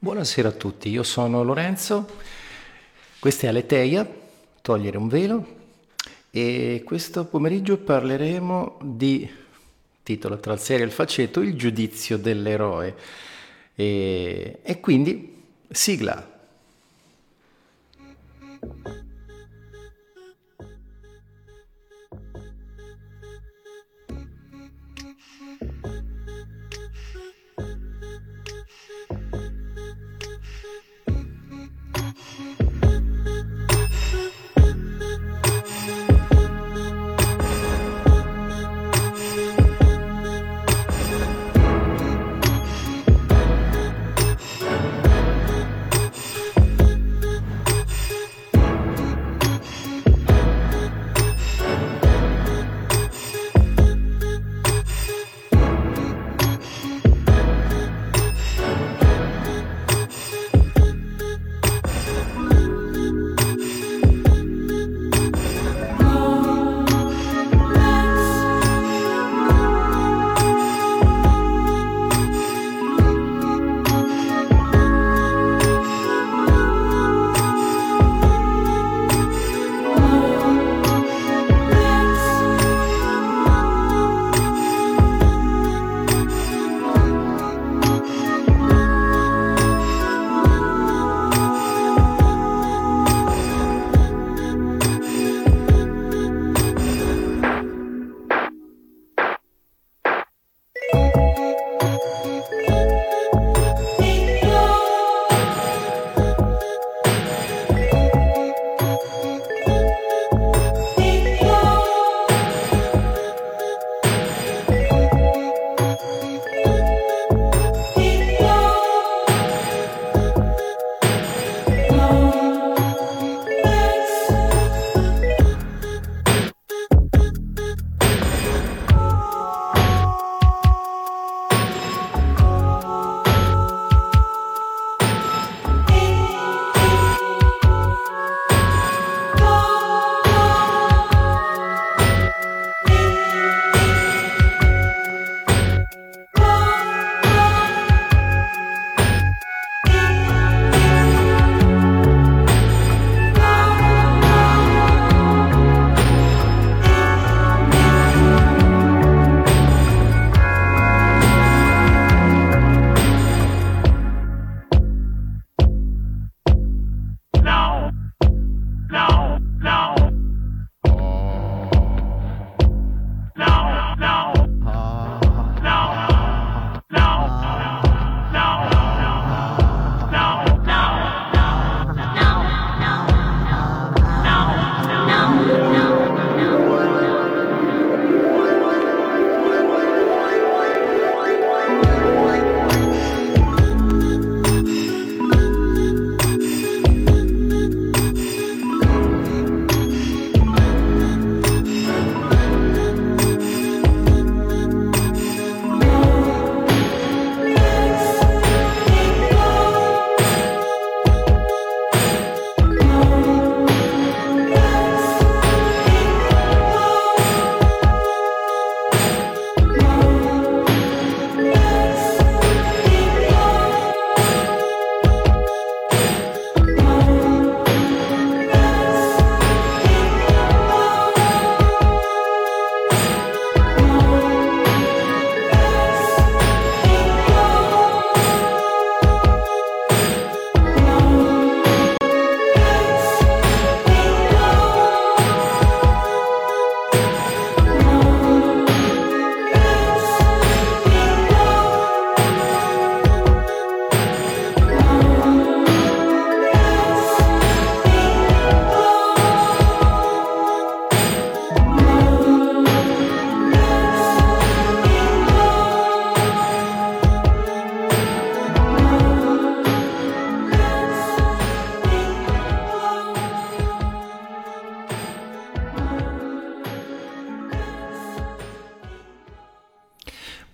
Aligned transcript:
Buonasera 0.00 0.50
a 0.50 0.52
tutti, 0.52 0.90
io 0.90 1.02
sono 1.02 1.42
Lorenzo, 1.42 2.06
questa 3.18 3.46
è 3.46 3.48
Aleteia, 3.48 4.08
togliere 4.62 4.96
un 4.96 5.08
velo 5.08 5.56
e 6.30 6.82
questo 6.84 7.24
pomeriggio 7.24 7.78
parleremo 7.78 8.78
di, 8.80 9.28
titolo 10.04 10.38
tra 10.38 10.52
il 10.52 10.60
serio 10.60 10.84
e 10.84 10.86
il 10.86 10.94
faceto, 10.94 11.40
il 11.40 11.56
giudizio 11.56 12.16
dell'eroe 12.16 12.94
e, 13.74 14.60
e 14.62 14.78
quindi 14.78 15.42
sigla. 15.68 16.38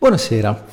Buonasera 0.05 0.67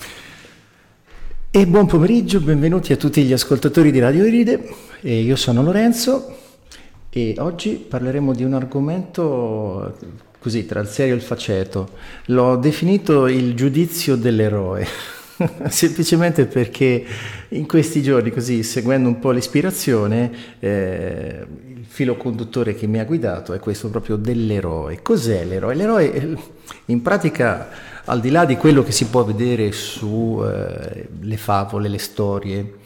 e 1.52 1.66
buon 1.66 1.86
pomeriggio, 1.86 2.42
benvenuti 2.42 2.92
a 2.92 2.98
tutti 2.98 3.24
gli 3.24 3.32
ascoltatori 3.32 3.90
di 3.90 4.00
Radio 4.00 4.26
Iride. 4.26 4.74
E 5.00 5.22
io 5.22 5.38
sono 5.38 5.64
Lorenzo 5.64 6.36
e 7.10 7.36
oggi 7.38 7.76
parleremo 7.76 8.34
di 8.34 8.44
un 8.44 8.56
argomento 8.56 9.98
così 10.38 10.66
tra 10.66 10.82
il 10.82 10.88
serio 10.88 11.14
e 11.14 11.16
il 11.16 11.24
faceto. 11.24 11.92
L'ho 12.26 12.58
definito 12.58 13.28
il 13.28 13.56
giudizio 13.56 14.18
dell'eroe. 14.18 14.86
Semplicemente 15.70 16.46
perché 16.46 17.06
in 17.48 17.66
questi 17.68 18.04
giorni, 18.04 18.32
così 18.32 18.64
seguendo 18.64 19.08
un 19.08 19.20
po' 19.20 19.32
l'ispirazione, 19.32 20.30
eh, 20.60 21.46
il 21.68 21.86
filo 21.88 22.18
conduttore 22.18 22.76
che 22.76 22.86
mi 22.86 23.00
ha 23.00 23.06
guidato 23.06 23.54
è 23.54 23.60
questo 23.60 23.90
proprio 23.90 24.18
dell'eroe. 24.18 25.02
Cos'è 25.02 25.46
l'eroe? 25.46 25.74
L'eroe 25.74 26.38
in 26.88 27.02
pratica, 27.02 27.70
al 28.06 28.20
di 28.20 28.30
là 28.30 28.46
di 28.46 28.58
quello 28.58 28.84
che 28.84 28.92
si 28.92 29.08
può 29.08 29.24
vedere 29.24 29.72
sulle 29.72 31.08
eh, 31.30 31.38
favole, 31.38 31.88
le 31.88 31.98
storie, 31.98 32.80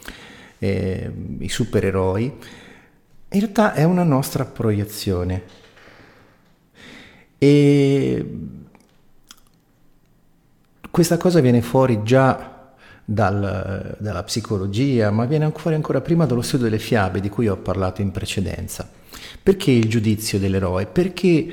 eh, 0.58 1.10
i 1.38 1.48
supereroi, 1.48 2.24
in 3.28 3.40
realtà 3.40 3.74
è 3.74 3.84
una 3.84 4.04
nostra 4.04 4.44
proiezione. 4.44 5.42
E 7.38 8.38
questa 10.90 11.16
cosa 11.16 11.40
viene 11.40 11.60
fuori 11.60 12.02
già 12.02 12.72
dal, 13.04 13.96
dalla 13.98 14.22
psicologia, 14.22 15.10
ma 15.10 15.24
viene 15.26 15.50
fuori 15.54 15.76
ancora 15.76 16.00
prima 16.00 16.26
dallo 16.26 16.42
studio 16.42 16.66
delle 16.66 16.78
fiabe 16.78 17.20
di 17.20 17.28
cui 17.28 17.48
ho 17.48 17.56
parlato 17.56 18.00
in 18.00 18.10
precedenza. 18.10 18.88
Perché 19.42 19.70
il 19.70 19.88
giudizio 19.88 20.38
dell'eroe? 20.38 20.86
Perché 20.86 21.46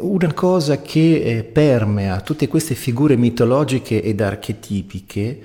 una 0.00 0.32
cosa 0.32 0.80
che 0.80 1.22
eh, 1.22 1.44
permea 1.44 2.20
tutte 2.20 2.48
queste 2.48 2.74
figure 2.74 3.16
mitologiche 3.16 4.02
ed 4.02 4.20
archetipiche 4.20 5.40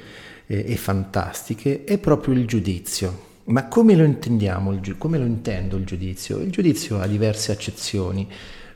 eh, 0.45 0.65
e 0.67 0.75
fantastiche 0.75 1.83
è 1.83 1.97
proprio 1.97 2.33
il 2.33 2.45
giudizio. 2.45 3.27
Ma 3.45 3.67
come 3.67 3.95
lo 3.95 4.03
intendiamo? 4.03 4.79
Come 4.97 5.17
lo 5.17 5.25
intendo 5.25 5.77
il 5.77 5.85
giudizio? 5.85 6.39
Il 6.39 6.51
giudizio 6.51 6.99
ha 6.99 7.07
diverse 7.07 7.51
accezioni, 7.51 8.27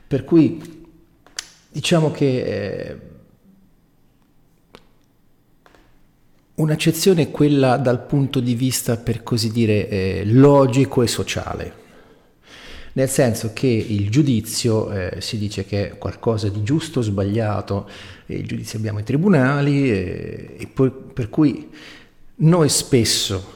per 0.06 0.24
cui 0.24 0.60
diciamo 1.70 2.10
che 2.10 2.42
eh, 2.42 2.96
Un'accezione 6.56 7.22
è 7.22 7.30
quella 7.32 7.76
dal 7.78 8.06
punto 8.06 8.38
di 8.38 8.54
vista, 8.54 8.96
per 8.96 9.24
così 9.24 9.50
dire, 9.50 9.88
eh, 9.88 10.22
logico 10.24 11.02
e 11.02 11.08
sociale. 11.08 11.83
Nel 12.96 13.08
senso 13.08 13.50
che 13.52 13.66
il 13.66 14.08
giudizio 14.08 14.90
eh, 14.90 15.20
si 15.20 15.36
dice 15.36 15.64
che 15.64 15.90
è 15.90 15.98
qualcosa 15.98 16.48
di 16.48 16.62
giusto 16.62 17.00
o 17.00 17.02
sbagliato, 17.02 17.88
e 18.26 18.36
il 18.36 18.46
giudizio 18.46 18.78
abbiamo 18.78 19.00
i 19.00 19.04
tribunali, 19.04 19.90
eh, 19.90 20.56
e 20.58 20.66
poi, 20.68 20.90
per 20.90 21.28
cui 21.28 21.70
noi 22.36 22.68
spesso 22.68 23.52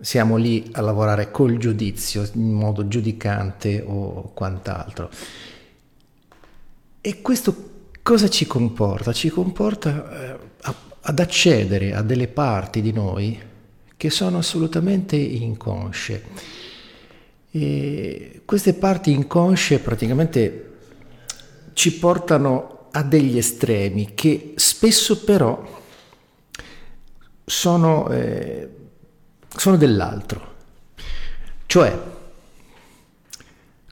siamo 0.00 0.36
lì 0.36 0.70
a 0.72 0.80
lavorare 0.80 1.30
col 1.30 1.56
giudizio 1.56 2.28
in 2.34 2.52
modo 2.52 2.88
giudicante 2.88 3.82
o 3.86 4.32
quant'altro. 4.34 5.08
E 7.00 7.22
questo 7.22 7.70
cosa 8.02 8.28
ci 8.28 8.44
comporta? 8.46 9.12
Ci 9.12 9.28
comporta 9.28 10.32
eh, 10.32 10.38
ad 11.00 11.18
accedere 11.18 11.94
a 11.94 12.02
delle 12.02 12.28
parti 12.28 12.80
di 12.82 12.92
noi 12.92 13.38
che 13.96 14.10
sono 14.10 14.38
assolutamente 14.38 15.14
inconsce. 15.16 16.24
E 17.56 18.42
queste 18.44 18.74
parti 18.74 19.12
inconsce 19.12 19.78
praticamente 19.78 20.72
ci 21.72 21.96
portano 21.98 22.88
a 22.90 23.04
degli 23.04 23.38
estremi 23.38 24.12
che 24.14 24.54
spesso 24.56 25.22
però 25.22 25.82
sono, 27.44 28.10
eh, 28.10 28.68
sono 29.56 29.76
dell'altro. 29.76 30.54
Cioè, 31.66 31.96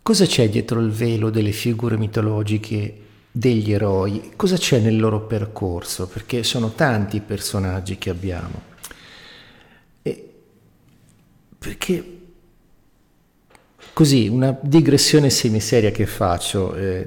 cosa 0.02 0.26
c'è 0.26 0.48
dietro 0.48 0.80
il 0.80 0.90
velo 0.90 1.30
delle 1.30 1.52
figure 1.52 1.96
mitologiche 1.96 2.96
degli 3.30 3.72
eroi, 3.72 4.32
cosa 4.34 4.56
c'è 4.56 4.80
nel 4.80 4.98
loro 4.98 5.20
percorso, 5.20 6.08
perché 6.08 6.42
sono 6.42 6.72
tanti 6.72 7.18
i 7.18 7.20
personaggi 7.20 7.96
che 7.96 8.10
abbiamo. 8.10 8.62
E 10.02 10.32
perché 11.56 12.21
così, 13.92 14.28
una 14.28 14.56
digressione 14.60 15.30
semiseria 15.30 15.90
che 15.90 16.06
faccio, 16.06 16.74
eh, 16.74 17.06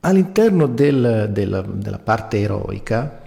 all'interno 0.00 0.66
del, 0.66 1.28
della, 1.30 1.62
della 1.62 1.98
parte 1.98 2.40
eroica, 2.40 3.22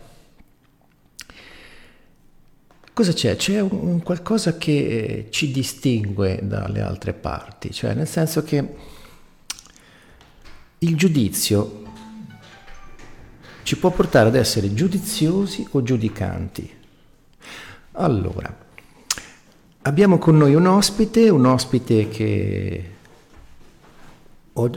cosa 2.93 3.13
c'è? 3.13 3.35
C'è 3.35 3.59
un, 3.59 4.01
qualcosa 4.01 4.57
che 4.57 4.71
eh, 4.71 5.27
ci 5.29 5.51
distingue 5.51 6.39
dalle 6.43 6.81
altre 6.81 7.13
parti, 7.13 7.71
cioè 7.71 7.93
nel 7.93 8.07
senso 8.07 8.43
che 8.43 8.75
il 10.79 10.95
giudizio 10.95 11.83
ci 13.63 13.77
può 13.77 13.91
portare 13.91 14.29
ad 14.29 14.35
essere 14.35 14.73
giudiziosi 14.73 15.67
o 15.71 15.83
giudicanti. 15.83 16.77
Allora, 17.93 18.67
abbiamo 19.89 20.19
con 20.19 20.37
noi 20.37 20.53
un 20.53 20.67
ospite, 20.67 21.29
un 21.29 21.45
ospite 21.45 22.09
che 22.09 22.93
ho, 24.53 24.69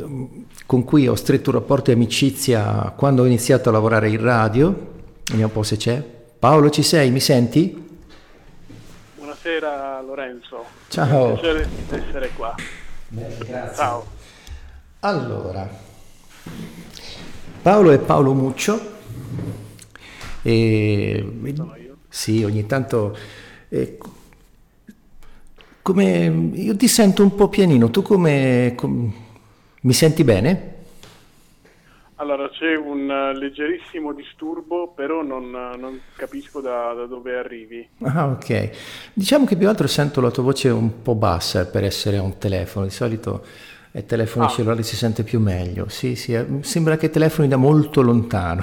con 0.65 0.85
cui 0.85 1.07
ho 1.07 1.15
stretto 1.15 1.51
un 1.51 1.57
rapporto 1.57 1.91
di 1.91 1.97
amicizia 1.97 2.93
quando 2.97 3.23
ho 3.23 3.27
iniziato 3.27 3.69
a 3.69 3.73
lavorare 3.73 4.09
in 4.09 4.21
radio. 4.23 4.91
Vediamo 5.25 5.47
un 5.47 5.53
po' 5.53 5.63
se 5.63 5.77
c'è. 5.77 6.03
Paolo, 6.39 6.71
ci 6.71 6.83
sei? 6.83 7.11
Mi 7.11 7.21
senti? 7.21 7.91
Buonasera 9.17 10.01
Lorenzo. 10.01 10.65
Ciao. 10.89 11.27
È 11.27 11.29
un 11.29 11.35
piacere 11.35 11.69
di 11.69 11.95
essere 11.95 12.31
qua. 12.35 12.55
Bene, 13.09 13.37
grazie. 13.47 13.77
Ciao. 13.77 14.07
Allora, 15.01 15.69
Paolo 17.61 17.91
è 17.91 17.99
Paolo 17.99 18.33
Muccio. 18.33 18.91
E. 20.41 21.27
Sì, 22.09 22.43
ogni 22.45 22.65
tanto... 22.67 23.17
Eh, 23.69 23.99
come, 25.83 26.51
io 26.55 26.77
ti 26.77 26.89
sento 26.89 27.23
un 27.23 27.35
po' 27.35 27.49
pianino, 27.49 27.91
tu 27.91 28.03
come... 28.03 28.75
Com, 28.77 29.13
mi 29.85 29.93
senti 29.93 30.23
bene? 30.23 30.71
Allora, 32.23 32.49
c'è 32.51 32.77
un 32.77 33.09
uh, 33.09 33.37
leggerissimo 33.37 34.13
disturbo, 34.13 34.93
però 34.95 35.23
non, 35.23 35.53
uh, 35.53 35.77
non 35.77 36.01
capisco 36.15 36.61
da, 36.61 36.93
da, 36.93 37.07
dove 37.07 37.37
arrivi. 37.37 37.89
Ah, 38.03 38.29
ok. 38.29 38.71
Diciamo 39.13 39.45
che 39.45 39.57
più 39.57 39.69
altro 39.69 39.89
sento 39.89 40.21
la 40.21 40.31
tua 40.31 40.45
voce 40.45 40.69
un 40.69 41.03
po' 41.03 41.17
bassa 41.17 41.67
per 41.67 41.83
essere 41.83 42.19
un 42.19 42.39
telefono. 42.39 42.85
Di 42.85 42.93
solito 42.93 43.45
ai 43.95 44.07
telefoni 44.07 44.45
ah. 44.47 44.49
cellulari 44.49 44.85
si 44.85 44.95
sente 44.95 45.25
più 45.25 45.41
meglio. 45.41 45.89
Sì, 45.89 46.15
sì, 46.15 46.33
eh, 46.33 46.47
sembra 46.61 46.97
che 46.97 47.11
telefoni 47.11 47.49
da 47.49 47.57
molto 47.57 48.03
lontano. 48.03 48.63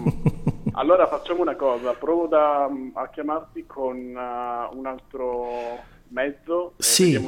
allora 0.72 1.06
facciamo 1.06 1.40
una 1.40 1.56
cosa, 1.56 1.92
provo 1.92 2.26
da, 2.26 2.68
a 2.92 3.08
chiamarti 3.08 3.64
con 3.66 3.96
uh, 3.96 4.76
un 4.76 4.84
altro 4.84 5.90
mezzo 6.12 6.74
sì. 6.78 7.18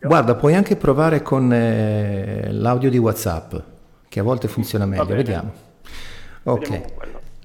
Guarda, 0.00 0.34
puoi 0.34 0.54
anche 0.54 0.76
provare 0.76 1.22
con 1.22 1.52
eh, 1.52 2.52
l'audio 2.52 2.90
di 2.90 2.98
WhatsApp, 2.98 3.54
che 4.08 4.20
a 4.20 4.22
volte 4.22 4.48
funziona 4.48 4.86
meglio. 4.86 5.06
Vediamo. 5.06 5.52
Ok, 6.44 6.80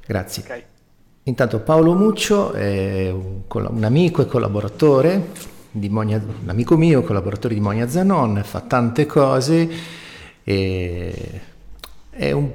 grazie. 0.06 0.44
Okay. 0.44 0.64
Intanto 1.24 1.60
Paolo 1.60 1.94
Muccio 1.94 2.52
è 2.54 3.10
un, 3.10 3.42
un 3.48 3.84
amico 3.84 4.22
e 4.22 4.26
collaboratore 4.26 5.50
Monia, 5.72 6.18
un 6.18 6.50
amico 6.50 6.76
mio, 6.76 7.02
collaboratore 7.02 7.54
di 7.54 7.60
Monia 7.60 7.88
Zanon, 7.88 8.42
fa 8.44 8.62
tante 8.62 9.06
cose 9.06 9.70
e 10.44 11.42
è 12.10 12.32
un 12.32 12.52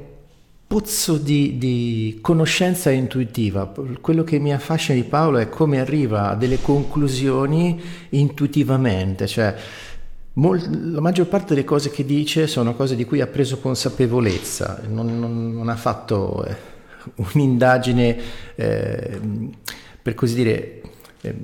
pozzo 0.67 1.17
di, 1.17 1.59
di, 1.59 2.19
conoscenza 2.21 2.91
intuitiva. 2.91 3.73
Quello 4.01 4.25
che 4.25 4.39
mi 4.39 4.53
affascina 4.53 5.01
di 5.01 5.05
Paolo 5.05 5.39
è 5.39 5.49
come 5.49 5.79
arriva 5.79 6.31
a 6.31 6.35
delle 6.35 6.61
conclusioni 6.61 7.81
intuitivamente, 8.11 9.27
cioè 9.27 9.55
mol, 10.35 10.61
la 10.93 11.01
maggior 11.01 11.27
parte 11.27 11.55
delle 11.55 11.65
cose 11.65 11.91
che 11.91 12.05
dice 12.05 12.47
sono 12.47 12.75
cose 12.75 12.97
di 12.97 13.05
cui 13.05 13.21
ha 13.21 13.27
preso 13.27 13.59
consapevolezza, 13.59 14.83
non, 14.89 15.19
non, 15.19 15.55
non 15.55 15.69
ha 15.69 15.77
fatto 15.77 16.45
eh, 16.45 16.57
un'indagine, 17.33 18.19
eh, 18.57 19.21
per 20.03 20.15
così 20.15 20.35
dire, 20.35 20.83
eh, 21.21 21.35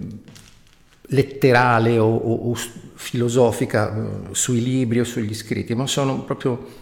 letterale 1.12 1.99
o, 1.99 2.14
o, 2.14 2.50
o 2.50 2.57
filosofica 2.95 3.91
uh, 3.91 4.35
sui 4.35 4.62
libri 4.62 5.00
o 5.00 5.05
sugli 5.05 5.35
scritti, 5.35 5.75
ma 5.75 5.87
sono 5.87 6.23
proprio 6.23 6.81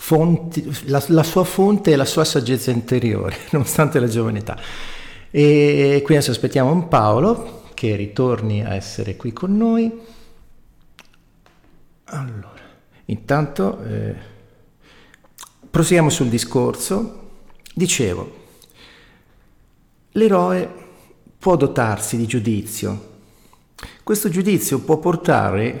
fonti, 0.00 0.66
la, 0.86 1.04
la, 1.08 1.22
sua 1.22 1.44
fonte 1.44 1.92
e 1.92 1.96
la 1.96 2.06
sua 2.06 2.24
saggezza 2.24 2.70
interiore, 2.70 3.36
nonostante 3.52 4.00
la 4.00 4.08
giovane 4.08 4.38
età. 4.38 4.58
E 5.30 6.00
quindi 6.02 6.14
adesso 6.14 6.30
aspettiamo 6.30 6.72
un 6.72 6.88
Paolo 6.88 7.64
che 7.74 7.94
ritorni 7.96 8.64
a 8.64 8.74
essere 8.74 9.14
qui 9.16 9.34
con 9.34 9.56
noi. 9.56 10.00
Allora, 12.04 12.60
intanto 13.04 13.84
eh, 13.84 14.14
proseguiamo 15.70 16.08
sul 16.08 16.28
discorso. 16.28 17.28
Dicevo, 17.72 18.38
l'eroe 20.12 20.74
può 21.38 21.56
dotarsi 21.56 22.16
di 22.16 22.26
giudizio. 22.26 23.08
Questo 24.02 24.30
giudizio 24.30 24.80
può 24.80 24.96
portare, 24.96 25.80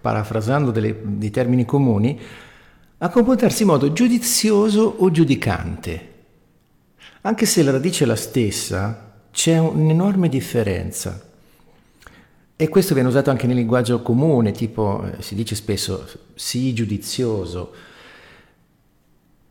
parafrasando 0.00 0.72
delle, 0.72 0.98
dei 1.02 1.30
termini 1.30 1.64
comuni, 1.64 2.20
a 3.02 3.08
comportarsi 3.08 3.62
in 3.62 3.68
modo 3.68 3.92
giudizioso 3.92 4.82
o 4.98 5.10
giudicante. 5.10 6.08
Anche 7.22 7.46
se 7.46 7.62
la 7.62 7.70
radice 7.70 8.04
è 8.04 8.06
la 8.06 8.16
stessa, 8.16 9.12
c'è 9.30 9.58
un'enorme 9.58 10.28
differenza. 10.28 11.28
E 12.56 12.68
questo 12.68 12.92
viene 12.92 13.08
usato 13.08 13.30
anche 13.30 13.46
nel 13.46 13.56
linguaggio 13.56 14.02
comune, 14.02 14.52
tipo 14.52 15.02
eh, 15.06 15.22
si 15.22 15.34
dice 15.34 15.54
spesso 15.54 16.06
sii 16.34 16.74
giudizioso 16.74 17.72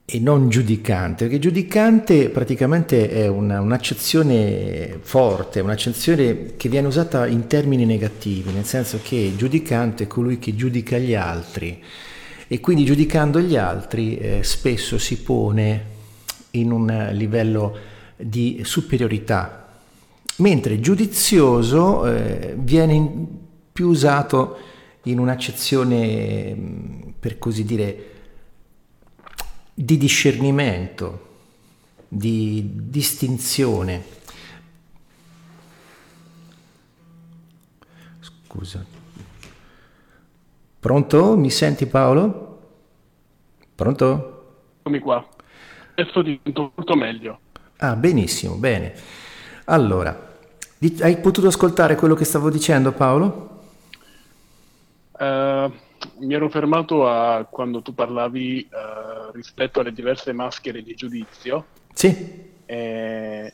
e 0.06 0.20
non 0.20 0.50
giudicante, 0.50 1.25
perché 1.25 1.39
giudicante 1.39 2.29
praticamente 2.29 3.10
è 3.10 3.27
una, 3.27 3.62
un'accezione 3.62 5.00
forte, 5.01 5.60
un'accezione 5.60 6.56
che 6.56 6.70
viene 6.70 6.88
usata 6.88 7.25
in 7.25 7.48
termini 7.48 7.86
negativi, 7.86 8.51
nel 8.51 8.65
senso 8.65 9.00
che 9.01 9.34
giudicante 9.36 10.03
è 10.03 10.08
colui 10.08 10.38
che 10.38 10.56
giudica 10.56 11.00
gli 11.00 11.15
altri 11.15 11.84
e 12.51 12.60
quindi 12.62 12.84
giudicando 12.84 13.39
gli 13.39 13.56
altri 13.56 14.18
eh, 14.18 14.44
spesso 14.44 14.98
si 14.98 15.22
pone 15.22 15.86
in 16.51 16.72
un 16.72 17.10
livello 17.12 17.77
di 18.18 18.62
superiorità, 18.63 19.79
mentre 20.38 20.79
giudizioso 20.79 22.08
eh, 22.08 22.56
viene 22.58 22.94
in, 22.94 23.27
più 23.72 23.89
usato 23.89 24.58
in 25.03 25.20
un'accezione, 25.20 27.13
per 27.20 27.38
così 27.38 27.63
dire, 27.63 28.12
di 29.72 29.98
discernimento, 29.98 31.27
di 32.08 32.68
distinzione. 32.74 34.03
Scusa. 38.20 38.99
Pronto? 40.80 41.36
Mi 41.36 41.50
senti 41.50 41.88
Paolo? 41.88 42.60
Pronto? 43.76 44.56
Eccomi 44.80 45.00
qua. 45.00 45.28
Adesso 45.96 46.24
ti 46.24 46.40
sento 46.42 46.72
molto 46.74 46.96
meglio. 46.96 47.40
Ah, 47.80 47.98
benissimo, 47.98 48.56
bene. 48.56 48.94
Allora, 49.66 50.38
hai 51.02 51.18
potuto 51.18 51.48
ascoltare 51.48 51.96
quello 51.96 52.16
che 52.16 52.24
stavo 52.24 52.50
dicendo 52.50 52.94
Paolo? 52.94 53.60
Uh, 55.20 55.70
mi 56.20 56.34
ero 56.34 56.48
fermato 56.50 57.10
a 57.10 57.44
quando 57.44 57.82
tu 57.82 57.94
parlavi 57.94 58.70
uh, 58.72 59.32
rispetto 59.34 59.82
alle 59.82 59.92
diverse 59.92 60.32
maschere 60.32 60.82
di 60.82 60.96
giudizio. 60.96 61.66
Sì. 61.92 62.52
E, 62.66 63.54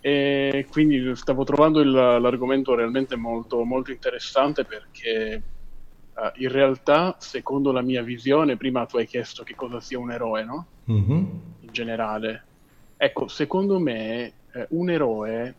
e 0.00 0.66
quindi 0.70 1.16
stavo 1.16 1.44
trovando 1.44 1.80
il, 1.80 1.90
l'argomento 1.90 2.74
realmente 2.74 3.16
molto, 3.16 3.64
molto 3.64 3.90
interessante 3.90 4.66
perché 4.66 5.42
uh, 6.18 6.42
in 6.42 6.50
realtà, 6.50 7.16
secondo 7.18 7.72
la 7.72 7.82
mia 7.82 8.02
visione, 8.02 8.56
prima 8.56 8.86
tu 8.86 8.96
hai 8.96 9.06
chiesto 9.06 9.44
che 9.44 9.54
cosa 9.54 9.80
sia 9.80 9.98
un 9.98 10.10
eroe, 10.10 10.44
no? 10.44 10.66
Mm-hmm. 10.90 11.10
In 11.60 11.68
generale. 11.70 12.44
Ecco, 12.96 13.28
secondo 13.28 13.78
me 13.78 14.32
eh, 14.52 14.66
un 14.70 14.90
eroe 14.90 15.54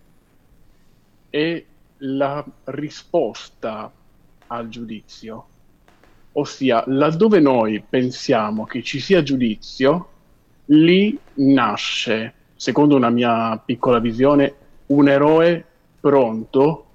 è 1.29 1.63
la 1.97 2.45
risposta 2.65 3.91
al 4.47 4.67
giudizio. 4.69 5.45
Ossia, 6.33 6.83
laddove 6.87 7.39
noi 7.39 7.83
pensiamo 7.87 8.65
che 8.65 8.83
ci 8.83 8.99
sia 8.99 9.23
giudizio, 9.23 10.09
lì 10.65 11.17
nasce, 11.35 12.33
secondo 12.55 12.95
una 12.95 13.09
mia 13.09 13.57
piccola 13.57 13.99
visione, 13.99 14.53
un 14.87 15.07
eroe 15.07 15.65
pronto 15.99 16.85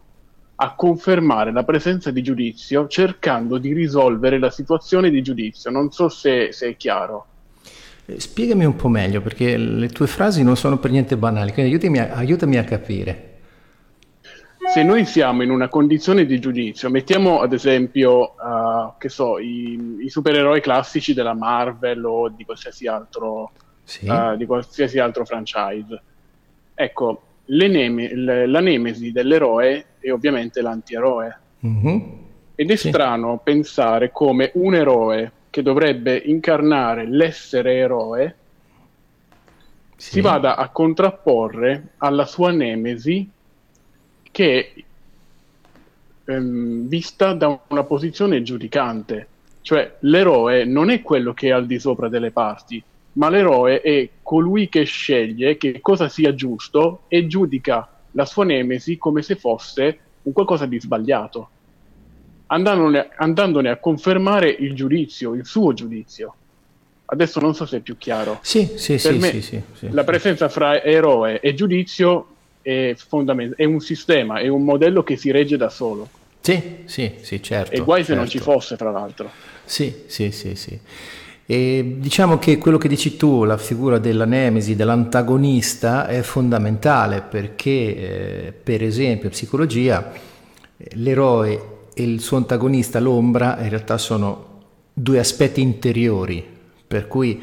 a 0.57 0.75
confermare 0.75 1.53
la 1.53 1.65
presenza 1.65 2.11
di 2.11 2.23
giudizio 2.23 2.87
cercando 2.87 3.59
di 3.59 3.73
risolvere 3.73 4.39
la 4.39 4.51
situazione 4.51 5.11
di 5.11 5.23
giudizio. 5.23 5.71
Non 5.71 5.91
so 5.91 6.09
se, 6.09 6.53
se 6.53 6.69
è 6.69 6.77
chiaro. 6.77 7.27
Eh, 8.07 8.21
spiegami 8.21 8.65
un 8.65 8.77
po' 8.77 8.89
meglio 8.89 9.21
perché 9.21 9.57
le 9.57 9.89
tue 9.89 10.07
frasi 10.07 10.43
non 10.43 10.57
sono 10.57 10.79
per 10.79 10.91
niente 10.91 11.17
banali, 11.17 11.53
quindi 11.53 11.71
aiutami 11.71 11.99
a, 11.99 12.13
aiutami 12.13 12.59
a 12.59 12.65
capire 12.65 13.33
se 14.67 14.83
noi 14.83 15.05
siamo 15.05 15.43
in 15.43 15.51
una 15.51 15.69
condizione 15.69 16.25
di 16.25 16.41
giudizio, 16.41 16.89
mettiamo 16.91 17.41
ad 17.41 17.53
esempio, 17.53 18.35
uh, 18.35 18.95
che 18.99 19.09
so, 19.09 19.39
i, 19.39 19.99
i, 20.01 20.09
supereroi 20.09 20.61
classici 20.61 21.13
della 21.13 21.35
Marvel 21.35 22.05
o 22.05 22.29
di 22.29 22.45
qualsiasi 22.45 22.87
altro, 22.87 23.53
sì. 23.85 24.09
uh, 24.09 24.37
di 24.37 24.47
qualsiasi 24.47 24.99
altro 24.99 25.25
franchise. 25.25 26.03
Ecco, 26.75 27.23
neme- 27.47 28.15
le, 28.15 28.47
la 28.47 28.61
nemesi 28.61 29.13
dell'eroe 29.13 29.85
è 30.05 30.13
ovviamente 30.13 30.61
l'antieroe. 30.61 31.39
Mm-hmm. 31.67 32.01
Ed 32.55 32.71
è 32.71 32.77
sì. 32.77 32.89
strano 32.89 33.41
pensare 33.43 34.13
come 34.13 34.51
un 34.55 34.75
eroe 34.75 35.33
che 35.49 35.63
dovrebbe 35.63 36.17
incarnare 36.17 37.07
l'essere 37.09 37.77
eroe 37.77 38.35
sì. 39.97 40.11
si 40.11 40.21
vada 40.21 40.57
a 40.57 40.69
contrapporre 40.69 41.95
alla 41.99 42.27
sua 42.27 42.51
nemesi 42.51 43.29
che 44.31 44.85
ehm, 46.25 46.87
vista 46.87 47.33
da 47.33 47.59
una 47.69 47.85
posizione 47.85 48.43
giudicante, 48.43 49.29
cioè 49.63 49.97
l'eroe 50.01 50.65
non 50.65 50.91
è 50.91 51.01
quello 51.01 51.33
che 51.33 51.49
è 51.49 51.53
al 51.53 51.67
di 51.67 51.79
sopra 51.79 52.09
delle 52.09 52.31
parti, 52.31 52.83
ma 53.13 53.31
l'eroe 53.31 53.81
è 53.81 54.09
colui 54.23 54.69
che 54.69 54.85
sceglie 54.85 55.57
che 55.57 55.81
cosa 55.81 56.09
sia 56.09 56.35
giusto 56.35 57.03
e 57.09 57.27
giudica 57.27 57.89
la 58.15 58.25
sua 58.25 58.45
nemesi 58.45 58.97
come 58.97 59.23
se 59.23 59.37
fosse 59.37 59.99
un 60.23 60.33
qualcosa 60.33 60.67
di 60.67 60.81
sbagliato, 60.81 61.51
andandone, 62.47 63.11
andandone 63.17 63.69
a 63.69 63.77
confermare 63.77 64.49
il 64.49 64.75
giudizio, 64.75 65.35
il 65.35 65.45
suo 65.45 65.73
giudizio. 65.73 66.35
Adesso 67.07 67.39
non 67.39 67.55
so 67.55 67.67
se 67.67 67.79
è 67.79 67.81
più 67.81 67.99
chiaro. 67.99 68.39
Sì, 68.43 68.73
sì, 68.77 68.93
per 68.93 69.13
sì, 69.13 69.19
me, 69.19 69.41
sì, 69.41 69.63
sì. 69.75 69.91
La 69.91 70.05
presenza 70.05 70.49
fra 70.49 70.83
eroe 70.83 71.39
e 71.41 71.53
giudizio 71.55 72.29
è, 72.63 72.95
fondament- 72.97 73.55
è 73.57 73.65
un 73.65 73.81
sistema, 73.81 74.39
è 74.39 74.49
un 74.49 74.65
modello 74.65 75.03
che 75.03 75.17
si 75.17 75.31
regge 75.31 75.57
da 75.57 75.69
solo. 75.69 76.09
Sì, 76.41 76.83
sì, 76.87 77.17
sì, 77.21 77.43
certo. 77.43 77.73
E 77.73 77.81
guai 77.81 78.05
certo. 78.05 78.13
se 78.13 78.15
non 78.19 78.29
ci 78.29 78.39
certo. 78.39 78.53
fosse, 78.53 78.77
tra 78.77 78.91
l'altro. 78.91 79.31
Sì, 79.65 80.05
sì, 80.07 80.31
sì, 80.31 80.55
sì. 80.55 80.79
E 81.47 81.97
diciamo 81.99 82.39
che 82.39 82.57
quello 82.57 82.79
che 82.79 82.89
dici 82.89 83.17
tu, 83.17 83.45
la 83.45 83.59
figura 83.59 83.99
della 83.99 84.25
nemesi, 84.25 84.77
dell'antagonista, 84.77 86.07
è 86.07 86.23
fondamentale 86.23 87.21
perché, 87.21 87.71
eh, 88.47 88.53
per 88.53 88.83
esempio, 88.83 89.27
in 89.27 89.33
psicologia, 89.33 90.11
l'eroe 90.95 91.73
e 91.93 92.03
il 92.03 92.21
suo 92.21 92.39
antagonista, 92.39 92.99
l'ombra, 92.99 93.59
in 93.61 93.69
realtà 93.69 93.99
sono 93.99 94.53
due 94.95 95.19
aspetti 95.19 95.61
interiori, 95.61 96.43
per 96.87 97.09
cui 97.09 97.43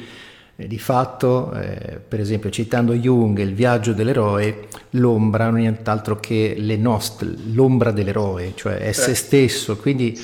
eh, 0.55 0.67
di 0.67 0.79
fatto, 0.79 1.53
eh, 1.53 1.99
per 2.05 2.19
esempio, 2.19 2.49
citando 2.49 2.93
Jung, 2.93 3.37
il 3.37 3.53
viaggio 3.53 3.93
dell'eroe, 3.93 4.67
l'ombra 4.91 5.45
non 5.45 5.57
è 5.57 5.61
nient'altro 5.61 6.19
che 6.19 6.55
nostre, 6.79 7.29
l'ombra 7.53 7.91
dell'eroe, 7.91 8.53
cioè 8.55 8.77
è 8.77 8.91
se 8.93 9.13
stesso, 9.13 9.77
quindi 9.77 10.19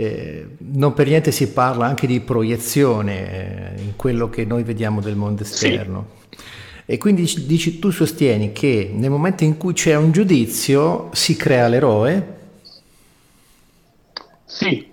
eh, 0.00 0.46
non 0.58 0.94
per 0.94 1.08
niente 1.08 1.32
si 1.32 1.50
parla 1.50 1.86
anche 1.86 2.06
di 2.06 2.20
proiezione 2.20 3.74
eh, 3.74 3.82
in 3.82 3.96
quello 3.96 4.30
che 4.30 4.44
noi 4.44 4.62
vediamo 4.62 5.00
del 5.00 5.16
mondo 5.16 5.42
esterno. 5.42 6.06
Sì. 6.30 6.38
E 6.86 6.98
quindi 6.98 7.22
dici, 7.22 7.46
dici, 7.46 7.78
tu 7.80 7.90
sostieni 7.90 8.52
che 8.52 8.92
nel 8.94 9.10
momento 9.10 9.42
in 9.42 9.56
cui 9.56 9.72
c'è 9.72 9.96
un 9.96 10.12
giudizio 10.12 11.10
si 11.12 11.34
crea 11.34 11.66
l'eroe? 11.66 12.36
Sì, 14.44 14.88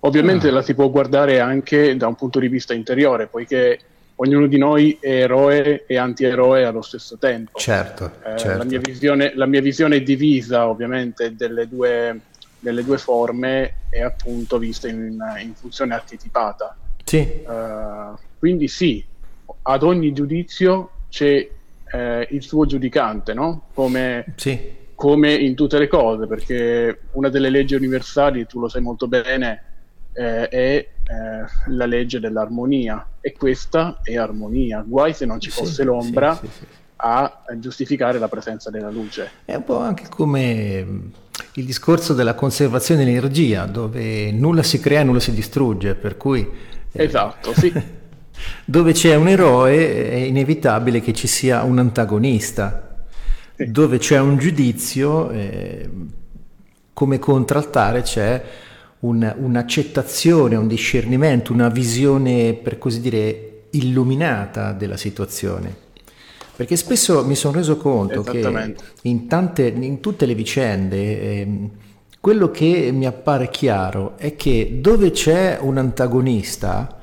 ovviamente 0.00 0.48
ah. 0.48 0.52
la 0.52 0.62
si 0.62 0.74
può 0.74 0.90
guardare 0.90 1.38
anche 1.38 1.96
da 1.96 2.08
un 2.08 2.16
punto 2.16 2.40
di 2.40 2.48
vista 2.48 2.74
interiore, 2.74 3.28
poiché 3.28 3.78
ognuno 4.16 4.48
di 4.48 4.58
noi 4.58 4.98
è 5.00 5.22
eroe 5.22 5.84
e 5.86 5.96
antieroe 5.96 6.64
allo 6.64 6.82
stesso 6.82 7.16
tempo. 7.16 7.56
Certo, 7.56 8.12
eh, 8.24 8.36
certo. 8.36 8.58
La, 8.58 8.64
mia 8.64 8.80
visione, 8.80 9.32
la, 9.36 9.46
mia 9.46 9.60
visione, 9.60 9.96
è 9.96 10.02
divisa 10.02 10.68
ovviamente 10.68 11.36
delle 11.36 11.68
due, 11.68 12.20
delle 12.58 12.84
due 12.84 12.98
forme 12.98 13.74
e 13.90 14.02
appunto 14.02 14.58
vista 14.58 14.88
in, 14.88 15.18
in 15.42 15.54
funzione 15.54 15.94
archetipata. 15.94 16.76
Sì. 17.04 17.42
Uh, 17.46 18.16
quindi 18.38 18.68
sì, 18.68 19.04
ad 19.62 19.82
ogni 19.82 20.12
giudizio 20.12 20.90
c'è 21.08 21.48
eh, 21.90 22.28
il 22.30 22.42
suo 22.42 22.66
giudicante, 22.66 23.34
no? 23.34 23.68
Come, 23.74 24.34
sì. 24.36 24.74
come 24.94 25.34
in 25.34 25.54
tutte 25.54 25.78
le 25.78 25.88
cose, 25.88 26.26
perché 26.26 27.00
una 27.12 27.28
delle 27.28 27.50
leggi 27.50 27.74
universali, 27.74 28.46
tu 28.46 28.60
lo 28.60 28.68
sai 28.68 28.82
molto 28.82 29.08
bene, 29.08 29.62
eh, 30.12 30.48
è 30.48 30.76
eh, 30.76 30.88
la 31.68 31.86
legge 31.86 32.20
dell'armonia 32.20 33.06
e 33.20 33.32
questa 33.32 34.00
è 34.02 34.16
armonia. 34.16 34.84
Guai 34.86 35.14
se 35.14 35.26
non 35.26 35.40
ci 35.40 35.50
fosse 35.50 35.82
sì, 35.82 35.84
l'ombra 35.84 36.34
sì, 36.34 36.48
a 37.00 37.44
giustificare 37.56 38.18
la 38.18 38.28
presenza 38.28 38.70
della 38.70 38.90
luce. 38.90 39.30
È 39.44 39.54
un 39.54 39.64
po' 39.64 39.78
anche 39.78 40.06
come 40.08 40.84
mm, 40.84 41.00
il 41.54 41.64
discorso 41.64 42.14
della 42.14 42.34
conservazione 42.34 43.04
dell'energia, 43.04 43.66
dove 43.66 44.32
nulla 44.32 44.62
si 44.62 44.80
crea, 44.80 45.02
nulla 45.02 45.20
si 45.20 45.32
distrugge, 45.32 45.94
per 45.94 46.16
cui... 46.16 46.48
Eh, 46.90 47.04
esatto, 47.04 47.52
sì. 47.54 47.72
dove 48.64 48.92
c'è 48.92 49.14
un 49.14 49.28
eroe 49.28 50.10
è 50.10 50.14
inevitabile 50.14 51.00
che 51.00 51.12
ci 51.12 51.26
sia 51.26 51.62
un 51.62 51.78
antagonista. 51.78 52.84
Dove 53.56 53.98
c'è 53.98 54.18
un 54.18 54.36
giudizio, 54.36 55.30
eh, 55.30 55.90
come 56.92 57.18
contraltare 57.18 58.02
c'è 58.02 58.44
un, 59.00 59.34
un'accettazione, 59.36 60.54
un 60.54 60.68
discernimento, 60.68 61.52
una 61.52 61.68
visione, 61.68 62.54
per 62.54 62.78
così 62.78 63.00
dire, 63.00 63.66
illuminata 63.70 64.72
della 64.72 64.96
situazione. 64.96 65.86
Perché 66.58 66.74
spesso 66.74 67.24
mi 67.24 67.36
sono 67.36 67.54
reso 67.54 67.76
conto 67.76 68.24
che 68.24 68.74
in, 69.02 69.28
tante, 69.28 69.68
in 69.68 70.00
tutte 70.00 70.26
le 70.26 70.34
vicende 70.34 70.96
eh, 70.96 71.70
quello 72.18 72.50
che 72.50 72.90
mi 72.92 73.06
appare 73.06 73.48
chiaro 73.48 74.18
è 74.18 74.34
che 74.34 74.78
dove 74.80 75.12
c'è 75.12 75.58
un 75.60 75.78
antagonista, 75.78 76.98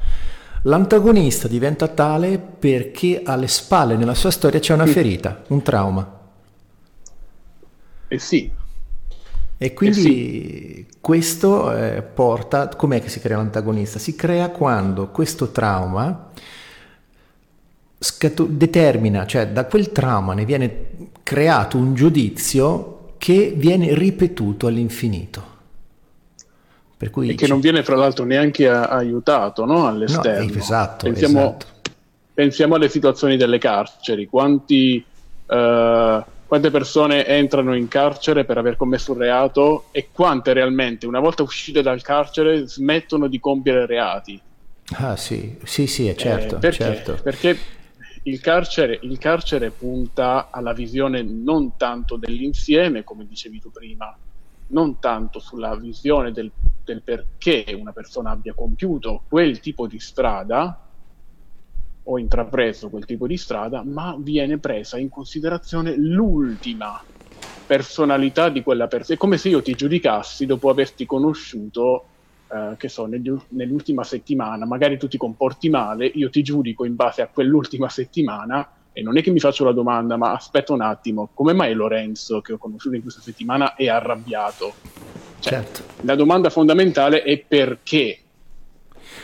l'antagonista 0.64 1.48
diventa 1.48 1.88
tale 1.88 2.38
perché 2.38 3.22
alle 3.24 3.48
spalle 3.48 3.96
nella 3.96 4.14
sua 4.14 4.30
storia 4.30 4.60
c'è 4.60 4.74
una 4.74 4.88
ferita, 4.88 5.44
un 5.48 5.62
trauma. 5.62 6.20
Eh 8.10 8.20
sì. 8.20 8.52
E 9.58 9.74
quindi 9.74 10.00
eh 10.00 10.76
sì. 10.76 10.88
questo 11.00 11.74
eh, 11.74 12.02
porta, 12.02 12.68
com'è 12.68 13.02
che 13.02 13.08
si 13.08 13.22
crea 13.22 13.38
l'antagonista? 13.38 14.00
Si 14.00 14.18
crea 14.18 14.50
quando 14.50 15.12
questo 15.12 15.52
trauma 15.52 16.32
scato- 18.06 18.46
determina, 18.48 19.26
cioè 19.26 19.48
da 19.48 19.66
quel 19.66 19.92
trauma 19.92 20.36
ne 20.36 20.46
viene 20.46 20.90
creato 21.24 21.78
un 21.78 21.96
giudizio 21.96 23.14
che 23.18 23.54
viene 23.56 23.96
ripetuto 23.96 24.68
all'infinito. 24.68 25.54
Per 26.98 27.10
cui 27.10 27.30
e 27.30 27.36
che 27.36 27.48
c- 27.48 27.50
non 27.50 27.60
viene 27.60 27.84
fra 27.84 27.96
l'altro 27.96 28.24
neanche 28.24 28.70
aiutato 28.70 29.66
no? 29.66 29.88
all'esterno. 29.88 30.54
No, 30.54 30.60
esatto, 30.60 31.06
pensiamo, 31.06 31.40
esatto. 31.40 31.66
pensiamo, 32.34 32.76
alle 32.76 32.90
situazioni 32.90 33.38
delle 33.38 33.58
carceri, 33.58 34.28
quanti, 34.28 35.04
uh, 35.48 36.24
quante 36.46 36.70
persone 36.72 37.26
entrano 37.26 37.76
in 37.76 37.88
carcere 37.88 38.46
per 38.46 38.60
aver 38.60 38.78
commesso 38.78 39.14
un 39.14 39.18
reato 39.18 39.86
e 39.92 40.10
quante 40.12 40.54
realmente, 40.54 41.08
una 41.08 41.20
volta 41.20 41.42
uscite 41.42 41.82
dal 41.82 42.04
carcere, 42.04 42.68
smettono 42.68 43.28
di 43.28 43.40
compiere 43.40 43.88
reati. 43.88 44.40
Ah 44.98 45.16
sì, 45.18 45.58
sì, 45.64 45.88
sì, 45.88 46.08
è 46.08 46.14
certo. 46.14 46.58
Eh, 46.58 46.60
perché? 46.60 46.84
certo. 46.84 47.20
Perché 47.24 47.58
il 48.28 48.40
carcere, 48.40 49.00
il 49.04 49.18
carcere 49.18 49.70
punta 49.70 50.50
alla 50.50 50.74
visione 50.74 51.22
non 51.22 51.78
tanto 51.78 52.18
dell'insieme, 52.18 53.04
come 53.04 53.28
dicevi 53.28 53.60
tu 53.60 53.72
prima, 53.72 54.18
non 54.68 55.00
tanto 55.00 55.40
sulla 55.40 55.76
visione 55.76 56.32
del, 56.32 56.52
del, 56.84 57.04
perché 57.04 57.66
una 57.80 57.92
persona 57.92 58.32
abbia 58.32 58.54
compiuto 58.54 59.24
quel 59.28 59.60
tipo 59.60 59.86
di 59.86 60.00
strada 60.00 60.80
o 62.08 62.18
intrapreso 62.18 62.90
quel 62.90 63.06
tipo 63.06 63.28
di 63.28 63.38
strada, 63.38 63.84
ma 63.84 64.16
viene 64.18 64.58
presa 64.58 64.98
in 64.98 65.10
considerazione 65.10 65.96
l'ultima 65.96 67.02
personalità 67.68 68.50
di 68.50 68.64
quella 68.64 68.88
persona. 68.88 69.18
È 69.18 69.20
come 69.20 69.38
se 69.38 69.50
io 69.50 69.62
ti 69.62 69.74
giudicassi 69.74 70.48
dopo 70.48 70.70
averti 70.70 71.06
conosciuto 71.06 72.06
eh, 72.56 72.76
che 72.78 72.88
so, 72.88 73.06
negli, 73.06 73.34
nell'ultima 73.50 74.04
settimana, 74.04 74.66
magari 74.66 74.98
tu 74.98 75.08
ti 75.10 75.18
comporti 75.18 75.70
male, 75.70 76.06
io 76.06 76.30
ti 76.30 76.42
giudico 76.42 76.86
in 76.86 76.96
base 76.96 77.22
a 77.22 77.28
quell'ultima 77.28 77.90
settimana 77.90 78.70
e 78.94 79.02
non 79.02 79.18
è 79.18 79.22
che 79.22 79.32
mi 79.32 79.42
faccio 79.42 79.66
la 79.66 79.74
domanda, 79.74 80.16
ma 80.16 80.32
aspetta 80.32 80.72
un 80.72 80.80
attimo, 80.80 81.30
come 81.34 81.52
mai 81.52 81.74
Lorenzo, 81.74 82.40
che 82.40 82.54
ho 82.54 82.58
conosciuto 82.58 82.96
in 82.96 83.02
questa 83.02 83.20
settimana, 83.20 83.76
è 83.76 83.90
arrabbiato? 83.90 84.74
Cioè, 85.40 85.52
certo. 85.52 85.82
La 86.02 86.16
domanda 86.16 86.50
fondamentale 86.50 87.24
è 87.24 87.38
perché. 87.40 88.20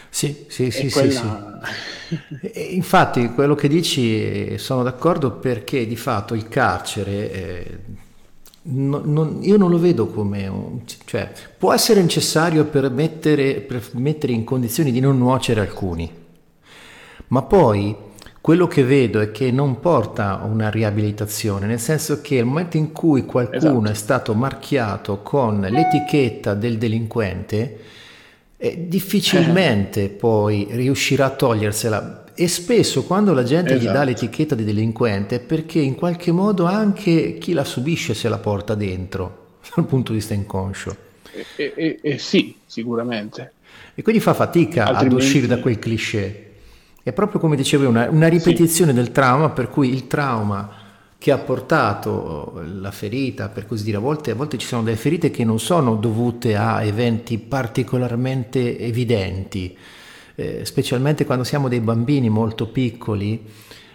Sì, 0.10 0.46
sì, 0.50 0.70
sì, 0.72 0.92
quella... 0.92 1.62
sì, 1.64 2.76
Infatti 2.76 3.30
quello 3.30 3.56
che 3.56 3.70
dici 3.70 4.58
sono 4.58 4.84
d'accordo 4.84 5.32
perché 5.32 5.88
di 5.88 5.96
fatto 5.96 6.34
il 6.34 6.50
carcere 6.50 7.32
eh, 7.32 7.80
No, 8.64 9.02
non, 9.04 9.40
io 9.42 9.58
non 9.58 9.72
lo 9.72 9.80
vedo 9.80 10.06
come 10.08 10.84
cioè, 11.06 11.32
può 11.58 11.74
essere 11.74 12.00
necessario 12.02 12.66
per 12.66 12.92
mettere, 12.92 13.56
per 13.56 13.90
mettere 13.94 14.34
in 14.34 14.44
condizioni 14.44 14.92
di 14.92 15.00
non 15.00 15.18
nuocere 15.18 15.62
alcuni, 15.62 16.10
ma 17.30 17.42
poi 17.42 17.96
quello 18.40 18.68
che 18.68 18.84
vedo 18.84 19.20
è 19.20 19.32
che 19.32 19.52
non 19.52 19.80
porta 19.80 20.40
a 20.40 20.46
una 20.46 20.70
riabilitazione, 20.70 21.66
nel 21.66 21.80
senso 21.80 22.22
che 22.22 22.36
nel 22.36 22.46
momento 22.46 22.78
in 22.78 22.92
cui 22.92 23.26
qualcuno 23.26 23.78
esatto. 23.78 23.92
è 23.92 23.94
stato 23.94 24.34
marchiato 24.36 25.22
con 25.22 25.62
l'etichetta 25.62 26.54
del 26.54 26.78
delinquente, 26.78 27.80
eh, 28.58 28.88
difficilmente 28.88 30.10
poi 30.10 30.68
riuscirà 30.70 31.26
a 31.26 31.30
togliersela 31.32 32.21
e 32.36 32.48
spesso 32.48 33.04
quando 33.04 33.34
la 33.34 33.44
gente 33.44 33.74
esatto. 33.74 33.82
gli 33.82 33.86
dà 33.86 33.92
esatto. 33.92 34.06
l'etichetta 34.06 34.56
di 34.56 34.64
delinquente 34.64 35.36
è 35.36 35.40
perché 35.40 35.80
in 35.80 35.96
qualche 35.96 36.32
modo 36.32 36.66
anche 36.66 37.38
chi 37.38 37.54
la 37.54 37.64
subisce 37.64 38.14
se 38.14 38.30
la 38.30 38.38
porta 38.38 38.76
dentro, 38.76 39.58
dal 39.76 39.86
punto 39.86 40.12
di 40.12 40.18
vista 40.20 40.34
inconscio. 40.34 40.96
Eh, 41.56 41.74
eh, 41.76 42.00
eh 42.02 42.18
sì, 42.18 42.56
sicuramente. 42.66 43.54
E 43.96 44.02
quindi 44.02 44.22
fa 44.22 44.34
fatica 44.34 44.86
Altrimenti... 44.86 45.16
ad 45.16 45.22
uscire 45.22 45.48
da 45.48 45.60
quel 45.60 45.80
cliché. 45.80 46.48
È 47.04 47.12
proprio 47.14 47.40
come 47.40 47.56
dicevo, 47.56 47.88
una, 47.88 48.10
una 48.10 48.28
ripetizione 48.28 48.92
sì. 48.92 48.98
del 48.98 49.12
trauma, 49.12 49.50
per 49.50 49.70
cui 49.70 49.90
il 49.90 50.08
trauma 50.08 50.82
che 51.18 51.32
ha 51.32 51.38
portato 51.38 52.64
la 52.80 52.90
ferita, 52.90 53.50
per 53.50 53.68
così 53.68 53.84
dire, 53.84 53.98
a 53.98 54.00
volte, 54.00 54.32
a 54.32 54.36
volte 54.36 54.58
ci 54.58 54.66
sono 54.66 54.82
delle 54.82 54.98
ferite 54.98 55.30
che 55.30 55.44
non 55.44 55.60
sono 55.60 55.96
dovute 55.96 56.56
a 56.56 56.84
eventi 56.84 57.38
particolarmente 57.38 58.80
evidenti, 58.80 59.78
eh, 60.36 60.66
specialmente 60.66 61.26
quando 61.26 61.44
siamo 61.44 61.68
dei 61.68 61.80
bambini 61.80 62.30
molto 62.30 62.68
piccoli, 62.68 63.44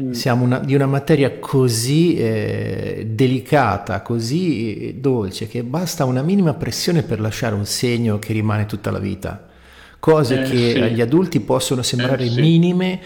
mm. 0.03 0.11
siamo 0.13 0.45
una, 0.45 0.59
di 0.59 0.75
una 0.75 0.87
materia 0.87 1.39
così 1.39 2.17
eh, 2.17 3.07
delicata, 3.11 4.03
così 4.03 4.97
dolce, 4.99 5.49
che 5.49 5.63
basta 5.63 6.05
una 6.05 6.23
minima 6.23 6.55
pressione 6.55 7.03
per 7.03 7.21
lasciare 7.21 7.55
un 7.55 7.67
segno 7.67 8.19
che 8.19 8.33
rimane 8.33 8.67
tutta 8.67 8.91
la 8.91 8.99
vita. 8.99 9.49
Cose 9.99 10.43
eh, 10.43 10.51
che 10.51 10.73
sì. 10.73 10.81
agli 10.81 11.01
adulti 11.01 11.41
possono 11.41 11.83
sembrare 11.83 12.25
eh, 12.25 12.31
sì. 12.31 12.41
minime, 12.41 13.01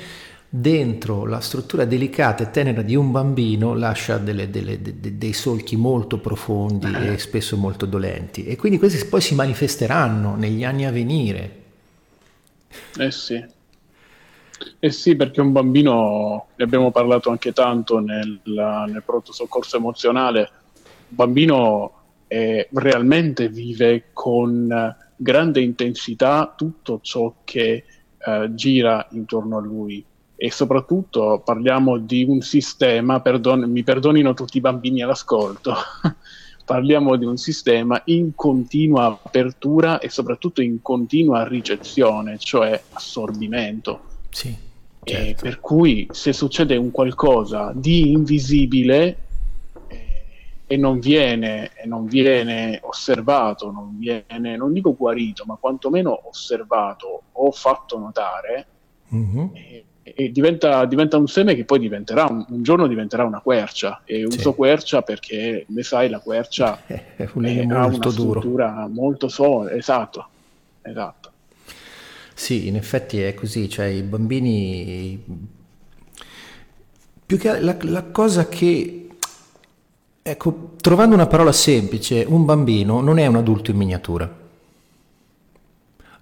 dentro 0.52 1.26
la 1.26 1.38
struttura 1.38 1.84
delicata 1.84 2.42
e 2.42 2.50
tenera 2.50 2.82
di 2.82 2.96
un 2.96 3.12
bambino 3.12 3.72
lascia 3.72 4.18
delle, 4.18 4.50
delle, 4.50 4.82
de, 4.82 5.16
dei 5.16 5.32
solchi 5.32 5.76
molto 5.76 6.18
profondi 6.18 6.92
e 6.92 7.18
spesso 7.18 7.56
molto 7.56 7.86
dolenti 7.86 8.44
e 8.44 8.56
quindi 8.56 8.76
questi 8.76 9.06
poi 9.06 9.20
si 9.20 9.36
manifesteranno 9.36 10.34
negli 10.34 10.64
anni 10.64 10.86
a 10.86 10.90
venire 10.90 11.59
eh 12.98 13.10
sì. 13.10 13.42
Eh 14.78 14.90
sì, 14.90 15.16
perché 15.16 15.40
un 15.40 15.52
bambino, 15.52 16.50
ne 16.56 16.64
abbiamo 16.64 16.90
parlato 16.90 17.30
anche 17.30 17.52
tanto 17.52 17.98
nel, 17.98 18.40
nel 18.44 19.02
pronto 19.04 19.32
soccorso 19.32 19.76
emozionale, 19.76 20.40
un 21.08 21.16
bambino 21.16 21.92
eh, 22.26 22.68
realmente 22.72 23.48
vive 23.48 24.10
con 24.12 24.94
grande 25.16 25.60
intensità 25.62 26.52
tutto 26.56 27.00
ciò 27.02 27.40
che 27.44 27.84
eh, 28.18 28.50
gira 28.54 29.06
intorno 29.12 29.58
a 29.58 29.60
lui 29.60 30.04
e 30.34 30.50
soprattutto 30.50 31.42
parliamo 31.44 31.98
di 31.98 32.24
un 32.24 32.40
sistema, 32.40 33.20
perdon- 33.20 33.70
mi 33.70 33.82
perdonino 33.82 34.34
tutti 34.34 34.58
i 34.58 34.60
bambini 34.60 35.02
all'ascolto, 35.02 35.74
parliamo 36.70 37.16
di 37.16 37.24
un 37.24 37.36
sistema 37.36 38.00
in 38.04 38.36
continua 38.36 39.06
apertura 39.06 39.98
e 39.98 40.08
soprattutto 40.08 40.62
in 40.62 40.80
continua 40.80 41.44
ricezione, 41.48 42.38
cioè 42.38 42.80
assorbimento. 42.92 44.02
Sì, 44.28 44.56
certo. 45.02 45.42
per 45.42 45.58
cui 45.58 46.06
se 46.12 46.32
succede 46.32 46.76
un 46.76 46.92
qualcosa 46.92 47.72
di 47.74 48.12
invisibile 48.12 49.16
eh, 49.88 50.24
e, 50.64 50.76
non 50.76 51.00
viene, 51.00 51.72
e 51.74 51.88
non 51.88 52.06
viene 52.06 52.78
osservato, 52.84 53.72
non 53.72 53.98
viene, 53.98 54.56
non 54.56 54.72
dico 54.72 54.94
guarito, 54.94 55.42
ma 55.44 55.56
quantomeno 55.56 56.28
osservato 56.28 57.22
o 57.32 57.50
fatto 57.50 57.98
notare, 57.98 58.66
mm-hmm. 59.12 59.46
eh, 59.54 59.84
e 60.02 60.30
diventa, 60.30 60.84
diventa, 60.86 61.18
un 61.18 61.28
seme 61.28 61.54
che 61.54 61.64
poi 61.64 61.78
diventerà 61.78 62.26
un, 62.28 62.44
un 62.48 62.62
giorno 62.62 62.86
diventerà 62.86 63.24
una 63.24 63.40
quercia 63.40 64.00
e 64.04 64.24
uso 64.24 64.50
sì. 64.50 64.54
quercia 64.56 65.02
perché 65.02 65.66
ne 65.68 65.82
sai 65.82 66.08
la 66.08 66.20
quercia 66.20 66.82
è 66.86 67.28
un 67.34 67.44
è, 67.44 67.60
ha 67.60 67.86
una 67.86 67.88
duro. 67.88 68.10
struttura 68.10 68.88
molto 68.88 69.28
solida 69.28 69.74
esatto, 69.74 70.26
esatto 70.82 71.30
sì 72.34 72.66
in 72.66 72.76
effetti 72.76 73.20
è 73.20 73.34
così 73.34 73.68
cioè 73.68 73.86
i 73.86 74.02
bambini 74.02 75.22
più 77.26 77.38
che 77.38 77.60
la, 77.60 77.76
la 77.80 78.04
cosa 78.04 78.48
che 78.48 79.08
ecco 80.22 80.72
trovando 80.80 81.14
una 81.14 81.26
parola 81.26 81.52
semplice 81.52 82.24
un 82.26 82.46
bambino 82.46 83.00
non 83.00 83.18
è 83.18 83.26
un 83.26 83.36
adulto 83.36 83.70
in 83.70 83.76
miniatura 83.76 84.39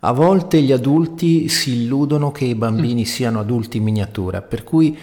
a 0.00 0.12
volte 0.12 0.60
gli 0.62 0.72
adulti 0.72 1.48
si 1.48 1.82
illudono 1.82 2.30
che 2.30 2.44
i 2.44 2.54
bambini 2.54 3.02
mm. 3.02 3.04
siano 3.04 3.40
adulti 3.40 3.78
in 3.78 3.82
miniatura, 3.82 4.42
per 4.42 4.62
cui 4.64 4.96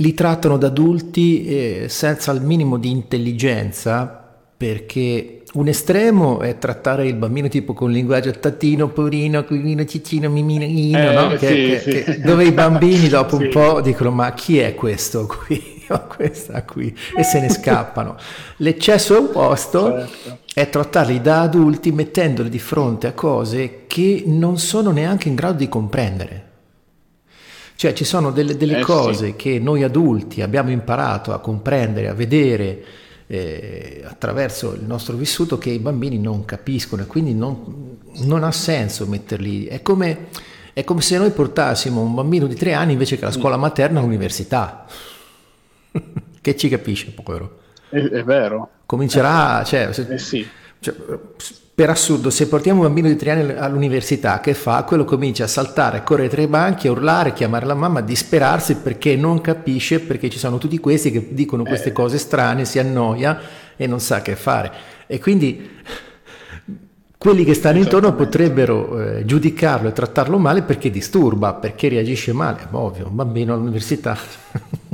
li 0.00 0.14
trattano 0.14 0.56
da 0.56 0.68
adulti 0.68 1.44
eh, 1.44 1.86
senza 1.88 2.32
il 2.32 2.42
minimo 2.42 2.78
di 2.78 2.90
intelligenza, 2.90 4.26
perché 4.56 5.42
un 5.54 5.68
estremo 5.68 6.40
è 6.40 6.58
trattare 6.58 7.06
il 7.06 7.14
bambino 7.14 7.48
tipo 7.48 7.72
con 7.72 7.90
linguaggio 7.90 8.30
tattino, 8.32 8.88
porino, 8.88 9.44
quirino, 9.44 9.84
cicino, 9.84 10.28
mimino, 10.28 10.64
eh, 10.98 11.12
no? 11.12 11.28
che, 11.36 11.38
sì, 11.38 11.54
che, 11.54 11.80
sì. 11.80 12.02
Che, 12.02 12.20
dove 12.20 12.44
i 12.44 12.52
bambini 12.52 13.06
dopo 13.08 13.38
sì. 13.38 13.44
un 13.44 13.50
po' 13.50 13.80
dicono 13.80 14.10
ma 14.10 14.32
chi 14.34 14.58
è 14.58 14.74
questo 14.74 15.26
qui? 15.26 15.76
questa 16.14 16.62
qui 16.64 16.94
e 17.16 17.22
se 17.22 17.40
ne 17.40 17.48
scappano. 17.48 18.16
L'eccesso 18.56 19.18
opposto 19.18 19.90
certo. 19.90 20.38
È 20.58 20.70
trattarli 20.70 21.20
da 21.20 21.42
adulti 21.42 21.92
mettendoli 21.92 22.48
di 22.48 22.58
fronte 22.58 23.06
a 23.06 23.12
cose 23.12 23.84
che 23.86 24.24
non 24.26 24.58
sono 24.58 24.90
neanche 24.90 25.28
in 25.28 25.36
grado 25.36 25.58
di 25.58 25.68
comprendere. 25.68 26.46
Cioè 27.76 27.92
ci 27.92 28.02
sono 28.02 28.32
delle, 28.32 28.56
delle 28.56 28.80
eh, 28.80 28.82
cose 28.82 29.26
sì. 29.26 29.36
che 29.36 29.60
noi 29.60 29.84
adulti 29.84 30.42
abbiamo 30.42 30.70
imparato 30.70 31.32
a 31.32 31.38
comprendere, 31.38 32.08
a 32.08 32.12
vedere 32.12 32.84
eh, 33.28 34.02
attraverso 34.04 34.74
il 34.74 34.82
nostro 34.82 35.16
vissuto 35.16 35.58
che 35.58 35.70
i 35.70 35.78
bambini 35.78 36.18
non 36.18 36.44
capiscono 36.44 37.02
e 37.02 37.06
quindi 37.06 37.34
non, 37.34 37.98
non 38.24 38.42
ha 38.42 38.50
senso 38.50 39.06
metterli. 39.06 39.66
È 39.66 39.80
come, 39.80 40.26
è 40.72 40.82
come 40.82 41.02
se 41.02 41.18
noi 41.18 41.30
portassimo 41.30 42.00
un 42.00 42.16
bambino 42.16 42.48
di 42.48 42.56
tre 42.56 42.72
anni 42.72 42.94
invece 42.94 43.16
che 43.16 43.24
la 43.24 43.30
scuola 43.30 43.56
materna 43.56 44.00
all'università. 44.00 44.86
che 46.40 46.56
ci 46.56 46.68
capisce, 46.68 47.12
povero. 47.12 47.66
È, 47.88 47.96
è 47.96 48.24
vero. 48.24 48.68
Comincerà, 48.86 49.62
cioè, 49.64 49.92
se, 49.92 50.06
eh 50.08 50.18
sì. 50.18 50.46
cioè, 50.80 50.94
per 51.78 51.90
assurdo, 51.90 52.30
se 52.30 52.48
portiamo 52.48 52.80
un 52.80 52.86
bambino 52.86 53.06
di 53.06 53.14
tre 53.14 53.30
anni 53.30 53.52
all'università, 53.52 54.40
che 54.40 54.52
fa? 54.52 54.82
Quello 54.82 55.04
comincia 55.04 55.44
a 55.44 55.46
saltare, 55.46 55.98
a 55.98 56.02
correre 56.02 56.28
tra 56.28 56.42
i 56.42 56.48
banchi, 56.48 56.88
a 56.88 56.90
urlare, 56.90 57.28
a 57.28 57.32
chiamare 57.32 57.66
la 57.66 57.74
mamma, 57.74 58.00
a 58.00 58.02
disperarsi 58.02 58.78
perché 58.78 59.14
non 59.14 59.40
capisce, 59.40 60.00
perché 60.00 60.28
ci 60.28 60.38
sono 60.38 60.58
tutti 60.58 60.76
questi 60.78 61.12
che 61.12 61.28
dicono 61.30 61.62
queste 61.62 61.90
eh. 61.90 61.92
cose 61.92 62.18
strane, 62.18 62.64
si 62.64 62.80
annoia 62.80 63.40
e 63.76 63.86
non 63.86 64.00
sa 64.00 64.22
che 64.22 64.34
fare. 64.34 64.72
E 65.06 65.20
quindi 65.20 65.70
quelli 67.16 67.44
che 67.44 67.54
stanno 67.54 67.78
intorno 67.78 68.12
potrebbero 68.12 69.00
eh, 69.00 69.24
giudicarlo 69.24 69.88
e 69.88 69.92
trattarlo 69.92 70.36
male 70.36 70.62
perché 70.62 70.90
disturba, 70.90 71.54
perché 71.54 71.88
reagisce 71.88 72.32
male. 72.32 72.66
Ovvio, 72.72 73.06
un 73.06 73.14
bambino 73.14 73.54
all'università. 73.54 74.18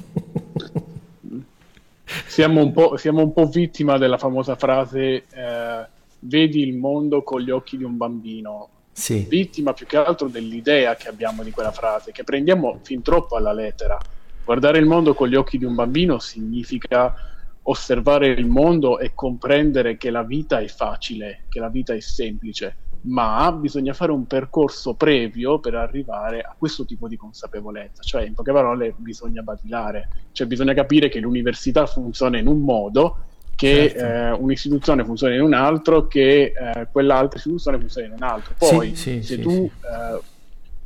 siamo, 2.26 2.62
un 2.62 2.72
po', 2.72 2.96
siamo 2.96 3.22
un 3.22 3.32
po' 3.32 3.46
vittima 3.46 3.98
della 3.98 4.18
famosa 4.18 4.56
frase... 4.56 5.24
Eh, 5.32 5.92
vedi 6.24 6.60
il 6.60 6.76
mondo 6.76 7.22
con 7.22 7.40
gli 7.40 7.50
occhi 7.50 7.76
di 7.76 7.84
un 7.84 7.96
bambino. 7.96 8.68
Sì. 8.92 9.26
Vittima 9.28 9.72
più 9.72 9.86
che 9.86 9.96
altro 9.96 10.28
dell'idea 10.28 10.94
che 10.94 11.08
abbiamo 11.08 11.42
di 11.42 11.50
quella 11.50 11.72
frase, 11.72 12.12
che 12.12 12.24
prendiamo 12.24 12.78
fin 12.82 13.02
troppo 13.02 13.36
alla 13.36 13.52
lettera. 13.52 13.98
Guardare 14.44 14.78
il 14.78 14.86
mondo 14.86 15.14
con 15.14 15.28
gli 15.28 15.34
occhi 15.34 15.58
di 15.58 15.64
un 15.64 15.74
bambino 15.74 16.18
significa 16.18 17.14
osservare 17.62 18.28
il 18.28 18.46
mondo 18.46 18.98
e 18.98 19.12
comprendere 19.14 19.96
che 19.96 20.10
la 20.10 20.22
vita 20.22 20.60
è 20.60 20.68
facile, 20.68 21.44
che 21.48 21.58
la 21.60 21.68
vita 21.68 21.94
è 21.94 22.00
semplice, 22.00 22.76
ma 23.06 23.52
bisogna 23.52 23.92
fare 23.92 24.12
un 24.12 24.26
percorso 24.26 24.94
previo 24.94 25.58
per 25.58 25.74
arrivare 25.74 26.40
a 26.40 26.54
questo 26.56 26.84
tipo 26.84 27.08
di 27.08 27.16
consapevolezza, 27.16 28.02
cioè 28.02 28.24
in 28.24 28.34
poche 28.34 28.52
parole 28.52 28.94
bisogna 28.96 29.42
batilare, 29.42 30.08
cioè 30.32 30.46
bisogna 30.46 30.74
capire 30.74 31.08
che 31.08 31.20
l'università 31.20 31.86
funziona 31.86 32.38
in 32.38 32.46
un 32.46 32.60
modo 32.60 33.18
che 33.54 33.90
certo. 33.90 34.04
eh, 34.04 34.30
un'istituzione 34.42 35.04
funziona 35.04 35.34
in 35.34 35.42
un 35.42 35.54
altro, 35.54 36.06
che 36.06 36.52
eh, 36.56 36.88
quell'altra 36.90 37.38
istituzione 37.38 37.78
funziona 37.78 38.06
in 38.08 38.12
un 38.14 38.22
altro. 38.22 38.54
Poi, 38.58 38.88
sì, 38.94 39.20
sì, 39.20 39.22
se 39.22 39.34
sì, 39.36 39.40
tu 39.42 39.70
eh, 39.80 40.20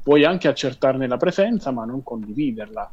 puoi 0.03 0.25
anche 0.25 0.49
accertarne 0.49 1.07
la 1.07 1.17
presenza, 1.17 1.71
ma 1.71 1.85
non 1.85 2.03
condividerla 2.03 2.91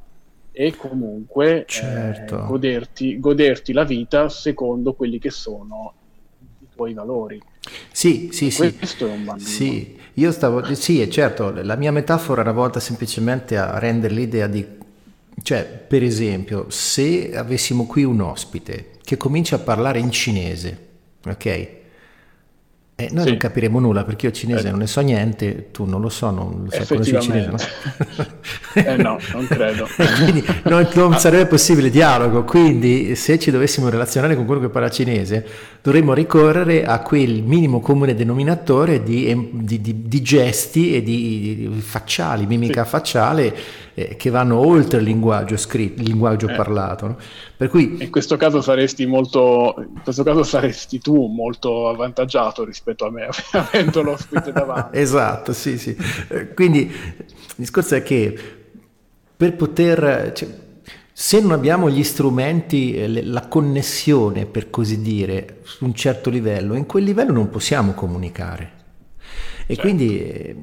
e 0.51 0.75
comunque 0.77 1.61
eh, 1.61 1.65
certo. 1.67 2.45
goderti, 2.45 3.19
goderti 3.19 3.73
la 3.73 3.83
vita 3.83 4.29
secondo 4.29 4.93
quelli 4.93 5.19
che 5.19 5.29
sono 5.29 5.93
i 6.61 6.67
tuoi 6.73 6.93
valori. 6.93 7.41
Sì, 7.91 8.30
sì, 8.32 8.51
sì. 8.51 8.75
Questo 8.75 9.08
è 9.08 9.12
un 9.12 9.25
bambino. 9.25 9.47
Sì, 9.47 9.97
io 10.13 10.32
stavo, 10.32 10.73
sì, 10.75 11.10
certo, 11.10 11.51
la 11.62 11.75
mia 11.75 11.91
metafora 11.91 12.41
era 12.41 12.51
volta 12.51 12.80
semplicemente 12.80 13.58
a 13.58 13.80
rendere 13.80 14.13
l'idea 14.13 14.47
di, 14.47 14.65
cioè, 15.41 15.63
per 15.63 16.04
esempio, 16.04 16.67
se 16.69 17.36
avessimo 17.36 17.86
qui 17.86 18.04
un 18.04 18.21
ospite 18.21 18.91
che 19.04 19.17
comincia 19.17 19.58
a 19.58 19.60
parlare 19.60 19.99
in 19.99 20.12
cinese, 20.12 20.80
ok? 21.25 21.69
Eh, 22.97 23.10
noi 23.12 23.23
sì. 23.23 23.29
non 23.31 23.38
capiremo 23.38 23.77
nulla 23.77 24.05
perché 24.05 24.27
io 24.27 24.31
cinese 24.31 24.67
eh. 24.67 24.69
non 24.69 24.79
ne 24.79 24.88
so 24.88 25.01
niente, 25.01 25.67
tu 25.71 25.84
non 25.84 25.99
lo 25.99 26.08
so, 26.08 26.29
non 26.29 26.69
so 26.71 26.86
conosci 26.88 27.13
il 27.13 27.19
cinese. 27.19 27.49
No? 27.49 27.58
eh 28.73 28.95
no, 28.95 29.19
non 29.34 29.45
credo. 29.47 29.86
quindi 30.15 30.45
non, 30.63 30.88
non, 30.93 31.19
sarebbe 31.19 31.47
possibile 31.47 31.89
dialogo, 31.89 32.45
quindi 32.45 33.13
se 33.15 33.38
ci 33.38 33.51
dovessimo 33.51 33.89
relazionare 33.89 34.38
con 34.38 34.45
quello 34.45 34.62
che 34.62 34.69
parla 34.69 34.89
cinese 34.89 35.45
dovremmo 35.81 36.13
ricorrere 36.13 36.86
a 36.86 36.99
quel 36.99 37.43
minimo 37.43 37.81
comune 37.81 38.15
denominatore 38.15 39.03
di, 39.03 39.49
di, 39.51 39.81
di, 39.81 40.08
di 40.08 40.21
gesti 40.21 40.95
e 40.95 41.03
di, 41.03 41.69
facciali, 41.79 42.45
mimica 42.45 42.86
sì. 42.86 42.89
facciale 42.89 43.55
eh, 43.97 44.17
che 44.17 44.29
vanno 44.29 44.60
oltre 44.60 44.99
il 44.99 45.05
linguaggio 45.05 45.55
scritto, 45.55 46.01
il 46.01 46.10
linguaggio 46.10 46.49
eh. 46.49 46.53
parlato. 46.53 47.08
No? 47.08 47.17
Per 47.55 47.69
cui... 47.69 48.03
In 48.03 48.12
questo 48.12 48.36
caso 48.36 48.62
saresti 48.62 49.05
molto, 49.05 49.73
in 49.77 50.01
questo 50.03 50.23
caso 50.23 50.43
saresti 50.43 50.99
tu 50.99 51.27
molto 51.27 51.88
avvantaggiato 51.88 52.65
rispetto 52.65 53.05
a 53.05 53.12
me, 53.12 53.29
avendo 53.53 54.01
l'ospite 54.01 54.51
davanti. 54.51 54.97
esatto, 54.99 55.53
sì, 55.53 55.77
sì. 55.77 55.95
Eh, 56.27 56.53
quindi 56.53 56.81
il 56.81 57.25
discorso 57.55 57.95
è 57.95 58.03
che 58.03 58.38
per 59.36 59.55
poter... 59.55 60.31
Cioè, 60.34 60.63
se 61.17 61.39
non 61.39 61.51
abbiamo 61.51 61.89
gli 61.89 62.03
strumenti, 62.03 62.93
eh, 62.93 63.23
la 63.23 63.47
connessione 63.47 64.45
per 64.45 64.69
così 64.69 65.01
dire, 65.01 65.60
su 65.63 65.86
un 65.86 65.93
certo 65.93 66.29
livello, 66.29 66.73
in 66.73 66.86
quel 66.86 67.05
livello 67.05 67.31
non 67.31 67.49
possiamo 67.49 67.93
comunicare. 67.93 68.71
E 69.65 69.75
certo. 69.75 69.81
quindi 69.81 70.19
eh, 70.19 70.55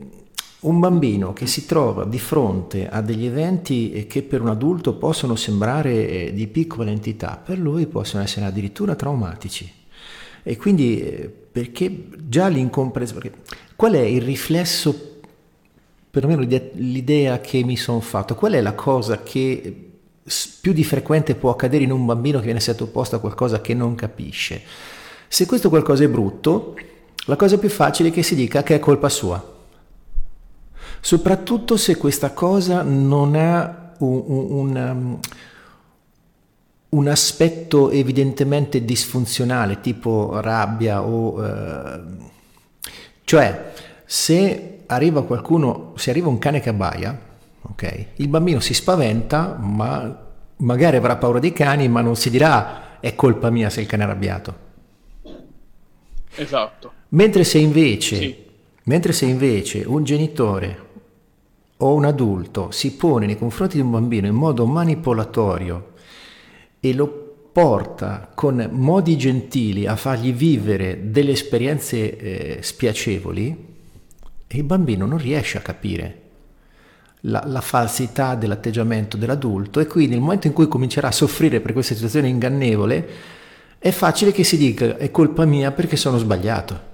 un 0.62 0.78
bambino 0.78 1.32
che 1.32 1.46
si 1.46 1.66
trova 1.66 2.04
di 2.04 2.18
fronte 2.18 2.88
a 2.88 3.00
degli 3.00 3.26
eventi 3.26 4.06
che 4.08 4.22
per 4.22 4.40
un 4.40 4.48
adulto 4.48 4.94
possono 4.94 5.34
sembrare 5.34 6.08
eh, 6.08 6.32
di 6.32 6.46
piccola 6.46 6.90
entità, 6.90 7.40
per 7.42 7.58
lui 7.58 7.86
possono 7.86 8.22
essere 8.22 8.46
addirittura 8.46 8.94
traumatici. 8.94 9.70
E 10.42 10.56
quindi 10.56 11.00
eh, 11.00 11.28
perché 11.28 12.08
già 12.28 12.46
l'incomprensione, 12.46 13.32
qual 13.74 13.94
è 13.94 14.00
il 14.00 14.22
riflesso, 14.22 15.20
perlomeno 16.10 16.42
l'idea 16.74 17.40
che 17.40 17.64
mi 17.64 17.76
sono 17.76 18.00
fatto, 18.00 18.36
qual 18.36 18.52
è 18.52 18.60
la 18.60 18.74
cosa 18.74 19.22
che 19.22 19.90
più 20.60 20.72
di 20.72 20.84
frequente 20.84 21.34
può 21.34 21.50
accadere 21.50 21.82
in 21.82 21.90
un 21.90 22.06
bambino 22.06 22.38
che 22.38 22.44
viene 22.44 22.60
sottoposto 22.60 23.16
a 23.16 23.20
qualcosa 23.20 23.60
che 23.60 23.74
non 23.74 23.96
capisce? 23.96 24.62
Se 25.26 25.44
questo 25.46 25.68
qualcosa 25.70 26.04
è 26.04 26.08
brutto, 26.08 26.76
la 27.26 27.36
cosa 27.36 27.58
più 27.58 27.68
facile 27.68 28.10
è 28.10 28.12
che 28.12 28.22
si 28.22 28.36
dica 28.36 28.62
che 28.62 28.76
è 28.76 28.78
colpa 28.78 29.08
sua 29.08 29.51
soprattutto 31.04 31.76
se 31.76 31.96
questa 31.96 32.30
cosa 32.30 32.82
non 32.82 33.34
ha 33.34 33.94
un, 33.98 34.22
un, 34.24 34.76
um, 34.76 35.18
un 36.90 37.08
aspetto 37.08 37.90
evidentemente 37.90 38.84
disfunzionale, 38.84 39.80
tipo 39.80 40.38
rabbia 40.40 41.02
o... 41.02 41.40
Uh, 41.40 42.30
cioè, 43.24 43.72
se 44.04 44.84
arriva 44.86 45.24
qualcuno, 45.24 45.92
se 45.96 46.10
arriva 46.10 46.28
un 46.28 46.38
cane 46.38 46.60
che 46.60 46.68
abbaia, 46.68 47.18
ok, 47.62 48.06
il 48.16 48.28
bambino 48.28 48.60
si 48.60 48.72
spaventa, 48.72 49.56
ma 49.58 50.30
magari 50.58 50.96
avrà 50.96 51.16
paura 51.16 51.40
dei 51.40 51.52
cani, 51.52 51.88
ma 51.88 52.00
non 52.00 52.14
si 52.14 52.30
dirà 52.30 53.00
è 53.00 53.16
colpa 53.16 53.50
mia 53.50 53.70
se 53.70 53.80
il 53.80 53.88
cane 53.88 54.04
è 54.04 54.06
arrabbiato. 54.06 54.54
Esatto. 56.36 56.92
Mentre 57.08 57.42
se 57.42 57.58
invece, 57.58 58.16
sì. 58.16 58.44
mentre 58.84 59.12
se 59.12 59.26
invece 59.26 59.82
un 59.84 60.04
genitore 60.04 60.90
o 61.82 61.94
un 61.94 62.04
adulto 62.04 62.70
si 62.70 62.94
pone 62.94 63.26
nei 63.26 63.36
confronti 63.36 63.76
di 63.76 63.82
un 63.82 63.90
bambino 63.90 64.26
in 64.26 64.34
modo 64.34 64.66
manipolatorio 64.66 65.92
e 66.80 66.94
lo 66.94 67.48
porta 67.52 68.30
con 68.34 68.68
modi 68.72 69.16
gentili 69.18 69.86
a 69.86 69.96
fargli 69.96 70.32
vivere 70.32 71.10
delle 71.10 71.32
esperienze 71.32 72.16
eh, 72.16 72.62
spiacevoli, 72.62 73.70
il 74.48 74.62
bambino 74.64 75.06
non 75.06 75.18
riesce 75.18 75.58
a 75.58 75.60
capire 75.60 76.20
la, 77.22 77.42
la, 77.46 77.60
falsità 77.60 78.34
dell'atteggiamento 78.36 79.16
dell'adulto 79.16 79.80
e 79.80 79.86
quindi 79.86 80.12
nel 80.12 80.20
momento 80.20 80.46
in 80.46 80.52
cui 80.52 80.66
comincerà 80.66 81.08
a 81.08 81.12
soffrire 81.12 81.60
per 81.60 81.72
questa 81.72 81.94
situazione 81.94 82.28
ingannevole, 82.28 83.08
è 83.78 83.90
facile 83.90 84.32
che 84.32 84.44
si 84.44 84.56
dica 84.56 84.96
è 84.96 85.10
colpa 85.10 85.44
mia 85.44 85.72
perché 85.72 85.96
sono 85.96 86.16
sbagliato. 86.18 86.90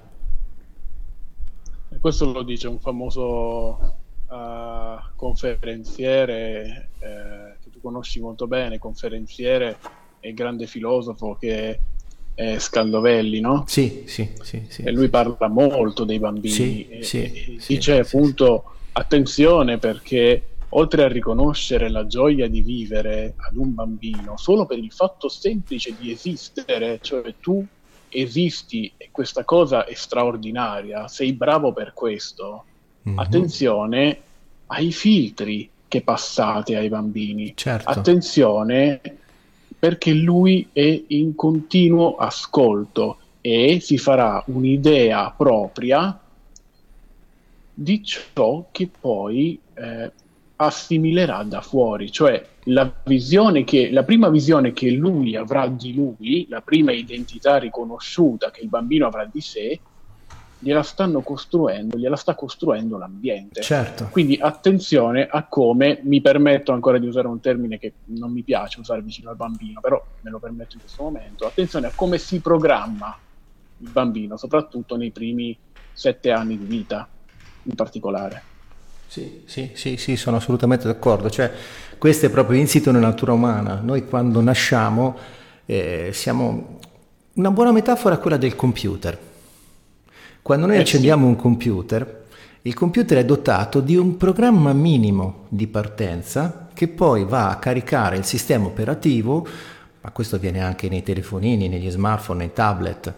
questo 2.01 2.33
lo 2.33 2.42
dice 2.42 2.68
un 2.68 2.79
famoso 2.79 3.97
uh, 4.28 5.00
conferenziere 5.16 6.90
eh, 6.98 7.56
che 7.62 7.70
tu 7.70 7.80
conosci 7.80 8.20
molto 8.20 8.46
bene, 8.46 8.78
conferenziere 8.78 9.78
e 10.20 10.32
grande 10.32 10.66
filosofo 10.66 11.36
che 11.38 11.80
è 12.34 12.58
Scaldovelli, 12.58 13.40
no? 13.40 13.64
Sì, 13.66 14.04
sì, 14.06 14.30
sì. 14.42 14.64
sì 14.68 14.82
e 14.82 14.92
lui 14.92 15.04
sì. 15.04 15.10
parla 15.10 15.48
molto 15.48 16.04
dei 16.04 16.18
bambini 16.18 16.54
sì, 16.54 16.88
e, 16.88 17.02
sì, 17.02 17.22
e 17.22 17.58
dice 17.66 17.98
appunto 17.98 18.64
attenzione 18.92 19.78
perché 19.78 20.42
oltre 20.70 21.04
a 21.04 21.08
riconoscere 21.08 21.88
la 21.88 22.06
gioia 22.06 22.48
di 22.48 22.60
vivere 22.60 23.34
ad 23.36 23.56
un 23.56 23.74
bambino 23.74 24.36
solo 24.36 24.66
per 24.66 24.78
il 24.78 24.92
fatto 24.92 25.28
semplice 25.28 25.94
di 25.98 26.10
esistere, 26.10 26.98
cioè 27.00 27.34
tu 27.40 27.64
esisti 28.10 28.92
e 28.96 29.08
questa 29.10 29.44
cosa 29.44 29.84
è 29.84 29.94
straordinaria, 29.94 31.08
sei 31.08 31.32
bravo 31.32 31.72
per 31.72 31.92
questo, 31.94 32.64
mm-hmm. 33.09 33.18
attenzione 33.18 34.21
ai 34.66 34.92
filtri 34.92 35.68
che 35.88 36.03
passate 36.03 36.77
ai 36.77 36.88
bambini. 36.88 37.53
Certo. 37.57 37.88
Attenzione 37.88 39.01
perché 39.79 40.12
lui 40.12 40.68
è 40.73 41.05
in 41.09 41.35
continuo 41.35 42.16
ascolto 42.16 43.18
e 43.40 43.79
si 43.81 43.97
farà 43.97 44.42
un'idea 44.47 45.33
propria 45.37 46.18
di 47.73 48.03
ciò 48.03 48.66
che 48.73 48.90
poi 49.01 49.59
eh, 49.75 50.12
assimilerà 50.57 51.44
da 51.44 51.61
fuori, 51.61 52.11
cioè 52.11 52.44
la, 52.64 52.92
visione 53.05 53.62
che, 53.62 53.90
la 53.92 54.03
prima 54.03 54.29
visione 54.29 54.73
che 54.73 54.90
lui 54.90 55.37
avrà 55.37 55.68
di 55.68 55.94
lui, 55.94 56.47
la 56.49 56.61
prima 56.61 56.90
identità 56.90 57.59
riconosciuta 57.59 58.51
che 58.51 58.62
il 58.62 58.68
bambino 58.68 59.07
avrà 59.07 59.29
di 59.31 59.40
sé, 59.40 59.79
gliela 60.59 60.83
stanno 60.83 61.21
costruendo, 61.21 61.97
gliela 61.97 62.16
sta 62.16 62.35
costruendo 62.35 62.99
l'ambiente. 62.99 63.62
Certo. 63.62 64.09
Quindi 64.11 64.38
attenzione 64.40 65.27
a 65.31 65.44
come, 65.44 66.01
mi 66.03 66.21
permetto 66.21 66.73
ancora 66.73 66.99
di 66.99 67.07
usare 67.07 67.29
un 67.29 67.40
termine 67.40 67.79
che 67.79 67.92
non 68.07 68.33
mi 68.33 68.42
piace 68.42 68.81
usare 68.81 69.03
vicino 69.03 69.31
al 69.31 69.37
bambino, 69.37 69.81
però 69.81 70.03
me 70.23 70.31
lo 70.31 70.38
permetto 70.38 70.75
in 70.75 70.81
questo 70.81 71.03
momento, 71.03 71.47
attenzione 71.47 71.87
a 71.87 71.92
come 71.94 72.18
si 72.18 72.40
programma 72.40 73.16
il 73.79 73.90
bambino, 73.90 74.37
soprattutto 74.37 74.97
nei 74.97 75.11
primi 75.11 75.57
sette 75.92 76.31
anni 76.31 76.59
di 76.59 76.64
vita 76.64 77.09
in 77.62 77.75
particolare. 77.75 78.42
Sì, 79.07 79.42
sì, 79.47 79.71
sì, 79.75 79.97
sì, 79.97 80.16
sono 80.16 80.37
assolutamente 80.37 80.87
d'accordo. 80.87 81.31
Cioè, 81.31 81.51
questo 81.97 82.27
è 82.27 82.31
proprio 82.31 82.59
insito 82.59 82.90
nella 82.90 83.07
natura 83.07 83.33
umana. 83.33 83.81
Noi 83.83 84.07
quando 84.07 84.40
nasciamo 84.40 85.16
eh, 85.64 86.11
siamo... 86.12 86.79
Una 87.35 87.51
buona 87.53 87.73
metafora 87.73 88.16
è 88.16 88.18
quella 88.18 88.37
del 88.37 88.57
computer. 88.57 89.27
Quando 90.48 90.64
noi 90.64 90.76
eh 90.76 90.80
accendiamo 90.80 91.26
un 91.26 91.37
computer, 91.37 92.24
il 92.62 92.72
computer 92.72 93.18
è 93.18 93.24
dotato 93.26 93.80
di 93.80 93.96
un 93.96 94.16
programma 94.16 94.72
minimo 94.72 95.44
di 95.50 95.66
partenza 95.66 96.68
che 96.72 96.88
poi 96.88 97.26
va 97.26 97.50
a 97.50 97.58
caricare 97.58 98.16
il 98.16 98.24
sistema 98.24 98.64
operativo, 98.64 99.46
ma 100.00 100.11
questo 100.11 100.37
avviene 100.37 100.62
anche 100.62 100.88
nei 100.88 101.02
telefonini, 101.02 101.68
negli 101.68 101.90
smartphone, 101.90 102.38
nei 102.38 102.52
tablet, 102.54 103.12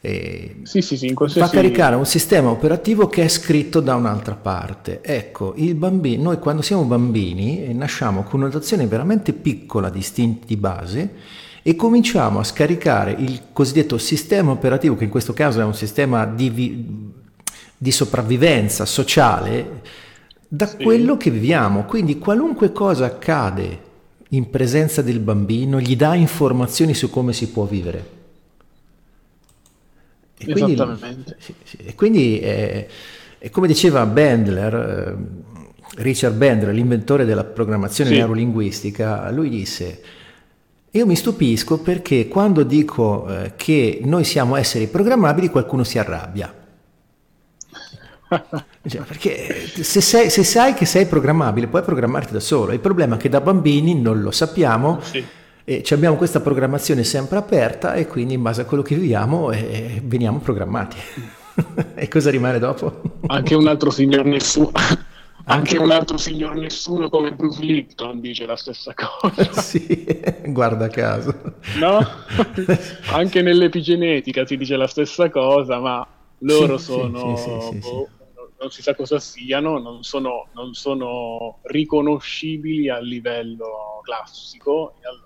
sì, 0.00 0.80
sì, 0.80 0.96
sì, 0.96 1.14
fa 1.14 1.48
caricare 1.48 1.94
un 1.94 2.06
sistema 2.06 2.50
operativo 2.50 3.06
che 3.06 3.22
è 3.22 3.28
scritto 3.28 3.78
da 3.78 3.94
un'altra 3.94 4.34
parte. 4.34 5.00
Ecco, 5.00 5.54
il 5.56 5.76
bambino, 5.76 6.24
noi 6.24 6.40
quando 6.40 6.60
siamo 6.60 6.82
bambini 6.82 7.72
nasciamo 7.72 8.24
con 8.24 8.40
una 8.40 8.48
dotazione 8.48 8.88
veramente 8.88 9.32
piccola 9.32 9.90
di 9.90 10.00
istinti 10.00 10.44
di 10.44 10.56
base 10.56 11.12
e 11.66 11.76
cominciamo 11.76 12.40
a 12.40 12.44
scaricare 12.44 13.12
il 13.12 13.44
cosiddetto 13.54 13.96
sistema 13.96 14.50
operativo, 14.50 14.96
che 14.96 15.04
in 15.04 15.10
questo 15.10 15.32
caso 15.32 15.60
è 15.60 15.64
un 15.64 15.74
sistema 15.74 16.26
di, 16.26 16.50
vi- 16.50 16.86
di 17.74 17.90
sopravvivenza 17.90 18.84
sociale, 18.84 19.80
da 20.46 20.66
sì. 20.66 20.76
quello 20.82 21.16
che 21.16 21.30
viviamo. 21.30 21.84
Quindi 21.86 22.18
qualunque 22.18 22.70
cosa 22.70 23.06
accade 23.06 23.80
in 24.28 24.50
presenza 24.50 25.00
del 25.00 25.20
bambino 25.20 25.80
gli 25.80 25.96
dà 25.96 26.14
informazioni 26.14 26.92
su 26.92 27.08
come 27.08 27.32
si 27.32 27.48
può 27.48 27.64
vivere. 27.64 28.10
E 30.36 30.52
quindi, 30.52 30.78
e 31.78 31.94
quindi 31.94 32.38
è, 32.40 32.86
è 33.38 33.48
come 33.48 33.68
diceva 33.68 34.04
Bandler, 34.04 34.74
eh, 34.74 36.02
Richard 36.02 36.36
Bandler, 36.36 36.74
l'inventore 36.74 37.24
della 37.24 37.44
programmazione 37.44 38.10
sì. 38.10 38.16
neurolinguistica, 38.16 39.30
lui 39.30 39.48
disse 39.48 40.02
io 40.94 41.06
mi 41.06 41.16
stupisco 41.16 41.78
perché 41.78 42.28
quando 42.28 42.62
dico 42.62 43.26
eh, 43.28 43.52
che 43.56 44.00
noi 44.04 44.24
siamo 44.24 44.56
esseri 44.56 44.86
programmabili 44.86 45.48
qualcuno 45.48 45.82
si 45.82 45.98
arrabbia. 45.98 46.54
cioè, 48.88 49.02
perché 49.02 49.68
se, 49.82 50.00
sei, 50.00 50.30
se, 50.30 50.44
sai 50.44 50.74
che 50.74 50.86
sei 50.86 51.06
programmabile 51.06 51.66
puoi 51.66 51.82
programmarti 51.82 52.32
da 52.32 52.40
solo, 52.40 52.72
il 52.72 52.80
problema 52.80 53.16
è 53.16 53.18
che 53.18 53.28
da 53.28 53.40
bambini 53.40 54.00
non 54.00 54.20
lo 54.20 54.30
sappiamo. 54.30 55.00
Sì 55.02 55.24
e 55.66 55.82
abbiamo 55.92 56.16
questa 56.16 56.40
programmazione 56.40 57.04
sempre 57.04 57.38
aperta 57.38 57.94
e 57.94 58.06
quindi 58.06 58.34
in 58.34 58.42
base 58.42 58.60
a 58.60 58.64
quello 58.66 58.82
che 58.82 58.94
viviamo 58.94 59.50
eh, 59.50 60.02
veniamo 60.04 60.38
programmati. 60.38 60.98
e 61.94 62.06
cosa 62.08 62.30
rimane 62.30 62.58
dopo? 62.58 63.00
Anche 63.28 63.54
un 63.54 63.66
altro 63.66 63.90
signor 63.90 64.26
nessuno. 64.26 64.72
Anche 65.46 65.76
un 65.76 65.90
altro 65.90 66.16
signor 66.16 66.54
nessuno 66.56 67.10
come 67.10 67.32
Bruce 67.32 67.62
Lipton 67.62 68.20
dice 68.20 68.46
la 68.46 68.56
stessa 68.56 68.94
cosa. 68.94 69.52
sì, 69.60 70.06
guarda 70.46 70.88
caso. 70.88 71.34
No? 71.78 71.98
Anche 73.12 73.42
nell'epigenetica 73.42 74.46
si 74.46 74.56
dice 74.56 74.76
la 74.76 74.86
stessa 74.86 75.28
cosa, 75.30 75.78
ma 75.78 76.06
loro 76.38 76.78
sì, 76.78 76.84
sono... 76.84 77.36
Sì, 77.36 77.60
sì, 77.60 77.78
boh, 77.78 78.08
non 78.58 78.70
si 78.70 78.80
sa 78.80 78.94
cosa 78.94 79.18
siano, 79.18 79.78
non 79.78 80.02
sono, 80.02 80.46
non 80.54 80.72
sono 80.72 81.58
riconoscibili 81.64 82.88
a 82.88 82.98
livello 82.98 84.00
classico 84.02 84.94
e 85.02 85.06
allora 85.06 85.23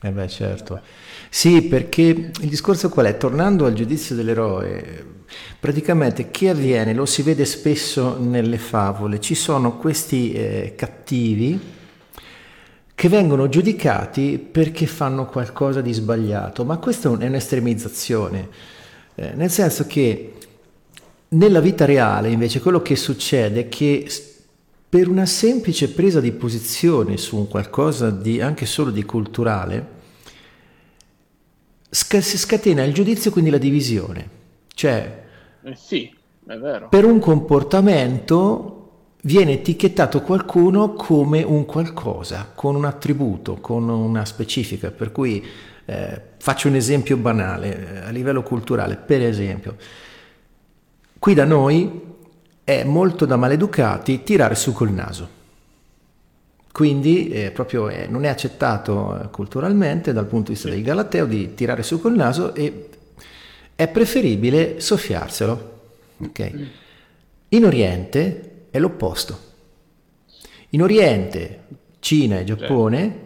eh 0.00 0.10
beh, 0.10 0.28
certo. 0.28 0.80
Sì, 1.28 1.62
perché 1.62 2.02
il 2.02 2.48
discorso 2.48 2.88
qual 2.88 3.06
è? 3.06 3.16
Tornando 3.16 3.66
al 3.66 3.72
giudizio 3.72 4.14
dell'eroe, 4.14 5.04
praticamente 5.58 6.30
che 6.30 6.50
avviene? 6.50 6.94
Lo 6.94 7.04
si 7.04 7.22
vede 7.22 7.44
spesso 7.44 8.16
nelle 8.18 8.58
favole, 8.58 9.20
ci 9.20 9.34
sono 9.34 9.76
questi 9.76 10.32
eh, 10.32 10.74
cattivi 10.76 11.60
che 12.94 13.08
vengono 13.08 13.48
giudicati 13.48 14.38
perché 14.38 14.86
fanno 14.86 15.26
qualcosa 15.26 15.80
di 15.80 15.92
sbagliato, 15.92 16.64
ma 16.64 16.78
questa 16.78 17.08
è 17.08 17.26
un'estremizzazione, 17.26 18.48
eh, 19.14 19.32
nel 19.34 19.50
senso 19.50 19.86
che 19.86 20.32
nella 21.30 21.60
vita 21.60 21.84
reale 21.84 22.30
invece 22.30 22.60
quello 22.60 22.80
che 22.82 22.96
succede 22.96 23.60
è 23.60 23.68
che 23.68 24.06
per 24.88 25.08
una 25.08 25.26
semplice 25.26 25.90
presa 25.90 26.20
di 26.20 26.32
posizione 26.32 27.18
su 27.18 27.36
un 27.36 27.46
qualcosa 27.46 28.10
di 28.10 28.40
anche 28.40 28.64
solo 28.64 28.90
di 28.90 29.04
culturale, 29.04 29.86
sc- 31.90 32.18
si 32.18 32.38
scatena 32.38 32.82
il 32.84 32.94
giudizio, 32.94 33.30
quindi 33.30 33.50
la 33.50 33.58
divisione. 33.58 34.28
Cioè, 34.74 35.24
eh 35.62 35.76
sì. 35.76 36.16
Per 36.88 37.04
un 37.04 37.18
comportamento 37.18 38.78
viene 39.22 39.52
etichettato 39.52 40.22
qualcuno 40.22 40.94
come 40.94 41.42
un 41.42 41.66
qualcosa, 41.66 42.50
con 42.54 42.74
un 42.74 42.86
attributo, 42.86 43.56
con 43.56 43.86
una 43.90 44.24
specifica. 44.24 44.90
Per 44.90 45.12
cui 45.12 45.44
eh, 45.84 46.22
faccio 46.38 46.68
un 46.68 46.76
esempio 46.76 47.18
banale 47.18 47.94
eh, 47.94 47.98
a 48.06 48.10
livello 48.10 48.42
culturale. 48.42 48.96
Per 48.96 49.20
esempio, 49.20 49.76
qui 51.18 51.34
da 51.34 51.44
noi 51.44 52.16
è 52.68 52.84
molto 52.84 53.24
da 53.24 53.36
maleducati 53.36 54.22
tirare 54.22 54.54
su 54.54 54.74
col 54.74 54.90
naso. 54.90 55.26
Quindi 56.70 57.30
eh, 57.30 57.50
proprio 57.50 57.88
eh, 57.88 58.06
non 58.08 58.26
è 58.26 58.28
accettato 58.28 59.18
eh, 59.18 59.30
culturalmente 59.30 60.12
dal 60.12 60.26
punto 60.26 60.48
di 60.48 60.52
vista 60.52 60.68
del 60.68 60.82
Galateo 60.82 61.24
di 61.24 61.54
tirare 61.54 61.82
su 61.82 61.98
col 61.98 62.14
naso 62.14 62.54
e 62.54 62.90
è 63.74 63.88
preferibile 63.88 64.80
soffiarselo. 64.80 65.78
Okay? 66.24 66.70
In 67.48 67.64
Oriente 67.64 68.66
è 68.70 68.78
l'opposto. 68.78 69.38
In 70.70 70.82
Oriente, 70.82 71.60
Cina 72.00 72.38
e 72.38 72.44
Giappone, 72.44 73.16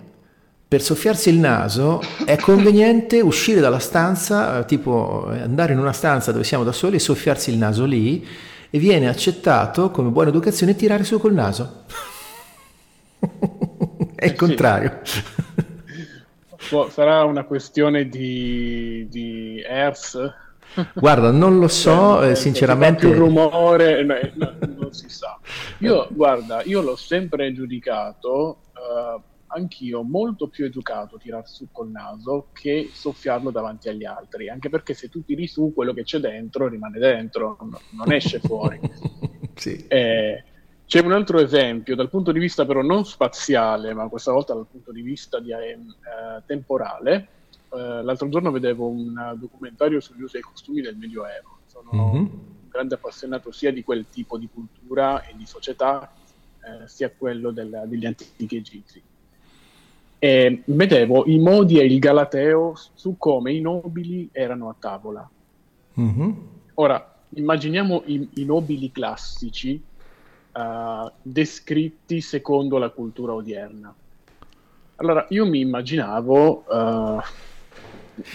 per 0.68 0.81
soffiarsi 0.81 1.31
il 1.31 1.38
naso 1.38 2.00
è 2.24 2.37
conveniente 2.37 3.20
uscire 3.20 3.59
dalla 3.59 3.81
stanza, 3.81 4.61
eh, 4.61 4.66
tipo 4.66 5.26
andare 5.26 5.72
in 5.72 5.81
una 5.81 5.92
stanza 5.92 6.31
dove 6.31 6.44
siamo 6.44 6.62
da 6.62 6.70
soli 6.70 6.94
e 6.94 7.00
soffiarsi 7.00 7.50
il 7.50 7.57
naso 7.57 7.85
lì 7.85 8.24
e 8.74 8.78
viene 8.78 9.06
accettato 9.06 9.90
come 9.90 10.08
buona 10.08 10.30
educazione 10.30 10.74
tirare 10.74 11.04
su 11.04 11.18
col 11.18 11.35
naso. 11.35 11.85
È 14.16 14.24
il 14.24 14.35
contrario. 14.35 15.00
Sarà 16.88 17.22
una 17.24 17.44
questione 17.44 18.08
di, 18.08 19.06
di 19.11 19.62
Hertz? 19.62 20.18
Guarda, 20.94 21.30
non 21.30 21.58
lo 21.58 21.68
so, 21.68 22.22
eh, 22.22 22.35
sinceramente. 22.35 23.06
Il 23.06 23.14
rumore, 23.14 24.02
no, 24.04 24.14
no, 24.37 24.56
non 24.78 24.92
si 24.94 25.11
sa. 25.11 25.38
Io, 25.80 26.08
guarda, 26.11 26.62
io 26.62 26.80
l'ho 26.80 26.96
sempre 26.96 27.52
giudicato. 27.52 28.56
Uh, 28.72 29.20
anch'io 29.55 30.03
molto 30.03 30.49
più 30.49 30.65
educato 30.65 31.19
tirar 31.19 31.47
su 31.49 31.69
col 31.71 31.91
naso 31.91 32.49
che 32.53 32.91
soffiarlo 32.93 33.51
davanti 33.51 33.88
agli 33.88 34.05
altri, 34.05 34.49
anche 34.49 34.69
perché 34.69 34.95
se 34.95 35.09
tu 35.09 35.23
tiri 35.25 35.47
su 35.47 35.73
quello 35.75 35.93
che 35.93 36.05
c'è 36.05 36.19
dentro 36.19 36.69
rimane 36.69 36.99
dentro, 36.99 37.57
non 37.91 38.12
esce 38.12 38.41
fuori. 38.41 38.81
sì. 39.55 39.85
eh, 39.88 40.45
c'è 40.87 41.01
un 41.01 41.12
altro 41.12 41.41
esempio, 41.41 41.95
dal 41.95 42.09
punto 42.11 42.33
di 42.33 42.38
vista 42.38 42.67
però 42.67 42.83
non 42.83 43.05
spaziale, 43.05 43.95
ma 43.95 44.09
questa 44.09 44.33
volta 44.33 44.55
dal 44.55 44.67
punto 44.71 44.93
di 44.93 45.03
vista 45.03 45.38
di, 45.38 45.53
eh, 45.53 46.43
temporale. 46.47 47.29
Eh, 47.73 48.03
l'altro 48.03 48.29
giorno 48.29 48.51
vedevo 48.51 48.88
un 48.88 49.35
documentario 49.38 50.01
sugli 50.01 50.23
usi 50.23 50.38
e 50.38 50.41
costumi 50.41 50.81
del 50.81 50.97
Medioevo. 50.97 51.59
Sono 51.67 51.91
mm-hmm. 51.95 52.15
un 52.15 52.31
grande 52.69 52.95
appassionato 52.95 53.53
sia 53.53 53.73
di 53.73 53.83
quel 53.83 54.07
tipo 54.11 54.37
di 54.37 54.49
cultura 54.53 55.25
e 55.25 55.35
di 55.37 55.47
società, 55.47 56.12
eh, 56.65 56.87
sia 56.88 57.11
quello 57.11 57.51
del, 57.51 57.85
degli 57.87 58.07
antichi 58.07 58.57
egizi 58.57 59.03
e 60.24 60.62
vedevo 60.66 61.24
i 61.26 61.37
modi 61.40 61.80
e 61.80 61.85
il 61.85 61.98
Galateo 61.98 62.74
su 62.94 63.16
come 63.18 63.52
i 63.52 63.61
nobili 63.61 64.28
erano 64.30 64.68
a 64.68 64.76
tavola. 64.78 65.28
Mm-hmm. 65.98 66.30
Ora, 66.74 67.12
immaginiamo 67.30 68.04
i, 68.06 68.28
i 68.35 68.44
nobili 68.44 68.92
classici 68.92 69.82
uh, 70.52 71.11
descritti 71.20 72.20
secondo 72.20 72.78
la 72.78 72.90
cultura 72.90 73.32
odierna. 73.32 73.92
Allora, 74.94 75.26
io 75.30 75.44
mi 75.44 75.58
immaginavo 75.58 76.66
uh, 76.68 77.20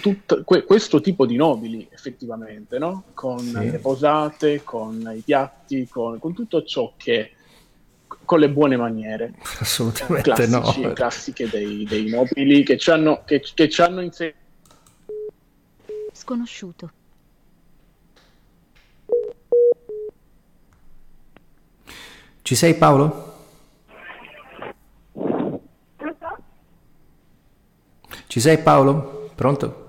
tut, 0.02 0.44
que, 0.44 0.66
questo 0.66 1.00
tipo 1.00 1.26
di 1.26 1.38
nobili, 1.38 1.88
effettivamente, 1.90 2.80
no? 2.80 3.04
con 3.14 3.40
sì. 3.40 3.72
le 3.72 3.80
posate, 3.80 4.62
con 4.66 5.10
i 5.16 5.22
piatti, 5.22 5.88
con, 5.88 6.20
con 6.20 6.34
tutto 6.34 6.64
ciò 6.64 6.92
che 6.98 7.32
con 8.08 8.40
le 8.40 8.50
buone 8.50 8.78
maniere. 8.78 9.34
Assolutamente 9.60 10.32
Classici, 10.32 10.82
no. 10.82 10.94
Classiche 10.94 11.50
dei, 11.50 11.86
dei 11.86 12.10
nobili 12.10 12.64
che 12.64 12.78
ci 12.78 12.92
hanno, 12.92 13.24
che, 13.26 13.42
che 13.54 13.70
ci 13.70 13.82
hanno 13.82 14.02
insegnato. 14.02 14.46
Sconosciuto. 16.12 16.92
Ci 22.42 22.56
sei 22.56 22.76
Paolo? 22.76 23.36
Ci 28.28 28.40
sei 28.40 28.58
Paolo? 28.60 29.32
Pronto? 29.36 29.87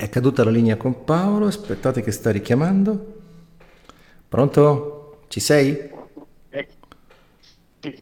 È 0.00 0.08
caduta 0.08 0.44
la 0.44 0.50
linea 0.50 0.76
con 0.76 1.02
Paolo, 1.02 1.46
aspettate 1.46 2.02
che 2.02 2.12
sta 2.12 2.30
richiamando. 2.30 3.16
Pronto? 4.28 5.24
Ci 5.26 5.40
sei? 5.40 5.76
Eh, 6.50 6.68
sì, 7.80 8.00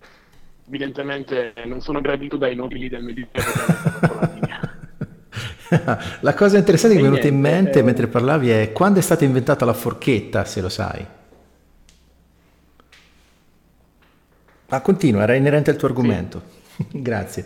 evidentemente 0.66 1.54
non 1.64 1.80
sono 1.80 2.02
gradito 2.02 2.37
dai 2.37 2.54
nobili 2.54 2.90
del 2.90 3.02
Mediterraneo 3.02 4.44
la 6.20 6.35
cosa 6.35 6.59
interessante 6.59 6.96
che 6.96 7.02
mi 7.02 7.09
è 7.09 7.11
E 7.11 7.11
venuta 7.12 7.28
in 7.28 7.40
mente 7.40 7.78
eh. 7.78 7.82
mentre 7.82 8.09
parlavi 8.09 8.50
è 8.50 8.72
quando 8.72 8.98
è 8.98 9.02
stata 9.02 9.24
inventata 9.24 9.64
la 9.64 9.72
forchetta, 9.72 10.44
se 10.44 10.61
lo 10.61 10.68
sai. 10.68 11.06
Ma 14.68 14.80
continua, 14.82 15.22
era 15.22 15.35
inerente 15.35 15.70
al 15.70 15.76
tuo 15.76 15.88
argomento. 15.88 16.42
Grazie. 16.92 17.44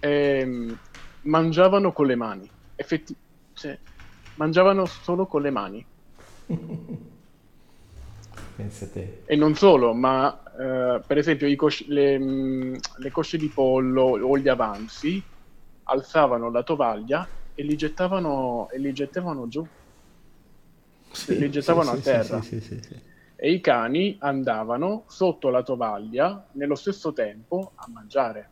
Ehm, 0.00 0.78
mangiavano 1.26 1.92
con 1.92 2.06
le 2.06 2.16
mani. 2.16 2.50
Effetti- 2.74 3.16
sì, 3.52 3.76
mangiavano 4.34 4.86
solo 4.86 5.26
con 5.26 5.42
le 5.42 5.50
mani. 5.50 5.86
Pensa 8.56 8.86
a 8.86 8.88
te. 8.88 9.22
E 9.26 9.36
non 9.36 9.54
solo, 9.54 9.92
ma 9.92 10.42
eh, 10.58 11.02
per 11.06 11.18
esempio 11.18 11.54
cosci- 11.56 11.86
le, 11.88 12.18
mh, 12.18 12.78
le 12.98 13.10
cosce 13.10 13.36
di 13.36 13.48
pollo 13.48 14.02
o 14.02 14.38
gli 14.38 14.48
avanzi 14.48 15.22
alzavano 15.88 16.50
la 16.50 16.62
tovaglia 16.62 17.28
e 17.54 17.62
li 17.62 17.76
gettavano, 17.76 18.68
e 18.70 18.78
li 18.78 18.92
gettavano 18.92 19.46
giù. 19.48 19.66
li 21.26 21.50
gettavano 21.50 21.90
a 21.90 21.96
terra. 21.98 22.40
Sì, 22.40 22.60
sì, 22.60 22.76
sì, 22.76 22.82
sì. 22.82 23.00
E 23.38 23.52
i 23.52 23.60
cani 23.60 24.16
andavano 24.20 25.04
sotto 25.08 25.50
la 25.50 25.62
tovaglia 25.62 26.48
nello 26.52 26.74
stesso 26.74 27.12
tempo 27.12 27.72
a 27.74 27.90
mangiare. 27.90 28.50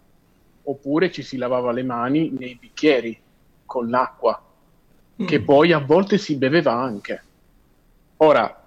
Oppure 0.64 1.10
ci 1.10 1.22
si 1.22 1.36
lavava 1.36 1.72
le 1.72 1.82
mani 1.82 2.30
nei 2.38 2.56
bicchieri 2.58 3.18
con 3.66 3.88
l'acqua, 3.90 4.42
che 5.26 5.40
Mm. 5.40 5.44
poi 5.44 5.72
a 5.72 5.78
volte 5.78 6.18
si 6.18 6.36
beveva 6.36 6.72
anche. 6.72 7.22
Ora, 8.18 8.62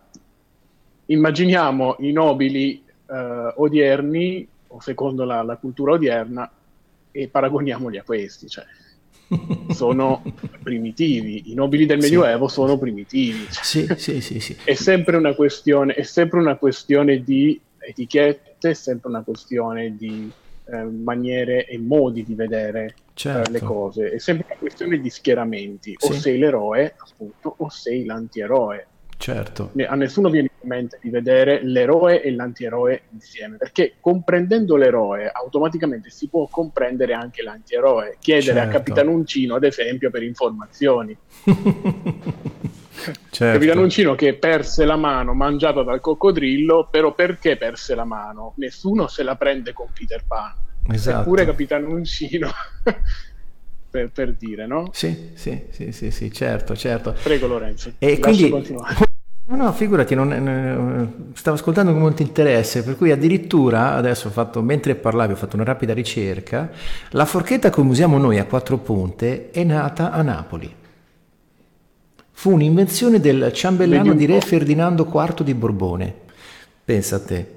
immaginiamo 1.05 1.95
i 1.99 2.11
nobili 2.11 2.83
eh, 3.09 3.53
odierni, 3.55 4.47
o 4.67 4.79
secondo 4.81 5.23
la, 5.23 5.41
la 5.41 5.55
cultura 5.57 5.93
odierna, 5.93 6.49
e 7.11 7.27
paragoniamoli 7.29 7.97
a 7.97 8.03
questi. 8.03 8.47
Cioè, 8.47 8.65
sono 9.73 10.21
primitivi. 10.61 11.51
I 11.51 11.53
nobili 11.53 11.85
del 11.85 11.97
Sì. 12.01 12.09
Medioevo 12.09 12.47
sono 12.47 12.77
primitivi. 12.77 13.47
Cioè, 13.51 13.63
Sì, 13.63 13.87
sì, 13.97 14.21
sì, 14.21 14.39
sì. 14.39 14.57
è 14.63 14.73
sempre 14.73 15.17
una 15.17 15.33
questione, 15.33 15.93
è 15.93 16.03
sempre 16.03 16.39
una 16.39 16.55
questione 16.57 17.23
di 17.23 17.59
etichette, 17.79 18.69
è 18.69 18.73
sempre 18.73 19.09
una 19.09 19.23
questione 19.23 19.95
di 19.95 20.29
eh, 20.71 20.83
maniere 20.83 21.65
e 21.65 21.77
modi 21.79 22.23
di 22.23 22.35
vedere 22.35 22.85
eh, 22.85 22.93
Certo. 23.13 23.51
le 23.51 23.59
cose, 23.61 24.11
è 24.11 24.17
sempre 24.19 24.45
una 24.49 24.59
questione 24.59 24.99
di 24.99 25.09
schieramenti, 25.09 25.95
o 25.99 26.11
Sì. 26.11 26.19
sei 26.19 26.37
l'eroe, 26.37 26.93
appunto, 26.97 27.55
o 27.57 27.69
sei 27.69 28.05
l'antieroe. 28.05 28.87
Certo. 29.19 29.71
A 29.87 29.95
nessuno 29.95 30.29
viene 30.29 30.51
in 30.61 30.69
mente 30.69 30.99
di 31.01 31.09
vedere 31.09 31.59
l'eroe 31.63 32.21
e 32.21 32.31
l'antieroe 32.31 33.01
insieme, 33.13 33.57
perché 33.57 33.95
comprendendo 33.99 34.75
l'eroe 34.75 35.27
automaticamente 35.31 36.11
si 36.11 36.27
può 36.29 36.47
comprendere 36.47 37.13
anche 37.13 37.41
l'antieroe. 37.41 38.17
Chiedere 38.19 38.59
a 38.59 38.63
Certo. 38.63 38.77
Capitan 38.77 39.07
Uncino, 39.07 39.55
ad 39.55 39.63
esempio, 39.63 40.11
per 40.11 40.21
informazioni. 40.21 41.17
certo. 43.29 43.59
Capitan 43.59 43.77
Uncino 43.77 44.15
che 44.15 44.33
perse 44.35 44.85
la 44.85 44.95
mano 44.95 45.33
mangiata 45.33 45.83
dal 45.83 45.99
coccodrillo, 46.01 46.87
però 46.89 47.13
perché 47.13 47.57
perse 47.57 47.95
la 47.95 48.05
mano? 48.05 48.53
Nessuno 48.57 49.07
se 49.07 49.23
la 49.23 49.35
prende 49.35 49.73
con 49.73 49.87
Peter 49.93 50.23
Pan. 50.25 50.53
Esatto. 50.89 51.21
Eppure 51.21 51.45
Capitan 51.45 51.85
Uncino, 51.85 52.49
per, 53.89 54.09
per 54.11 54.33
dire, 54.33 54.65
no? 54.67 54.89
Sì, 54.93 55.31
sì, 55.33 55.65
sì, 55.69 55.91
sì, 55.91 56.11
sì, 56.11 56.31
certo, 56.31 56.75
certo. 56.75 57.15
Prego 57.21 57.47
Lorenzo, 57.47 57.91
E 57.99 58.19
quindi, 58.19 58.49
continuare. 58.49 58.95
no, 59.47 59.55
no, 59.55 59.71
figurati, 59.73 60.15
non- 60.15 60.29
non- 60.29 61.31
stavo 61.33 61.57
ascoltando 61.57 61.91
con 61.91 62.01
molto 62.01 62.21
interesse, 62.21 62.83
per 62.83 62.95
cui 62.95 63.11
addirittura 63.11 63.95
adesso 63.95 64.27
ho 64.27 64.31
fatto, 64.31 64.61
mentre 64.61 64.95
parlavi, 64.95 65.33
ho 65.33 65.37
fatto 65.37 65.55
una 65.55 65.65
rapida 65.65 65.93
ricerca, 65.93 66.69
la 67.11 67.25
forchetta 67.25 67.69
come 67.69 67.89
usiamo 67.89 68.17
noi 68.17 68.39
a 68.39 68.45
quattro 68.45 68.77
punte 68.77 69.51
è 69.51 69.63
nata 69.63 70.11
a 70.11 70.21
Napoli. 70.21 70.76
Fu 72.39 72.51
un'invenzione 72.51 73.19
del 73.19 73.51
ciambellano 73.51 74.13
di 74.13 74.27
re. 74.27 74.41
Ferdinando 74.41 75.09
IV 75.11 75.41
di 75.41 75.55
Borbone. 75.55 76.13
Pensa 76.85 77.15
a 77.15 77.19
te. 77.19 77.55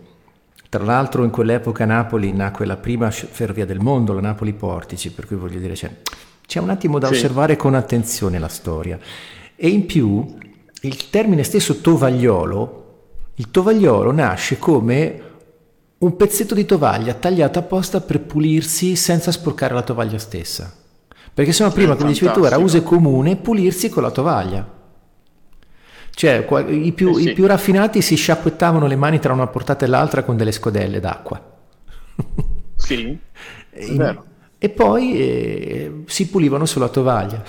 Tra 0.71 0.83
l'altro 0.83 1.23
in 1.23 1.29
quell'epoca 1.29 1.83
a 1.83 1.87
Napoli 1.87 2.33
nacque 2.33 2.65
la 2.65 2.79
prima 2.79 3.11
ferrovia 3.11 3.67
del 3.67 3.79
mondo, 3.79 4.15
la 4.15 4.23
Napoli 4.23 4.55
Portici, 4.55 5.11
per 5.13 5.27
cui 5.27 5.37
voglio 5.37 5.59
dire 5.59 5.75
c'è, 5.75 5.91
c'è 6.47 6.61
un 6.61 6.71
attimo 6.71 6.99
da 6.99 7.09
Sì. 7.09 7.13
osservare 7.13 7.57
con 7.57 7.75
attenzione 7.75 8.39
la 8.39 8.49
storia. 8.49 8.99
E 9.55 9.69
in 9.69 9.85
più 9.85 10.25
il 10.81 11.11
termine 11.11 11.43
stesso 11.43 11.83
tovagliolo, 11.83 12.85
il 13.35 13.51
tovagliolo 13.51 14.13
nasce 14.13 14.59
come 14.59 15.23
un 15.99 16.17
pezzetto 16.17 16.55
di 16.55 16.65
tovaglia 16.65 17.13
tagliato 17.13 17.59
apposta 17.59 18.01
per 18.01 18.23
pulirsi 18.23 18.97
senza 18.97 19.31
sporcare 19.31 19.75
la 19.75 19.83
tovaglia 19.83 20.17
stessa. 20.17 20.75
Perché 21.41 21.55
sennò 21.55 21.73
prima, 21.73 21.97
come 21.97 22.11
dicevi 22.11 22.35
tu, 22.35 22.45
era 22.45 22.59
uso 22.59 22.77
e 22.77 22.83
comune 22.83 23.37
pulirsi 23.37 23.89
con 23.89 24.03
la 24.03 24.11
tovaglia. 24.11 24.69
Cioè, 26.11 26.47
i 26.69 26.93
più, 26.93 27.17
Eh 27.17 27.23
sì. 27.23 27.29
i 27.31 27.33
più 27.33 27.47
raffinati 27.47 28.03
si 28.03 28.15
sciacquettavano 28.15 28.87
le 28.87 28.95
mani 28.97 29.19
tra 29.21 29.33
una 29.33 29.47
portata 29.47 29.87
e 29.87 29.89
l'altra 29.89 30.23
con 30.23 30.37
delle 30.37 30.53
scodelle 30.53 31.01
d'acqua. 31.01 31.43
Sì, 32.77 33.19
è 33.71 33.85
In- 33.85 33.97
vero. 33.97 34.25
E 34.59 34.69
poi 34.69 35.19
eh, 35.19 36.03
si 36.05 36.29
pulivano 36.29 36.67
sulla 36.67 36.89
tovaglia. 36.91 37.43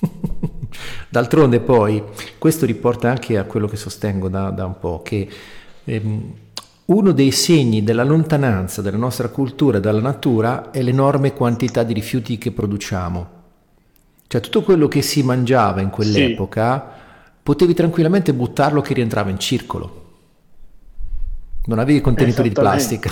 D'altronde 1.08 1.60
poi, 1.60 2.02
questo 2.36 2.66
riporta 2.66 3.08
anche 3.08 3.38
a 3.38 3.44
quello 3.44 3.66
che 3.66 3.76
sostengo 3.76 4.28
da, 4.28 4.50
da 4.50 4.66
un 4.66 4.78
po', 4.78 5.00
che 5.02 5.26
ehm, 5.84 6.32
uno 6.84 7.12
dei 7.12 7.30
segni 7.30 7.82
della 7.84 8.04
lontananza 8.04 8.82
della 8.82 8.96
nostra 8.96 9.28
cultura 9.28 9.78
dalla 9.78 10.00
natura 10.00 10.70
è 10.70 10.82
l'enorme 10.82 11.32
quantità 11.32 11.82
di 11.84 11.92
rifiuti 11.92 12.38
che 12.38 12.50
produciamo. 12.52 13.40
Cioè 14.26 14.40
tutto 14.40 14.62
quello 14.62 14.88
che 14.88 15.02
si 15.02 15.22
mangiava 15.22 15.80
in 15.80 15.90
quell'epoca 15.90 16.84
potevi 17.42 17.74
tranquillamente 17.74 18.34
buttarlo 18.34 18.80
che 18.80 18.94
rientrava 18.94 19.30
in 19.30 19.38
circolo. 19.38 20.00
Non 21.64 21.78
avevi 21.78 22.00
contenitori 22.00 22.48
di 22.48 22.54
plastica. 22.54 23.10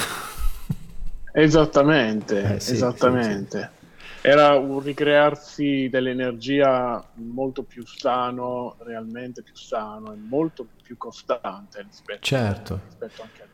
Esattamente, 1.32 2.54
Eh, 2.56 2.60
sì, 2.60 2.72
esattamente. 2.72 3.78
Era 4.22 4.56
un 4.58 4.80
ricrearsi 4.80 5.88
dell'energia 5.90 7.02
molto 7.14 7.62
più 7.62 7.86
sano, 7.86 8.76
realmente 8.80 9.42
più 9.42 9.54
sano 9.56 10.12
e 10.12 10.16
molto 10.16 10.66
più 10.82 10.96
costante 10.98 11.82
rispetto, 11.82 12.20
Certo. 12.20 12.80
rispetto 12.86 13.22
anche 13.22 13.42
a. 13.42 13.46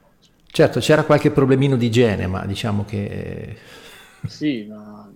Certo, 0.56 0.80
c'era 0.80 1.04
qualche 1.04 1.30
problemino 1.30 1.76
di 1.76 1.84
igiene, 1.84 2.26
ma 2.26 2.46
diciamo 2.46 2.86
che... 2.86 3.56
Sì, 4.26 4.64
ma 4.66 5.06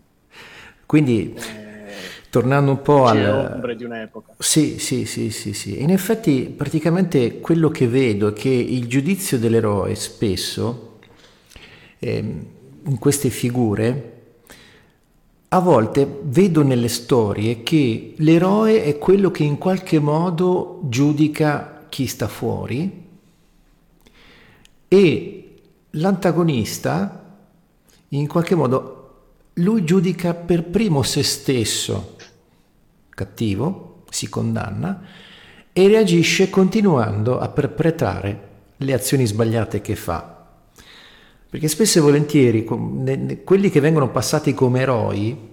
Quindi, 0.85 1.33
eh, 1.33 1.95
tornando 2.29 2.73
un 2.73 2.83
po' 2.83 3.07
al... 3.07 3.51
ombre 3.55 3.75
di 3.75 3.85
un'epoca. 3.85 4.35
Sì, 4.37 4.79
sì, 4.79 5.07
sì, 5.07 5.31
sì, 5.31 5.55
sì. 5.55 5.81
In 5.81 5.93
effetti, 5.93 6.53
praticamente 6.55 7.41
quello 7.41 7.71
che 7.71 7.89
vedo 7.89 8.29
è 8.29 8.33
che 8.35 8.51
il 8.51 8.87
giudizio 8.87 9.39
dell'eroe 9.39 9.95
spesso, 9.95 10.99
ehm, 12.01 12.47
in 12.85 12.99
queste 12.99 13.31
figure, 13.31 14.13
a 15.49 15.59
volte 15.59 16.07
vedo 16.25 16.63
nelle 16.63 16.89
storie 16.89 17.63
che 17.63 18.13
l'eroe 18.19 18.85
è 18.85 18.99
quello 18.99 19.31
che 19.31 19.45
in 19.45 19.57
qualche 19.57 20.01
modo 20.01 20.81
giudica 20.83 21.87
chi 21.89 22.07
sta 22.07 22.29
fuori 22.29 23.00
e 24.93 25.55
l'antagonista 25.91 27.37
in 28.09 28.27
qualche 28.27 28.57
modo 28.57 28.97
lui 29.55 29.85
giudica 29.85 30.35
per 30.35 30.65
primo 30.65 31.05
se 31.05 31.23
stesso 31.23 32.17
cattivo, 33.11 34.03
si 34.11 34.29
condanna 34.29 35.01
e 35.73 35.87
reagisce 35.87 36.51
continuando 36.51 37.39
a 37.39 37.49
perpetrare 37.51 38.49
le 38.79 38.93
azioni 38.93 39.27
sbagliate 39.27 39.81
che 39.81 39.95
fa. 39.95 40.49
Perché 41.49 41.69
spesso 41.69 41.99
e 41.99 42.03
volentieri 42.03 42.65
quelli 42.65 43.71
che 43.71 43.79
vengono 43.79 44.11
passati 44.11 44.55
come 44.55 44.81
eroi 44.81 45.49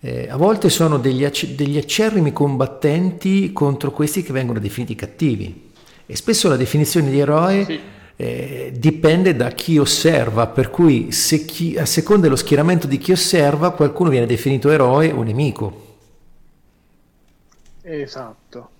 eh, 0.00 0.28
a 0.28 0.36
volte 0.36 0.68
sono 0.68 0.98
degli, 0.98 1.26
degli 1.54 1.78
acerrimi 1.78 2.30
combattenti 2.30 3.54
contro 3.54 3.90
questi 3.90 4.22
che 4.22 4.34
vengono 4.34 4.58
definiti 4.58 4.94
cattivi. 4.94 5.70
E 6.04 6.14
spesso 6.14 6.50
la 6.50 6.56
definizione 6.56 7.10
di 7.10 7.18
eroe 7.18 7.64
sì. 7.64 7.80
Eh, 8.16 8.72
dipende 8.76 9.34
da 9.34 9.50
chi 9.50 9.78
osserva, 9.78 10.46
per 10.46 10.70
cui 10.70 11.08
chi, 11.08 11.76
a 11.76 11.86
seconda 11.86 12.22
dello 12.22 12.36
schieramento 12.36 12.86
di 12.86 12.98
chi 12.98 13.12
osserva 13.12 13.72
qualcuno 13.72 14.10
viene 14.10 14.26
definito 14.26 14.70
eroe 14.70 15.10
o 15.10 15.22
nemico. 15.22 15.82
Esatto. 17.82 18.70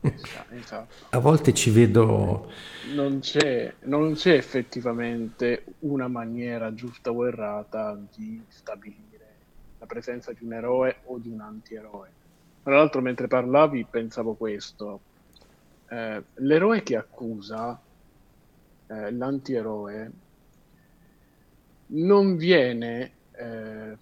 esatto. 0.00 0.94
A 1.10 1.18
volte 1.18 1.54
ci 1.54 1.70
vedo... 1.70 2.50
Non 2.94 3.20
c'è, 3.20 3.72
non 3.82 4.14
c'è 4.14 4.32
effettivamente 4.32 5.64
una 5.80 6.08
maniera 6.08 6.74
giusta 6.74 7.10
o 7.10 7.26
errata 7.26 7.98
di 8.16 8.42
stabilire 8.48 9.08
la 9.78 9.86
presenza 9.86 10.32
di 10.32 10.44
un 10.44 10.52
eroe 10.52 10.96
o 11.04 11.18
di 11.18 11.28
un 11.28 11.40
antieroe. 11.40 12.08
Tra 12.62 12.76
l'altro, 12.76 13.00
mentre 13.00 13.28
parlavi, 13.28 13.86
pensavo 13.88 14.34
questo. 14.34 15.00
Eh, 15.88 16.22
l'eroe 16.34 16.82
che 16.82 16.96
accusa 16.96 17.80
eh, 18.90 19.12
l'antieroe 19.12 20.10
non 21.92 22.36
viene 22.36 23.12
eh, 23.32 23.96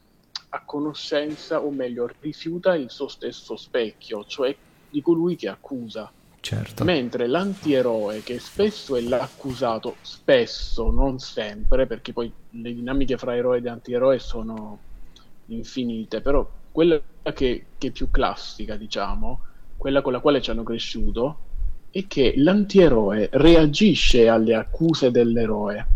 a 0.51 0.63
conoscenza, 0.65 1.61
o 1.61 1.71
meglio, 1.71 2.11
rifiuta 2.21 2.75
il 2.75 2.91
suo 2.91 3.09
stesso 3.09 3.57
specchio, 3.57 4.25
cioè 4.25 4.55
di 4.89 5.03
colui 5.03 5.37
che 5.37 5.49
accusa. 5.49 6.11
Certo. 6.41 6.85
Mentre 6.85 7.27
l'antieroe, 7.27 8.23
che 8.23 8.39
spesso 8.39 8.97
è 8.97 9.03
l'accusato, 9.03 9.97
spesso, 10.01 10.91
non 10.91 11.19
sempre, 11.19 11.87
perché 11.87 12.13
poi 12.13 12.33
le 12.51 12.75
dinamiche 12.75 13.19
fra 13.19 13.37
eroe 13.37 13.59
ed 13.59 13.67
antieroe 13.67 14.19
sono 14.19 14.79
infinite, 15.47 16.23
però 16.23 16.49
quella 16.73 17.01
che, 17.35 17.67
che 17.77 17.89
è 17.89 17.91
più 17.91 18.11
classica, 18.11 18.77
diciamo, 18.77 19.43
quella 19.77 20.01
con 20.01 20.13
la 20.13 20.21
quale 20.21 20.41
ci 20.41 20.51
hanno 20.51 20.63
cresciuto, 20.63 21.48
è 21.99 22.07
che 22.07 22.35
l'antieroe 22.37 23.29
reagisce 23.33 24.29
alle 24.29 24.55
accuse 24.55 25.11
dell'eroe. 25.11 25.87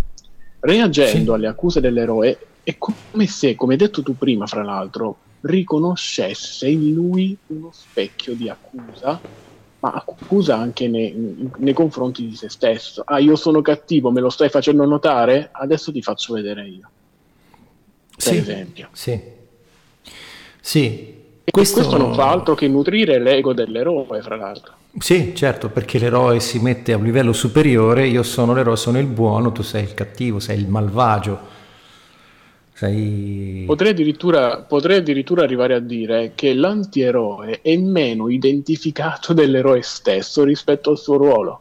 Reagendo 0.60 1.32
sì. 1.32 1.36
alle 1.36 1.46
accuse 1.46 1.80
dell'eroe 1.80 2.38
è 2.64 2.76
come 2.76 3.26
se, 3.26 3.54
come 3.54 3.72
hai 3.72 3.78
detto 3.78 4.02
tu 4.02 4.16
prima, 4.16 4.46
fra 4.46 4.62
l'altro, 4.62 5.18
riconoscesse 5.42 6.68
in 6.68 6.92
lui 6.92 7.36
uno 7.48 7.70
specchio 7.72 8.34
di 8.34 8.48
accusa, 8.48 9.20
ma 9.80 9.90
accusa 9.90 10.56
anche 10.56 10.88
nei, 10.88 11.50
nei, 11.56 11.72
confronti 11.72 12.26
di 12.26 12.36
se 12.36 12.48
stesso. 12.48 13.02
Ah, 13.04 13.18
io 13.18 13.36
sono 13.36 13.62
cattivo, 13.62 14.10
me 14.10 14.20
lo 14.20 14.30
stai 14.30 14.48
facendo 14.48 14.84
notare? 14.84 15.50
Adesso 15.52 15.92
ti 15.92 16.02
faccio 16.02 16.34
vedere 16.34 16.66
io. 16.66 16.90
Per 18.10 18.22
sì, 18.22 18.36
esempio. 18.36 18.88
Sì. 18.92 19.20
Sì. 20.60 21.20
Questo... 21.44 21.80
questo 21.80 21.96
non 21.96 22.14
fa 22.14 22.30
altro 22.30 22.54
che 22.54 22.68
nutrire 22.68 23.18
l'ego 23.18 23.52
dell'eroe, 23.52 24.22
fra 24.22 24.36
l'altro. 24.36 24.80
Sì, 24.98 25.34
certo, 25.34 25.70
perché 25.70 25.98
l'eroe 25.98 26.38
si 26.40 26.58
mette 26.58 26.92
a 26.92 26.98
un 26.98 27.04
livello 27.04 27.32
superiore, 27.32 28.06
io 28.06 28.22
sono 28.22 28.52
l'eroe, 28.52 28.76
sono 28.76 28.98
il 28.98 29.06
buono, 29.06 29.50
tu 29.50 29.62
sei 29.62 29.84
il 29.84 29.94
cattivo, 29.94 30.38
sei 30.38 30.58
il 30.58 30.68
malvagio. 30.68 31.50
Sei... 32.74 33.64
Potrei, 33.66 33.92
addirittura, 33.92 34.58
potrei 34.58 34.98
addirittura 34.98 35.44
arrivare 35.44 35.74
a 35.74 35.78
dire 35.78 36.32
che 36.34 36.52
l'antieroe 36.52 37.60
è 37.62 37.76
meno 37.76 38.28
identificato 38.28 39.32
dell'eroe 39.34 39.82
stesso 39.82 40.44
rispetto 40.44 40.90
al 40.90 40.98
suo 40.98 41.16
ruolo, 41.16 41.60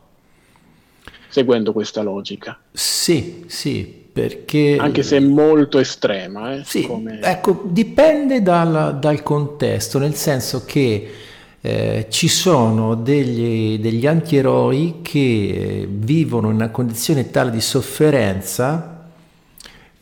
seguendo 1.30 1.72
questa 1.72 2.02
logica. 2.02 2.60
Sì, 2.72 3.46
sì, 3.48 4.08
perché... 4.12 4.76
Anche 4.78 5.04
se 5.04 5.18
è 5.18 5.20
molto 5.22 5.80
estrema. 5.80 6.56
Eh, 6.56 6.64
sì, 6.66 6.86
come... 6.86 7.22
ecco, 7.22 7.62
dipende 7.66 8.42
dal, 8.42 8.98
dal, 9.00 9.24
contesto, 9.24 10.00
nel 10.00 10.16
senso 10.16 10.66
che 10.66 11.30
eh, 11.62 12.08
ci 12.10 12.28
sono 12.28 12.96
degli, 12.96 13.80
degli 13.80 14.08
antieroi 14.08 15.00
che 15.02 15.88
vivono 15.90 16.50
in 16.50 16.56
una 16.56 16.70
condizione 16.70 17.30
tale 17.30 17.52
di 17.52 17.62
sofferenza 17.62 18.92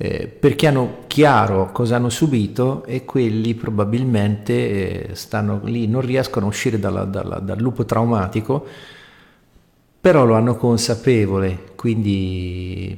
eh, 0.01 0.27
perché 0.27 0.67
hanno 0.67 0.99
chiaro 1.07 1.73
cosa 1.73 1.97
hanno 1.97 2.07
subito 2.07 2.85
e 2.85 3.03
quelli 3.03 3.53
probabilmente 3.53 5.09
eh, 5.09 5.15
stanno 5.15 5.59
lì, 5.65 5.87
non 5.87 5.99
riescono 5.99 6.45
a 6.45 6.49
uscire 6.49 6.79
dalla, 6.79 7.03
dalla, 7.03 7.39
dal 7.39 7.59
lupo 7.59 7.83
traumatico, 7.83 8.65
però 9.99 10.23
lo 10.23 10.35
hanno 10.35 10.55
consapevole, 10.55 11.73
quindi 11.75 12.95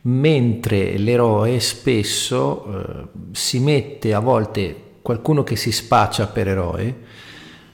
mentre 0.00 0.98
l'eroe 0.98 1.60
spesso 1.60 2.64
eh, 2.66 3.06
si 3.30 3.60
mette 3.60 4.14
a 4.14 4.18
volte 4.18 4.74
qualcuno 5.00 5.44
che 5.44 5.54
si 5.54 5.70
spaccia 5.70 6.26
per 6.26 6.48
eroe, 6.48 6.82
eh, 6.82 6.94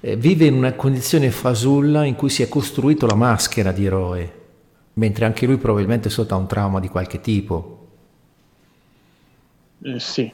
vive 0.00 0.46
in 0.46 0.54
una 0.54 0.74
condizione 0.74 1.30
fasulla 1.30 2.04
in 2.04 2.14
cui 2.14 2.28
si 2.28 2.42
è 2.42 2.48
costruito 2.48 3.06
la 3.06 3.14
maschera 3.14 3.72
di 3.72 3.84
eroe, 3.84 4.32
mentre 4.94 5.24
anche 5.24 5.46
lui 5.46 5.56
probabilmente 5.56 6.08
sotto 6.08 6.36
un 6.36 6.46
trauma 6.46 6.80
di 6.80 6.88
qualche 6.88 7.20
tipo. 7.20 7.86
Eh, 9.82 9.98
sì. 9.98 10.30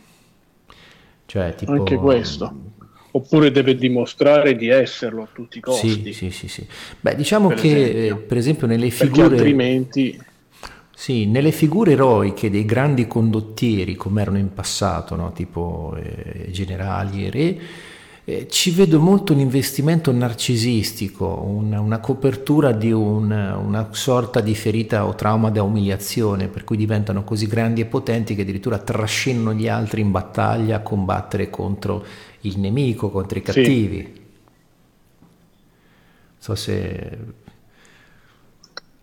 Cioè, 1.27 1.55
tipo... 1.55 1.73
Anche 1.73 1.97
questo. 1.97 2.73
Oppure 3.13 3.51
deve 3.53 3.77
dimostrare 3.77 4.57
di 4.57 4.69
esserlo 4.69 5.23
a 5.23 5.29
tutti 5.33 5.59
i 5.59 5.61
costi. 5.61 5.89
Sì, 5.89 6.13
sì, 6.13 6.31
sì. 6.31 6.49
sì. 6.49 6.67
Beh, 7.01 7.15
diciamo 7.15 7.49
per 7.49 7.61
che 7.61 7.89
esempio. 7.89 8.27
per 8.27 8.37
esempio 8.37 8.67
nelle 8.67 8.91
figure... 8.91 9.29
Perché 9.29 9.35
altrimenti... 9.35 10.23
Sì, 10.97 11.27
nelle 11.27 11.51
figure 11.51 11.93
eroiche 11.93 12.51
dei 12.51 12.65
grandi 12.65 13.07
condottieri, 13.07 13.97
come 13.97 14.23
erano 14.23 14.39
in 14.39 14.53
passato, 14.53 15.17
no? 15.17 15.33
tipo 15.33 15.97
eh, 15.97 16.51
generali 16.51 17.27
e 17.27 17.31
re, 17.31 17.61
eh, 18.27 18.49
ci 18.49 18.71
vedo 18.71 18.99
molto 19.01 19.35
un 19.35 19.41
investimento 19.41 20.11
narcisistico, 20.11 21.43
una, 21.43 21.81
una 21.81 21.99
copertura 21.99 22.73
di 22.73 22.91
un, 22.91 23.31
una 23.31 23.89
sorta 23.91 24.41
di 24.41 24.55
ferita 24.55 25.07
o 25.07 25.15
trauma 25.15 25.51
da 25.51 25.63
umiliazione, 25.63 26.49
per 26.49 26.65
cui 26.65 26.79
diventano 26.79 27.23
così 27.23 27.47
grandi 27.47 27.83
e 27.83 27.85
potenti 27.85 28.35
che 28.35 28.43
addirittura 28.43 28.79
trascinano 28.79 29.53
gli 29.53 29.69
altri 29.69 30.01
in 30.01 30.11
battaglia 30.11 30.77
a 30.77 30.81
combattere 30.81 31.51
contro 31.51 32.05
il 32.43 32.59
nemico, 32.59 33.11
contro 33.11 33.39
i 33.39 33.43
cattivi. 33.43 33.99
Sì. 33.99 34.23
So 36.39 36.55
se 36.55 37.19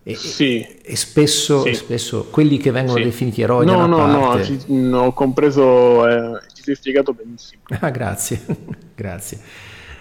e, 0.03 0.15
sì. 0.15 0.65
e 0.81 0.95
spesso, 0.95 1.61
sì. 1.61 1.75
spesso, 1.75 2.27
quelli 2.31 2.57
che 2.57 2.71
vengono 2.71 2.97
sì. 2.97 3.03
definiti 3.03 3.43
eroi 3.43 3.67
no, 3.67 3.85
no, 3.85 3.97
parte... 3.97 4.57
no, 4.65 4.89
no, 4.89 5.01
ho 5.05 5.13
compreso, 5.13 6.07
eh, 6.07 6.41
ti 6.61 6.67
sei 6.67 6.75
spiegato 6.75 7.13
benissimo. 7.13 7.63
Ah, 7.79 7.89
grazie, 7.89 8.41
grazie. 8.95 9.39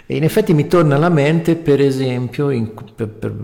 E 0.07 0.17
in 0.17 0.25
effetti 0.25 0.55
mi 0.55 0.67
torna 0.67 0.97
alla 0.97 1.09
mente, 1.09 1.57
per 1.57 1.81
esempio, 1.81 2.51
in, 2.51 2.73
per, 2.95 3.09
per, 3.09 3.35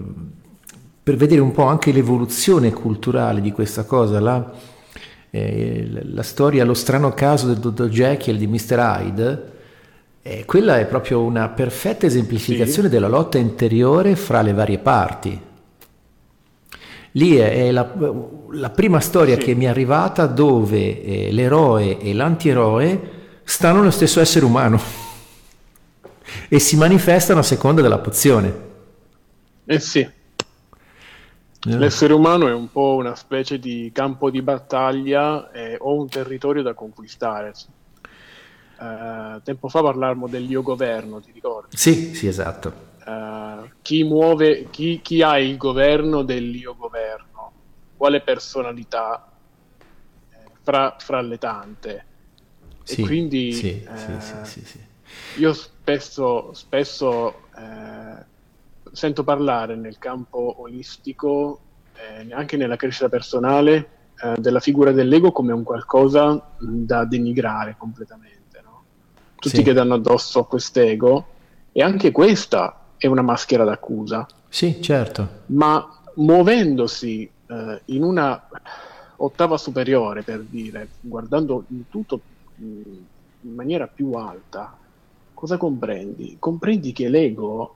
per, 1.02 1.16
vedere 1.16 1.40
un 1.40 1.52
po' 1.52 1.64
anche 1.64 1.92
l'evoluzione 1.92 2.72
culturale 2.72 3.40
di 3.40 3.52
questa 3.52 3.84
cosa, 3.84 4.20
la, 4.20 4.52
eh, 5.30 5.88
la 6.02 6.22
storia, 6.22 6.64
lo 6.64 6.74
strano 6.74 7.14
caso 7.14 7.46
del 7.46 7.58
dottor 7.58 7.88
Jekyll 7.88 8.36
di 8.36 8.46
Mr. 8.46 8.78
Hyde, 8.78 9.52
eh, 10.22 10.44
quella 10.44 10.78
è 10.78 10.86
proprio 10.86 11.22
una 11.22 11.48
perfetta 11.48 12.06
esemplificazione 12.06 12.88
della 12.88 13.08
lotta 13.08 13.38
interiore 13.38 14.16
fra 14.16 14.42
le 14.42 14.52
varie 14.52 14.78
parti 14.78 15.40
Lì 17.16 17.36
è 17.36 17.70
la, 17.70 17.90
la 18.50 18.70
prima 18.70 19.00
storia 19.00 19.36
sì. 19.36 19.40
che 19.40 19.54
mi 19.54 19.64
è 19.64 19.68
arrivata 19.68 20.26
dove 20.26 21.02
eh, 21.02 21.32
l'eroe 21.32 21.98
e 21.98 22.12
l'antieroe 22.12 23.14
stanno 23.42 23.78
nello 23.78 23.90
stesso 23.90 24.20
essere 24.20 24.44
umano 24.44 24.78
e 26.48 26.58
si 26.58 26.76
manifestano 26.76 27.40
a 27.40 27.42
seconda 27.42 27.80
della 27.80 27.98
pozione. 27.98 28.64
Eh 29.64 29.80
sì. 29.80 30.00
Eh. 30.00 30.12
L'essere 31.78 32.12
umano 32.12 32.48
è 32.48 32.52
un 32.52 32.70
po' 32.70 32.96
una 32.96 33.16
specie 33.16 33.58
di 33.58 33.90
campo 33.94 34.28
di 34.28 34.42
battaglia 34.42 35.50
eh, 35.52 35.76
o 35.80 35.98
un 35.98 36.08
territorio 36.08 36.62
da 36.62 36.74
conquistare. 36.74 37.54
Uh, 38.78 39.40
tempo 39.42 39.70
fa 39.70 39.80
parlavamo 39.80 40.28
dell'io 40.28 40.60
governo, 40.60 41.18
ti 41.20 41.30
ricordi? 41.32 41.74
Sì, 41.74 42.14
sì, 42.14 42.26
esatto. 42.26 42.94
Uh, 43.06 43.68
chi 43.82 44.02
muove, 44.02 44.68
chi, 44.70 45.00
chi, 45.00 45.22
ha 45.22 45.38
il 45.38 45.56
governo 45.56 46.22
dell'io 46.22 46.74
governo, 46.74 47.52
quale 47.96 48.20
personalità 48.20 49.30
eh, 50.30 50.36
fra, 50.62 50.96
fra, 50.98 51.20
le 51.20 51.38
tante. 51.38 52.04
Sì, 52.82 53.00
e 53.00 53.04
quindi 53.04 53.52
sì, 53.52 53.80
eh, 53.80 54.20
sì, 54.42 54.80
io 55.36 55.52
spesso, 55.52 56.52
spesso 56.52 57.42
eh, 57.56 58.24
sento 58.90 59.22
parlare 59.22 59.76
nel 59.76 59.98
campo 59.98 60.62
olistico, 60.62 61.60
eh, 61.94 62.32
anche 62.32 62.56
nella 62.56 62.76
crescita 62.76 63.08
personale, 63.08 63.88
eh, 64.20 64.34
della 64.38 64.60
figura 64.60 64.90
dell'ego 64.90 65.30
come 65.30 65.52
un 65.52 65.62
qualcosa 65.62 66.54
da 66.58 67.04
denigrare 67.04 67.76
completamente. 67.78 68.60
No? 68.64 68.82
Tutti 69.36 69.62
che 69.62 69.72
danno 69.72 69.94
addosso 69.94 70.40
a 70.40 70.46
quest'ego, 70.46 71.26
e 71.72 71.82
anche 71.82 72.10
questa 72.10 72.80
è 72.96 73.06
una 73.06 73.22
maschera 73.22 73.64
d'accusa. 73.64 74.26
Sì, 74.48 74.80
certo. 74.80 75.42
Ma 75.46 75.86
muovendosi 76.14 77.30
eh, 77.46 77.80
in 77.86 78.02
una 78.02 78.48
ottava 79.16 79.56
superiore, 79.56 80.22
per 80.22 80.42
dire, 80.42 80.88
guardando 81.00 81.64
il 81.68 81.84
tutto 81.88 82.20
mh, 82.56 82.64
in 83.42 83.54
maniera 83.54 83.86
più 83.86 84.12
alta, 84.12 84.76
cosa 85.32 85.56
comprendi? 85.56 86.36
Comprendi 86.38 86.92
che 86.92 87.08
l'ego 87.08 87.74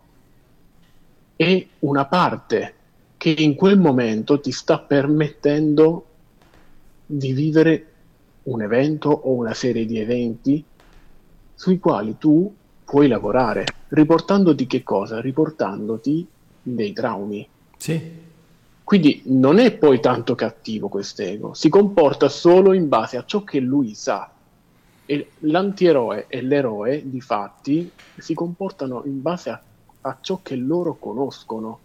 è 1.36 1.66
una 1.80 2.04
parte 2.06 2.74
che 3.16 3.34
in 3.38 3.54
quel 3.54 3.78
momento 3.78 4.40
ti 4.40 4.50
sta 4.50 4.78
permettendo 4.78 6.06
di 7.06 7.32
vivere 7.32 7.86
un 8.44 8.62
evento 8.62 9.10
o 9.10 9.32
una 9.32 9.54
serie 9.54 9.84
di 9.84 9.98
eventi 9.98 10.64
sui 11.54 11.78
quali 11.78 12.16
tu 12.18 12.52
puoi 12.90 13.06
lavorare, 13.06 13.66
riportandoti 13.90 14.66
che 14.66 14.82
cosa? 14.82 15.20
Riportandoti 15.20 16.26
dei 16.60 16.92
traumi. 16.92 17.48
Sì. 17.76 18.28
Quindi 18.82 19.22
non 19.26 19.60
è 19.60 19.70
poi 19.70 20.00
tanto 20.00 20.34
cattivo 20.34 20.88
quest'ego, 20.88 21.54
si 21.54 21.68
comporta 21.68 22.28
solo 22.28 22.72
in 22.72 22.88
base 22.88 23.16
a 23.16 23.24
ciò 23.24 23.44
che 23.44 23.60
lui 23.60 23.94
sa. 23.94 24.28
E 25.06 25.30
l'antieroe 25.38 26.26
e 26.26 26.42
l'eroe, 26.42 27.08
di 27.08 27.20
fatti, 27.20 27.88
si 28.18 28.34
comportano 28.34 29.02
in 29.04 29.22
base 29.22 29.50
a, 29.50 29.62
a 30.00 30.18
ciò 30.20 30.40
che 30.42 30.56
loro 30.56 30.96
conoscono, 30.96 31.78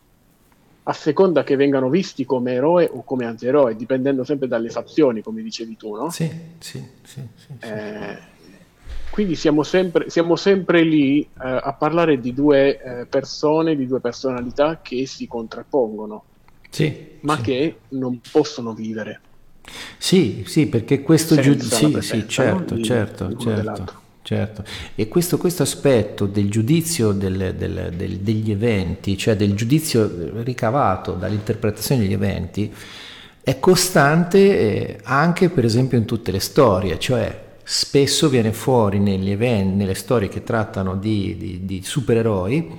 a 0.82 0.94
seconda 0.94 1.44
che 1.44 1.56
vengano 1.56 1.90
visti 1.90 2.26
come 2.26 2.54
eroe 2.54 2.90
o 2.92 3.04
come 3.04 3.26
antieroe, 3.26 3.76
dipendendo 3.76 4.24
sempre 4.24 4.48
dalle 4.48 4.70
fazioni, 4.70 5.22
come 5.22 5.44
dicevi 5.44 5.78
tu, 5.78 5.96
no? 5.96 6.10
Sì, 6.10 6.28
sì, 6.58 6.84
sì. 7.04 7.22
sì, 7.36 7.54
sì. 7.60 7.68
Eh, 7.68 8.34
quindi 9.16 9.36
siamo 9.36 9.64
sempre, 9.64 10.10
siamo 10.10 10.36
sempre 10.36 10.84
lì 10.84 11.22
eh, 11.22 11.28
a 11.38 11.72
parlare 11.72 12.20
di 12.20 12.34
due 12.34 12.82
eh, 12.82 13.06
persone, 13.06 13.78
di 13.78 13.88
due 13.88 14.02
personalità 14.02 14.82
che 14.82 15.06
si 15.06 15.26
contrappongono 15.26 16.24
sì, 16.70 17.12
ma 17.22 17.38
sì. 17.38 17.42
che 17.42 17.76
non 17.92 18.20
possono 18.30 18.74
vivere. 18.74 19.22
Sì, 19.98 20.44
sì, 20.46 20.68
perché 20.68 21.02
questo 21.02 21.40
giudizio... 21.40 22.02
Sì, 22.02 22.08
sì, 22.10 22.28
certo, 22.28 22.76
no? 22.76 22.84
certo, 22.84 23.28
di, 23.28 23.38
certo, 23.42 23.94
certo. 24.22 24.64
E 24.96 25.08
questo, 25.08 25.38
questo, 25.38 25.64
aspetto 25.64 26.26
del 26.26 26.50
giudizio 26.50 27.14
del, 27.14 27.56
del, 27.58 27.94
del, 27.96 28.18
degli 28.18 28.52
eventi, 28.52 29.18
cioè 29.18 29.38
del 29.38 29.54
giudizio 29.54 30.42
ricavato 30.44 31.14
dall'interpretazione 31.14 32.02
degli 32.02 32.12
eventi, 32.12 32.70
è 33.42 33.60
costante 33.62 34.40
eh, 34.40 35.00
anche 35.04 35.48
per 35.48 35.64
esempio 35.64 35.98
in 35.98 36.04
tutte 36.04 36.34
le 36.34 36.42
storie, 36.42 37.00
cioè 37.00 37.44
spesso 37.68 38.30
viene 38.30 38.54
fuori 38.54 39.00
negli 39.00 39.32
eventi, 39.32 39.76
nelle 39.76 39.96
storie 39.96 40.30
che 40.30 40.44
trattano 40.44 40.96
di, 40.96 41.36
di, 41.36 41.66
di 41.66 41.82
supereroi, 41.84 42.72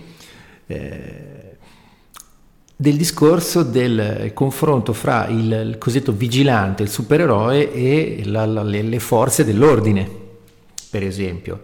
eh, 0.69 1.57
del 2.77 2.97
discorso 2.97 3.65
del 3.65 4.31
confronto 4.33 4.93
fra 4.93 5.27
il, 5.27 5.71
il 5.71 5.79
cosiddetto 5.79 6.13
vigilante, 6.13 6.85
il 6.85 6.89
supereroe 6.89 7.73
e 7.73 8.23
la, 8.27 8.47
la, 8.47 8.63
le, 8.63 8.83
le, 8.83 9.01
forze 9.01 9.45
dell'ordine, 9.45 10.09
per 10.89 11.03
esempio. 11.03 11.63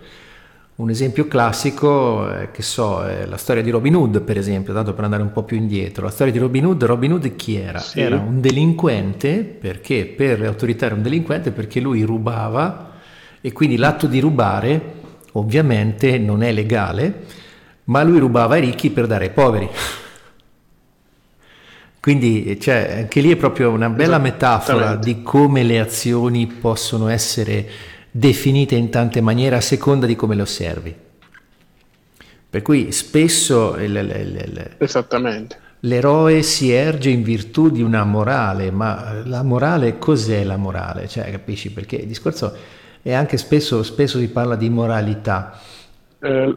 Un 0.74 0.90
esempio 0.90 1.28
classico, 1.28 2.28
eh, 2.28 2.50
che 2.50 2.62
so, 2.62 3.04
è 3.04 3.24
la 3.26 3.36
storia 3.36 3.62
di 3.62 3.70
Robin 3.70 3.94
Hood, 3.94 4.22
per 4.22 4.36
esempio, 4.36 4.74
tanto 4.74 4.94
per 4.94 5.04
andare 5.04 5.22
un 5.22 5.30
po' 5.30 5.44
più 5.44 5.56
indietro. 5.56 6.02
La 6.04 6.10
storia 6.10 6.32
di 6.32 6.40
Robin 6.40 6.66
Hood, 6.66 6.82
Robin 6.82 7.12
Hood 7.12 7.36
chi 7.36 7.54
era? 7.54 7.78
Sì. 7.78 8.00
Era 8.00 8.16
un 8.16 8.40
delinquente, 8.40 9.44
perché 9.44 10.06
per 10.06 10.40
le 10.40 10.48
autorità 10.48 10.86
era 10.86 10.96
un 10.96 11.02
delinquente 11.02 11.52
perché 11.52 11.78
lui 11.78 12.02
rubava 12.02 12.90
e 13.42 13.52
quindi 13.52 13.76
l'atto 13.76 14.06
di 14.06 14.20
rubare 14.20 15.00
ovviamente 15.32 16.16
non 16.16 16.42
è 16.42 16.52
legale, 16.52 17.24
ma 17.84 18.02
lui 18.02 18.18
rubava 18.18 18.54
ai 18.54 18.62
ricchi 18.62 18.90
per 18.90 19.06
dare 19.06 19.26
ai 19.26 19.30
poveri. 19.32 19.68
Quindi 22.00 22.58
cioè, 22.60 22.96
anche 22.98 23.20
lì 23.20 23.30
è 23.30 23.36
proprio 23.36 23.70
una 23.70 23.88
bella 23.88 24.18
metafora 24.18 24.96
di 24.96 25.22
come 25.22 25.62
le 25.62 25.78
azioni 25.78 26.46
possono 26.46 27.08
essere 27.08 27.68
definite 28.10 28.74
in 28.74 28.90
tante 28.90 29.20
maniere 29.20 29.56
a 29.56 29.60
seconda 29.60 30.06
di 30.06 30.16
come 30.16 30.34
le 30.34 30.42
osservi. 30.42 30.94
Per 32.50 32.62
cui 32.62 32.92
spesso 32.92 33.76
il, 33.76 33.94
il, 33.96 34.76
il, 34.76 34.76
l'eroe 35.80 36.42
si 36.42 36.70
erge 36.70 37.10
in 37.10 37.22
virtù 37.22 37.70
di 37.70 37.82
una 37.82 38.04
morale, 38.04 38.70
ma 38.70 39.22
la 39.24 39.42
morale 39.42 39.98
cos'è 39.98 40.44
la 40.44 40.56
morale? 40.56 41.08
Cioè, 41.08 41.30
capisci? 41.30 41.70
Perché 41.70 41.96
il 41.96 42.06
discorso 42.06 42.54
è 43.02 43.12
anche 43.12 43.36
spesso, 43.36 43.82
spesso 43.82 44.18
si 44.18 44.28
parla 44.28 44.54
di 44.54 44.70
moralità. 44.70 45.60
Eh. 46.20 46.56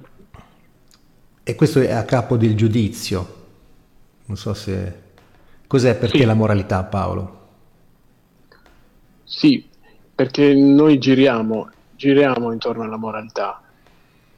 E 1.43 1.55
questo 1.55 1.79
è 1.79 1.91
a 1.91 2.03
capo 2.03 2.37
del 2.37 2.55
giudizio. 2.55 3.33
Non 4.25 4.37
so 4.37 4.53
se... 4.53 5.03
Cos'è 5.67 5.95
per 5.97 6.11
sì. 6.11 6.23
la 6.23 6.35
moralità, 6.35 6.83
Paolo? 6.83 7.47
Sì, 9.23 9.67
perché 10.13 10.53
noi 10.53 10.99
giriamo, 10.99 11.71
giriamo 11.95 12.51
intorno 12.51 12.83
alla 12.83 12.97
moralità. 12.97 13.61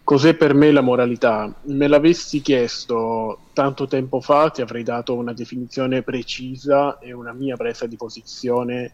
Cos'è 0.04 0.36
per 0.36 0.54
me 0.54 0.72
la 0.72 0.80
moralità? 0.80 1.54
Me 1.64 1.88
l'avessi 1.88 2.40
chiesto 2.40 3.40
tanto 3.52 3.88
tempo 3.88 4.22
fa, 4.22 4.50
ti 4.50 4.62
avrei 4.62 4.84
dato 4.84 5.14
una 5.16 5.34
definizione 5.34 6.02
precisa 6.02 6.98
e 7.00 7.12
una 7.12 7.34
mia 7.34 7.58
presa 7.58 7.86
di 7.86 7.98
posizione 7.98 8.92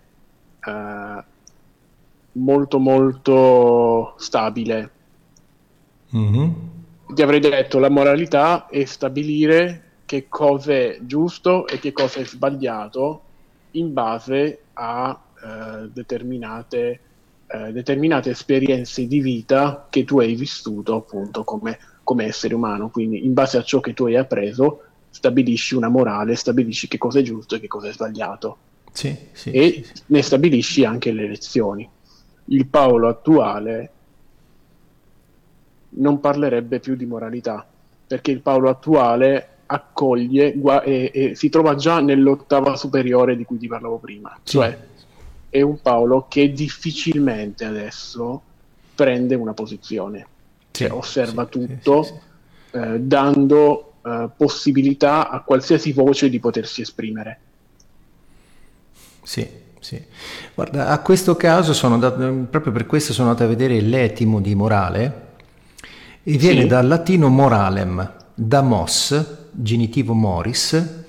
eh, 0.65 1.23
molto 2.33 2.79
molto 2.79 4.15
stabile. 4.17 4.91
Mm-hmm. 6.15 6.49
Ti 7.13 7.21
avrei 7.21 7.39
detto 7.39 7.79
la 7.79 7.89
moralità 7.89 8.67
è 8.67 8.85
stabilire 8.85 9.83
che 10.05 10.27
cosa 10.29 10.73
è 10.73 10.97
giusto 11.01 11.67
e 11.67 11.79
che 11.79 11.91
cosa 11.91 12.19
è 12.19 12.25
sbagliato 12.25 13.21
in 13.71 13.93
base 13.93 14.59
a 14.73 15.19
eh, 15.43 15.89
determinate, 15.91 16.99
eh, 17.47 17.71
determinate, 17.71 18.31
esperienze 18.31 19.07
di 19.07 19.19
vita 19.19 19.87
che 19.89 20.03
tu 20.03 20.19
hai 20.19 20.35
vissuto 20.35 20.95
appunto 20.95 21.43
come, 21.43 21.77
come 22.03 22.25
essere 22.25 22.53
umano. 22.53 22.89
Quindi 22.89 23.25
in 23.25 23.33
base 23.33 23.57
a 23.57 23.63
ciò 23.63 23.79
che 23.79 23.93
tu 23.93 24.05
hai 24.05 24.15
appreso 24.15 24.83
stabilisci 25.09 25.75
una 25.75 25.89
morale, 25.89 26.35
stabilisci 26.35 26.87
che 26.87 26.97
cosa 26.97 27.19
è 27.19 27.21
giusto 27.21 27.55
e 27.55 27.59
che 27.59 27.67
cosa 27.67 27.87
è 27.87 27.93
sbagliato. 27.93 28.57
Sì, 28.91 29.15
sì, 29.31 29.51
e 29.51 29.83
sì, 29.83 30.03
ne 30.07 30.21
stabilisci 30.21 30.85
anche 30.85 31.11
le 31.11 31.27
lezioni. 31.27 31.87
Il 32.45 32.67
Paolo 32.67 33.07
attuale 33.07 33.91
non 35.95 36.19
parlerebbe 36.19 36.79
più 36.79 36.95
di 36.95 37.05
moralità, 37.05 37.65
perché 38.07 38.31
il 38.31 38.41
Paolo 38.41 38.69
attuale 38.69 39.47
accoglie 39.65 40.53
gua- 40.53 40.83
e, 40.83 41.11
e, 41.13 41.35
si 41.35 41.49
trova 41.49 41.75
già 41.75 41.99
nell'ottava 41.99 42.75
superiore 42.75 43.35
di 43.35 43.45
cui 43.45 43.57
ti 43.57 43.67
parlavo 43.67 43.97
prima. 43.97 44.37
Sì. 44.43 44.57
Cioè 44.57 44.77
è 45.53 45.61
un 45.61 45.79
Paolo 45.81 46.25
che 46.27 46.51
difficilmente 46.51 47.63
adesso 47.63 48.41
prende 48.95 49.35
una 49.35 49.53
posizione, 49.53 50.25
sì, 50.71 50.85
cioè, 50.85 50.91
osserva 50.91 51.43
sì, 51.43 51.49
tutto 51.51 52.21
eh, 52.71 52.99
dando 52.99 53.93
eh, 54.03 54.29
possibilità 54.35 55.29
a 55.29 55.41
qualsiasi 55.41 55.91
voce 55.91 56.29
di 56.29 56.39
potersi 56.39 56.81
esprimere. 56.81 57.39
Sì, 59.21 59.47
sì. 59.83 60.01
Guarda, 60.55 60.87
a 60.87 60.99
questo 60.99 61.35
caso 61.35 61.73
sono 61.73 61.95
andato, 61.95 62.17
proprio 62.49 62.71
per 62.71 62.85
questo 62.85 63.11
sono 63.11 63.27
andato 63.27 63.43
a 63.45 63.49
vedere 63.49 63.81
l'etimo 63.81 64.39
di 64.39 64.55
morale 64.55 65.31
e 66.23 66.37
viene 66.37 66.65
dal 66.65 66.87
latino 66.87 67.27
moralem, 67.27 68.13
da 68.33 68.61
mos, 68.61 69.49
genitivo 69.51 70.13
moris, 70.13 71.03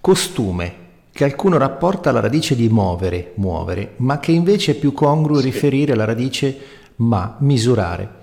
costume, 0.00 0.74
che 1.12 1.22
alcuno 1.22 1.56
rapporta 1.56 2.10
alla 2.10 2.18
radice 2.18 2.56
di 2.56 2.68
muovere, 2.68 3.30
muovere, 3.36 3.92
ma 3.98 4.18
che 4.18 4.32
invece 4.32 4.72
è 4.72 4.74
più 4.74 4.92
congruo 4.92 5.38
sì. 5.38 5.44
riferire 5.44 5.92
alla 5.92 6.04
radice 6.04 6.58
ma, 6.96 7.36
misurare. 7.38 8.18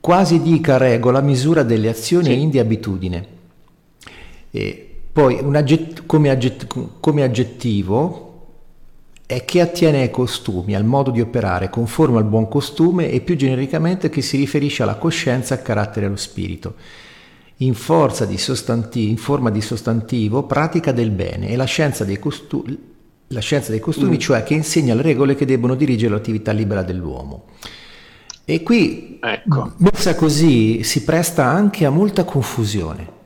Quasi 0.00 0.42
dica 0.42 0.78
regola, 0.78 1.20
misura 1.20 1.62
delle 1.62 1.88
azioni 1.88 2.26
sì. 2.26 2.40
in 2.40 2.50
di 2.50 2.58
abitudine. 2.58 3.26
E 4.50 4.90
poi 5.12 5.38
agget- 5.52 6.06
come, 6.06 6.30
agget- 6.30 6.66
come 6.98 7.22
aggettivo 7.22 8.29
è 9.30 9.44
che 9.44 9.60
attiene 9.60 10.00
ai 10.00 10.10
costumi, 10.10 10.74
al 10.74 10.84
modo 10.84 11.12
di 11.12 11.20
operare, 11.20 11.70
conforme 11.70 12.18
al 12.18 12.24
buon 12.24 12.48
costume 12.48 13.12
e 13.12 13.20
più 13.20 13.36
genericamente 13.36 14.10
che 14.10 14.22
si 14.22 14.36
riferisce 14.36 14.82
alla 14.82 14.96
coscienza, 14.96 15.54
al 15.54 15.62
carattere 15.62 16.06
e 16.06 16.08
allo 16.08 16.16
spirito 16.16 16.74
in, 17.58 17.68
in, 17.68 19.16
forma 19.16 19.50
di 19.50 19.60
sostantivo 19.60 20.42
pratica 20.42 20.90
del 20.90 21.10
bene 21.10 21.48
e 21.48 21.54
la 21.54 21.64
scienza 21.64 22.04
dei, 22.04 22.18
costu- 22.18 22.76
la 23.28 23.40
scienza 23.40 23.70
dei 23.70 23.78
costumi, 23.78 24.16
mm. 24.16 24.18
cioè 24.18 24.42
che 24.42 24.54
insegna 24.54 24.94
le 24.94 25.02
regole 25.02 25.36
che 25.36 25.44
debbono 25.44 25.76
dirigere 25.76 26.12
l'attività 26.12 26.50
libera 26.50 26.82
dell'uomo. 26.82 27.44
E 28.44 28.64
qui, 28.64 29.20
ecco. 29.22 29.74
messa 29.76 30.16
così, 30.16 30.82
si 30.82 31.04
presta 31.04 31.44
anche 31.44 31.84
a 31.84 31.90
molta 31.90 32.24
confusione. 32.24 33.18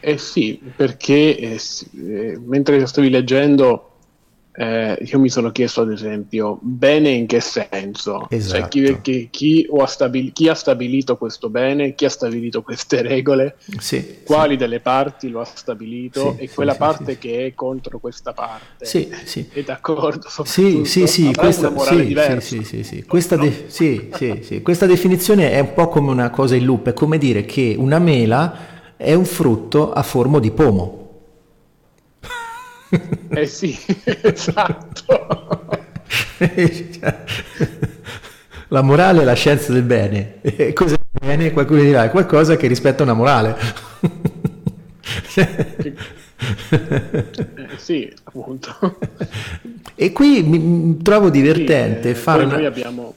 Eh 0.00 0.18
sì, 0.18 0.60
perché 0.76 1.38
eh, 1.38 1.60
eh, 2.06 2.38
mentre 2.44 2.86
stavi 2.86 3.08
leggendo 3.08 3.87
eh, 4.60 4.98
io 5.04 5.20
mi 5.20 5.28
sono 5.28 5.52
chiesto 5.52 5.82
ad 5.82 5.92
esempio, 5.92 6.58
bene 6.60 7.10
in 7.10 7.28
che 7.28 7.38
senso? 7.38 8.26
Cioè, 8.28 8.38
esatto. 8.38 8.58
Cioè, 8.58 8.68
chi, 8.68 8.98
chi, 9.00 9.28
chi, 9.30 9.68
ha 9.78 9.86
stabil- 9.86 10.32
chi, 10.32 10.48
ha 10.48 10.54
stabilito 10.54 11.16
questo 11.16 11.48
bene, 11.48 11.94
chi 11.94 12.06
ha 12.06 12.10
stabilito 12.10 12.62
queste 12.62 13.00
regole, 13.06 13.54
sì, 13.78 14.18
quali 14.24 14.54
sì. 14.54 14.56
delle 14.58 14.80
parti 14.80 15.28
lo 15.28 15.40
ha 15.40 15.44
stabilito 15.44 16.34
sì, 16.36 16.42
e 16.42 16.50
quella 16.50 16.74
parte 16.74 17.18
che 17.18 17.46
è 17.46 17.54
contro 17.54 18.00
questa 18.00 18.32
parte 18.32 18.84
sì, 18.84 19.08
sì. 19.24 19.48
è 19.52 19.62
d'accordo? 19.62 20.26
Sì, 20.42 20.84
sì, 20.84 21.06
sì, 21.06 21.32
questa, 21.32 21.70
Questa, 23.06 23.36
de- 23.36 23.66
sì. 23.68 24.60
questa 24.60 24.86
definizione 24.86 25.52
è 25.52 25.60
un 25.60 25.72
po' 25.72 25.86
come 25.86 26.10
una 26.10 26.30
cosa 26.30 26.56
in 26.56 26.64
loop, 26.64 26.88
è 26.88 26.92
come 26.94 27.18
dire 27.18 27.44
che 27.44 27.76
una 27.78 28.00
mela 28.00 28.96
è 28.96 29.14
un 29.14 29.24
frutto 29.24 29.92
a 29.92 30.02
forma 30.02 30.40
di 30.40 30.50
pomo. 30.50 31.07
Eh 33.28 33.46
sì, 33.46 33.78
esatto. 34.22 35.66
la 38.68 38.82
morale 38.82 39.22
è 39.22 39.24
la 39.24 39.34
scienza 39.34 39.72
del 39.72 39.82
bene. 39.82 40.40
E 40.40 40.72
cos'è 40.72 40.94
il 40.94 41.26
bene? 41.26 41.52
Qualcuno 41.52 41.82
dirà, 41.82 42.04
è 42.04 42.10
qualcosa 42.10 42.56
che 42.56 42.66
rispetta 42.66 43.02
una 43.02 43.14
morale. 43.14 43.56
eh, 45.34 45.94
sì, 47.76 48.12
appunto. 48.24 48.98
E 49.94 50.12
qui 50.12 50.42
mi 50.42 50.96
trovo 51.02 51.30
divertente 51.30 52.02
sì, 52.02 52.08
eh, 52.08 52.14
fare... 52.14 52.46
Noi 52.46 52.66
abbiamo 52.66 53.14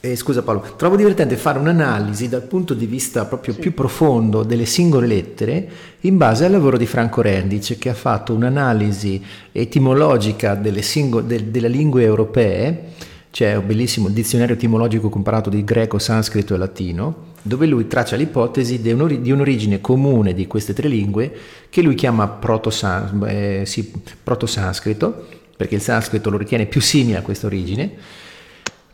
eh, 0.00 0.14
scusa 0.14 0.42
Paolo, 0.42 0.74
trovo 0.76 0.94
divertente 0.94 1.36
fare 1.36 1.58
un'analisi 1.58 2.28
dal 2.28 2.42
punto 2.42 2.72
di 2.72 2.86
vista 2.86 3.24
proprio 3.24 3.54
sì. 3.54 3.60
più 3.60 3.74
profondo 3.74 4.44
delle 4.44 4.64
singole 4.64 5.08
lettere 5.08 5.68
in 6.02 6.16
base 6.16 6.44
al 6.44 6.52
lavoro 6.52 6.76
di 6.76 6.86
Franco 6.86 7.20
Rendic 7.20 7.78
che 7.78 7.88
ha 7.88 7.94
fatto 7.94 8.32
un'analisi 8.32 9.20
etimologica 9.50 10.54
delle, 10.54 10.82
singo- 10.82 11.20
de- 11.20 11.50
delle 11.50 11.66
lingue 11.66 12.04
europee, 12.04 12.92
c'è 13.32 13.56
un 13.56 13.66
bellissimo 13.66 14.08
dizionario 14.08 14.54
etimologico 14.54 15.08
comparato 15.08 15.50
di 15.50 15.64
greco, 15.64 15.98
sanscrito 15.98 16.54
e 16.54 16.58
latino, 16.58 17.26
dove 17.42 17.66
lui 17.66 17.88
traccia 17.88 18.14
l'ipotesi 18.14 18.80
di, 18.80 18.92
un'or- 18.92 19.18
di 19.18 19.32
un'origine 19.32 19.80
comune 19.80 20.32
di 20.32 20.46
queste 20.46 20.74
tre 20.74 20.86
lingue 20.86 21.32
che 21.68 21.82
lui 21.82 21.96
chiama 21.96 22.28
proto-sans- 22.28 23.12
eh, 23.26 23.62
sì, 23.66 23.92
proto-sanscrito, 24.22 25.26
perché 25.56 25.74
il 25.74 25.80
sanscrito 25.80 26.30
lo 26.30 26.36
ritiene 26.36 26.66
più 26.66 26.80
simile 26.80 27.18
a 27.18 27.22
questa 27.22 27.46
origine 27.46 28.26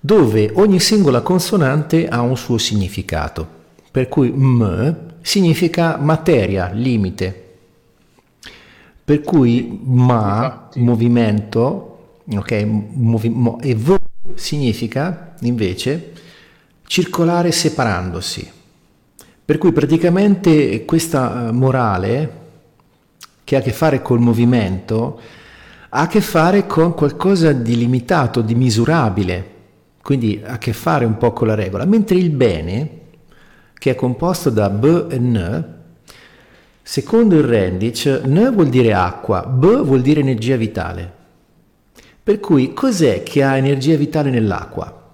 dove 0.05 0.50
ogni 0.57 0.80
singola 0.80 1.22
consonante 1.22 2.07
ha 2.09 2.20
un 2.20 2.36
suo 2.36 2.59
significato, 2.59 3.48
per 3.90 4.11
cui 4.11 4.30
m 4.30 5.12
significa 5.22 5.96
materia, 5.96 6.68
limite, 6.70 7.55
per 9.02 9.22
cui 9.22 9.80
ma, 9.82 10.68
movimento, 10.74 12.18
ok, 12.30 12.52
movi- 12.64 13.30
mo- 13.30 13.59
e 13.62 13.74
v 13.74 13.96
significa 14.34 15.36
invece 15.40 16.12
circolare 16.86 17.50
separandosi. 17.50 18.50
Per 19.42 19.57
cui 19.57 19.72
praticamente 19.72 20.84
questa 20.84 21.48
eh, 21.48 21.52
morale 21.52 22.42
che 23.42 23.57
ha 23.57 23.61
a 23.61 23.62
che 23.62 23.72
fare 23.72 24.02
col 24.02 24.20
movimento 24.20 25.18
ha 25.88 26.00
a 26.00 26.07
che 26.09 26.20
fare 26.20 26.66
con 26.66 26.92
qualcosa 26.92 27.52
di 27.52 27.74
limitato, 27.78 28.42
di 28.42 28.55
misurabile, 28.55 29.52
quindi 30.05 30.42
ha 30.44 30.52
a 30.52 30.59
che 30.59 30.74
fare 30.74 31.07
un 31.07 31.16
po' 31.16 31.32
con 31.32 31.46
la 31.46 31.55
regola, 31.55 31.86
mentre 31.86 32.18
il 32.18 32.28
bene, 32.28 33.00
che 33.72 33.92
è 33.92 33.94
composto 33.94 34.50
da 34.50 34.68
B 34.68 35.07
e 35.09 35.18
N, 35.18 35.74
secondo 36.82 37.36
il 37.36 37.44
Rendic, 37.44 38.20
N 38.26 38.50
vuol 38.52 38.68
dire 38.68 38.92
acqua, 38.92 39.46
B 39.46 39.82
vuol 39.82 40.02
dire 40.02 40.20
energia 40.20 40.57
vitale. 40.57 41.11
Per 42.22 42.38
cui 42.38 42.74
cos'è 42.74 43.22
che 43.22 43.42
ha 43.42 43.57
energia 43.57 43.96
vitale 43.96 44.28
nell'acqua? 44.28 45.11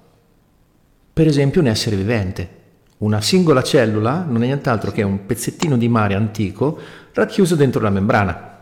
Per 1.12 1.26
esempio 1.26 1.60
un 1.60 1.68
essere 1.68 1.94
vivente. 1.94 2.58
Una 2.98 3.20
singola 3.20 3.62
cellula 3.62 4.24
non 4.28 4.42
è 4.42 4.46
nient'altro 4.46 4.90
che 4.90 5.02
un 5.02 5.24
pezzettino 5.24 5.76
di 5.76 5.86
mare 5.88 6.14
antico 6.14 6.76
racchiuso 7.12 7.54
dentro 7.54 7.80
la 7.80 7.90
membrana, 7.90 8.58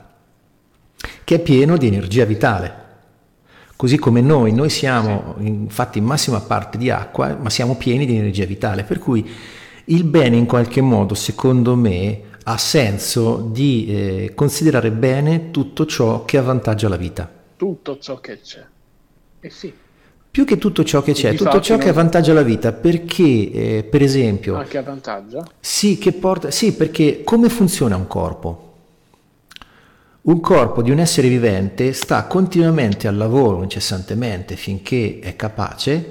che 1.24 1.35
è 1.37 1.41
pieno 1.41 1.79
di 1.79 1.87
energia 1.87 2.26
vitale. 2.26 2.88
Così 3.79 3.97
come 3.97 4.20
noi, 4.20 4.53
noi 4.53 4.70
siamo 4.70 5.37
infatti 5.39 5.99
in 5.99 6.05
massima 6.05 6.41
parte 6.41 6.76
di 6.79 6.91
acqua, 6.91 7.39
ma 7.41 7.49
siamo 7.49 7.76
pieni 7.76 8.07
di 8.07 8.16
energia 8.16 8.45
vitale, 8.45 8.83
per 8.83 8.99
cui 8.99 9.24
il 9.85 10.03
bene 10.03 10.35
in 10.37 10.47
qualche 10.47 10.81
modo, 10.81 11.14
secondo 11.14 11.76
me, 11.76 12.22
ha 12.43 12.59
senso 12.59 13.37
di 13.37 13.87
eh, 13.87 14.33
considerare 14.35 14.91
bene 14.91 15.53
tutto 15.53 15.87
ciò 15.87 16.24
che 16.24 16.39
avvantaggia 16.39 16.89
la 16.89 16.97
vita. 16.97 17.31
Tutto 17.55 17.99
ciò 18.01 18.18
che 18.18 18.41
c'è. 18.41 18.66
Eh 19.39 19.51
sì. 19.51 19.72
Più 20.29 20.45
che 20.45 20.59
tutto 20.59 20.83
ciò 20.83 21.01
che 21.01 21.12
c'è, 21.12 21.37
tutto 21.37 21.61
ciò 21.61 21.74
non... 21.74 21.85
che 21.85 21.91
avvantaggia 21.91 22.33
la 22.33 22.43
vita, 22.43 22.72
perché 22.72 23.53
eh, 23.53 23.87
per 23.89 24.03
esempio... 24.03 24.57
Ah, 24.57 24.64
che 24.64 24.79
avvantaggia? 24.79 25.47
Sì, 25.61 25.99
che 25.99 26.11
porta... 26.11 26.51
sì, 26.51 26.74
perché 26.74 27.22
come 27.22 27.49
funziona 27.49 27.95
un 27.95 28.09
corpo? 28.09 28.68
Un 30.29 30.41
corpo 30.41 30.83
di 30.83 30.91
un 30.91 30.99
essere 30.99 31.26
vivente 31.26 31.95
sta 31.95 32.26
continuamente 32.26 33.09
al 33.09 33.16
lavoro, 33.16 33.62
incessantemente, 33.62 34.57
finché 34.57 35.20
è 35.22 35.37
capace, 35.37 36.07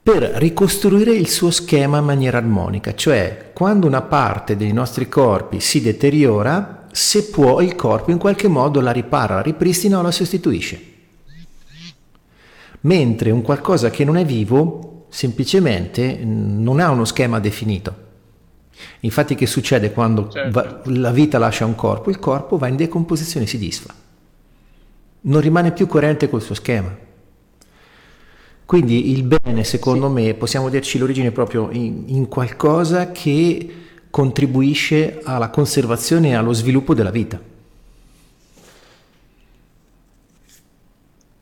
per 0.00 0.22
ricostruire 0.36 1.10
il 1.12 1.26
suo 1.28 1.50
schema 1.50 1.98
in 1.98 2.04
maniera 2.04 2.38
armonica, 2.38 2.94
cioè 2.94 3.50
quando 3.52 3.88
una 3.88 4.02
parte 4.02 4.56
dei 4.56 4.72
nostri 4.72 5.08
corpi 5.08 5.58
si 5.58 5.80
deteriora, 5.82 6.86
se 6.92 7.24
può 7.24 7.60
il 7.60 7.74
corpo 7.74 8.12
in 8.12 8.18
qualche 8.18 8.46
modo 8.46 8.80
la 8.80 8.92
ripara, 8.92 9.34
la 9.34 9.42
ripristina 9.42 9.98
o 9.98 10.02
la 10.02 10.12
sostituisce. 10.12 10.80
Mentre 12.82 13.32
un 13.32 13.42
qualcosa 13.42 13.90
che 13.90 14.04
non 14.04 14.18
è 14.18 14.24
vivo 14.24 15.06
semplicemente 15.08 16.16
non 16.22 16.78
ha 16.78 16.90
uno 16.90 17.04
schema 17.04 17.40
definito. 17.40 18.05
Infatti 19.00 19.34
che 19.34 19.46
succede 19.46 19.92
quando 19.92 20.28
certo. 20.28 20.50
va, 20.50 20.80
la 20.84 21.10
vita 21.10 21.38
lascia 21.38 21.64
un 21.64 21.74
corpo? 21.74 22.10
Il 22.10 22.18
corpo 22.18 22.56
va 22.56 22.68
in 22.68 22.76
decomposizione, 22.76 23.46
si 23.46 23.58
disfa. 23.58 23.94
Non 25.22 25.40
rimane 25.40 25.72
più 25.72 25.86
coerente 25.86 26.28
col 26.28 26.42
suo 26.42 26.54
schema. 26.54 27.04
Quindi 28.64 29.12
il 29.12 29.22
bene, 29.22 29.64
secondo 29.64 30.08
sì. 30.08 30.12
me, 30.12 30.34
possiamo 30.34 30.68
dirci 30.68 30.98
l'origine 30.98 31.30
proprio 31.30 31.70
in, 31.70 32.04
in 32.06 32.28
qualcosa 32.28 33.12
che 33.12 33.84
contribuisce 34.10 35.20
alla 35.22 35.50
conservazione 35.50 36.30
e 36.30 36.34
allo 36.34 36.52
sviluppo 36.52 36.94
della 36.94 37.10
vita. 37.10 37.40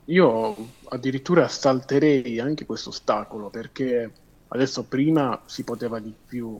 Io 0.05 0.55
addirittura 0.89 1.47
salterei 1.47 2.39
anche 2.39 2.65
questo 2.65 2.89
ostacolo 2.89 3.49
perché 3.49 4.11
adesso 4.49 4.83
prima 4.83 5.41
si 5.45 5.63
poteva 5.63 5.99
di 5.99 6.13
più 6.27 6.59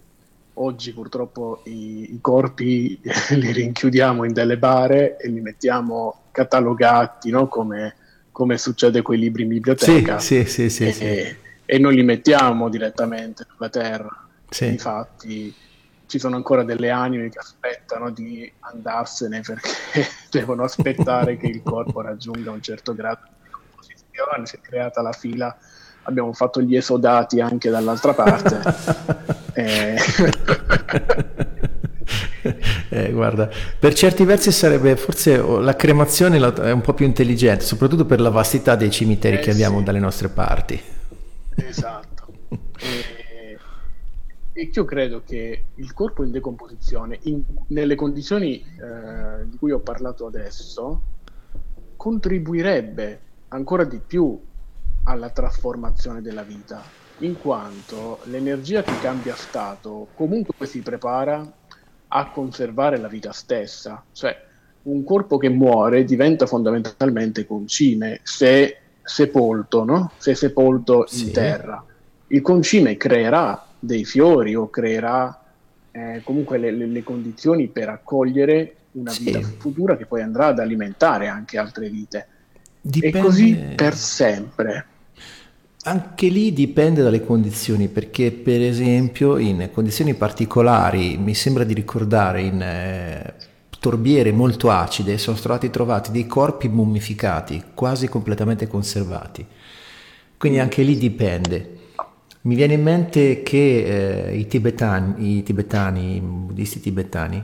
Oggi 0.57 0.93
purtroppo 0.93 1.61
i, 1.65 2.13
i, 2.13 2.19
corpi 2.21 2.99
li 3.35 3.51
rinchiudiamo 3.51 4.23
in 4.23 4.31
delle 4.31 4.57
bare 4.57 5.17
e 5.17 5.27
li 5.27 5.41
mettiamo 5.41 6.23
catalogati, 6.31 7.29
no? 7.29 7.47
come, 7.47 7.95
come, 8.31 8.57
succede 8.57 9.01
con 9.01 9.15
i 9.15 9.19
libri 9.19 9.43
in 9.43 9.49
biblioteca. 9.49 10.19
Sì, 10.19 10.45
sì, 10.45 10.69
sì, 10.69 10.87
e, 10.87 10.91
sì, 10.93 11.35
e, 11.65 11.77
non 11.77 11.91
li 11.91 12.03
mettiamo 12.03 12.69
direttamente 12.69 13.45
sulla 13.53 13.69
terra. 13.69 14.27
Sì. 14.49 14.67
Infatti 14.67 15.53
ci 16.05 16.19
sono 16.19 16.37
ancora 16.37 16.63
delle 16.63 16.89
anime 16.89 17.29
che 17.29 17.39
aspettano 17.39 18.11
di 18.11 18.49
andarsene 18.59 19.41
perché 19.41 19.69
devono 20.31 20.63
aspettare 20.63 21.35
che 21.35 21.47
il 21.47 21.63
corpo 21.63 21.99
raggiunga 21.99 22.51
un 22.51 22.61
certo 22.61 22.93
grado 22.93 23.21
di 23.43 23.49
composizione, 23.49 24.45
si 24.45 24.55
è 24.55 24.61
creata 24.61 25.01
la 25.01 25.11
fila 25.11 25.57
abbiamo 26.05 26.33
fatto 26.33 26.61
gli 26.61 26.75
esodati 26.75 27.39
anche 27.39 27.69
dall'altra 27.69 28.13
parte. 28.13 28.59
eh. 29.53 29.95
Eh, 32.89 33.11
guarda, 33.11 33.49
per 33.79 33.95
certi 33.95 34.23
versi 34.23 34.51
sarebbe 34.51 34.95
forse 34.95 35.39
oh, 35.39 35.59
la 35.59 35.75
cremazione 35.75 36.37
è 36.37 36.71
un 36.71 36.81
po' 36.81 36.93
più 36.93 37.05
intelligente, 37.05 37.63
soprattutto 37.63 38.05
per 38.05 38.21
la 38.21 38.29
vastità 38.29 38.75
dei 38.75 38.91
cimiteri 38.91 39.37
eh, 39.37 39.39
che 39.39 39.49
abbiamo 39.49 39.79
sì. 39.79 39.83
dalle 39.83 39.99
nostre 39.99 40.29
parti. 40.29 40.79
Esatto. 41.55 42.27
e, 42.49 43.57
e, 44.53 44.69
io 44.71 44.85
credo 44.85 45.23
che 45.25 45.63
il 45.73 45.93
corpo 45.93 46.23
in 46.23 46.31
decomposizione, 46.31 47.17
in, 47.23 47.41
nelle 47.67 47.95
condizioni 47.95 48.59
eh, 48.59 49.45
di 49.45 49.57
cui 49.57 49.71
ho 49.71 49.79
parlato 49.79 50.27
adesso, 50.27 51.01
contribuirebbe 51.95 53.19
ancora 53.49 53.83
di 53.83 53.99
più 54.05 54.39
alla 55.05 55.29
trasformazione 55.29 56.21
della 56.21 56.43
vita, 56.43 56.83
in 57.19 57.39
quanto 57.39 58.19
l'energia 58.25 58.83
che 58.83 58.99
cambia 59.01 59.35
stato 59.35 60.07
comunque 60.15 60.65
si 60.65 60.81
prepara 60.81 61.45
a 62.07 62.29
conservare 62.31 62.97
la 62.97 63.07
vita 63.07 63.31
stessa, 63.31 64.03
cioè 64.11 64.43
un 64.83 65.03
corpo 65.03 65.37
che 65.37 65.49
muore 65.49 66.03
diventa 66.03 66.45
fondamentalmente 66.45 67.45
concime 67.45 68.19
se 68.23 68.77
sepolto, 69.01 69.83
no? 69.83 70.11
se 70.17 70.35
sepolto 70.35 71.05
in 71.11 71.17
sì. 71.17 71.31
terra. 71.31 71.83
Il 72.27 72.41
concime 72.41 72.97
creerà 72.97 73.65
dei 73.79 74.05
fiori 74.05 74.55
o 74.55 74.69
creerà 74.69 75.43
eh, 75.91 76.21
comunque 76.23 76.57
le, 76.57 76.71
le, 76.71 76.87
le, 76.87 77.03
condizioni 77.03 77.67
per 77.67 77.89
accogliere 77.89 78.75
una 78.93 79.13
vita 79.17 79.41
sì. 79.41 79.55
futura 79.57 79.95
che 79.95 80.05
poi 80.05 80.21
andrà 80.21 80.47
ad 80.47 80.59
alimentare 80.59 81.27
anche 81.27 81.57
altre 81.57 81.89
vite. 81.89 82.27
Dipende... 82.81 83.17
E 83.17 83.21
così 83.21 83.55
per 83.75 83.95
sempre. 83.95 84.85
Anche 85.87 86.29
lì 86.29 86.51
dipende 86.51 87.03
dalle 87.03 87.23
condizioni, 87.23 87.89
perché 87.89 88.31
per 88.31 88.59
esempio 88.59 89.37
in 89.37 89.69
condizioni 89.71 90.15
particolari, 90.15 91.15
mi 91.15 91.35
sembra 91.35 91.63
di 91.63 91.75
ricordare 91.75 92.41
in 92.41 92.59
eh, 92.59 93.33
torbiere 93.79 94.31
molto 94.31 94.71
acide, 94.71 95.19
sono 95.19 95.37
stati 95.37 95.69
trovati 95.69 96.09
dei 96.09 96.25
corpi 96.25 96.69
mummificati, 96.69 97.65
quasi 97.75 98.07
completamente 98.07 98.65
conservati. 98.65 99.45
Quindi 100.37 100.57
anche 100.57 100.81
lì 100.81 100.97
dipende. 100.97 101.77
Mi 102.41 102.55
viene 102.55 102.73
in 102.73 102.81
mente 102.81 103.43
che 103.43 104.29
eh, 104.29 104.35
i, 104.35 104.47
tibetani, 104.47 105.37
i 105.37 105.43
tibetani, 105.43 106.15
i 106.15 106.19
buddisti 106.19 106.79
tibetani, 106.79 107.43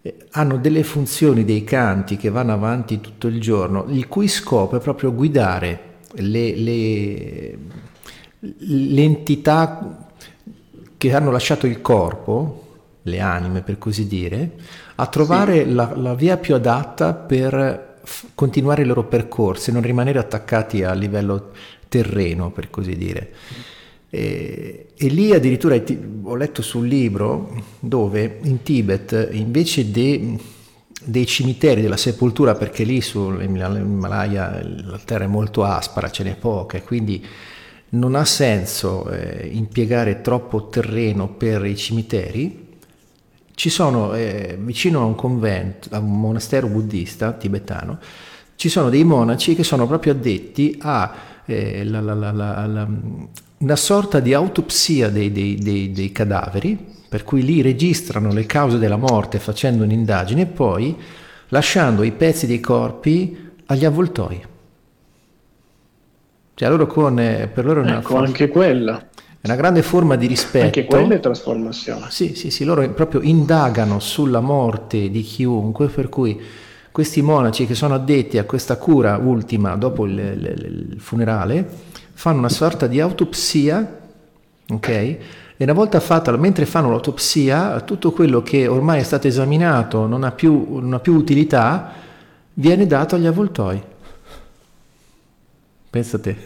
eh, 0.00 0.16
hanno 0.30 0.56
delle 0.56 0.82
funzioni, 0.82 1.44
dei 1.44 1.62
canti 1.62 2.16
che 2.16 2.30
vanno 2.30 2.54
avanti 2.54 3.02
tutto 3.02 3.26
il 3.26 3.38
giorno, 3.38 3.84
il 3.90 4.08
cui 4.08 4.28
scopo 4.28 4.78
è 4.78 4.80
proprio 4.80 5.12
guidare 5.12 5.95
le, 6.16 6.54
le, 6.56 7.58
le 8.40 9.02
entità 9.02 10.10
che 10.96 11.14
hanno 11.14 11.30
lasciato 11.30 11.66
il 11.66 11.80
corpo, 11.80 12.64
le 13.02 13.20
anime 13.20 13.62
per 13.62 13.78
così 13.78 14.06
dire, 14.06 14.52
a 14.96 15.06
trovare 15.06 15.64
sì. 15.64 15.72
la, 15.72 15.92
la, 15.94 16.14
via 16.14 16.36
più 16.36 16.54
adatta 16.54 17.14
per 17.14 17.98
f- 18.02 18.26
continuare 18.34 18.82
i 18.82 18.86
loro 18.86 19.04
percorsi, 19.04 19.72
non 19.72 19.82
rimanere 19.82 20.18
attaccati 20.18 20.82
a 20.82 20.92
livello 20.92 21.52
terreno, 21.88 22.50
per 22.50 22.70
così 22.70 22.96
dire. 22.96 23.32
E, 24.08 24.88
e, 24.96 25.08
lì 25.08 25.32
addirittura 25.32 25.80
ho 26.22 26.34
letto 26.36 26.62
sul 26.62 26.86
libro 26.86 27.62
dove 27.80 28.38
in 28.42 28.62
Tibet 28.62 29.28
invece 29.32 29.90
de, 29.90 30.38
dei 31.06 31.24
cimiteri, 31.24 31.80
della 31.80 31.96
sepoltura, 31.96 32.54
perché 32.54 32.84
lì 32.84 33.00
sull'Himalaya 33.00 34.60
la 34.84 35.00
terra 35.04 35.24
è 35.24 35.28
molto 35.28 35.64
aspra, 35.64 36.10
ce 36.10 36.24
n'è 36.24 36.36
poca, 36.36 36.80
quindi 36.82 37.24
non 37.90 38.16
ha 38.16 38.24
senso 38.24 39.08
eh, 39.10 39.48
impiegare 39.52 40.20
troppo 40.20 40.68
terreno 40.68 41.28
per 41.28 41.64
i 41.64 41.76
cimiteri. 41.76 42.64
Ci 43.54 43.70
sono 43.70 44.14
eh, 44.14 44.58
vicino 44.60 45.00
a 45.00 45.04
un 45.04 45.14
convento, 45.14 45.88
a 45.92 45.98
un 45.98 46.20
monastero 46.20 46.66
buddista 46.66 47.32
tibetano, 47.32 47.98
ci 48.56 48.68
sono 48.68 48.90
dei 48.90 49.04
monaci 49.04 49.54
che 49.54 49.62
sono 49.62 49.86
proprio 49.86 50.12
addetti 50.12 50.76
a 50.80 51.14
eh, 51.46 51.84
la, 51.84 52.00
la, 52.00 52.32
la, 52.32 52.88
una 53.58 53.76
sorta 53.76 54.18
di 54.20 54.34
autopsia 54.34 55.08
dei, 55.08 55.30
dei, 55.30 55.56
dei, 55.56 55.92
dei, 55.92 56.10
cadaveri, 56.12 56.94
per 57.08 57.24
cui 57.24 57.42
lì 57.42 57.62
registrano 57.62 58.32
le 58.32 58.46
cause 58.46 58.78
della 58.78 58.96
morte 58.96 59.38
facendo 59.38 59.84
un'indagine 59.84 60.42
e 60.42 60.46
poi 60.46 60.96
lasciando 61.48 62.02
i 62.02 62.12
pezzi 62.12 62.46
dei 62.46 62.60
corpi 62.60 63.52
agli 63.66 63.84
avvoltoi. 63.84 64.44
Cioè 66.54 66.68
loro 66.68 66.86
con, 66.86 67.18
eh, 67.18 67.48
per 67.52 67.64
loro 67.64 67.80
è 67.80 67.84
una 67.84 67.98
ecco, 67.98 68.08
forma, 68.08 68.26
anche 68.26 68.48
quella. 68.48 68.98
È 68.98 69.46
una 69.46 69.56
grande 69.56 69.82
forma 69.82 70.16
di 70.16 70.26
rispetto. 70.26 70.64
Anche 70.64 70.86
quella 70.86 71.14
è 71.14 71.20
trasformazione. 71.20 72.06
Sì, 72.08 72.34
sì, 72.34 72.50
sì, 72.50 72.64
loro 72.64 72.88
proprio 72.90 73.20
indagano 73.20 74.00
sulla 74.00 74.40
morte 74.40 75.10
di 75.10 75.20
chiunque, 75.20 75.88
per 75.88 76.08
cui 76.08 76.40
questi 76.90 77.20
monaci 77.20 77.66
che 77.66 77.74
sono 77.74 77.92
addetti 77.92 78.38
a 78.38 78.44
questa 78.44 78.78
cura 78.78 79.18
ultima 79.18 79.76
dopo 79.76 80.06
il, 80.06 80.18
il, 80.18 80.92
il 80.94 81.00
funerale 81.00 81.68
fanno 82.14 82.38
una 82.38 82.48
sorta 82.48 82.86
di 82.86 83.00
autopsia, 83.00 83.98
ok? 84.70 85.16
E 85.58 85.64
una 85.64 85.72
volta 85.72 86.00
fatta, 86.00 86.36
mentre 86.36 86.66
fanno 86.66 86.90
l'autopsia, 86.90 87.80
tutto 87.80 88.12
quello 88.12 88.42
che 88.42 88.66
ormai 88.66 89.00
è 89.00 89.02
stato 89.02 89.26
esaminato 89.26 90.06
non 90.06 90.22
ha 90.22 90.32
più, 90.32 90.78
non 90.80 90.92
ha 90.92 91.00
più 91.00 91.14
utilità, 91.14 91.92
viene 92.54 92.86
dato 92.86 93.14
agli 93.14 93.26
avvoltoi. 93.26 93.82
Pensate. 95.88 96.36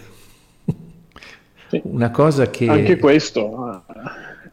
Sì. 1.69 1.81
Una 1.85 2.11
cosa 2.11 2.51
che... 2.51 2.69
Anche 2.69 2.99
questo 2.99 3.83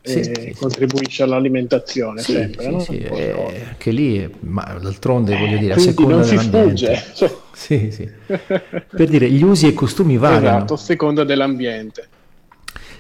sì, 0.08 0.24
sì, 0.24 0.56
contribuisce 0.58 1.24
all'alimentazione 1.24 2.22
sempre, 2.22 2.70
no? 2.70 2.86
eh, 2.88 3.76
che 3.78 3.92
lì, 3.92 4.28
ma 4.40 4.78
d'altronde 4.82 5.36
eh, 5.36 5.40
voglio 5.40 5.58
dire, 5.58 5.74
a 5.74 5.80
seconda 5.80 6.16
non 6.16 6.24
si 6.24 6.38
sfugge. 6.38 7.04
Cioè. 7.14 7.36
Sì, 7.54 7.92
sì. 7.92 8.10
Per 8.26 9.08
dire, 9.08 9.30
gli 9.30 9.44
usi 9.44 9.66
e 9.66 9.70
i 9.70 9.74
costumi 9.74 10.16
variano. 10.18 10.58
Esatto, 10.58 10.74
a 10.76 10.78
seconda 10.78 11.24
dell'ambiente. 11.24 12.08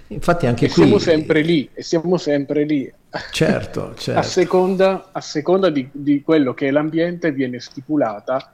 Infatti 0.08 0.45
anche 0.45 0.66
e 0.66 0.70
qui... 0.70 0.84
Siamo 0.84 0.97
sempre 0.99 1.41
lì, 1.41 1.70
e 1.74 1.84
siamo 1.84 2.18
sempre 2.18 2.64
lì. 2.64 2.91
Certo, 3.32 3.93
certo. 3.97 4.20
a 4.20 4.24
seconda, 4.24 5.10
a 5.12 5.22
seconda 5.22 5.70
di, 5.70 5.88
di 5.91 6.22
quello 6.22 6.53
che 6.53 6.68
è 6.68 6.72
l'ambiente 6.72 7.32
viene 7.32 7.60
stipulata 7.60 8.53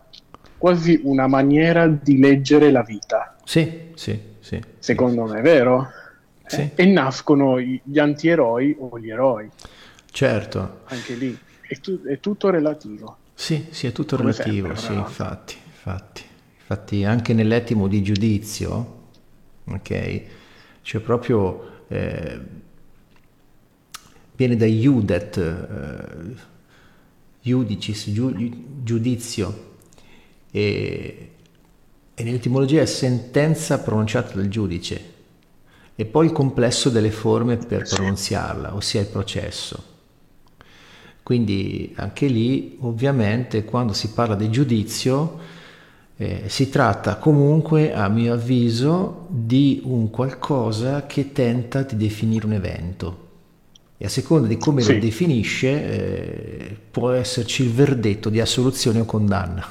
quasi 0.58 1.02
una 1.04 1.28
maniera 1.28 1.88
di 1.88 2.18
leggere 2.18 2.72
la 2.72 2.84
vita. 2.84 3.36
Sì, 3.44 3.92
sì, 3.96 4.18
sì. 4.40 4.62
Secondo 4.80 5.26
me, 5.26 5.42
vero? 5.42 5.90
Sì. 6.46 6.70
E 6.74 6.86
nascono 6.86 7.60
gli 7.60 8.00
antieroi 8.00 8.78
o 8.80 8.98
gli 8.98 9.10
eroi. 9.10 9.50
Certo. 10.10 10.82
Anche 10.86 11.16
lì 11.16 11.38
è, 11.68 11.78
tu, 11.80 12.02
è 12.04 12.20
tutto 12.20 12.50
relativo. 12.50 13.18
Sì, 13.34 13.68
sì, 13.72 13.88
è 13.88 13.92
tutto 13.92 14.16
Come 14.16 14.32
relativo, 14.32 14.68
sempre, 14.68 14.82
sì, 14.82 14.94
infatti, 14.94 15.56
infatti. 15.66 16.24
Infatti 16.60 17.04
anche 17.04 17.34
nell'etimo 17.34 17.90
di 17.90 18.02
giudizio, 18.02 19.02
ok, 19.66 20.22
c'è 20.84 21.00
proprio... 21.00 21.86
Eh, 21.88 22.62
viene 24.36 24.56
da 24.56 24.66
iudet, 24.66 25.38
eh, 25.38 26.36
iudicis, 27.42 28.10
giudizio, 28.84 29.72
e, 30.52 31.32
e 32.14 32.24
nell'etimologia 32.24 32.82
è 32.82 32.86
sentenza 32.86 33.80
pronunciata 33.80 34.36
dal 34.36 34.48
giudice 34.48 35.12
e 35.96 36.06
poi 36.06 36.28
il 36.28 36.32
complesso 36.32 36.90
delle 36.90 37.12
forme 37.12 37.58
per 37.58 37.88
pronunziarla, 37.88 38.76
ossia 38.76 39.02
il 39.02 39.08
processo. 39.08 39.92
Quindi 41.22 41.94
anche 41.96 42.28
lì 42.28 42.78
ovviamente 42.82 43.64
quando 43.64 43.94
si 43.94 44.10
parla 44.10 44.36
di 44.36 44.50
giudizio 44.50 45.53
eh, 46.18 46.44
si 46.48 46.70
tratta 46.70 47.18
comunque 47.18 47.94
a 47.94 48.08
mio 48.08 48.34
avviso 48.34 49.26
di 49.30 49.82
un 49.84 50.10
qualcosa 50.10 51.06
che 51.06 51.32
tenta 51.32 51.84
di 51.84 51.98
definire 51.98 52.46
un 52.46 52.54
evento 52.54 53.24
e 53.98 54.06
a 54.06 54.10
seconda 54.10 54.48
di 54.48 54.58
come 54.58 54.82
sì. 54.82 54.94
lo 54.94 55.00
definisce 55.00 55.70
eh, 55.70 56.78
può 56.92 57.12
esserci 57.12 57.64
il 57.64 57.72
verdetto 57.72 58.30
di 58.30 58.42
assoluzione 58.42 59.00
o 59.00 59.06
condanna. 59.06 59.66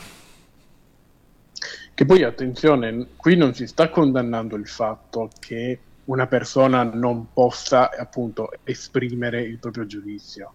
Che 1.95 2.07
poi 2.07 2.22
attenzione, 2.22 3.09
qui 3.16 3.36
non 3.36 3.53
si 3.53 3.66
sta 3.66 3.90
condannando 3.90 4.57
il 4.57 4.66
fatto 4.66 5.28
che 5.38 5.78
una 6.07 6.26
persona 6.26 6.82
non 6.82 7.26
possa 7.34 7.90
appunto 7.90 8.51
esprimere 8.64 9.43
il 9.43 9.59
proprio 9.59 9.84
giudizio. 9.84 10.53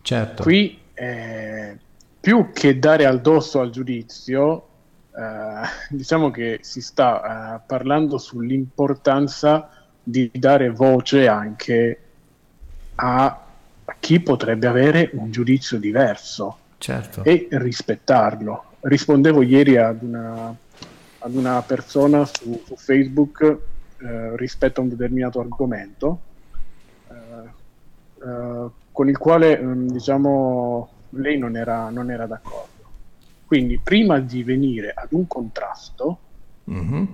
Certo. 0.00 0.42
Qui 0.42 0.78
eh, 0.94 1.76
più 2.18 2.50
che 2.54 2.78
dare 2.78 3.04
addosso 3.04 3.60
al 3.60 3.68
giudizio, 3.68 4.68
eh, 5.16 5.62
diciamo 5.94 6.30
che 6.30 6.58
si 6.62 6.80
sta 6.80 7.56
eh, 7.56 7.60
parlando 7.66 8.18
sull'importanza 8.18 9.70
di 10.02 10.30
dare 10.34 10.70
voce 10.70 11.28
anche 11.28 12.00
a, 12.96 13.24
a 13.84 13.96
chi 13.98 14.20
potrebbe 14.20 14.66
avere 14.66 15.10
un 15.14 15.30
giudizio 15.30 15.78
diverso 15.78 16.58
certo. 16.78 17.24
e 17.24 17.48
rispettarlo. 17.50 18.64
Rispondevo 18.80 19.42
ieri 19.42 19.76
ad 19.76 20.02
una, 20.02 20.54
ad 21.18 21.34
una 21.34 21.62
persona 21.62 22.24
su, 22.24 22.62
su 22.64 22.76
Facebook 22.76 23.58
eh, 24.02 24.36
rispetto 24.36 24.80
a 24.80 24.84
un 24.84 24.88
determinato 24.88 25.40
argomento, 25.40 26.20
eh, 27.08 28.24
eh, 28.24 28.68
con 28.90 29.08
il 29.08 29.18
quale 29.18 29.58
mm, 29.58 29.88
diciamo, 29.88 30.88
lei 31.10 31.38
non 31.38 31.56
era, 31.56 31.90
non 31.90 32.10
era, 32.10 32.26
d'accordo. 32.26 32.79
Quindi 33.50 33.80
prima 33.82 34.20
di 34.20 34.44
venire 34.44 34.92
ad 34.94 35.08
un 35.10 35.26
contrasto, 35.26 36.18
mm-hmm. 36.70 37.04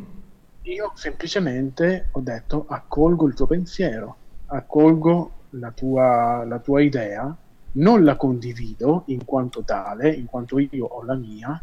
io 0.64 0.92
semplicemente 0.94 2.08
ho 2.12 2.20
detto 2.20 2.66
accolgo 2.68 3.26
il 3.26 3.32
tuo 3.32 3.46
pensiero, 3.46 4.16
accolgo 4.44 5.30
la 5.52 5.70
tua, 5.70 6.44
la 6.44 6.58
tua 6.58 6.82
idea, 6.82 7.34
non 7.72 8.04
la 8.04 8.16
condivido 8.16 9.04
in 9.06 9.24
quanto 9.24 9.62
tale, 9.62 10.10
in 10.10 10.26
quanto 10.26 10.58
io 10.58 10.84
ho 10.84 11.02
la 11.04 11.14
mia, 11.14 11.58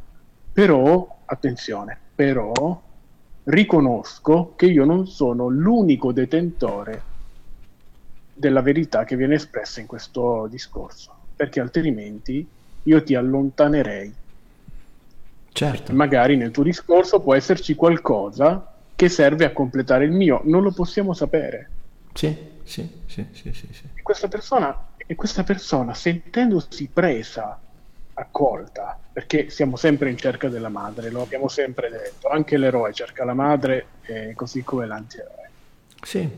però, 0.51 1.19
attenzione, 1.23 1.95
però 2.15 2.81
riconosco 3.43 4.53
che 4.55 4.65
io 4.65 4.85
non 4.85 5.05
sono 5.05 5.49
l'unico 5.49 6.11
detentore 6.11 7.03
della 8.33 8.61
verità 8.61 9.03
che 9.03 9.15
viene 9.15 9.35
espressa 9.35 9.81
in 9.81 9.85
questo 9.85 10.47
discorso, 10.49 11.13
perché 11.35 11.59
altrimenti 11.59 12.43
io 12.81 13.03
ti 13.03 13.13
allontanerei. 13.13 14.21
Certo. 15.53 15.93
Magari 15.93 16.35
nel 16.35 16.49
tuo 16.49 16.63
discorso 16.63 17.19
può 17.19 17.35
esserci 17.35 17.75
qualcosa 17.75 18.73
che 18.95 19.07
serve 19.07 19.45
a 19.45 19.51
completare 19.51 20.03
il 20.03 20.11
mio, 20.11 20.41
non 20.45 20.63
lo 20.63 20.71
possiamo 20.71 21.13
sapere. 21.13 21.69
Sì, 22.13 22.35
sì, 22.63 23.01
sì, 23.05 23.27
sì, 23.31 23.53
sì, 23.53 23.67
sì. 23.71 23.83
E, 23.93 24.01
questa 24.01 24.27
persona, 24.27 24.87
e 24.97 25.13
questa 25.15 25.43
persona, 25.43 25.93
sentendosi 25.93 26.89
presa 26.91 27.59
accolta, 28.15 28.97
perché 29.11 29.49
siamo 29.51 29.75
sempre 29.75 30.09
in 30.09 30.17
cerca 30.17 30.49
della 30.49 30.69
madre, 30.69 31.11
lo 31.11 31.21
abbiamo 31.21 31.47
sempre 31.47 31.89
detto, 31.89 32.29
anche 32.29 32.57
l'eroe 32.57 32.91
cerca 32.93 33.23
la 33.23 33.33
madre, 33.33 33.85
eh, 34.05 34.33
così 34.35 34.63
come 34.63 34.87
l'antieroe. 34.87 35.49
Sì. 36.01 36.29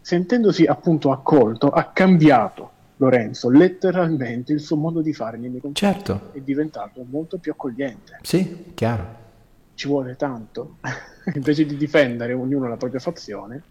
Sentendosi 0.00 0.64
appunto 0.64 1.10
accolto, 1.10 1.70
ha 1.70 1.84
cambiato 1.92 2.70
Lorenzo 2.98 3.48
letteralmente 3.48 4.52
il 4.52 4.60
suo 4.60 4.76
modo 4.76 5.00
di 5.00 5.12
fare 5.12 5.38
nei 5.38 5.48
miei 5.48 5.60
confronti. 5.60 5.98
Certo. 5.98 6.30
È 6.32 6.40
diventato 6.40 7.04
molto 7.08 7.38
più 7.38 7.52
accogliente. 7.52 8.18
Sì, 8.22 8.72
chiaro. 8.74 9.26
Ci 9.74 9.86
vuole 9.86 10.16
tanto. 10.16 10.76
Invece 11.34 11.64
di 11.64 11.76
difendere 11.76 12.32
ognuno 12.32 12.68
la 12.68 12.76
propria 12.76 13.00
fazione, 13.00 13.62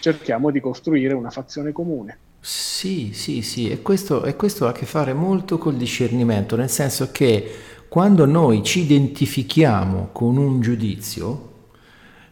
cerchiamo 0.00 0.50
di 0.50 0.60
costruire 0.60 1.14
una 1.14 1.30
fazione 1.30 1.72
comune. 1.72 2.18
Sì, 2.40 3.12
sì, 3.12 3.42
sì, 3.42 3.70
e 3.70 3.82
questo, 3.82 4.24
e 4.24 4.34
questo 4.34 4.66
ha 4.66 4.70
a 4.70 4.72
che 4.72 4.86
fare 4.86 5.12
molto 5.12 5.58
col 5.58 5.76
discernimento, 5.76 6.56
nel 6.56 6.70
senso 6.70 7.10
che 7.12 7.50
quando 7.88 8.24
noi 8.24 8.62
ci 8.62 8.80
identifichiamo 8.80 10.08
con 10.12 10.36
un 10.36 10.60
giudizio, 10.60 11.48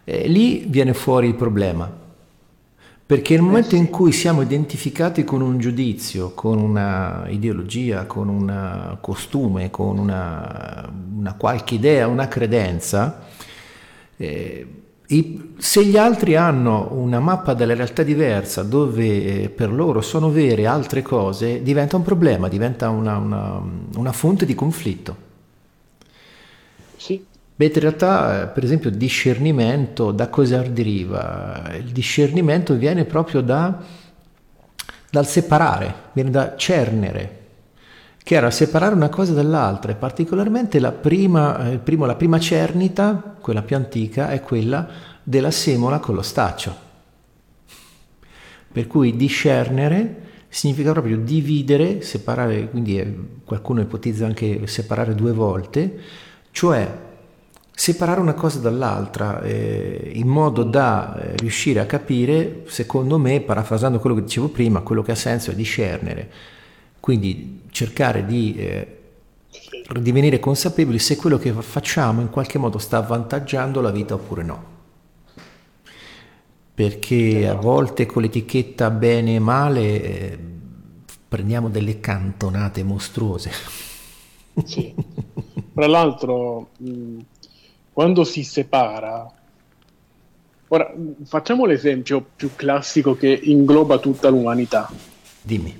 eh, 0.04 0.26
lì 0.26 0.64
viene 0.66 0.94
fuori 0.94 1.28
il 1.28 1.34
problema. 1.34 2.06
Perché 3.08 3.36
nel 3.36 3.42
momento 3.42 3.74
in 3.74 3.88
cui 3.88 4.12
siamo 4.12 4.42
identificati 4.42 5.24
con 5.24 5.40
un 5.40 5.56
giudizio, 5.56 6.32
con 6.34 6.58
una 6.58 7.24
ideologia, 7.30 8.04
con 8.04 8.28
un 8.28 8.98
costume, 9.00 9.70
con 9.70 9.96
una, 9.96 10.86
una 11.16 11.32
qualche 11.32 11.76
idea, 11.76 12.06
una 12.06 12.28
credenza, 12.28 13.24
eh, 14.14 14.66
se 15.56 15.84
gli 15.86 15.96
altri 15.96 16.36
hanno 16.36 16.88
una 16.92 17.18
mappa 17.18 17.54
della 17.54 17.74
realtà 17.74 18.02
diversa 18.02 18.62
dove 18.62 19.44
eh, 19.44 19.48
per 19.48 19.72
loro 19.72 20.02
sono 20.02 20.30
vere 20.30 20.66
altre 20.66 21.00
cose, 21.00 21.62
diventa 21.62 21.96
un 21.96 22.02
problema, 22.02 22.48
diventa 22.48 22.90
una, 22.90 23.16
una, 23.16 23.62
una 23.96 24.12
fonte 24.12 24.44
di 24.44 24.54
conflitto. 24.54 25.16
Sì, 26.94 27.24
Beh, 27.58 27.72
in 27.74 27.80
realtà, 27.80 28.42
eh, 28.42 28.46
per 28.46 28.62
esempio, 28.62 28.88
discernimento 28.88 30.12
da 30.12 30.28
cosa 30.28 30.62
deriva? 30.62 31.72
Il 31.76 31.90
discernimento 31.90 32.74
viene 32.76 33.04
proprio 33.04 33.40
da, 33.40 33.82
dal 35.10 35.26
separare, 35.26 35.92
viene 36.12 36.30
da 36.30 36.54
cernere, 36.54 37.46
che 38.22 38.36
era 38.36 38.52
separare 38.52 38.94
una 38.94 39.08
cosa 39.08 39.32
dall'altra, 39.32 39.90
e 39.90 39.96
particolarmente 39.96 40.78
la 40.78 40.92
prima, 40.92 41.72
eh, 41.72 41.78
primo, 41.78 42.06
la 42.06 42.14
prima 42.14 42.38
cernita, 42.38 43.34
quella 43.40 43.62
più 43.62 43.74
antica, 43.74 44.30
è 44.30 44.40
quella 44.40 44.88
della 45.24 45.50
semola 45.50 45.98
con 45.98 46.14
lo 46.14 46.22
staccio. 46.22 46.76
Per 48.70 48.86
cui 48.86 49.16
discernere 49.16 50.26
significa 50.48 50.92
proprio 50.92 51.16
dividere, 51.16 52.02
separare, 52.02 52.70
quindi 52.70 53.00
eh, 53.00 53.16
qualcuno 53.44 53.80
ipotizza 53.80 54.26
anche 54.26 54.68
separare 54.68 55.16
due 55.16 55.32
volte, 55.32 55.98
cioè 56.52 57.06
separare 57.78 58.18
una 58.18 58.34
cosa 58.34 58.58
dall'altra 58.58 59.40
eh, 59.40 60.10
in 60.14 60.26
modo 60.26 60.64
da 60.64 61.16
eh, 61.16 61.36
riuscire 61.36 61.78
a 61.78 61.86
capire, 61.86 62.64
secondo 62.66 63.18
me, 63.18 63.40
parafrasando 63.40 64.00
quello 64.00 64.16
che 64.16 64.22
dicevo 64.22 64.48
prima, 64.48 64.80
quello 64.80 65.02
che 65.02 65.12
ha 65.12 65.14
senso 65.14 65.52
è 65.52 65.54
discernere, 65.54 66.28
quindi 66.98 67.60
cercare 67.70 68.26
di 68.26 68.56
eh, 68.56 68.98
divenire 70.00 70.40
consapevoli 70.40 70.98
se 70.98 71.14
quello 71.14 71.38
che 71.38 71.52
facciamo 71.52 72.20
in 72.20 72.30
qualche 72.30 72.58
modo 72.58 72.78
sta 72.78 72.96
avvantaggiando 72.96 73.80
la 73.80 73.92
vita 73.92 74.14
oppure 74.14 74.42
no. 74.42 74.64
Perché 76.74 77.46
a 77.46 77.54
volte 77.54 78.06
con 78.06 78.22
l'etichetta 78.22 78.90
bene 78.90 79.36
e 79.36 79.38
male 79.38 80.02
eh, 80.02 80.38
prendiamo 81.28 81.68
delle 81.68 82.00
cantonate 82.00 82.82
mostruose. 82.82 83.52
Sì. 84.64 84.92
Tra 85.72 85.86
l'altro, 85.86 86.70
mh, 86.78 87.18
quando 87.98 88.22
si 88.22 88.44
separa, 88.44 89.28
ora 90.68 90.94
facciamo 91.24 91.64
l'esempio 91.66 92.24
più 92.36 92.54
classico 92.54 93.16
che 93.16 93.26
ingloba 93.42 93.98
tutta 93.98 94.28
l'umanità. 94.28 94.88
Dimmi. 95.42 95.76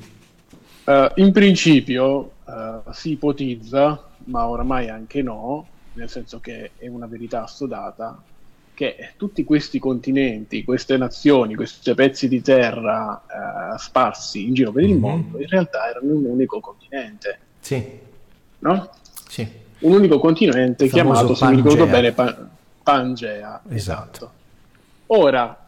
Uh, 0.84 1.12
in 1.14 1.30
principio 1.30 2.32
uh, 2.44 2.90
si 2.90 3.12
ipotizza, 3.12 4.08
ma 4.24 4.48
oramai 4.48 4.88
anche 4.88 5.22
no, 5.22 5.64
nel 5.92 6.10
senso 6.10 6.40
che 6.40 6.72
è 6.76 6.88
una 6.88 7.06
verità 7.06 7.44
assodata, 7.44 8.20
che 8.74 9.12
tutti 9.16 9.44
questi 9.44 9.78
continenti, 9.78 10.64
queste 10.64 10.96
nazioni, 10.96 11.54
questi 11.54 11.94
pezzi 11.94 12.26
di 12.26 12.42
terra 12.42 13.22
uh, 13.72 13.78
sparsi 13.78 14.42
in 14.42 14.54
giro 14.54 14.72
per 14.72 14.82
il 14.82 14.90
mm-hmm. 14.90 14.98
mondo, 14.98 15.40
in 15.40 15.46
realtà 15.46 15.88
erano 15.88 16.14
un 16.14 16.24
unico 16.24 16.58
continente. 16.58 17.38
Sì. 17.60 18.00
No? 18.58 18.90
Sì 19.28 19.66
un 19.80 19.92
unico 19.92 20.18
continente 20.18 20.88
chiamato, 20.88 21.34
se 21.34 21.46
mi 21.46 21.56
ricordo 21.56 21.86
bene, 21.86 22.12
pa- 22.12 22.36
Pangea. 22.82 23.62
Esatto. 23.68 23.74
esatto. 23.74 24.30
Ora, 25.06 25.66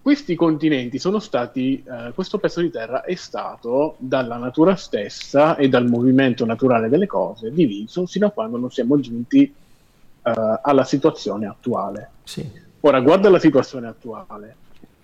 questi 0.00 0.36
continenti 0.36 0.98
sono 0.98 1.18
stati, 1.18 1.82
eh, 1.82 2.12
questo 2.14 2.38
pezzo 2.38 2.60
di 2.60 2.70
terra 2.70 3.02
è 3.02 3.14
stato 3.16 3.96
dalla 3.98 4.36
natura 4.36 4.76
stessa 4.76 5.56
e 5.56 5.68
dal 5.68 5.88
movimento 5.88 6.44
naturale 6.44 6.88
delle 6.88 7.06
cose 7.06 7.52
diviso 7.52 8.06
fino 8.06 8.26
a 8.26 8.30
quando 8.30 8.56
non 8.56 8.70
siamo 8.70 9.00
giunti 9.00 9.42
eh, 9.42 10.60
alla 10.62 10.84
situazione 10.84 11.46
attuale. 11.46 12.10
Sì. 12.22 12.48
Ora, 12.80 13.00
guarda 13.00 13.28
la 13.30 13.40
situazione 13.40 13.88
attuale. 13.88 14.56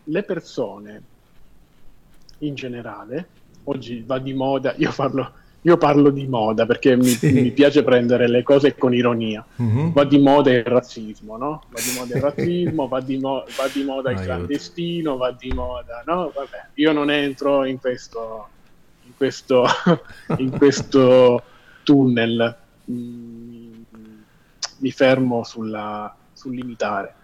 Le 0.05 0.22
persone 0.22 1.03
in 2.39 2.55
generale, 2.55 3.28
oggi 3.64 4.03
va 4.07 4.18
di 4.18 4.35
moda, 4.35 4.74
io 4.76 4.93
parlo 4.95 5.33
io 5.64 5.76
parlo 5.76 6.10
di 6.10 6.26
moda 6.26 6.66
perché 6.66 6.96
mi, 6.96 7.04
sì. 7.04 7.30
mi 7.32 7.50
piace 7.52 7.84
prendere 7.84 8.28
le 8.28 8.42
cose 8.42 8.76
con 8.76 8.92
ironia. 8.92 9.44
Mm-hmm. 9.60 9.92
Va 9.92 10.04
di 10.04 10.18
moda 10.18 10.50
il 10.50 10.64
razzismo, 10.64 11.36
no? 11.36 11.62
Va 11.68 11.80
di 11.80 11.96
moda 11.96 12.16
il 12.16 12.22
razzismo, 12.22 12.88
va, 12.88 13.00
di 13.00 13.18
mo- 13.18 13.44
va 13.56 13.68
di 13.72 13.84
moda 13.84 14.10
il 14.10 14.20
clandestino, 14.20 15.16
va 15.16 15.30
di 15.30 15.52
moda, 15.52 16.02
no? 16.04 16.32
Vabbè, 16.34 16.68
io 16.74 16.92
non 16.92 17.10
entro 17.10 17.64
in 17.64 17.78
questo, 17.78 18.48
in 19.04 19.12
questo, 19.16 19.64
in 20.38 20.50
questo 20.50 21.42
tunnel, 21.84 22.56
mm, 22.90 23.82
mi 24.78 24.90
fermo 24.90 25.44
sulla, 25.44 26.12
sul 26.32 26.56
limitare. 26.56 27.14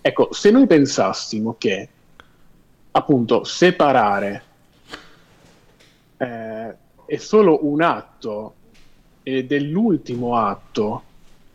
Ecco, 0.00 0.28
se 0.32 0.52
noi 0.52 0.68
pensassimo 0.68 1.56
che 1.58 1.88
appunto 2.92 3.42
separare 3.42 4.42
eh, 6.18 6.74
è 7.06 7.16
solo 7.16 7.64
un 7.66 7.82
atto 7.82 8.54
ed 9.22 9.52
è 9.52 9.58
l'ultimo 9.58 10.36
atto 10.36 11.02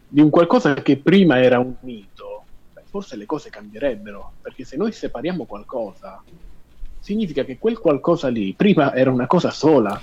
di 0.07 0.19
un 0.19 0.29
qualcosa 0.29 0.73
che 0.73 0.97
prima 0.97 1.41
era 1.41 1.59
un 1.59 1.75
mito, 1.81 2.43
beh, 2.73 2.83
forse 2.89 3.15
le 3.15 3.25
cose 3.25 3.49
cambierebbero, 3.49 4.33
perché 4.41 4.65
se 4.65 4.75
noi 4.75 4.91
separiamo 4.91 5.45
qualcosa, 5.45 6.21
significa 6.99 7.43
che 7.43 7.57
quel 7.57 7.77
qualcosa 7.77 8.27
lì 8.27 8.53
prima 8.53 8.93
era 8.93 9.11
una 9.11 9.27
cosa 9.27 9.51
sola. 9.51 10.01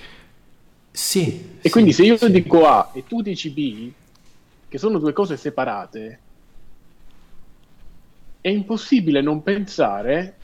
Sì. 0.91 1.57
E 1.59 1.61
sì, 1.61 1.71
quindi 1.71 1.93
se 1.93 2.05
io 2.05 2.17
sì. 2.17 2.31
dico 2.31 2.67
A 2.67 2.91
e 2.95 3.05
tu 3.07 3.21
dici 3.21 3.51
B, 3.51 3.93
che 4.69 4.79
sono 4.79 4.99
due 4.99 5.13
cose 5.13 5.37
separate, 5.37 6.21
è 8.41 8.49
impossibile 8.49 9.21
non 9.21 9.43
pensare 9.43 10.37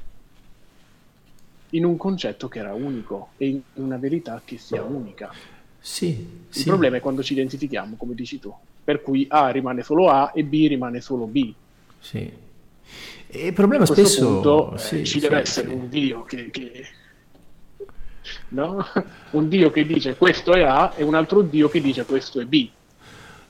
in 1.75 1.85
un 1.85 1.97
concetto 1.97 2.49
che 2.49 2.59
era 2.59 2.72
unico 2.72 3.31
e 3.37 3.47
in 3.49 3.61
una 3.75 3.97
verità 3.97 4.41
che 4.45 4.59
sia 4.59 4.83
unica. 4.83 5.33
Sì, 5.79 6.07
Il 6.09 6.29
sì. 6.49 6.64
problema 6.64 6.97
è 6.97 7.01
quando 7.01 7.22
ci 7.22 7.35
identifichiamo, 7.35 7.97
come 7.97 8.14
dici 8.14 8.39
tu, 8.39 8.55
per 8.83 9.03
cui 9.03 9.27
A 9.29 9.51
rimane 9.51 9.83
solo 9.83 10.09
A 10.09 10.33
e 10.35 10.45
B 10.45 10.66
rimane 10.68 11.01
solo 11.01 11.27
B. 11.27 11.53
Sì. 11.99 12.33
E 13.27 13.47
il 13.47 13.53
problema 13.53 13.85
spesso 13.85 14.25
punto, 14.27 14.75
eh, 14.75 14.79
sì, 14.79 14.97
ci 15.05 15.14
sì, 15.14 15.20
deve 15.20 15.41
essere 15.41 15.68
un 15.68 15.89
Dio 15.89 16.22
che, 16.22 16.51
che... 16.51 16.87
No? 18.49 18.87
un 19.33 19.49
Dio 19.49 19.70
che 19.70 19.85
dice 19.85 20.16
questo 20.16 20.55
è 20.55 20.62
A 20.62 20.95
e 20.97 21.03
un 21.03 21.14
altro 21.14 21.43
Dio 21.43 21.68
che 21.68 21.81
dice 21.81 22.05
questo 22.05 22.41
è 22.41 22.45
B. 22.45 22.68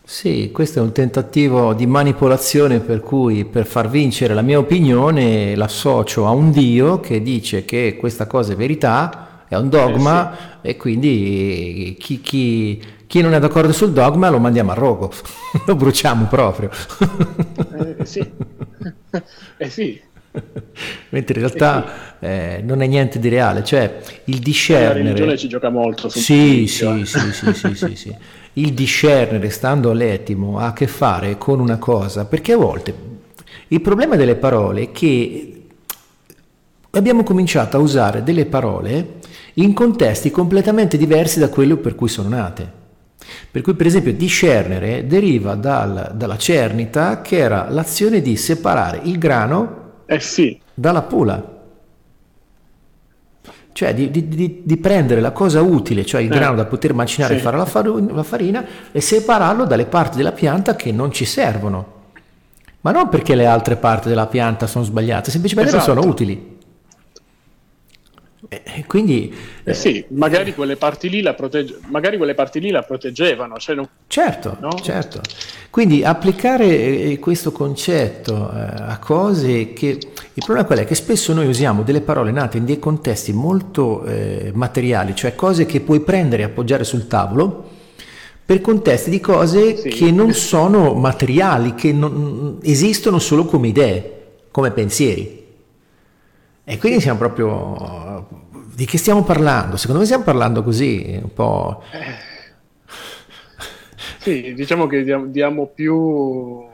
Sì, 0.07 0.51
questo 0.53 0.81
è 0.81 0.83
un 0.83 0.93
tentativo 0.93 1.73
di 1.73 1.87
manipolazione 1.87 2.81
per 2.81 3.01
cui 3.01 3.47
per 3.47 3.65
far 3.65 3.89
vincere 3.89 4.35
la 4.35 4.43
mia 4.43 4.59
opinione 4.59 5.57
l'associo 5.57 6.27
a 6.27 6.31
un 6.31 6.51
Dio 6.51 7.01
che 7.01 7.23
dice 7.23 7.65
che 7.65 7.97
questa 7.99 8.27
cosa 8.27 8.53
è 8.53 8.57
verità, 8.57 9.45
è 9.49 9.57
un 9.57 9.71
dogma 9.71 10.31
eh 10.31 10.37
sì. 10.37 10.69
e 10.69 10.77
quindi 10.77 11.97
chi, 11.99 12.21
chi, 12.21 12.85
chi, 13.07 13.23
non 13.23 13.33
è 13.33 13.39
d'accordo 13.39 13.73
sul 13.73 13.93
dogma 13.93 14.29
lo 14.29 14.39
mandiamo 14.39 14.73
a 14.73 14.75
rogo, 14.75 15.11
lo 15.65 15.75
bruciamo 15.75 16.27
proprio. 16.27 16.69
eh 17.97 18.05
sì, 18.05 18.31
eh 19.57 19.71
sì. 19.71 19.99
Mentre 21.09 21.41
in 21.41 21.47
realtà 21.47 22.19
eh 22.19 22.27
sì. 22.27 22.59
eh, 22.59 22.63
non 22.63 22.83
è 22.83 22.87
niente 22.87 23.19
di 23.19 23.31
reale, 23.31 23.65
cioè 23.65 24.01
il 24.25 24.41
discernere... 24.41 24.99
La 24.99 25.03
religione 25.05 25.39
ci 25.39 25.49
gioca 25.49 25.71
molto. 25.71 26.11
Sì, 26.11 26.67
sì, 26.67 27.07
sì, 27.07 27.33
sì, 27.33 27.55
sì, 27.55 27.75
sì, 27.75 27.97
sì 27.97 28.17
il 28.55 28.73
discernere, 28.73 29.51
stando 29.51 29.91
all'etimo, 29.91 30.59
ha 30.59 30.67
a 30.67 30.73
che 30.73 30.87
fare 30.87 31.39
con 31.39 31.61
una 31.61 31.79
cosa, 31.79 32.25
perché 32.25 32.53
a 32.53 32.57
volte 32.57 32.95
il 33.69 33.81
problema 33.81 34.17
delle 34.17 34.37
parole 34.37 34.83
è 34.83 34.93
che 34.93 35.63
abbiamo 36.91 37.23
cominciato 37.23 37.77
a 37.77 37.81
usare 37.81 38.23
delle 38.23 38.47
parole 38.47 39.21
in 39.55 39.73
contesti 39.73 40.31
completamente 40.31 40.97
diversi 40.97 41.39
da 41.39 41.49
quello 41.49 41.77
per 41.77 41.95
cui 41.95 42.09
sono 42.09 42.29
nate. 42.29 42.83
Per 43.51 43.63
cui, 43.63 43.75
per 43.75 43.87
esempio, 43.87 44.13
discernere 44.13 45.07
deriva 45.07 45.55
dal, 45.55 46.13
dalla 46.15 46.37
cernita, 46.37 47.23
che 47.23 47.39
era 47.39 47.69
l'azione 47.71 48.21
di 48.21 48.37
separare 48.37 49.01
il 49.05 49.19
grano 49.19 49.83
eh 50.07 50.21
sì. 50.21 50.61
dalla 50.75 51.03
pula. 51.03 51.54
Cioè 53.75 53.93
di, 53.93 54.09
di, 54.09 54.63
di, 54.63 54.77
prendere 54.77 55.21
la 55.21 55.33
cosa 55.33 55.61
utile, 55.61 56.07
cioè 56.07 56.21
il 56.21 56.31
eh, 56.31 56.35
grano 56.35 56.55
da 56.55 56.65
poter 56.65 56.95
macinare 56.95 57.35
sì. 57.35 57.41
e 57.41 57.43
fare 57.43 57.57
la, 57.57 57.65
far- 57.65 58.13
la 58.13 58.23
farina, 58.23 58.65
e 58.93 59.01
separarlo 59.01 59.65
dalle 59.65 59.87
parti 59.87 60.17
della 60.17 60.31
pianta 60.31 60.77
che 60.77 60.93
non 60.93 61.11
ci 61.11 61.25
servono. 61.25 61.93
Ma 62.83 62.93
non 62.93 63.09
perché 63.09 63.35
le 63.35 63.47
altre 63.47 63.75
parti 63.75 64.09
della 64.09 64.29
pianta 64.29 64.69
sono 64.69 64.85
sbagliate, 64.85 65.33
semplicemente 65.33 65.75
esatto. 65.75 65.93
sono 65.93 66.07
utili. 66.07 66.54
E 68.63 68.85
quindi, 68.87 69.35
eh 69.65 69.75
sì, 69.75 70.05
magari 70.09 70.55
quelle 70.55 70.77
parti 70.77 71.09
lì 71.09 71.23
la, 71.23 71.35
protegge- 71.35 71.79
magari 71.89 72.17
quelle 72.17 72.35
parti 72.35 72.61
lì 72.61 72.71
la 72.71 72.83
proteggevano. 72.83 73.59
Cioè 73.59 73.75
non... 73.75 73.89
Certo, 74.07 74.57
no? 74.61 74.71
certo. 74.73 75.21
Quindi 75.71 76.05
applicare 76.05 76.67
eh, 76.67 77.19
questo 77.19 77.51
concetto 77.51 78.51
eh, 78.53 78.61
a 78.61 78.99
cose 79.01 79.73
che... 79.73 79.99
Il 80.37 80.43
problema 80.45 80.67
qual 80.67 80.79
è? 80.79 80.85
Che 80.85 80.95
spesso 80.95 81.33
noi 81.33 81.47
usiamo 81.47 81.83
delle 81.83 82.01
parole 82.01 82.31
nate 82.31 82.59
in 82.59 82.65
dei 82.65 82.79
contesti 82.79 83.33
molto 83.33 84.05
eh, 84.05 84.51
materiali, 84.55 85.15
cioè 85.15 85.35
cose 85.35 85.67
che 85.67 85.81
puoi 85.81 86.01
prendere 86.01 86.43
e 86.43 86.47
appoggiare 86.47 86.85
sul 86.85 87.07
tavolo, 87.07 87.71
per 88.45 88.61
contesti 88.61 89.11
di 89.11 89.21
cose 89.21 89.77
sì. 89.77 89.89
che 89.89 90.11
non 90.11 90.33
sono 90.33 90.95
materiali, 90.95 91.75
che 91.75 91.93
non, 91.93 92.59
esistono 92.63 93.19
solo 93.19 93.47
come 93.47 93.69
idee, 93.69 94.23
come 94.51 94.71
pensieri. 94.71 95.45
E 96.65 96.79
quindi 96.79 97.01
siamo 97.01 97.19
proprio... 97.19 98.43
Di 98.75 98.87
che 98.87 98.99
stiamo 98.99 99.23
parlando? 99.23 99.77
Secondo 99.77 100.01
me 100.01 100.07
stiamo 100.07 100.25
parlando 100.25 100.65
così, 100.65 101.17
un 101.23 101.33
po'... 101.33 101.81
Eh. 101.93 102.17
Sì, 104.19 104.53
diciamo 104.55 104.87
che 104.87 105.05
diamo, 105.05 105.27
diamo 105.27 105.67
più 105.67 106.65
eh, 106.65 106.69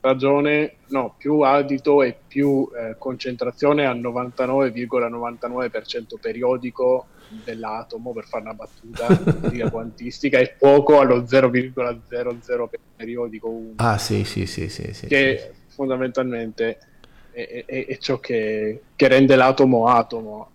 ragione, 0.00 0.76
no, 0.86 1.14
più 1.18 1.40
adito 1.40 2.02
e 2.02 2.16
più 2.26 2.66
eh, 2.74 2.96
concentrazione 2.98 3.84
al 3.84 3.98
99,99% 3.98 6.18
periodico 6.20 7.08
dell'atomo, 7.44 8.12
per 8.12 8.24
fare 8.26 8.44
una 8.44 8.54
battuta 8.54 9.08
di 9.50 9.60
quantistica, 9.68 10.38
e 10.38 10.54
poco 10.56 11.00
allo 11.00 11.22
0,00 11.22 12.68
periodico 12.94 13.48
1. 13.48 13.72
Ah 13.76 13.98
sì, 13.98 14.22
sì, 14.24 14.46
sì, 14.46 14.68
sì. 14.68 14.92
sì 14.92 15.08
che 15.08 15.52
sì. 15.52 15.74
fondamentalmente 15.74 16.78
è, 17.36 17.64
è, 17.66 17.86
è 17.86 17.98
ciò 17.98 18.18
che, 18.18 18.80
che, 18.96 19.08
rende 19.08 19.36
l'atomo 19.36 19.88
atomo. 19.88 20.50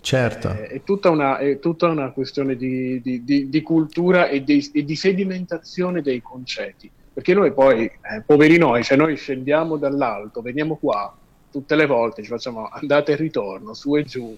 Certo. 0.00 0.48
È, 0.48 0.68
è, 0.68 0.82
tutta, 0.82 1.10
una, 1.10 1.36
è 1.36 1.58
tutta 1.58 1.88
una 1.88 2.10
questione 2.10 2.56
di, 2.56 3.02
di, 3.02 3.22
di, 3.22 3.50
di 3.50 3.62
cultura 3.62 4.28
e 4.28 4.42
di, 4.42 4.70
e 4.72 4.82
di, 4.82 4.96
sedimentazione 4.96 6.00
dei 6.00 6.22
concetti. 6.22 6.90
Perché 7.12 7.34
noi 7.34 7.52
poi, 7.52 7.84
eh, 7.84 8.22
poveri 8.24 8.56
noi, 8.56 8.82
cioè 8.82 8.96
noi 8.96 9.16
scendiamo 9.16 9.76
dall'alto, 9.76 10.40
veniamo 10.40 10.76
qua 10.76 11.14
tutte 11.50 11.76
le 11.76 11.84
volte, 11.84 12.22
ci 12.22 12.28
facciamo 12.28 12.68
andata 12.68 13.12
e 13.12 13.16
ritorno, 13.16 13.74
su 13.74 13.94
e 13.96 14.04
giù. 14.04 14.34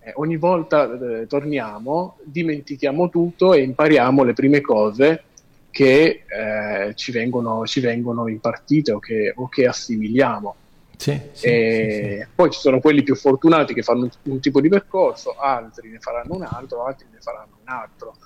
Eh, 0.00 0.12
ogni 0.16 0.38
volta 0.38 0.90
eh, 1.20 1.26
torniamo, 1.28 2.16
dimentichiamo 2.24 3.10
tutto 3.10 3.52
e 3.52 3.62
impariamo 3.62 4.24
le 4.24 4.32
prime 4.32 4.60
cose 4.60 5.24
che 5.70 6.24
eh, 6.26 6.94
ci, 6.96 7.12
vengono, 7.12 7.64
ci, 7.64 7.78
vengono, 7.78 8.26
impartite 8.26 8.90
o 8.90 8.98
che, 8.98 9.32
o 9.36 9.48
che 9.48 9.66
assimiliamo. 9.68 10.56
Sì, 11.00 11.18
sì, 11.32 11.48
sì, 11.48 12.26
poi 12.34 12.50
ci 12.50 12.60
sono 12.60 12.78
quelli 12.78 13.02
più 13.02 13.16
fortunati 13.16 13.72
che 13.72 13.82
fanno 13.82 14.02
un, 14.02 14.10
un, 14.24 14.38
tipo 14.38 14.60
di 14.60 14.68
percorso, 14.68 15.34
altri 15.34 15.88
ne 15.88 15.98
faranno 15.98 16.34
un 16.34 16.42
altro, 16.42 16.84
altri 16.84 17.06
ne 17.10 17.20
faranno 17.22 17.56
un 17.58 17.72
altro. 17.72 18.16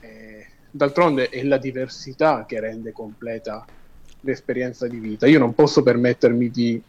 E, 0.00 0.46
d'altronde 0.70 1.28
è 1.28 1.42
la 1.42 1.58
diversità 1.58 2.44
che 2.46 2.60
rende 2.60 2.92
completa 2.92 3.64
l'esperienza 4.20 4.86
di 4.86 5.00
vita. 5.00 5.26
Io 5.26 5.40
non 5.40 5.56
posso 5.56 5.82
permettermi 5.82 6.50
di 6.52 6.80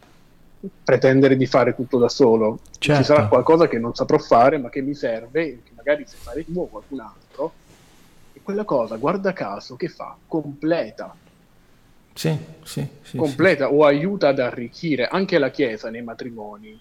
pretendere 0.84 1.36
di 1.36 1.48
fare 1.48 1.74
tutto 1.74 1.98
da 1.98 2.08
solo. 2.08 2.60
Certo. 2.78 3.02
Ci 3.02 3.08
sarà 3.08 3.28
qualcosa 3.28 3.68
che 3.68 3.80
non 3.80 3.96
saprò 3.96 4.20
fare, 4.20 4.60
ma 4.60 4.70
che 4.70 4.82
mi 4.82 4.94
serve, 4.94 5.64
che 5.64 5.72
magari 5.76 6.06
se 6.06 6.18
fare 6.18 6.46
tu 6.46 6.60
o 6.60 6.68
qualcun 6.68 7.00
altro. 7.00 7.52
E 8.32 8.42
quella 8.44 8.64
cosa, 8.64 8.96
guarda 8.98 9.34
caso, 9.34 9.76
che 9.76 9.88
fa? 9.88 10.16
Completa 10.28 11.16
sì, 12.16 12.38
sì, 12.64 12.88
sì, 13.02 13.18
completa 13.18 13.70
o 13.70 13.84
aiuta 13.84 14.30
ad 14.30 14.40
arricchire 14.40 15.06
anche 15.06 15.38
la 15.38 15.52
Chiesa 15.52 15.90
nei 15.90 16.02
matrimoni. 16.02 16.80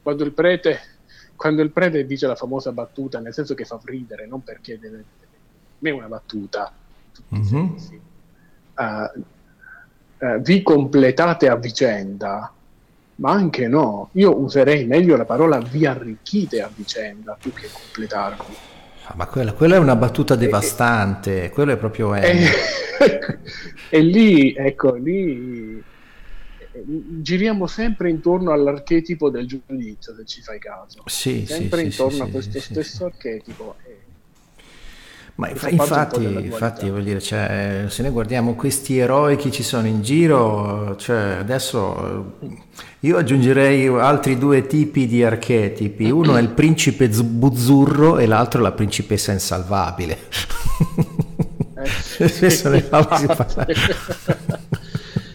Quando 0.00 0.22
il 0.22 0.30
prete, 0.30 0.78
quando 1.34 1.62
il 1.62 1.70
prete 1.72 2.06
dice 2.06 2.28
la 2.28 2.36
famosa 2.36 2.70
battuta, 2.70 3.18
nel 3.18 3.34
senso 3.34 3.54
che 3.54 3.64
fa 3.64 3.80
ridere, 3.82 4.24
non 4.24 4.44
perché 4.44 4.78
deve, 4.78 5.04
non 5.78 5.92
è 5.92 5.94
una 5.96 6.06
battuta, 6.06 6.72
mm-hmm. 7.34 7.66
uh, 8.76 9.22
uh, 10.18 10.40
vi 10.40 10.62
completate 10.62 11.48
a 11.48 11.56
vicenda, 11.56 12.52
ma 13.16 13.32
anche 13.32 13.66
no, 13.66 14.10
io 14.12 14.38
userei 14.38 14.86
meglio 14.86 15.16
la 15.16 15.24
parola 15.24 15.58
vi 15.58 15.86
arricchite 15.86 16.62
a 16.62 16.70
vicenda 16.72 17.36
più 17.38 17.52
che 17.52 17.68
completarvi. 17.68 18.56
Ma 19.14 19.26
quella, 19.26 19.52
quella, 19.52 19.76
è 19.76 19.78
una 19.78 19.96
battuta 19.96 20.36
devastante, 20.36 21.44
e, 21.44 21.50
quello 21.50 21.72
è 21.72 21.76
proprio... 21.76 22.14
E, 22.14 22.46
e 23.90 24.00
lì, 24.00 24.54
ecco, 24.54 24.94
lì 24.94 25.82
giriamo 26.74 27.66
sempre 27.66 28.10
intorno 28.10 28.52
all'archetipo 28.52 29.30
del 29.30 29.46
giudizio, 29.46 30.14
se 30.14 30.24
ci 30.24 30.40
fai 30.40 30.58
caso. 30.58 31.02
Sì, 31.06 31.44
sempre 31.46 31.80
sì, 31.80 31.84
intorno 31.86 32.16
sì, 32.16 32.22
a 32.22 32.26
questo 32.26 32.60
stesso 32.60 33.04
archetipo. 33.04 33.76
E 33.84 34.01
ma 35.42 35.48
infatti, 35.48 36.22
infatti 36.44 36.88
voglio 36.88 37.02
dire, 37.02 37.20
cioè, 37.20 37.86
se 37.88 38.02
noi 38.02 38.12
guardiamo 38.12 38.54
questi 38.54 38.98
eroi 38.98 39.34
che 39.34 39.50
ci 39.50 39.64
sono 39.64 39.88
in 39.88 40.00
giro, 40.00 40.94
cioè, 40.96 41.36
adesso 41.40 42.36
io 43.00 43.16
aggiungerei 43.16 43.88
altri 43.88 44.38
due 44.38 44.68
tipi 44.68 45.08
di 45.08 45.24
archetipi. 45.24 46.10
Uno 46.10 46.36
è 46.36 46.40
il 46.40 46.50
principe 46.50 47.08
buzzurro 47.08 48.18
e 48.18 48.26
l'altro 48.26 48.60
è 48.60 48.62
la 48.62 48.70
principessa 48.70 49.32
insalvabile. 49.32 50.18
Eh, 51.76 52.28
Spesso 52.28 52.68
ne 52.70 52.86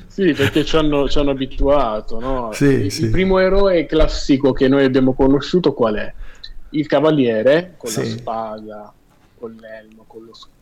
Sì, 0.08 0.32
perché 0.32 0.64
ci 0.64 0.78
hanno, 0.78 1.10
ci 1.10 1.20
hanno 1.20 1.32
abituato. 1.32 2.22
No? 2.22 2.52
Sì, 2.54 2.64
il, 2.64 2.92
sì. 2.92 3.04
il, 3.04 3.10
primo 3.12 3.40
eroe 3.40 3.86
classico 3.86 4.54
che 4.54 4.70
noi 4.70 4.86
abbiamo 4.86 5.14
conosciuto 5.14 5.74
qual 5.74 5.96
è? 5.96 6.14
Il 6.70 6.88
cavaliere 6.88 7.74
con 7.78 7.90
sì. 7.90 8.00
la 8.00 8.06
spada 8.06 8.94
con 9.38 9.56
l'elmo, 9.60 10.04
con 10.08 10.26
lo 10.26 10.34
scudo, 10.34 10.56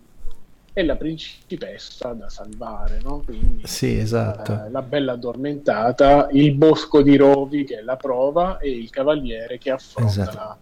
e 0.74 0.84
la 0.84 0.96
principessa 0.96 2.14
da 2.14 2.30
salvare, 2.30 3.00
no? 3.02 3.22
Quindi, 3.24 3.66
sì, 3.66 3.98
esatto. 3.98 4.66
eh, 4.66 4.70
la 4.70 4.82
bella 4.82 5.14
addormentata, 5.14 6.28
il 6.32 6.54
bosco 6.54 7.02
di 7.02 7.16
rovi 7.16 7.64
che 7.64 7.80
è 7.80 7.82
la 7.82 7.96
prova 7.96 8.58
e 8.60 8.72
il 8.72 8.90
cavaliere 8.90 9.58
che 9.58 9.72
affronta 9.72 10.12
esatto. 10.12 10.36
la... 10.36 10.58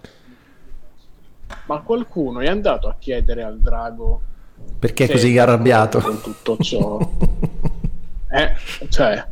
Ma 1.66 1.82
qualcuno 1.82 2.40
è 2.42 2.48
andato 2.48 2.88
a 2.88 2.96
chiedere 3.00 3.44
al 3.44 3.60
drago 3.60 4.22
perché 4.80 5.06
è 5.06 5.12
così 5.12 5.38
arrabbiato 5.38 6.00
con 6.00 6.22
tutto 6.22 6.58
ciò. 6.58 7.00
eh, 8.30 8.54
cioè, 8.90 9.26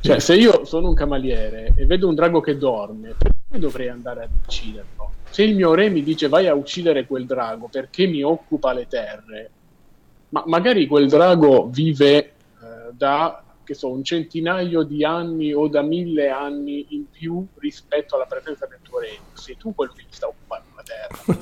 cioè, 0.00 0.18
se 0.20 0.34
io 0.34 0.64
sono 0.64 0.88
un 0.88 0.94
cavaliere 0.94 1.72
e 1.76 1.86
vedo 1.86 2.08
un 2.08 2.14
drago 2.14 2.40
che 2.40 2.56
dorme, 2.56 3.14
perché 3.18 3.58
dovrei 3.58 3.88
andare 3.88 4.24
ad 4.24 4.30
ucciderlo? 4.42 5.12
Se 5.30 5.42
il 5.42 5.54
mio 5.54 5.74
re 5.74 5.88
mi 5.88 6.02
dice 6.02 6.28
vai 6.28 6.46
a 6.46 6.54
uccidere 6.54 7.06
quel 7.06 7.26
drago 7.26 7.68
perché 7.68 8.06
mi 8.06 8.22
occupa 8.22 8.72
le 8.72 8.86
terre, 8.88 9.50
ma 10.30 10.42
magari 10.46 10.86
quel 10.86 11.08
drago 11.08 11.68
vive 11.68 12.16
eh, 12.18 12.32
da 12.92 13.42
che 13.68 13.74
so, 13.74 13.90
un 13.90 14.02
centinaio 14.02 14.82
di 14.82 15.04
anni 15.04 15.52
o 15.52 15.68
da 15.68 15.82
mille 15.82 16.30
anni 16.30 16.86
in 16.90 17.10
più 17.10 17.46
rispetto 17.58 18.14
alla 18.14 18.24
presenza 18.24 18.64
del 18.64 18.78
tuo 18.80 18.98
regno. 18.98 19.26
Sei 19.34 19.58
tu 19.58 19.74
quello 19.74 19.92
che 19.94 20.04
gli 20.04 20.12
sta 20.12 20.26
occupando 20.26 20.68
la 20.74 20.82
terra. 20.82 21.38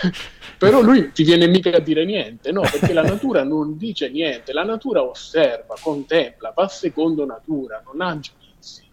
Però 0.56 0.80
lui 0.80 1.12
ti 1.12 1.24
viene 1.24 1.46
mica 1.46 1.76
a 1.76 1.80
dire 1.80 2.06
niente, 2.06 2.52
no? 2.52 2.62
Perché 2.62 2.94
la 2.94 3.02
natura 3.02 3.44
non 3.44 3.76
dice 3.76 4.08
niente, 4.08 4.54
la 4.54 4.64
natura 4.64 5.02
osserva, 5.02 5.74
contempla, 5.78 6.54
va 6.56 6.68
secondo 6.68 7.26
natura, 7.26 7.82
non 7.84 8.00
ha 8.00 8.08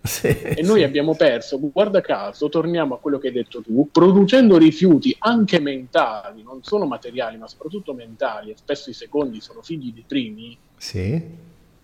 sì, 0.08 0.28
e 0.28 0.62
noi 0.64 0.84
abbiamo 0.84 1.16
perso, 1.16 1.60
guarda 1.60 2.02
caso, 2.02 2.50
torniamo 2.50 2.96
a 2.96 3.00
quello 3.00 3.20
che 3.20 3.28
hai 3.28 3.34
detto 3.34 3.62
tu, 3.62 3.90
producendo 3.92 4.58
rifiuti 4.58 5.16
anche 5.20 5.60
mentali, 5.60 6.42
non 6.42 6.64
solo 6.64 6.86
materiali, 6.86 7.38
ma 7.38 7.48
soprattutto 7.48 7.94
mentali, 7.94 8.52
e 8.52 8.56
spesso 8.58 8.90
i 8.90 8.94
secondi 8.94 9.42
sono 9.42 9.62
figli 9.62 9.94
dei 9.94 10.06
primi. 10.08 10.58
Sì. 10.78 11.22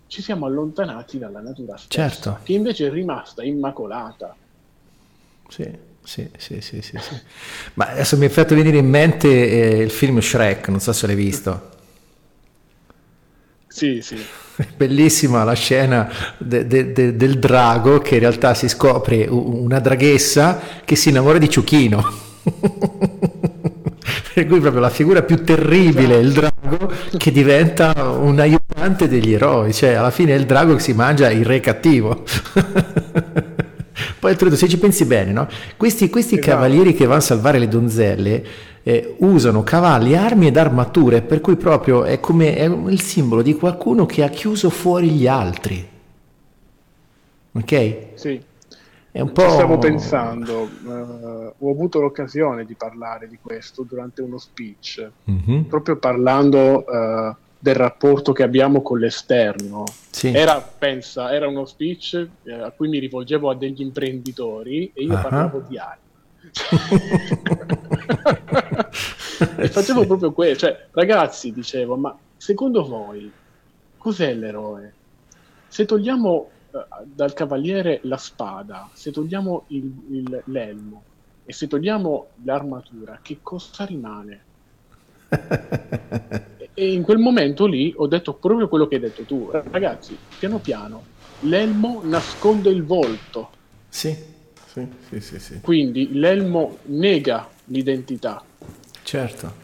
Ci 0.08 0.22
siamo 0.22 0.46
allontanati 0.46 1.18
dalla 1.18 1.42
natura 1.42 1.78
stessa, 1.78 2.10
certo. 2.10 2.40
che 2.44 2.54
invece 2.54 2.88
è 2.88 2.92
rimasta 2.92 3.44
immacolata. 3.44 4.36
Sì, 5.48 5.70
sì, 6.04 6.30
sì, 6.38 6.62
sì, 6.62 6.82
sì, 6.82 6.98
sì. 7.00 7.16
Ma 7.76 7.90
adesso 7.90 8.18
mi 8.18 8.26
è 8.26 8.30
fatto 8.30 8.56
venire 8.56 8.78
in 8.78 8.90
mente 8.90 9.28
eh, 9.28 9.82
il 9.82 9.92
film 9.92 10.20
Shrek, 10.20 10.70
non 10.70 10.80
so 10.80 10.94
se 10.94 11.08
l'hai 11.08 11.16
visto. 11.16 11.72
Sì, 13.74 14.02
sì. 14.04 14.24
Bellissima 14.78 15.44
la 15.44 15.54
scena 15.54 16.08
de, 16.38 16.68
de, 16.68 16.92
de, 16.92 17.16
del 17.16 17.40
drago 17.40 17.98
che 17.98 18.14
in 18.14 18.20
realtà 18.20 18.54
si 18.54 18.70
scopre 18.70 19.26
una 19.28 19.80
draghessa 19.80 20.60
che 20.86 20.96
si 20.96 21.10
innamora 21.10 21.40
di 21.40 21.50
Ciuchino. 21.50 22.22
per 24.36 24.46
cui 24.46 24.60
proprio 24.60 24.80
la 24.80 24.92
figura 24.92 25.24
più 25.24 25.44
terribile 25.44 26.18
il 26.18 26.34
drago 26.34 26.92
che 27.18 27.32
diventa 27.32 27.94
un 28.12 28.40
aiutante 28.40 29.08
degli 29.08 29.34
eroi, 29.34 29.74
cioè 29.74 29.94
alla 29.94 30.12
fine 30.12 30.34
è 30.34 30.38
il 30.38 30.46
drago 30.46 30.76
che 30.76 30.82
si 30.82 30.94
mangia 30.94 31.32
il 31.32 31.44
re 31.44 31.60
cattivo. 31.60 32.24
Poi 34.20 34.32
oltretutto, 34.32 34.58
se 34.58 34.68
ci 34.68 34.78
pensi 34.78 35.06
bene, 35.06 35.32
no? 35.32 35.48
questi, 35.78 36.10
questi 36.10 36.36
esatto. 36.36 36.52
cavalieri 36.52 36.94
che 36.94 37.06
vanno 37.06 37.20
a 37.20 37.22
salvare 37.22 37.60
le 37.60 37.68
donzelle 37.68 38.46
eh, 38.84 39.16
usano 39.20 39.64
cavalli, 39.64 40.16
armi 40.16 40.48
ed 40.48 40.58
armature, 40.58 41.22
per 41.22 41.42
cui 41.42 41.56
proprio 41.56 42.04
è 42.04 42.20
come 42.20 42.56
è 42.56 42.66
il 42.66 43.02
simbolo 43.02 43.42
di 43.42 43.54
qualcuno 43.54 44.06
che 44.06 44.24
ha 44.24 44.30
chiuso 44.30 44.70
fuori 44.70 45.10
gli 45.10 45.28
altri. 45.28 45.88
Ok? 47.54 47.98
Sì. 48.16 48.42
È 49.12 49.20
un 49.22 49.32
po'... 49.32 49.44
Ci 49.44 49.52
stavo 49.52 49.78
pensando, 49.78 50.68
uh, 50.84 51.54
ho 51.60 51.70
avuto 51.70 52.02
l'occasione 52.02 52.66
di 52.66 52.74
parlare 52.74 53.28
di 53.28 53.38
questo 53.40 53.84
durante 53.84 54.24
uno 54.24 54.40
speech, 54.40 55.08
mm-hmm. 55.30 55.62
proprio 55.66 55.98
parlando 55.98 56.84
uh, 56.84 57.36
del 57.64 57.76
rapporto 57.76 58.34
che 58.34 58.44
abbiamo 58.44 58.82
con 58.82 59.00
l'esterno. 59.00 59.86
Sì. 60.10 60.34
Era, 60.34 60.60
pensa, 60.60 61.32
era 61.32 61.48
uno 61.48 61.64
speech 61.64 62.28
eh, 62.44 62.52
a 62.52 62.72
cui 62.72 62.90
mi 62.90 63.00
rivolgevo 63.00 63.50
a 63.50 63.56
degli 63.56 63.80
imprenditori 63.80 64.92
e 64.94 65.04
io 65.04 65.14
uh-huh. 65.14 65.22
parlavo 65.22 65.64
di 65.66 65.78
armi. 65.78 66.02
e 69.64 69.70
facevo 69.70 70.02
sì. 70.02 70.08
proprio 70.08 70.34
quello, 70.34 70.58
cioè, 70.58 70.88
ragazzi, 70.92 71.54
dicevo, 71.54 71.96
ma 71.96 72.14
secondo 72.36 72.86
voi 72.86 73.32
cos'è 73.98 74.34
l'eroe? 74.34 74.94
Se 75.70 75.86
togliamo 75.86 76.50
uh, 76.70 76.80
dal 77.06 77.32
cavaliere 77.32 78.02
la 78.04 78.18
spada, 78.18 78.90
se 78.92 79.12
togliamo 79.12 79.64
il, 79.68 79.90
il, 80.10 80.42
l'elmo 80.48 81.04
e 81.46 81.54
se 81.54 81.68
togliamo 81.68 82.28
l'armatura, 82.44 83.20
che 83.22 83.38
cosa 83.42 83.86
rimane? 83.86 84.42
e 86.74 86.92
in 86.92 87.04
quel 87.04 87.18
momento 87.18 87.66
lì 87.66 87.94
ho 87.96 88.08
detto 88.08 88.34
proprio 88.34 88.68
quello 88.68 88.88
che 88.88 88.96
hai 88.96 89.02
detto 89.02 89.24
tu, 89.24 89.50
ragazzi, 89.52 90.18
piano 90.40 90.60
piano, 90.60 91.04
l'elmo 91.42 92.02
nasconde 92.04 92.70
il 92.70 92.84
volto. 92.84 93.50
Sì, 93.90 94.16
sì, 94.66 94.88
sì, 95.10 95.20
sì. 95.20 95.40
sì. 95.40 95.60
Quindi 95.62 96.14
l'elmo 96.14 96.78
nega 96.86 97.48
l'identità. 97.66 98.44
Certo. 99.04 99.62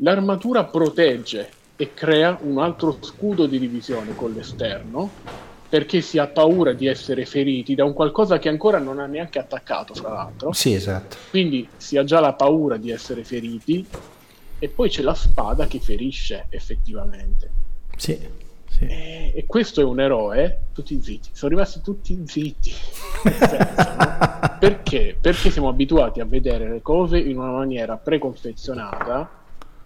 L'armatura 0.00 0.64
protegge 0.64 1.50
e 1.76 1.92
crea 1.92 2.38
un 2.40 2.58
altro 2.58 2.98
scudo 3.00 3.46
di 3.46 3.58
divisione 3.58 4.14
con 4.14 4.32
l'esterno 4.32 5.10
perché 5.68 6.00
si 6.00 6.18
ha 6.18 6.26
paura 6.26 6.72
di 6.72 6.86
essere 6.86 7.26
feriti 7.26 7.74
da 7.74 7.84
un 7.84 7.92
qualcosa 7.92 8.38
che 8.38 8.48
ancora 8.48 8.78
non 8.78 8.98
ha 8.98 9.06
neanche 9.06 9.38
attaccato, 9.38 9.94
fra 9.94 10.10
l'altro. 10.10 10.52
Sì, 10.52 10.72
esatto. 10.72 11.16
Quindi 11.30 11.68
si 11.76 11.96
ha 11.96 12.04
già 12.04 12.20
la 12.20 12.32
paura 12.34 12.76
di 12.76 12.90
essere 12.90 13.24
feriti 13.24 13.84
e 14.58 14.68
poi 14.68 14.88
c'è 14.88 15.02
la 15.02 15.14
spada 15.14 15.66
che 15.66 15.80
ferisce 15.80 16.46
effettivamente. 16.50 17.50
Sì. 17.96 18.18
sì. 18.68 18.86
E, 18.86 19.32
e, 19.34 19.44
questo 19.46 19.80
è 19.80 19.84
un 19.84 20.00
eroe, 20.00 20.60
tutti 20.72 21.00
zitti, 21.00 21.30
sono 21.32 21.50
rimasti 21.50 21.80
tutti 21.82 22.22
zitti. 22.26 22.70
senso, 22.70 23.56
no? 23.56 24.56
Perché? 24.58 25.16
Perché 25.20 25.50
siamo 25.50 25.68
abituati 25.68 26.20
a 26.20 26.24
vedere 26.24 26.68
le 26.68 26.82
cose 26.82 27.18
in 27.18 27.38
una 27.38 27.52
maniera 27.52 27.96
preconfezionata. 27.96 29.44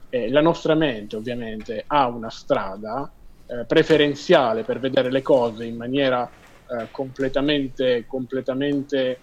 Eh, 0.09 0.29
la 0.31 0.41
nostra 0.41 0.75
mente 0.75 1.17
ovviamente 1.17 1.85
ha 1.87 2.09
una 2.09 2.31
strada 2.31 3.11
eh, 3.47 3.65
preferenziale 3.65 4.65
per 4.65 4.81
vedere 4.81 5.11
le 5.11 5.23
cose 5.23 5.65
in 5.65 5.77
maniera 5.77 6.29
eh, 6.69 6.89
completamente, 6.91 8.05
completamente 8.07 9.19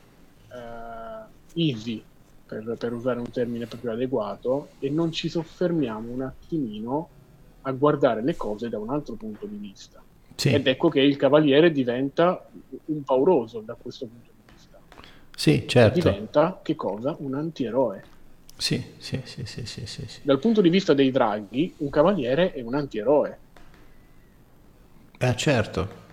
eh, 0.50 1.62
easy, 1.62 2.04
per, 2.48 2.76
per 2.80 2.94
usare 2.94 3.20
un 3.20 3.30
termine 3.30 3.68
proprio 3.68 3.92
adeguato, 3.92 4.70
e 4.80 4.90
non 4.90 5.12
ci 5.12 5.30
soffermiamo 5.30 6.12
un 6.12 6.22
attimino 6.22 7.10
a 7.62 7.72
guardare 7.72 8.24
le 8.24 8.36
cose 8.36 8.70
da 8.70 8.80
un 8.80 8.90
altro 8.90 9.16
punto 9.16 9.46
di 9.46 9.58
vista. 9.58 10.02
Sì. 10.36 10.54
Ed 10.54 10.66
ecco 10.68 10.90
che 10.90 11.02
il 11.02 11.18
cavaliere 11.18 11.72
diventa 11.72 12.48
un 12.86 13.04
pauroso 13.04 13.60
da 13.60 13.76
questo 13.76 14.06
punto 14.06 14.32
di 14.32 14.54
vista. 14.54 14.80
Sì, 15.36 15.66
certo. 15.68 16.00
Diventa 16.00 16.60
che 16.64 16.76
cosa? 16.76 17.16
Un 17.20 17.34
antieroe. 17.36 18.04
Sì, 18.56 18.84
sì, 18.98 19.22
sì, 19.24 19.46
sì, 19.46 19.66
sì, 19.66 19.86
sì, 19.86 20.20
Dal 20.24 20.40
punto 20.40 20.62
di 20.62 20.70
vista 20.70 20.94
dei 20.94 21.12
draghi, 21.12 21.76
un 21.78 21.90
cavaliere 21.90 22.54
è 22.54 22.62
un 22.62 22.74
antieroe. 22.74 23.38
Eh, 25.20 25.36
certo 25.36 26.06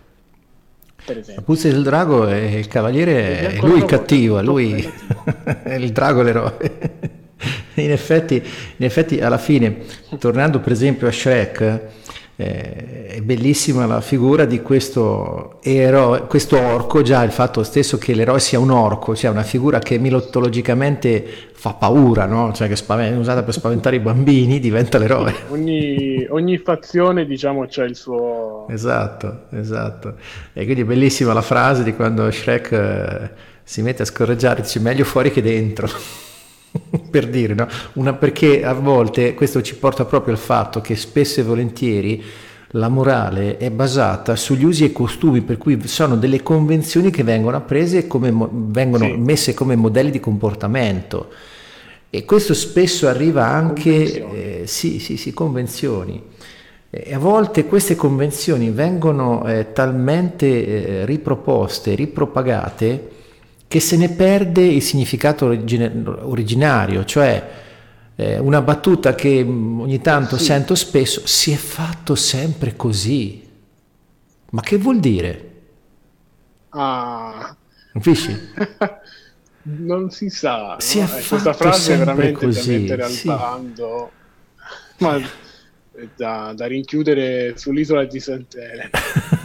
per 1.04 1.18
esempio. 1.18 1.34
La 1.36 1.42
puzza 1.42 1.68
del 1.68 1.82
drago 1.82 2.26
è 2.26 2.36
il 2.36 2.66
cavaliere, 2.66 3.52
è 3.52 3.60
lui 3.60 3.78
il 3.78 3.84
cattivo, 3.84 4.38
è 4.40 4.42
lui 4.42 4.90
il 5.78 5.92
drago 5.92 6.22
l'eroe. 6.22 7.02
In 7.74 7.90
effetti, 7.90 8.36
in 8.36 8.84
effetti, 8.84 9.20
alla 9.20 9.38
fine, 9.38 9.78
tornando 10.18 10.60
per 10.60 10.72
esempio 10.72 11.06
a 11.06 11.12
Shrek, 11.12 11.80
eh, 12.36 13.06
è 13.06 13.20
bellissima 13.20 13.86
la 13.86 14.00
figura 14.00 14.44
di 14.44 14.60
questo 14.60 15.58
eroe, 15.62 16.22
questo 16.22 16.58
orco, 16.58 17.02
già 17.02 17.22
il 17.22 17.30
fatto 17.30 17.62
stesso 17.62 17.96
che 17.96 18.12
l'eroe 18.12 18.40
sia 18.40 18.58
un 18.58 18.70
orco, 18.70 19.14
cioè 19.14 19.30
una 19.30 19.44
figura 19.44 19.78
che 19.78 19.98
mitologicamente 19.98 21.24
fa 21.52 21.74
paura, 21.74 22.26
no? 22.26 22.52
cioè 22.52 22.68
che 22.68 22.74
è 22.74 23.16
usata 23.16 23.42
per 23.44 23.54
spaventare 23.54 23.96
i 23.96 24.00
bambini, 24.00 24.58
diventa 24.58 24.98
l'eroe. 24.98 25.32
Ogni, 25.48 26.26
ogni 26.28 26.58
fazione, 26.58 27.24
diciamo, 27.24 27.66
c'è 27.66 27.84
il 27.84 27.94
suo... 27.94 28.66
Esatto, 28.68 29.44
esatto. 29.50 30.14
E 30.52 30.64
quindi 30.64 30.82
è 30.82 30.84
bellissima 30.84 31.32
la 31.32 31.42
frase 31.42 31.84
di 31.84 31.94
quando 31.94 32.28
Shrek 32.30 32.72
eh, 32.72 33.30
si 33.62 33.80
mette 33.80 34.02
a 34.02 34.06
scorreggiare, 34.06 34.62
dice 34.62 34.80
meglio 34.80 35.04
fuori 35.04 35.30
che 35.30 35.40
dentro. 35.40 35.88
per 37.10 37.28
dire, 37.28 37.54
no? 37.54 37.68
Una, 37.94 38.14
perché 38.14 38.64
a 38.64 38.72
volte 38.72 39.34
questo 39.34 39.62
ci 39.62 39.76
porta 39.76 40.04
proprio 40.04 40.34
al 40.34 40.40
fatto 40.40 40.80
che 40.80 40.96
spesso 40.96 41.40
e 41.40 41.44
volentieri 41.44 42.22
la 42.74 42.88
morale 42.88 43.56
è 43.56 43.70
basata 43.70 44.34
sugli 44.34 44.64
usi 44.64 44.84
e 44.84 44.92
costumi, 44.92 45.42
per 45.42 45.58
cui 45.58 45.80
sono 45.86 46.16
delle 46.16 46.42
convenzioni 46.42 47.10
che 47.10 47.22
vengono 47.22 47.56
apprese 47.56 48.08
come 48.08 48.32
vengono 48.50 49.04
sì. 49.04 49.16
messe 49.16 49.54
come 49.54 49.76
modelli 49.76 50.10
di 50.10 50.18
comportamento. 50.18 51.30
E 52.10 52.24
questo 52.24 52.54
spesso 52.54 53.06
arriva 53.06 53.46
anche, 53.46 54.62
eh, 54.62 54.66
sì, 54.66 54.98
sì, 54.98 55.16
sì, 55.16 55.32
convenzioni. 55.32 56.20
E 56.90 57.14
a 57.14 57.18
volte 57.18 57.64
queste 57.64 57.96
convenzioni 57.96 58.70
vengono 58.70 59.46
eh, 59.46 59.72
talmente 59.72 60.46
eh, 60.46 61.04
riproposte, 61.06 61.94
ripropagate, 61.94 63.10
che 63.74 63.80
se 63.80 63.96
ne 63.96 64.08
perde 64.08 64.62
il 64.62 64.82
significato 64.82 65.46
origine, 65.46 65.90
originario, 66.20 67.04
cioè 67.04 67.50
eh, 68.14 68.38
una 68.38 68.62
battuta 68.62 69.16
che 69.16 69.42
mm, 69.42 69.80
ogni 69.80 70.00
tanto 70.00 70.38
sì. 70.38 70.44
sento 70.44 70.76
spesso, 70.76 71.26
si 71.26 71.50
è 71.50 71.56
fatto 71.56 72.14
sempre 72.14 72.76
così. 72.76 73.44
Ma 74.50 74.62
che 74.62 74.76
vuol 74.78 75.00
dire? 75.00 75.52
Ah. 76.68 77.56
Capisci? 77.94 78.38
non 79.82 80.08
si 80.10 80.30
sa. 80.30 80.76
Si 80.78 81.00
no? 81.00 81.06
è 81.06 81.18
eh, 81.18 81.26
Questa 81.26 81.52
frase 81.52 81.94
è 81.94 81.98
veramente 81.98 82.46
così, 82.46 82.74
da 82.74 82.78
mettere 82.78 83.02
al 83.02 83.10
sì. 83.10 83.26
bando. 83.26 84.12
Ma 84.98 85.20
da, 86.14 86.52
da 86.54 86.66
rinchiudere 86.66 87.54
sull'isola 87.56 88.04
di 88.04 88.20
Sant'Elena. 88.20 88.90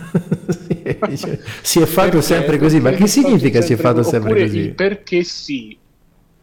si 1.61 1.79
è 1.79 1.85
fatto 1.85 2.09
perché, 2.09 2.21
sempre 2.21 2.57
così, 2.57 2.79
ma 2.79 2.91
che 2.91 3.07
significa 3.07 3.61
si 3.61 3.73
è 3.73 3.75
fatto 3.75 4.03
sempre 4.03 4.43
così? 4.43 4.69
Perché 4.69 5.23
sì. 5.23 5.77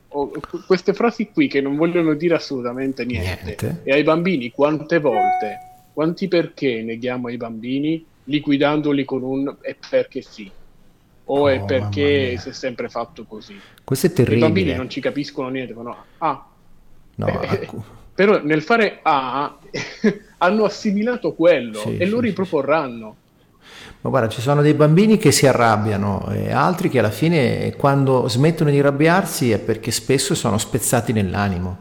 O, 0.08 0.30
queste 0.66 0.94
frasi 0.94 1.30
qui 1.32 1.48
che 1.48 1.60
non 1.60 1.76
vogliono 1.76 2.14
dire 2.14 2.34
assolutamente 2.34 3.04
niente. 3.04 3.42
niente. 3.42 3.80
E 3.82 3.92
ai 3.92 4.02
bambini 4.02 4.50
quante 4.50 4.98
volte, 4.98 5.58
quanti 5.92 6.28
perché 6.28 6.82
neghiamo 6.82 7.28
ai 7.28 7.36
bambini 7.36 8.04
liquidandoli 8.24 9.04
con 9.04 9.22
un 9.22 9.56
è 9.60 9.76
perché 9.88 10.22
sì 10.22 10.50
o 11.28 11.40
oh, 11.40 11.48
è 11.48 11.64
perché 11.64 12.36
si 12.38 12.50
è 12.50 12.52
sempre 12.52 12.88
fatto 12.88 13.24
così. 13.24 13.58
Questo 13.82 14.06
è 14.06 14.12
terribile. 14.12 14.38
I 14.38 14.40
bambini 14.40 14.74
non 14.74 14.88
ci 14.88 15.00
capiscono 15.00 15.48
niente, 15.48 15.72
dicono 15.72 16.04
ah. 16.18 16.46
No, 17.16 17.42
eh, 17.42 17.68
però 18.14 18.42
nel 18.42 18.62
fare 18.62 19.00
A 19.02 19.58
hanno 20.38 20.64
assimilato 20.64 21.34
quello 21.34 21.78
sì, 21.80 21.96
e 21.96 22.06
lo 22.06 22.20
riproporranno. 22.20 23.16
Ma 24.06 24.12
guarda, 24.12 24.28
ci 24.28 24.40
sono 24.40 24.62
dei 24.62 24.74
bambini 24.74 25.18
che 25.18 25.32
si 25.32 25.48
arrabbiano 25.48 26.28
e 26.30 26.52
altri 26.52 26.88
che 26.88 27.00
alla 27.00 27.10
fine 27.10 27.74
quando 27.76 28.28
smettono 28.28 28.70
di 28.70 28.78
arrabbiarsi 28.78 29.50
è 29.50 29.58
perché 29.58 29.90
spesso 29.90 30.36
sono 30.36 30.58
spezzati 30.58 31.12
nell'animo. 31.12 31.78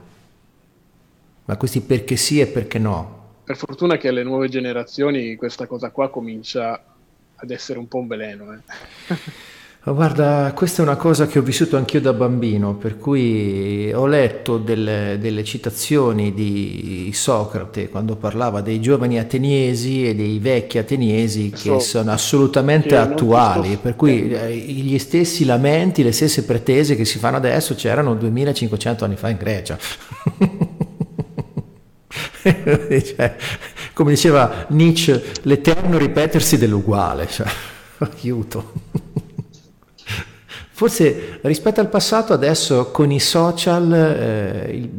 Ma 1.46 1.56
questi 1.56 1.82
perché 1.82 2.16
sì 2.16 2.40
e 2.40 2.48
perché 2.48 2.80
no. 2.80 3.44
Per 3.44 3.56
fortuna 3.56 3.98
che 3.98 4.08
alle 4.08 4.24
nuove 4.24 4.50
generazioni 4.50 5.36
questa 5.36 5.68
cosa 5.68 5.92
qua 5.92 6.10
comincia 6.10 6.84
ad 7.36 7.52
essere 7.52 7.78
un 7.78 7.88
po' 7.88 8.00
un 8.00 8.08
veleno. 8.08 8.54
Eh. 8.54 9.16
Guarda, 9.88 10.52
questa 10.56 10.82
è 10.82 10.86
una 10.86 10.96
cosa 10.96 11.28
che 11.28 11.38
ho 11.38 11.44
vissuto 11.44 11.78
anch'io 11.78 12.02
da 12.02 12.12
bambino, 12.12 12.74
per 12.74 12.98
cui 12.98 13.94
ho 13.94 14.08
letto 14.08 14.58
delle, 14.58 15.18
delle, 15.20 15.44
citazioni 15.44 16.34
di 16.34 17.12
Socrate 17.14 17.90
quando 17.90 18.16
parlava 18.16 18.62
dei 18.62 18.82
giovani 18.82 19.20
ateniesi 19.20 20.10
e 20.10 20.16
dei 20.16 20.40
vecchi 20.40 20.80
ateniesi 20.80 21.52
che 21.52 21.70
so, 21.70 21.78
sono 21.78 22.12
assolutamente 22.12 22.98
attuali, 22.98 23.78
per 23.80 23.96
cui 23.96 24.32
eh, 24.32 24.56
gli 24.56 24.98
stessi 24.98 25.46
lamenti, 25.46 26.02
le 26.02 26.14
stesse 26.14 26.46
pretese 26.46 26.96
che 26.96 27.06
si 27.06 27.20
fanno 27.20 27.38
adesso 27.38 27.76
c'erano 27.76 28.16
2500 28.16 29.06
anni 29.06 29.16
fa 29.16 29.30
in 29.30 29.38
Grecia. 29.38 29.78
cioè, 32.42 33.36
come 33.94 34.10
diceva 34.10 34.66
Nietzsche, 34.70 35.24
l'eterno 35.44 36.00
ripetersi 36.00 36.58
dell'uguale, 36.58 37.28
cioè, 37.28 37.46
aiuto. 38.00 38.85
Forse 40.76 41.40
rispetto 41.44 41.80
al 41.80 41.88
passato 41.88 42.34
adesso 42.34 42.92
con 42.92 43.10
i 43.10 43.22
social 43.22 43.94
eh, 43.94 44.90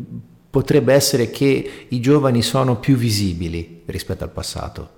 potrebbe 0.49 0.95
essere 0.95 1.29
che 1.29 1.87
i 1.87 2.01
giovani 2.01 2.41
sono 2.41 2.77
più 2.79 2.97
visibili 2.97 3.83
rispetto 3.85 4.25
al 4.25 4.31
passato. 4.31 4.89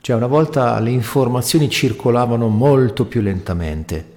Cioè 0.00 0.14
una 0.14 0.28
volta 0.28 0.78
le 0.78 0.90
informazioni 0.90 1.68
circolavano 1.68 2.46
molto 2.46 3.06
più 3.06 3.22
lentamente 3.22 4.12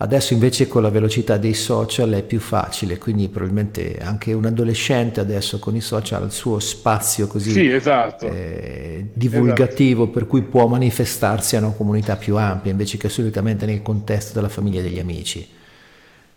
Adesso 0.00 0.32
invece 0.32 0.68
con 0.68 0.82
la 0.82 0.90
velocità 0.90 1.38
dei 1.38 1.54
social 1.54 2.10
è 2.10 2.22
più 2.22 2.38
facile, 2.38 2.98
quindi 2.98 3.28
probabilmente 3.28 3.98
anche 4.00 4.32
un 4.32 4.44
adolescente 4.44 5.18
adesso 5.18 5.58
con 5.58 5.74
i 5.74 5.80
social 5.80 6.22
ha 6.22 6.24
il 6.24 6.30
suo 6.30 6.60
spazio 6.60 7.26
così 7.26 7.50
sì, 7.50 7.68
esatto. 7.68 8.26
eh, 8.28 9.08
divulgativo 9.12 10.04
esatto. 10.04 10.18
per 10.18 10.28
cui 10.28 10.42
può 10.42 10.68
manifestarsi 10.68 11.56
a 11.56 11.58
una 11.58 11.72
comunità 11.72 12.14
più 12.14 12.36
ampia 12.36 12.70
invece 12.70 12.96
che 12.96 13.08
solitamente 13.08 13.66
nel 13.66 13.82
contesto 13.82 14.34
della 14.34 14.48
famiglia 14.48 14.78
e 14.78 14.82
degli 14.84 15.00
amici. 15.00 15.44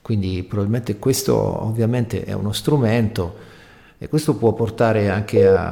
Quindi 0.01 0.41
probabilmente 0.41 0.97
questo 0.97 1.35
ovviamente 1.35 2.23
è 2.23 2.33
uno 2.33 2.53
strumento 2.53 3.35
e 3.99 4.07
questo 4.07 4.37
può 4.37 4.53
portare 4.53 5.07
anche 5.09 5.45
a, 5.45 5.71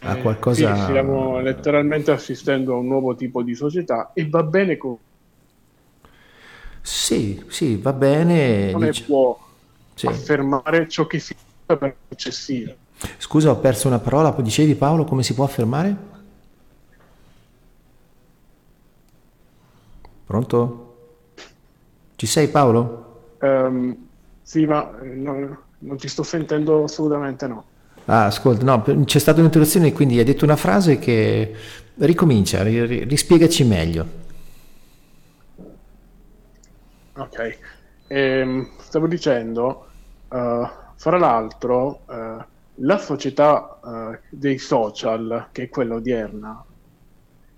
a 0.00 0.16
eh, 0.16 0.20
qualcosa... 0.20 0.74
Sì, 0.74 0.82
stiamo 0.82 1.38
letteralmente 1.38 2.10
assistendo 2.10 2.74
a 2.74 2.78
un 2.78 2.88
nuovo 2.88 3.14
tipo 3.14 3.44
di 3.44 3.54
società 3.54 4.10
e 4.12 4.28
va 4.28 4.42
bene 4.42 4.76
con 4.76 4.96
sì, 6.88 7.44
sì, 7.48 7.76
va 7.76 7.92
bene. 7.92 8.70
Non 8.72 8.80
dice... 8.80 9.04
può 9.04 9.38
sì. 9.92 10.06
affermare 10.06 10.88
ciò 10.88 11.06
che 11.06 11.18
si 11.18 11.36
fa 11.66 11.76
per 11.76 11.94
eccessivo. 12.08 12.72
Scusa, 13.18 13.50
ho 13.50 13.58
perso 13.58 13.88
una 13.88 13.98
parola, 13.98 14.34
dicevi 14.38 14.74
Paolo 14.74 15.04
come 15.04 15.22
si 15.22 15.34
può 15.34 15.44
affermare? 15.44 15.94
Pronto? 20.24 20.96
Ci 22.16 22.26
sei 22.26 22.48
Paolo? 22.48 23.36
Um, 23.40 23.94
sì, 24.40 24.64
ma 24.64 24.90
non, 25.02 25.58
non 25.80 25.96
ti 25.98 26.08
sto 26.08 26.22
sentendo 26.22 26.84
assolutamente 26.84 27.46
no. 27.46 27.64
Ah, 28.06 28.24
ascolta, 28.24 28.64
no, 28.64 29.04
c'è 29.04 29.18
stata 29.18 29.40
un'interruzione, 29.40 29.92
quindi 29.92 30.18
hai 30.18 30.24
detto 30.24 30.44
una 30.44 30.56
frase 30.56 30.98
che 30.98 31.54
ricomincia, 31.96 32.62
rispiegaci 32.62 33.64
meglio. 33.64 34.26
Ok, 37.18 37.58
ehm, 38.06 38.68
stavo 38.78 39.08
dicendo, 39.08 39.86
uh, 40.28 40.68
fra 40.94 41.18
l'altro, 41.18 42.02
uh, 42.06 42.44
la 42.76 42.98
società 42.98 43.78
uh, 43.82 44.18
dei 44.30 44.58
social, 44.58 45.48
che 45.50 45.64
è 45.64 45.68
quella 45.68 45.94
odierna, 45.94 46.64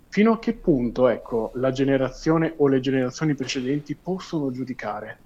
fino 0.09 0.33
a 0.33 0.39
che 0.39 0.55
punto 0.55 1.09
ecco, 1.09 1.53
la 1.55 1.73
generazione 1.73 2.55
o 2.57 2.69
le 2.69 2.81
generazioni 2.81 3.35
precedenti 3.35 3.95
possono 3.95 4.51
giudicare? 4.51 5.19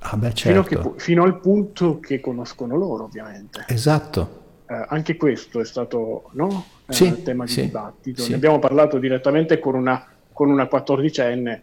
Ah 0.00 0.16
beh, 0.16 0.34
certo. 0.34 0.62
fino, 0.62 0.82
che, 0.82 1.00
fino, 1.00 1.22
al 1.22 1.40
punto 1.40 1.98
che 1.98 2.20
conoscono 2.20 2.76
loro, 2.76 3.04
ovviamente. 3.04 3.64
Esatto. 3.68 4.40
Eh, 4.66 4.84
anche 4.88 5.16
questo 5.16 5.60
è 5.60 5.64
stato 5.64 6.30
no? 6.32 6.64
sì, 6.88 7.22
tema 7.22 7.44
di 7.44 7.52
sì, 7.52 7.62
dibattito. 7.62 8.22
Sì. 8.22 8.30
Ne 8.30 8.36
abbiamo 8.36 8.58
parlato 8.58 8.98
direttamente 8.98 9.58
con 9.58 9.76
una, 9.76 10.04
con 10.32 10.50
una 10.50 10.64
14enne 10.64 11.60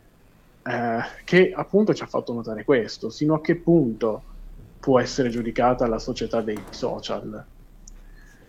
eh, 0.63 0.99
che 1.23 1.51
appunto 1.55 1.93
ci 1.93 2.03
ha 2.03 2.07
fatto 2.07 2.33
notare 2.33 2.63
questo, 2.63 3.09
sino 3.09 3.35
a 3.35 3.41
che 3.41 3.55
punto 3.55 4.23
può 4.79 4.99
essere 4.99 5.29
giudicata 5.29 5.87
la 5.87 5.99
società 5.99 6.41
dei 6.41 6.59
social, 6.69 7.43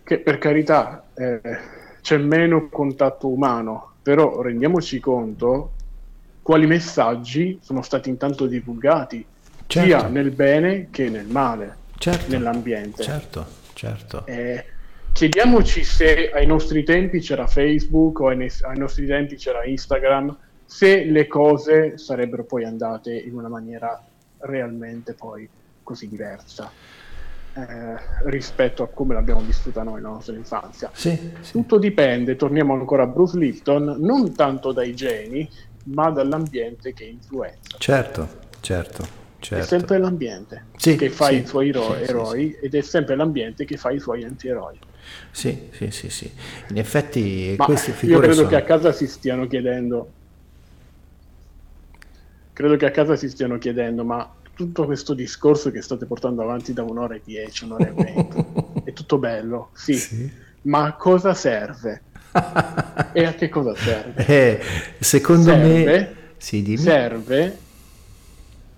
che 0.03 0.19
per 0.19 0.37
carità 0.37 1.05
eh, 1.13 1.41
c'è 2.01 2.17
meno 2.17 2.69
contatto 2.69 3.27
umano, 3.27 3.93
però 4.01 4.41
rendiamoci 4.41 4.99
conto 4.99 5.71
quali 6.41 6.65
messaggi 6.65 7.59
sono 7.61 7.81
stati 7.81 8.09
intanto 8.09 8.47
divulgati, 8.47 9.23
certo. 9.67 9.87
sia 9.87 10.07
nel 10.07 10.31
bene 10.31 10.87
che 10.89 11.09
nel 11.09 11.27
male, 11.27 11.75
certo. 11.97 12.31
nell'ambiente. 12.31 13.03
Certo, 13.03 13.45
certo. 13.73 14.25
Eh, 14.25 14.65
chiediamoci 15.11 15.83
se 15.83 16.31
ai 16.31 16.45
nostri 16.45 16.83
tempi 16.83 17.19
c'era 17.19 17.45
Facebook 17.45 18.19
o 18.19 18.27
ai, 18.29 18.37
ne- 18.37 18.51
ai 18.63 18.77
nostri 18.77 19.05
tempi 19.05 19.35
c'era 19.35 19.65
Instagram 19.65 20.35
se 20.73 21.03
le 21.03 21.27
cose 21.27 21.97
sarebbero 21.97 22.45
poi 22.45 22.63
andate 22.63 23.13
in 23.13 23.35
una 23.35 23.49
maniera 23.49 24.01
realmente 24.37 25.13
poi 25.13 25.47
così 25.83 26.07
diversa 26.07 26.71
eh, 27.53 27.95
rispetto 28.29 28.81
a 28.81 28.87
come 28.87 29.13
l'abbiamo 29.13 29.41
vissuta 29.41 29.83
noi 29.83 29.95
nella 29.95 30.13
nostra 30.13 30.33
infanzia. 30.33 30.89
Sì, 30.93 31.33
sì. 31.41 31.51
Tutto 31.51 31.77
dipende, 31.77 32.37
torniamo 32.37 32.73
ancora 32.73 33.03
a 33.03 33.07
Bruce 33.07 33.37
Lipton, 33.37 33.97
non 33.99 34.33
tanto 34.33 34.71
dai 34.71 34.95
geni, 34.95 35.47
ma 35.87 36.09
dall'ambiente 36.09 36.93
che 36.93 37.03
influenza. 37.03 37.75
Certo, 37.77 38.27
certo. 38.61 39.05
certo. 39.39 39.63
È 39.63 39.67
sempre 39.67 39.97
l'ambiente 39.97 40.67
sì, 40.77 40.95
che 40.95 41.09
fa 41.09 41.31
i 41.31 41.45
suoi 41.45 41.67
ero- 41.67 41.95
eroi 41.95 42.57
ed 42.61 42.75
è 42.75 42.81
sempre 42.81 43.17
l'ambiente 43.17 43.65
che 43.65 43.75
fa 43.75 43.91
i 43.91 43.99
suoi 43.99 44.23
antieroi. 44.23 44.79
Sì, 45.31 45.67
sì, 45.71 45.91
sì, 45.91 46.09
sì. 46.09 46.31
In 46.69 46.77
effetti 46.77 47.55
Ma 47.57 47.65
queste 47.65 47.91
figure 47.91 48.15
Io 48.15 48.21
credo 48.21 48.35
sono... 48.35 48.47
che 48.47 48.55
a 48.55 48.63
casa 48.63 48.93
si 48.93 49.05
stiano 49.05 49.45
chiedendo 49.47 50.19
credo 52.61 52.77
che 52.77 52.85
a 52.85 52.91
casa 52.91 53.15
si 53.15 53.27
stiano 53.27 53.57
chiedendo, 53.57 54.03
ma 54.03 54.31
tutto 54.55 54.85
questo 54.85 55.15
discorso 55.15 55.71
che 55.71 55.81
state 55.81 56.05
portando 56.05 56.43
avanti 56.43 56.73
da 56.73 56.83
un'ora 56.83 57.15
e 57.15 57.21
dieci, 57.25 57.63
un'ora 57.63 57.87
e 57.87 57.91
venti, 57.91 58.45
è 58.85 58.93
tutto 58.93 59.17
bello, 59.17 59.69
sì, 59.73 59.95
sì. 59.95 60.31
ma 60.63 60.85
a 60.85 60.93
cosa 60.93 61.33
serve? 61.33 62.03
e 63.13 63.25
a 63.25 63.33
che 63.33 63.49
cosa 63.49 63.75
serve? 63.75 64.25
Eh, 64.27 64.61
secondo 64.99 65.49
serve, 65.49 65.83
me... 65.83 66.15
Sì, 66.37 66.77
serve... 66.77 67.57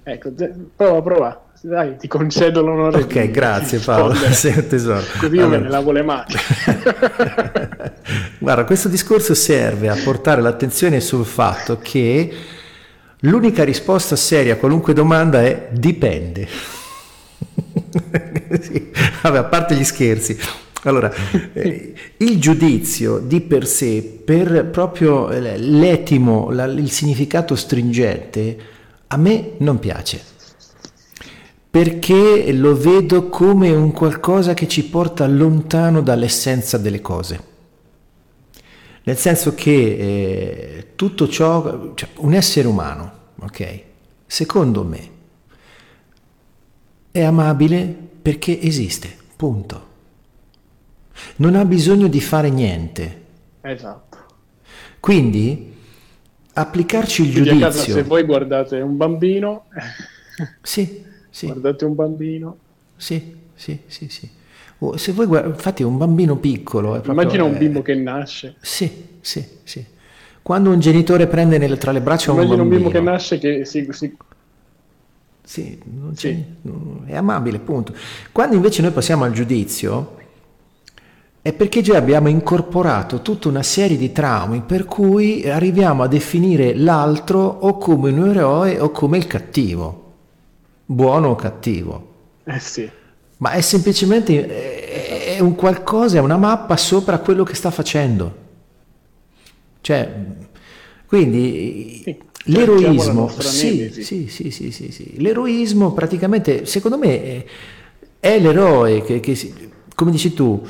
Ecco, 0.06 0.32
prova, 0.76 1.02
prova. 1.02 1.46
Dai, 1.62 1.96
ti 1.98 2.10
concedo 2.10 2.62
l'onore. 2.62 3.04
Ok, 3.04 3.22
di, 3.22 3.32
grazie 3.32 3.78
di 3.78 3.86
Paolo, 3.86 4.14
sei 4.32 4.54
un 4.58 4.68
tesoro. 4.68 5.04
Così 5.18 5.36
io 5.36 5.46
allora. 5.46 5.58
me 5.58 5.64
ne 5.64 5.70
lavo 5.70 5.92
le 5.92 6.02
mani. 6.04 6.34
Guarda, 8.38 8.66
questo 8.66 8.90
discorso 8.90 9.34
serve 9.34 9.88
a 9.88 9.96
portare 10.04 10.42
l'attenzione 10.42 11.00
sul 11.00 11.26
fatto 11.26 11.80
che 11.82 12.62
L'unica 13.26 13.64
risposta 13.64 14.18
seria 14.18 14.54
a 14.54 14.58
qualunque 14.58 14.94
domanda 14.94 15.42
è 15.42 15.70
dipende. 15.72 16.46
sì, 18.60 18.92
vabbè, 19.22 19.38
a 19.38 19.44
parte 19.46 19.76
gli 19.76 19.84
scherzi. 19.84 20.38
Allora, 20.84 21.10
eh, 21.54 21.94
il 22.18 22.42
giudizio 22.42 23.20
di 23.20 23.40
per 23.40 23.66
sé, 23.66 24.22
per 24.26 24.66
proprio 24.66 25.30
eh, 25.30 25.58
l'etimo, 25.58 26.52
la, 26.52 26.66
il 26.66 26.92
significato 26.92 27.56
stringente, 27.56 28.58
a 29.08 29.16
me 29.16 29.52
non 29.60 29.80
piace. 29.80 30.22
Perché 31.70 32.52
lo 32.52 32.76
vedo 32.76 33.30
come 33.30 33.72
un 33.72 33.94
qualcosa 33.94 34.54
che 34.54 34.68
ci 34.68 34.84
porta 34.84 35.26
lontano 35.28 36.02
dall'essenza 36.02 36.78
delle 36.78 37.00
cose. 37.00 37.52
Nel 39.06 39.18
senso 39.18 39.54
che 39.54 39.72
eh, 39.72 40.88
tutto 40.96 41.28
ciò, 41.28 41.94
cioè 41.94 42.10
un 42.18 42.34
essere 42.34 42.68
umano, 42.68 43.12
ok? 43.42 43.82
Secondo 44.26 44.84
me 44.84 45.10
è 47.12 47.22
amabile 47.22 47.96
perché 48.22 48.60
esiste, 48.62 49.16
punto. 49.36 49.92
Non 51.38 51.56
ha 51.56 51.66
bisogno 51.66 52.08
di 52.08 52.22
fare 52.22 52.50
niente. 52.50 53.22
Esatto. 53.62 54.18
Quindi 55.00 55.76
applicarci 56.54 57.24
il 57.24 57.32
Quindi 57.32 57.50
giudizio. 57.50 57.70
Casa, 57.70 57.92
se 57.92 58.04
voi 58.04 58.24
guardate 58.24 58.80
un 58.80 58.96
bambino, 58.96 59.66
sì, 60.62 61.04
sì. 61.30 61.46
guardate 61.48 61.84
un 61.84 61.96
bambino, 61.96 62.58
sì, 62.96 63.36
sì, 63.54 63.80
sì, 63.86 64.08
sì. 64.08 64.30
Oh, 64.80 64.98
se 64.98 65.12
voi 65.12 65.26
guardate, 65.26 65.54
infatti 65.54 65.84
un 65.84 65.98
bambino 65.98 66.36
piccolo 66.38 66.92
proprio, 66.92 67.14
Immagina 67.14 67.44
un 67.44 67.58
bimbo 67.58 67.82
che 67.82 67.96
nasce. 67.96 68.56
Sì, 68.60 69.18
sì, 69.22 69.46
sì. 69.64 69.86
Quando 70.42 70.72
un 70.72 70.80
genitore 70.80 71.28
prende 71.28 71.58
nel, 71.58 71.78
tra 71.78 71.92
le 71.92 72.02
braccia 72.02 72.32
Immagina 72.32 72.62
un 72.62 72.70
bambino... 72.70 72.88
un 72.88 72.92
bimbo 72.92 73.06
che 73.06 73.12
nasce 73.12 73.38
che 73.38 73.66
si... 73.66 73.88
si... 73.92 74.16
Sì, 75.46 75.80
sì. 76.16 76.44
è 77.06 77.16
amabile, 77.16 77.58
appunto. 77.58 77.94
Quando 78.32 78.56
invece 78.56 78.82
noi 78.82 78.92
passiamo 78.92 79.24
al 79.24 79.32
giudizio, 79.32 80.18
è 81.44 81.52
perché 81.52 81.82
già 81.82 81.98
abbiamo 81.98 82.30
incorporato 82.30 83.22
tutta 83.22 83.50
una 83.50 83.64
serie 83.64 83.98
di 83.98 84.14
traumi 84.14 84.62
per 84.62 84.86
cui 84.86 85.50
arriviamo 85.50 86.02
a 86.02 86.08
definire 86.08 86.74
l'altro 86.74 87.42
o 87.42 87.78
come 87.78 88.12
un 88.12 88.30
eroe 88.30 88.80
o 88.80 88.92
come 88.92 89.18
il 89.18 89.28
cattivo, 89.28 90.14
buono 90.86 91.28
o 91.32 91.36
cattivo. 91.36 92.12
Eh 92.46 92.60
sì. 92.60 92.90
Ma 93.44 93.52
è 93.52 93.60
semplicemente 93.60 95.36
è 95.36 95.40
un 95.40 95.56
qualcosa, 95.56 96.16
è 96.16 96.22
una 96.22 96.38
mappa 96.38 96.78
sopra 96.78 97.20
quello 97.20 97.44
che 97.44 97.56
sta 97.56 97.72
facendo. 97.72 98.36
Cioè, 99.82 100.10
quindi 101.06 102.02
sì, 102.06 102.18
l'eroismo, 102.46 103.28
sì, 103.28 103.92
sì, 103.92 104.30
sì, 104.30 104.50
sì, 104.50 104.72
sì, 104.72 104.92
sì, 104.92 105.16
l'eroismo 105.18 105.92
praticamente, 105.92 106.66
secondo 106.66 106.98
me, 106.98 107.44
è 108.22 108.40
l'eroe 108.40 109.04
che, 109.04 109.20
che, 109.20 109.54
come 109.94 110.12
dici 110.12 110.34
tu, 110.34 110.66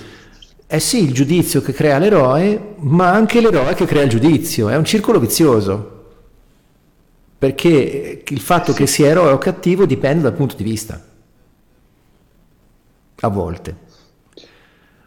è 0.66 0.80
sì 0.80 1.04
il 1.04 1.14
giudizio 1.14 1.62
che 1.62 1.74
crea 1.74 2.00
l'eroe, 2.00 2.74
ma 2.80 3.12
anche 3.12 3.40
l'eroe 3.40 3.76
che 3.76 3.86
crea 3.86 4.02
il 4.02 4.10
giudizio, 4.10 4.70
è 4.70 4.76
un 4.76 4.86
circolo 4.86 5.20
vizioso. 5.20 5.92
Perché 7.38 8.24
il 8.28 8.40
fatto 8.40 8.72
sì. 8.72 8.80
che 8.80 8.88
sia 8.88 9.10
eroe 9.10 9.32
o 9.32 9.38
cattivo 9.38 9.86
dipende 9.86 10.24
dal 10.24 10.34
punto 10.34 10.56
di 10.56 10.64
vista. 10.64 11.12
A 13.24 13.30
volte. 13.30 13.76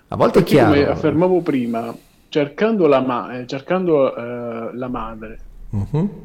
A 0.08 0.16
volte 0.16 0.38
Perché 0.38 0.54
è 0.54 0.56
chiaro. 0.56 0.72
Come 0.72 0.86
affermavo 0.86 1.40
prima, 1.42 1.94
cercando 2.30 2.86
la, 2.86 3.00
ma- 3.00 3.38
eh, 3.38 3.46
cercando, 3.46 4.10
uh, 4.10 4.74
la 4.74 4.88
madre, 4.88 5.40
uh-huh. 5.68 6.24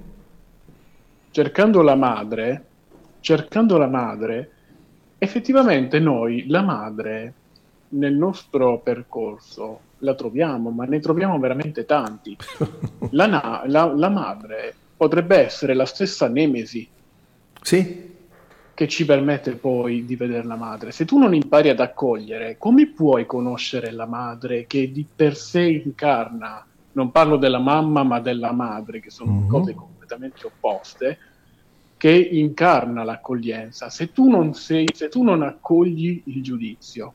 cercando 1.32 1.82
la 1.82 1.96
madre, 1.96 2.66
cercando 3.20 3.78
la 3.78 3.88
madre, 3.88 4.52
effettivamente 5.18 6.00
noi 6.00 6.48
la 6.48 6.62
madre 6.62 7.34
nel 7.90 8.14
nostro 8.14 8.78
percorso 8.78 9.80
la 9.98 10.16
troviamo, 10.16 10.70
ma 10.70 10.86
ne 10.86 11.02
troviamo 11.02 11.38
veramente 11.40 11.86
tanti. 11.86 12.38
La, 13.12 13.26
na- 13.26 13.64
la, 13.66 13.92
la 13.94 14.08
madre 14.08 14.74
potrebbe 14.96 15.36
essere 15.36 15.74
la 15.74 15.86
stessa 15.86 16.30
nemesi. 16.30 16.88
Sì 17.62 18.11
che 18.82 18.88
ci 18.88 19.06
permette 19.06 19.52
poi 19.52 20.06
di 20.06 20.16
vedere 20.16 20.44
la 20.44 20.56
madre. 20.56 20.92
Se 20.92 21.06
tu 21.06 21.20
non 21.20 21.36
impari 21.36 21.70
ad 21.70 21.80
accogliere, 21.80 22.58
come 22.58 22.88
puoi 22.88 23.28
conoscere 23.28 23.92
la 23.92 24.08
madre 24.08 24.66
che 24.66 24.92
di 24.92 25.06
per 25.16 25.38
sé 25.38 25.84
incarna? 25.86 26.66
Non 26.94 27.12
parlo 27.12 27.38
della 27.38 27.60
mamma, 27.60 28.02
ma 28.02 28.20
della 28.20 28.52
madre, 28.52 29.00
che 29.00 29.12
sono 29.12 29.34
mm-hmm. 29.34 29.48
cose 29.48 29.76
completamente 29.76 30.48
opposte, 30.48 31.20
che 31.96 32.12
incarna 32.12 33.04
l'accoglienza. 33.04 33.92
Se 33.92 34.12
tu 34.12 34.32
non 34.32 34.56
sei, 34.56 34.88
se 34.92 35.10
tu 35.10 35.22
non 35.22 35.44
accogli 35.44 36.24
il 36.26 36.42
giudizio, 36.42 37.14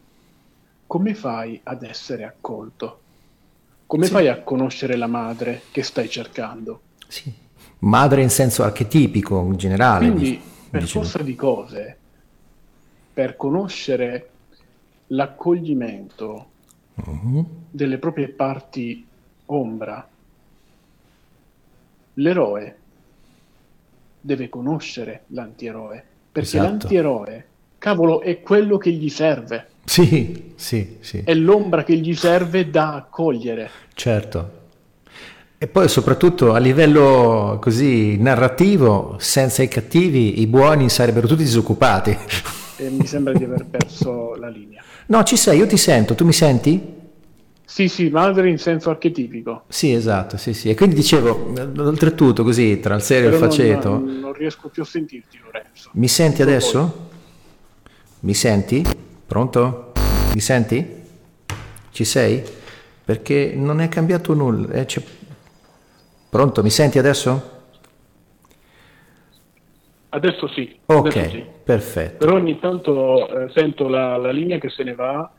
come 0.86 1.16
fai 1.16 1.58
ad 1.64 1.82
essere 1.82 2.22
accolto? 2.22 3.00
Come 3.86 4.06
sì. 4.06 4.12
fai 4.12 4.28
a 4.28 4.40
conoscere 4.40 4.94
la 4.94 5.08
madre 5.08 5.62
che 5.72 5.82
stai 5.82 6.08
cercando? 6.08 6.80
Sì. 7.08 7.32
Madre 7.80 8.22
in 8.22 8.30
senso 8.30 8.62
archetipico, 8.62 9.40
in 9.40 9.56
generale. 9.56 10.08
Quindi, 10.08 10.54
per 10.76 10.84
Dicevo. 10.84 11.04
forza 11.04 11.22
di 11.22 11.34
cose, 11.34 11.96
per 13.14 13.36
conoscere 13.36 14.28
l'accoglimento 15.08 16.46
uh-huh. 16.94 17.46
delle 17.70 17.96
proprie 17.96 18.28
parti 18.28 19.06
ombra, 19.46 20.06
l'eroe 22.14 22.76
deve 24.20 24.48
conoscere 24.50 25.22
l'antieroe, 25.28 26.04
perché 26.30 26.48
esatto. 26.48 26.64
l'antieroe, 26.64 27.46
cavolo, 27.78 28.20
è 28.20 28.42
quello 28.42 28.76
che 28.76 28.90
gli 28.90 29.08
serve. 29.08 29.68
Sì, 29.84 30.52
sì, 30.56 30.98
sì. 31.00 31.22
È 31.24 31.32
l'ombra 31.32 31.84
che 31.84 31.96
gli 31.96 32.14
serve 32.14 32.68
da 32.68 32.96
accogliere. 32.96 33.70
Certo. 33.94 34.64
E 35.58 35.68
poi 35.68 35.88
soprattutto 35.88 36.52
a 36.52 36.58
livello 36.58 37.56
così 37.62 38.18
narrativo, 38.18 39.16
senza 39.18 39.62
i 39.62 39.68
cattivi, 39.68 40.42
i 40.42 40.46
buoni 40.46 40.90
sarebbero 40.90 41.26
tutti 41.26 41.44
disoccupati. 41.44 42.14
E 42.76 42.90
mi 42.90 43.06
sembra 43.06 43.32
di 43.32 43.44
aver 43.44 43.64
perso 43.64 44.34
la 44.34 44.48
linea. 44.48 44.82
No, 45.06 45.22
ci 45.22 45.38
sei, 45.38 45.56
io 45.56 45.66
ti 45.66 45.78
sento, 45.78 46.14
tu 46.14 46.26
mi 46.26 46.34
senti? 46.34 46.94
Sì, 47.64 47.88
sì, 47.88 48.10
madre 48.10 48.50
in 48.50 48.58
senso 48.58 48.90
archetipico. 48.90 49.62
Sì, 49.68 49.94
esatto, 49.94 50.36
sì, 50.36 50.52
sì. 50.52 50.68
E 50.68 50.74
quindi 50.74 50.94
dicevo, 50.94 51.54
oltretutto 51.78 52.44
così, 52.44 52.78
tra 52.78 52.94
il 52.94 53.00
serio 53.00 53.30
e 53.30 53.32
il 53.32 53.38
faceto... 53.38 53.90
Non, 53.92 54.18
non, 54.20 54.32
riesco 54.34 54.68
più 54.68 54.82
a 54.82 54.86
sentirti, 54.86 55.38
Lorenzo. 55.42 55.88
Mi 55.94 56.08
senti 56.08 56.42
non 56.42 56.50
adesso? 56.50 56.78
Poi. 56.78 57.88
Mi 58.20 58.34
senti? 58.34 58.84
Pronto? 59.26 59.92
Mi 60.34 60.40
senti? 60.40 60.86
Ci 61.90 62.04
sei? 62.04 62.42
Perché 63.04 63.54
non 63.56 63.80
è 63.80 63.88
cambiato 63.88 64.34
nulla, 64.34 64.72
eh, 64.72 64.84
c'è 64.84 65.00
Pronto, 66.28 66.62
mi 66.62 66.70
senti 66.70 66.98
adesso? 66.98 67.54
Adesso 70.08 70.48
sì. 70.48 70.78
Ok, 70.86 71.06
adesso 71.06 71.30
sì. 71.30 71.44
perfetto. 71.62 72.24
Però 72.24 72.36
ogni 72.36 72.58
tanto 72.58 73.28
eh, 73.28 73.50
sento 73.52 73.88
la, 73.88 74.16
la, 74.16 74.30
linea 74.30 74.58
che 74.58 74.70
se 74.70 74.82
ne 74.82 74.94
va. 74.94 75.30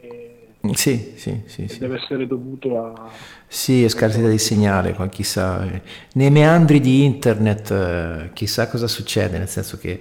E, 0.00 0.48
sì, 0.72 1.14
sì, 1.16 1.42
sì, 1.46 1.66
sì. 1.68 1.78
Deve 1.78 1.96
essere 1.96 2.26
dovuto 2.26 2.84
a... 2.84 3.10
Sì, 3.46 3.84
è 3.84 3.88
scarsità 3.88 4.28
di 4.28 4.38
segnale, 4.38 4.96
chissà. 5.10 5.66
Nei 6.14 6.30
meandri 6.30 6.80
di 6.80 7.04
internet 7.04 7.70
eh, 7.70 8.30
chissà 8.32 8.68
cosa 8.68 8.86
succede, 8.86 9.38
nel 9.38 9.48
senso 9.48 9.76
che 9.76 10.00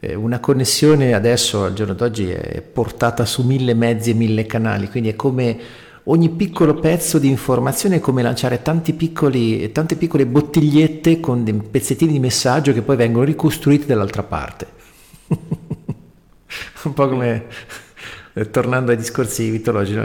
eh, 0.00 0.14
una 0.14 0.40
connessione 0.40 1.14
adesso, 1.14 1.64
al 1.64 1.74
giorno 1.74 1.94
d'oggi, 1.94 2.30
è 2.30 2.60
portata 2.60 3.24
su 3.24 3.42
mille 3.42 3.74
mezzi 3.74 4.10
e 4.10 4.14
mille 4.14 4.46
canali, 4.46 4.88
quindi 4.88 5.10
è 5.10 5.16
come 5.16 5.58
ogni 6.04 6.30
piccolo 6.30 6.74
pezzo 6.74 7.18
di 7.18 7.28
informazione 7.28 7.96
è 7.96 8.00
come 8.00 8.22
lanciare 8.22 8.60
piccoli, 8.96 9.70
tante 9.72 9.96
piccole 9.96 10.26
bottigliette 10.26 11.20
con 11.20 11.44
dei 11.44 11.54
pezzettini 11.54 12.12
di 12.12 12.18
messaggio 12.18 12.72
che 12.72 12.82
poi 12.82 12.96
vengono 12.96 13.24
ricostruiti 13.24 13.86
dall'altra 13.86 14.22
parte. 14.22 14.66
Un 16.84 16.92
po' 16.92 17.08
come 17.08 17.46
eh, 18.34 18.50
tornando 18.50 18.90
ai 18.90 18.98
discorsi 18.98 19.48
mitologici, 19.48 19.98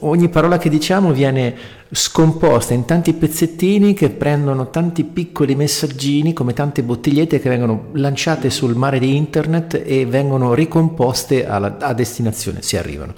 ogni 0.00 0.28
parola 0.28 0.58
che 0.58 0.68
diciamo 0.68 1.12
viene 1.12 1.54
scomposta 1.90 2.74
in 2.74 2.84
tanti 2.84 3.14
pezzettini 3.14 3.94
che 3.94 4.10
prendono 4.10 4.68
tanti 4.68 5.04
piccoli 5.04 5.54
messaggini 5.54 6.34
come 6.34 6.52
tante 6.52 6.82
bottigliette 6.82 7.40
che 7.40 7.48
vengono 7.48 7.88
lanciate 7.92 8.50
sul 8.50 8.74
mare 8.74 8.98
di 8.98 9.16
internet 9.16 9.80
e 9.84 10.04
vengono 10.04 10.52
ricomposte 10.52 11.46
alla, 11.46 11.78
a 11.78 11.94
destinazione, 11.94 12.60
si 12.60 12.76
arrivano 12.76 13.14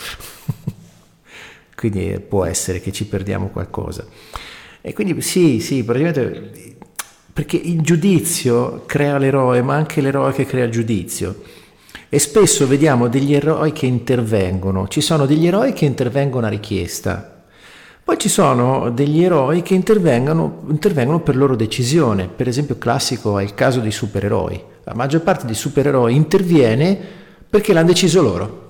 quindi 1.90 2.19
può 2.20 2.44
essere 2.44 2.81
che 2.81 2.93
ci 2.93 3.06
perdiamo 3.06 3.48
qualcosa. 3.48 4.06
E 4.81 4.93
quindi 4.94 5.20
sì, 5.20 5.61
sì, 5.61 5.85
praticamente 5.85 6.77
perché 7.31 7.56
il 7.56 7.81
giudizio 7.82 8.85
crea 8.86 9.19
l'eroe, 9.19 9.61
ma 9.61 9.74
anche 9.74 10.01
l'eroe 10.01 10.32
che 10.32 10.47
crea 10.47 10.65
il 10.65 10.70
giudizio. 10.70 11.43
E 12.09 12.19
spesso 12.19 12.66
vediamo 12.66 13.09
degli 13.09 13.35
eroi 13.35 13.73
che 13.73 13.86
intervengono, 13.86 14.89
ci 14.89 15.01
sono 15.01 15.27
degli 15.27 15.47
eroi 15.47 15.73
che 15.73 15.85
intervengono 15.85 16.47
a 16.47 16.51
richiesta, 16.51 17.43
poi 18.05 18.19
ci 18.19 18.28
sono 18.28 18.90
degli 18.90 19.23
eroi 19.23 19.62
che 19.62 19.74
intervengono, 19.74 20.62
intervengono 20.69 21.20
per 21.20 21.36
loro 21.36 21.56
decisione, 21.56 22.28
per 22.28 22.47
esempio 22.47 22.78
classico 22.78 23.39
è 23.39 23.43
il 23.43 23.55
caso 23.55 23.81
dei 23.81 23.90
supereroi, 23.90 24.62
la 24.85 24.94
maggior 24.94 25.23
parte 25.23 25.44
dei 25.44 25.56
supereroi 25.56 26.15
interviene 26.15 26.97
perché 27.51 27.73
l'hanno 27.73 27.89
deciso 27.89 28.23
loro. 28.23 28.64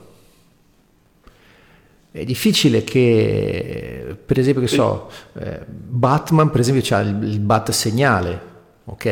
È 2.16 2.22
difficile 2.22 2.84
che, 2.84 4.16
per 4.24 4.38
esempio, 4.38 4.62
che 4.62 4.68
so, 4.68 5.10
eh, 5.36 5.58
Batman, 5.66 6.48
per 6.48 6.60
esempio, 6.60 6.96
ha 6.96 7.00
il, 7.00 7.20
il 7.24 7.40
bat 7.40 7.72
segnale, 7.72 8.40
ok? 8.84 9.04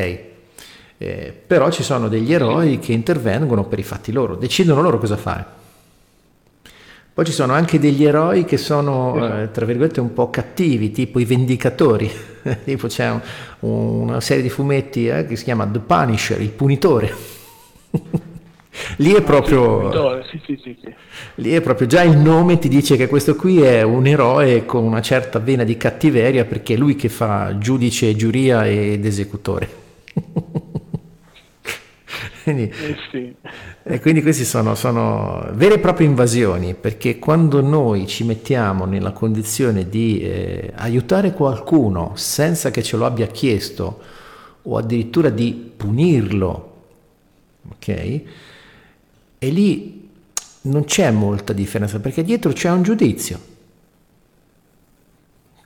Eh, 0.98 1.34
però 1.44 1.68
ci 1.72 1.82
sono 1.82 2.06
degli 2.06 2.32
eroi 2.32 2.78
che 2.78 2.92
intervengono 2.92 3.64
per 3.64 3.80
i 3.80 3.82
fatti 3.82 4.12
loro, 4.12 4.36
decidono 4.36 4.82
loro 4.82 5.00
cosa 5.00 5.16
fare. 5.16 5.44
Poi 7.12 7.24
ci 7.24 7.32
sono 7.32 7.54
anche 7.54 7.80
degli 7.80 8.04
eroi 8.04 8.44
che 8.44 8.56
sono, 8.56 9.42
eh, 9.42 9.50
tra 9.50 9.66
virgolette, 9.66 9.98
un 9.98 10.12
po' 10.12 10.30
cattivi, 10.30 10.92
tipo 10.92 11.18
i 11.18 11.24
Vendicatori. 11.24 12.08
tipo 12.62 12.86
c'è 12.86 13.10
un, 13.10 13.20
una 13.58 14.20
serie 14.20 14.44
di 14.44 14.48
fumetti 14.48 15.08
eh, 15.08 15.26
che 15.26 15.34
si 15.34 15.42
chiama 15.42 15.66
The 15.66 15.80
Punisher, 15.80 16.40
il 16.40 16.50
punitore. 16.50 17.12
Lì 18.96 19.12
è 19.12 19.22
proprio... 19.22 20.22
Sì, 20.30 20.40
sì, 20.46 20.58
sì, 20.62 20.76
lì 21.36 21.52
è 21.52 21.60
proprio 21.60 21.86
già 21.86 22.02
il 22.02 22.16
nome 22.16 22.58
ti 22.58 22.68
dice 22.68 22.96
che 22.96 23.06
questo 23.06 23.36
qui 23.36 23.60
è 23.60 23.82
un 23.82 24.06
eroe 24.06 24.64
con 24.64 24.82
una 24.84 25.02
certa 25.02 25.38
vena 25.38 25.62
di 25.62 25.76
cattiveria 25.76 26.44
perché 26.46 26.74
è 26.74 26.76
lui 26.76 26.96
che 26.96 27.08
fa 27.10 27.58
giudice, 27.58 28.16
giuria 28.16 28.66
ed 28.66 29.04
esecutore. 29.04 29.80
quindi, 32.44 32.72
eh. 33.12 33.34
E 33.84 34.00
quindi 34.00 34.22
queste 34.22 34.44
sono, 34.44 34.74
sono, 34.74 35.48
vere 35.52 35.74
e 35.74 35.78
proprie 35.78 36.06
invasioni 36.06 36.74
perché 36.74 37.18
quando 37.18 37.60
noi 37.60 38.06
ci 38.06 38.24
mettiamo 38.24 38.84
nella 38.84 39.12
condizione 39.12 39.88
di 39.88 40.20
eh, 40.20 40.72
aiutare 40.76 41.32
qualcuno 41.32 42.12
senza 42.14 42.70
che 42.70 42.82
ce 42.82 42.96
lo 42.96 43.04
abbia 43.04 43.26
chiesto 43.26 44.00
o 44.62 44.76
addirittura 44.76 45.30
di 45.30 45.72
punirlo, 45.76 46.72
ok? 47.70 48.22
E 49.43 49.51
lì 49.51 50.09
non 50.62 50.85
c'è 50.85 51.10
molta 51.10 51.52
differenza 51.52 51.98
perché 51.98 52.23
dietro 52.23 52.52
c'è 52.52 52.70
un 52.70 52.85
giudizio. 52.85 53.40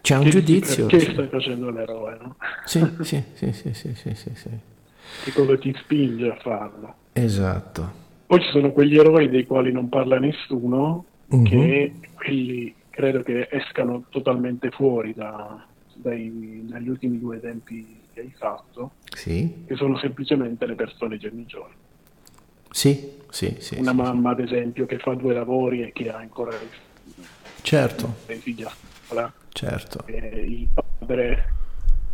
C'è 0.00 0.16
un 0.16 0.30
giudizio. 0.30 0.86
Perché 0.86 1.12
stai 1.12 1.28
facendo 1.28 1.68
l'eroe, 1.68 2.16
no? 2.18 2.36
Sì, 2.64 2.80
sì, 3.02 3.22
sì, 3.34 3.52
sì, 3.52 3.74
sì, 3.74 3.94
sì, 3.94 4.14
sì, 4.14 4.30
sì. 4.34 4.48
Che 5.24 5.32
cosa 5.32 5.58
ti 5.58 5.76
spinge 5.78 6.30
a 6.30 6.36
farlo? 6.36 6.94
Esatto. 7.12 7.92
Poi 8.24 8.40
ci 8.40 8.48
sono 8.50 8.72
quegli 8.72 8.96
eroi 8.96 9.28
dei 9.28 9.44
quali 9.44 9.70
non 9.72 9.90
parla 9.90 10.18
nessuno, 10.18 11.04
uh-huh. 11.26 11.42
che 11.42 11.92
quelli 12.14 12.74
credo 12.88 13.22
che 13.22 13.46
escano 13.50 14.04
totalmente 14.08 14.70
fuori 14.70 15.12
da, 15.12 15.66
dai, 15.92 16.64
dagli 16.66 16.88
ultimi 16.88 17.18
due 17.18 17.36
esempi 17.36 17.86
che 18.14 18.20
hai 18.20 18.32
fatto, 18.38 18.92
sì. 19.14 19.64
che 19.66 19.76
sono 19.76 19.98
semplicemente 19.98 20.64
le 20.64 20.76
persone 20.76 21.18
di 21.18 21.26
ogni 21.26 21.44
giorno. 21.44 21.74
Sì, 22.70 23.15
sì, 23.30 23.56
sì. 23.58 23.78
Una 23.78 23.90
sì, 23.90 23.96
mamma, 23.96 24.30
ad 24.30 24.40
esempio, 24.40 24.86
che 24.86 24.98
fa 24.98 25.14
due 25.14 25.34
lavori 25.34 25.82
e 25.82 25.92
che 25.92 26.10
ha 26.10 26.16
ancora 26.18 26.56
certo. 27.62 28.14
dei 28.26 28.38
figli 28.38 28.62
a 28.62 28.72
scuola. 29.04 29.32
Certo. 29.48 30.04
Il 30.06 30.68
padre 30.74 31.54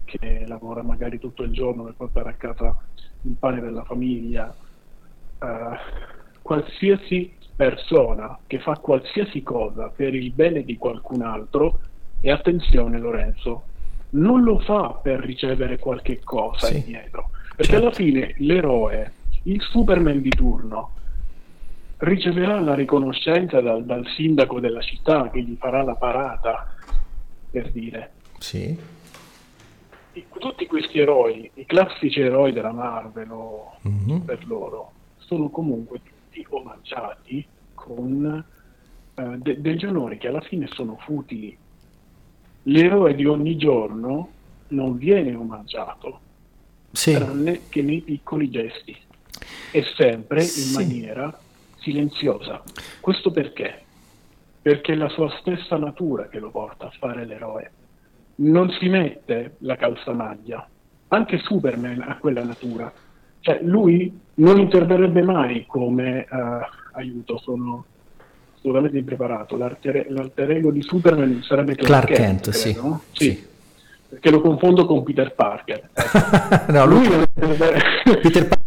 che 0.04 0.44
lavora 0.46 0.82
magari 0.82 1.18
tutto 1.18 1.42
il 1.42 1.52
giorno 1.52 1.84
per 1.84 1.94
portare 1.94 2.30
a 2.30 2.34
casa 2.34 2.76
il 3.22 3.34
pane 3.38 3.60
della 3.60 3.84
famiglia. 3.84 4.54
Uh, 5.38 5.76
qualsiasi 6.40 7.32
persona 7.54 8.38
che 8.46 8.60
fa 8.60 8.76
qualsiasi 8.78 9.42
cosa 9.42 9.88
per 9.88 10.14
il 10.14 10.32
bene 10.32 10.64
di 10.64 10.76
qualcun 10.76 11.22
altro, 11.22 11.80
e 12.20 12.30
attenzione 12.30 12.98
Lorenzo, 12.98 13.64
non 14.10 14.42
lo 14.42 14.58
fa 14.60 14.90
per 15.02 15.20
ricevere 15.20 15.78
qualche 15.78 16.20
cosa 16.22 16.66
sì. 16.66 16.78
indietro, 16.78 17.30
perché 17.56 17.72
certo. 17.72 17.86
alla 17.86 17.94
fine 17.94 18.34
l'eroe, 18.38 19.12
il 19.44 19.60
Superman 19.60 20.20
di 20.20 20.30
turno, 20.30 20.92
riceverà 22.02 22.58
la 22.60 22.74
riconoscenza 22.74 23.60
dal, 23.60 23.84
dal, 23.84 24.06
sindaco 24.16 24.58
della 24.58 24.80
città 24.80 25.30
che 25.30 25.42
gli 25.42 25.56
farà 25.56 25.82
la 25.82 25.94
parata, 25.94 26.74
per 27.50 27.70
dire. 27.70 28.12
Sì. 28.38 28.76
tutti 30.38 30.66
questi 30.66 30.98
eroi, 30.98 31.48
i 31.54 31.64
classici 31.64 32.20
eroi 32.20 32.52
della 32.52 32.72
Marvel 32.72 33.30
o 33.30 33.76
mm-hmm. 33.86 34.18
per 34.20 34.44
loro, 34.46 34.92
sono 35.18 35.48
comunque 35.48 36.00
tutti 36.02 36.44
omaggiati 36.48 37.46
con 37.74 38.44
uh, 39.14 39.36
de- 39.36 39.60
degli 39.60 39.84
onori 39.84 40.18
che 40.18 40.28
alla 40.28 40.40
fine 40.40 40.66
sono 40.72 40.98
futili. 41.00 41.56
L'eroe 42.64 43.14
di 43.14 43.26
ogni 43.26 43.56
giorno 43.56 44.30
non 44.68 44.96
viene 44.96 45.34
omaggiato, 45.34 46.20
sì. 46.90 47.12
tranne 47.12 47.62
che 47.68 47.82
nei 47.82 48.00
piccoli 48.00 48.50
gesti, 48.50 48.96
e 49.70 49.84
sempre 49.94 50.40
sì. 50.40 50.66
in 50.66 50.72
maniera 50.72 51.40
silenziosa. 51.82 52.62
Questo 53.00 53.30
perché? 53.30 53.82
Perché 54.62 54.92
è 54.92 54.96
la 54.96 55.08
sua 55.08 55.28
stessa 55.40 55.76
natura 55.76 56.28
che 56.28 56.38
lo 56.38 56.50
porta 56.50 56.86
a 56.86 56.92
fare 56.98 57.24
l'eroe. 57.26 57.70
Non 58.36 58.70
si 58.70 58.88
mette 58.88 59.56
la 59.58 59.76
calzamaglia. 59.76 60.66
Anche 61.08 61.38
Superman 61.38 62.00
ha 62.00 62.16
quella 62.16 62.42
natura. 62.42 62.90
Cioè, 63.40 63.60
lui 63.62 64.18
non 64.34 64.58
interverrebbe 64.58 65.22
mai 65.22 65.66
come 65.66 66.26
uh, 66.30 66.36
aiuto, 66.92 67.38
sono 67.38 67.84
assolutamente 68.56 68.98
impreparato. 68.98 69.56
L'alter, 69.56 70.06
l'alter 70.10 70.52
ego 70.52 70.70
di 70.70 70.82
Superman 70.82 71.42
sarebbe 71.42 71.74
Clark, 71.74 72.06
Clark 72.06 72.12
Kent, 72.12 72.42
Kent 72.42 72.50
sì. 72.50 72.74
No? 72.74 73.02
sì. 73.12 73.24
sì. 73.24 73.50
Perché 74.12 74.30
lo 74.30 74.42
confondo 74.42 74.84
con 74.84 75.02
Peter 75.02 75.34
Parker. 75.34 75.88
Ecco. 76.52 76.72
no, 76.72 76.84
lui, 76.84 77.08
lui 77.08 78.16
Peter 78.20 78.46
Parker 78.46 78.61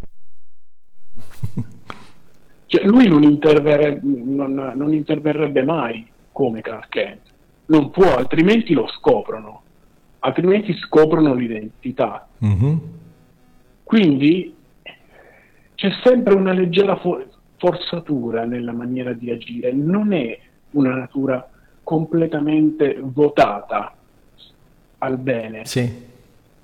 cioè, 2.75 2.85
lui 2.85 3.07
non, 3.07 3.23
interverrebbe, 3.23 4.01
non, 4.03 4.73
non 4.75 4.93
interverrebbe 4.93 5.63
mai 5.63 6.05
come 6.31 6.61
Clark 6.61 6.89
Kent, 6.89 7.21
non 7.67 7.89
può, 7.89 8.15
altrimenti 8.15 8.73
lo 8.73 8.87
scoprono, 8.87 9.61
altrimenti 10.19 10.73
scoprono 10.73 11.33
l'identità. 11.33 12.27
Mm-hmm. 12.43 12.75
Quindi 13.83 14.53
c'è 15.75 15.89
sempre 16.03 16.33
una 16.33 16.51
leggera 16.51 16.97
for- 16.97 17.27
forzatura 17.57 18.43
nella 18.43 18.73
maniera 18.73 19.13
di 19.13 19.31
agire, 19.31 19.71
non 19.71 20.11
è 20.11 20.37
una 20.71 20.93
natura 20.93 21.49
completamente 21.83 22.97
votata 22.99 23.93
al 24.97 25.17
bene. 25.17 25.65
Sì. 25.65 26.13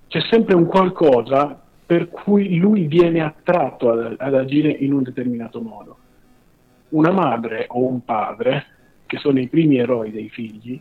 C'è 0.07 0.19
sempre 0.29 0.55
un 0.55 0.65
qualcosa 0.65 1.57
per 1.85 2.09
cui 2.09 2.57
lui 2.57 2.87
viene 2.87 3.21
attratto 3.21 3.91
ad, 3.91 4.15
ad 4.17 4.33
agire 4.33 4.69
in 4.69 4.91
un 4.91 5.03
determinato 5.03 5.61
modo 5.61 5.97
una 6.91 7.11
madre 7.11 7.65
o 7.67 7.85
un 7.85 8.03
padre, 8.03 8.65
che 9.05 9.17
sono 9.17 9.39
i 9.39 9.47
primi 9.47 9.77
eroi 9.77 10.11
dei 10.11 10.29
figli, 10.29 10.79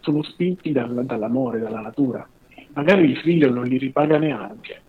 sono 0.00 0.22
spinti 0.22 0.72
dal, 0.72 1.04
dall'amore, 1.04 1.58
dalla 1.58 1.80
natura. 1.80 2.26
Magari 2.74 3.10
il 3.10 3.18
figlio 3.18 3.50
non 3.50 3.64
li 3.64 3.78
ripaga 3.78 4.18
neanche, 4.18 4.80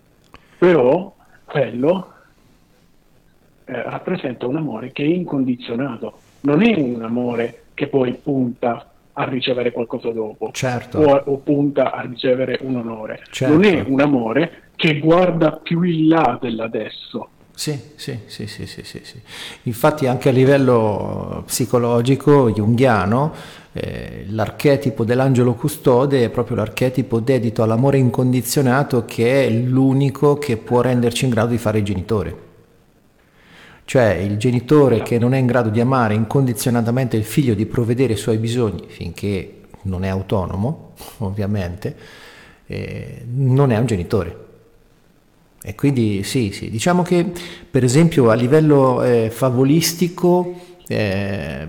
però 0.58 1.14
quello 1.46 2.14
eh, 3.66 3.82
rappresenta 3.84 4.48
un 4.48 4.58
amore 4.58 4.92
che 4.92 5.04
è 5.04 5.08
incondizionato, 5.08 6.18
non 6.42 6.62
è 6.62 6.78
un 6.78 7.02
amore 7.04 7.64
che 7.74 7.88
poi 7.88 8.14
punta 8.14 8.90
a 9.14 9.24
ricevere 9.26 9.72
qualcosa 9.72 10.10
dopo 10.10 10.50
certo. 10.52 11.00
o, 11.00 11.22
o, 11.26 11.38
punta 11.38 11.92
a 11.92 12.02
ricevere 12.02 12.58
un 12.62 12.78
onore. 12.78 13.22
Certo. 13.30 13.54
Non 13.54 13.64
è 13.64 13.84
un 13.86 14.02
amore 14.02 14.64
che 14.76 15.00
guarda 15.00 15.52
più 15.52 15.84
in 15.84 16.08
là 16.08 16.38
dell'adesso, 16.42 17.30
sì, 17.56 17.80
sì, 17.96 18.20
sì, 18.26 18.48
sì, 18.48 18.66
sì, 18.66 18.84
sì, 18.84 19.02
sì. 19.04 19.22
Infatti 19.64 20.08
anche 20.08 20.30
a 20.30 20.32
livello 20.32 21.44
psicologico 21.46 22.52
junghiano 22.52 23.34
eh, 23.74 24.26
l'archetipo 24.30 25.04
dell'angelo 25.04 25.54
custode 25.54 26.24
è 26.24 26.30
proprio 26.30 26.58
l'archetipo 26.58 27.20
dedito 27.20 27.64
all'amore 27.64 27.98
incondizionato 27.98 29.06
che 29.06 29.46
è 29.46 29.50
l'unico 29.50 30.38
che 30.38 30.58
può 30.58 30.82
renderci 30.82 31.26
in 31.26 31.32
grado 31.32 31.50
di 31.50 31.58
fare 31.58 31.80
il 31.80 31.84
genitore. 31.84 32.38
Cioè 33.86 34.14
il 34.14 34.38
genitore 34.38 35.02
che 35.02 35.20
non 35.20 35.34
è 35.34 35.38
in 35.38 35.46
grado 35.46 35.70
di 35.70 35.80
amare 35.80 36.14
incondizionatamente 36.14 37.18
il 37.18 37.24
figlio, 37.24 37.54
di 37.54 37.66
provvedere 37.66 38.14
ai 38.14 38.20
suoi 38.20 38.38
bisogni 38.38 38.86
finché 38.88 39.62
non 39.84 40.04
è 40.04 40.08
autonomo, 40.08 40.94
ovviamente, 41.20 41.96
eh, 42.66 43.24
non 43.28 43.72
è 43.72 43.78
un 43.78 43.86
genitore. 43.86 44.38
E 45.66 45.76
quindi 45.76 46.24
sì, 46.24 46.52
sì, 46.52 46.70
diciamo 46.70 47.04
che 47.04 47.26
per 47.72 47.86
esempio 47.86 48.30
a 48.30 48.34
livello 48.34 49.02
eh, 49.02 49.30
favolistico 49.30 50.54
eh, 50.86 51.68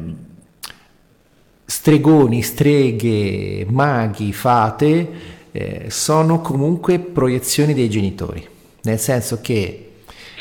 stregoni, 1.65 2.43
streghe, 2.43 3.65
maghi, 3.71 4.33
fate 4.33 5.09
eh, 5.53 5.85
sono 5.91 6.41
comunque 6.41 6.99
proiezioni 6.99 7.73
dei 7.73 7.89
genitori, 7.89 8.45
nel 8.83 8.99
senso 8.99 9.41
che 9.41 9.91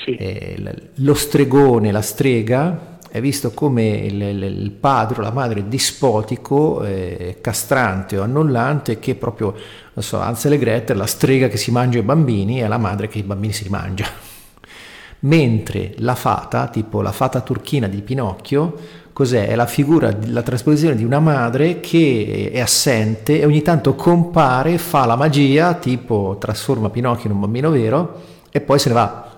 sì. 0.03 0.15
Eh, 0.15 0.57
lo 0.95 1.13
stregone, 1.13 1.91
la 1.91 2.01
strega 2.01 2.92
è 3.13 3.21
visto 3.21 3.51
come 3.51 3.89
il, 3.89 4.19
il 4.23 4.71
padre 4.71 5.19
o 5.19 5.21
la 5.21 5.29
madre 5.29 5.67
dispotico, 5.67 6.81
eh, 6.83 7.37
castrante 7.41 8.17
o 8.17 8.23
annullante 8.23 8.97
che 8.97 9.13
proprio, 9.13 9.53
non 9.93 10.03
so, 10.03 10.19
Ansel 10.19 10.53
e 10.53 10.57
Gretel, 10.57 10.97
la 10.97 11.05
strega 11.05 11.47
che 11.47 11.57
si 11.57 11.69
mangia 11.69 11.99
i 11.99 12.01
bambini 12.01 12.59
e 12.59 12.67
la 12.67 12.79
madre 12.79 13.07
che 13.07 13.19
i 13.19 13.21
bambini 13.21 13.53
si 13.53 13.69
mangia. 13.69 14.07
Mentre 15.29 15.93
la 15.97 16.15
fata, 16.15 16.69
tipo 16.69 17.03
la 17.03 17.11
fata 17.11 17.41
turchina 17.41 17.85
di 17.85 18.01
Pinocchio, 18.01 18.75
cos'è? 19.13 19.45
È 19.45 19.53
la 19.53 19.67
figura, 19.67 20.11
la 20.25 20.41
trasposizione 20.41 20.95
di 20.95 21.03
una 21.03 21.19
madre 21.19 21.81
che 21.81 22.49
è 22.51 22.59
assente 22.61 23.41
e 23.41 23.45
ogni 23.45 23.61
tanto 23.61 23.93
compare, 23.93 24.79
fa 24.79 25.05
la 25.05 25.15
magia, 25.15 25.75
tipo 25.75 26.37
trasforma 26.39 26.89
Pinocchio 26.89 27.29
in 27.29 27.35
un 27.35 27.41
bambino 27.41 27.69
vero 27.69 28.21
e 28.49 28.59
poi 28.59 28.79
se 28.79 28.89
ne 28.89 28.95
va. 28.95 29.29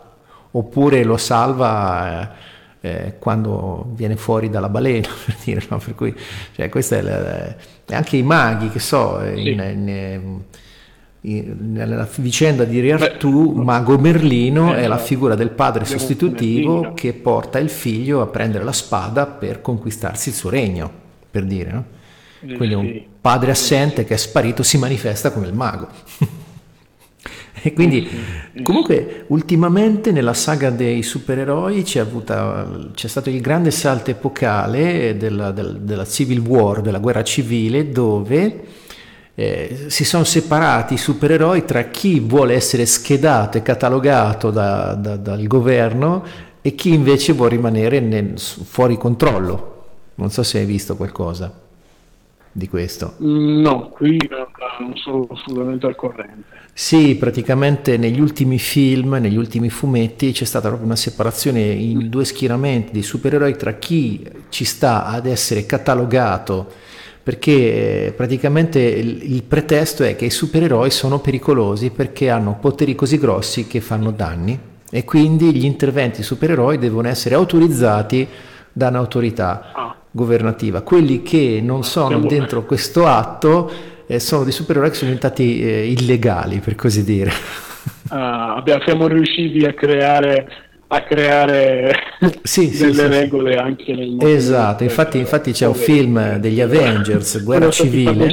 Oppure 0.52 1.04
lo 1.04 1.18
salva 1.18 2.54
eh, 2.86 3.08
eh, 3.08 3.14
quando 3.18 3.92
viene 3.96 4.16
fuori 4.16 4.50
dalla 4.50 4.70
balena, 4.70 5.08
per 5.26 5.36
dire, 5.44 5.66
no? 5.70 5.80
per 5.80 5.96
cui 5.96 6.16
cioè, 6.54 6.70
questo 6.70 6.96
è, 6.96 7.02
la, 7.02 7.56
anche 7.96 8.18
i 8.18 8.24
maghi, 8.24 8.70
che 8.70 8.80
so, 8.80 9.20
sì. 9.34 9.50
in, 9.50 9.60
in, 9.60 10.40
in, 11.22 11.56
nella 11.74 12.08
vicenda 12.18 12.64
di 12.64 12.80
Re 12.80 12.92
Artù, 12.94 13.54
Mago 13.54 13.98
Merlino 13.98 14.76
eh, 14.76 14.84
è 14.84 14.88
la 14.88 15.00
figura 15.00 15.34
del 15.34 15.50
padre 15.50 15.86
sostitutivo 15.86 16.94
che 16.94 17.14
porta 17.14 17.58
il 17.58 17.70
figlio 17.70 18.22
a 18.22 18.28
prendere 18.28 18.64
la 18.64 18.74
spada 18.74 19.26
per 19.26 19.62
conquistarsi 19.62 20.30
il 20.30 20.36
suo 20.36 20.50
regno, 20.52 20.92
per 21.32 21.44
dire, 21.44 21.72
no? 21.72 21.86
Quindi 22.58 22.76
un 22.76 23.02
padre 23.20 23.50
assente 23.50 24.06
che 24.06 24.14
è 24.14 24.18
sparito 24.18 24.62
si 24.62 24.78
manifesta 24.78 25.32
come 25.32 25.48
il 25.48 25.54
mago. 25.54 25.88
E 27.66 27.74
quindi, 27.74 28.08
comunque, 28.62 29.24
ultimamente 29.30 30.12
nella 30.12 30.36
saga 30.36 30.70
dei 30.70 31.02
supereroi 31.02 31.82
c'è, 31.82 32.00
avuta, 32.00 32.70
c'è 32.94 33.08
stato 33.08 33.32
il 33.32 33.42
grande 33.42 33.72
salto 33.72 34.12
epocale 34.12 35.18
della, 35.18 35.50
della, 35.50 35.72
della 35.72 36.06
Civil 36.06 36.42
War, 36.42 36.82
della 36.82 37.00
guerra 37.00 37.24
civile, 37.24 37.90
dove 37.90 38.66
eh, 39.34 39.86
si 39.88 40.06
sono 40.06 40.24
separati 40.24 40.94
i 40.94 40.98
supereroi 40.98 41.66
tra 41.66 41.86
chi 41.86 42.20
vuole 42.20 42.54
essere 42.54 42.86
schedato 42.86 43.58
e 43.58 43.64
catalogato 43.64 44.52
da, 44.52 44.94
da, 44.94 45.16
dal 45.16 45.48
governo 45.48 46.24
e 46.62 46.76
chi 46.76 46.94
invece 46.94 47.34
vuole 47.34 47.56
rimanere 47.56 48.00
nel, 48.00 48.38
fuori 48.38 48.96
controllo. 48.96 49.86
Non 50.14 50.30
so 50.30 50.44
se 50.44 50.60
hai 50.60 50.66
visto 50.66 50.96
qualcosa 50.96 51.64
di 52.58 52.70
questo. 52.70 53.16
No, 53.18 53.90
qui 53.90 54.18
non 54.80 54.96
sono 54.96 55.28
assolutamente 55.30 55.88
al 55.88 55.96
corrente. 55.96 56.64
Sì, 56.72 57.18
praticamente 57.18 57.98
negli 57.98 58.22
ultimi 58.22 58.58
film, 58.60 59.16
negli 59.16 59.36
ultimi 59.36 59.70
fumetti 59.70 60.32
c'è 60.32 60.46
stata 60.46 60.68
proprio 60.70 60.88
una 60.88 60.96
separazione 60.96 61.60
in 61.60 62.10
due 62.10 62.24
schieramenti 62.24 62.94
di 62.94 63.04
supereroi 63.04 63.58
tra 63.58 63.74
chi 63.74 64.26
ci 64.48 64.64
sta 64.64 65.06
ad 65.06 65.26
essere 65.26 65.66
catalogato 65.66 66.72
perché 67.22 68.06
eh, 68.06 68.12
praticamente 68.14 68.80
il, 68.80 69.44
pretesto 69.44 70.04
è 70.04 70.16
che 70.16 70.26
i 70.26 70.30
supereroi 70.30 70.92
sono 70.92 71.20
pericolosi 71.20 71.90
perché 71.90 72.30
hanno 72.30 72.58
poteri 72.58 72.96
così 72.96 73.18
grossi 73.18 73.68
che 73.68 73.82
fanno 73.82 74.12
danni 74.12 74.58
e 74.90 75.04
quindi 75.04 75.54
gli 75.54 75.66
interventi 75.66 76.24
supereroi 76.24 76.78
devono 76.78 77.10
essere 77.10 77.36
autorizzati 77.36 78.28
da 78.72 78.90
un'autorità 78.90 79.72
ah. 79.74 79.96
Governativa. 80.16 80.82
Quelli 80.82 81.22
che 81.22 81.60
non 81.62 81.84
sono 81.84 82.20
dentro 82.20 82.64
questo 82.64 83.06
atto 83.06 83.70
eh, 84.08 84.22
sono 84.22 84.44
dei 84.44 84.54
supereroi 84.54 84.90
che 84.90 84.96
sono 84.96 85.12
diventati 85.12 85.62
eh, 85.62 85.88
illegali, 85.88 86.60
per 86.60 86.76
così 86.76 87.04
dire. 87.04 87.32
Ah, 88.10 88.64
siamo 88.84 89.08
riusciti 89.08 89.66
a 89.66 89.74
creare 89.74 90.48
a 90.88 91.02
creare 91.02 91.92
sì, 92.44 92.70
delle 92.70 92.94
sì, 92.94 93.08
regole 93.08 93.54
sì. 93.54 93.58
anche 93.58 93.94
nel 93.94 94.10
mondo. 94.10 94.28
Esatto, 94.28 94.84
infatti, 94.84 95.18
infatti 95.18 95.52
c'è 95.52 95.66
un 95.66 95.74
film 95.74 96.38
degli 96.38 96.62
Avengers, 96.62 97.42
Guerra 97.44 97.72
Civile. 97.72 98.28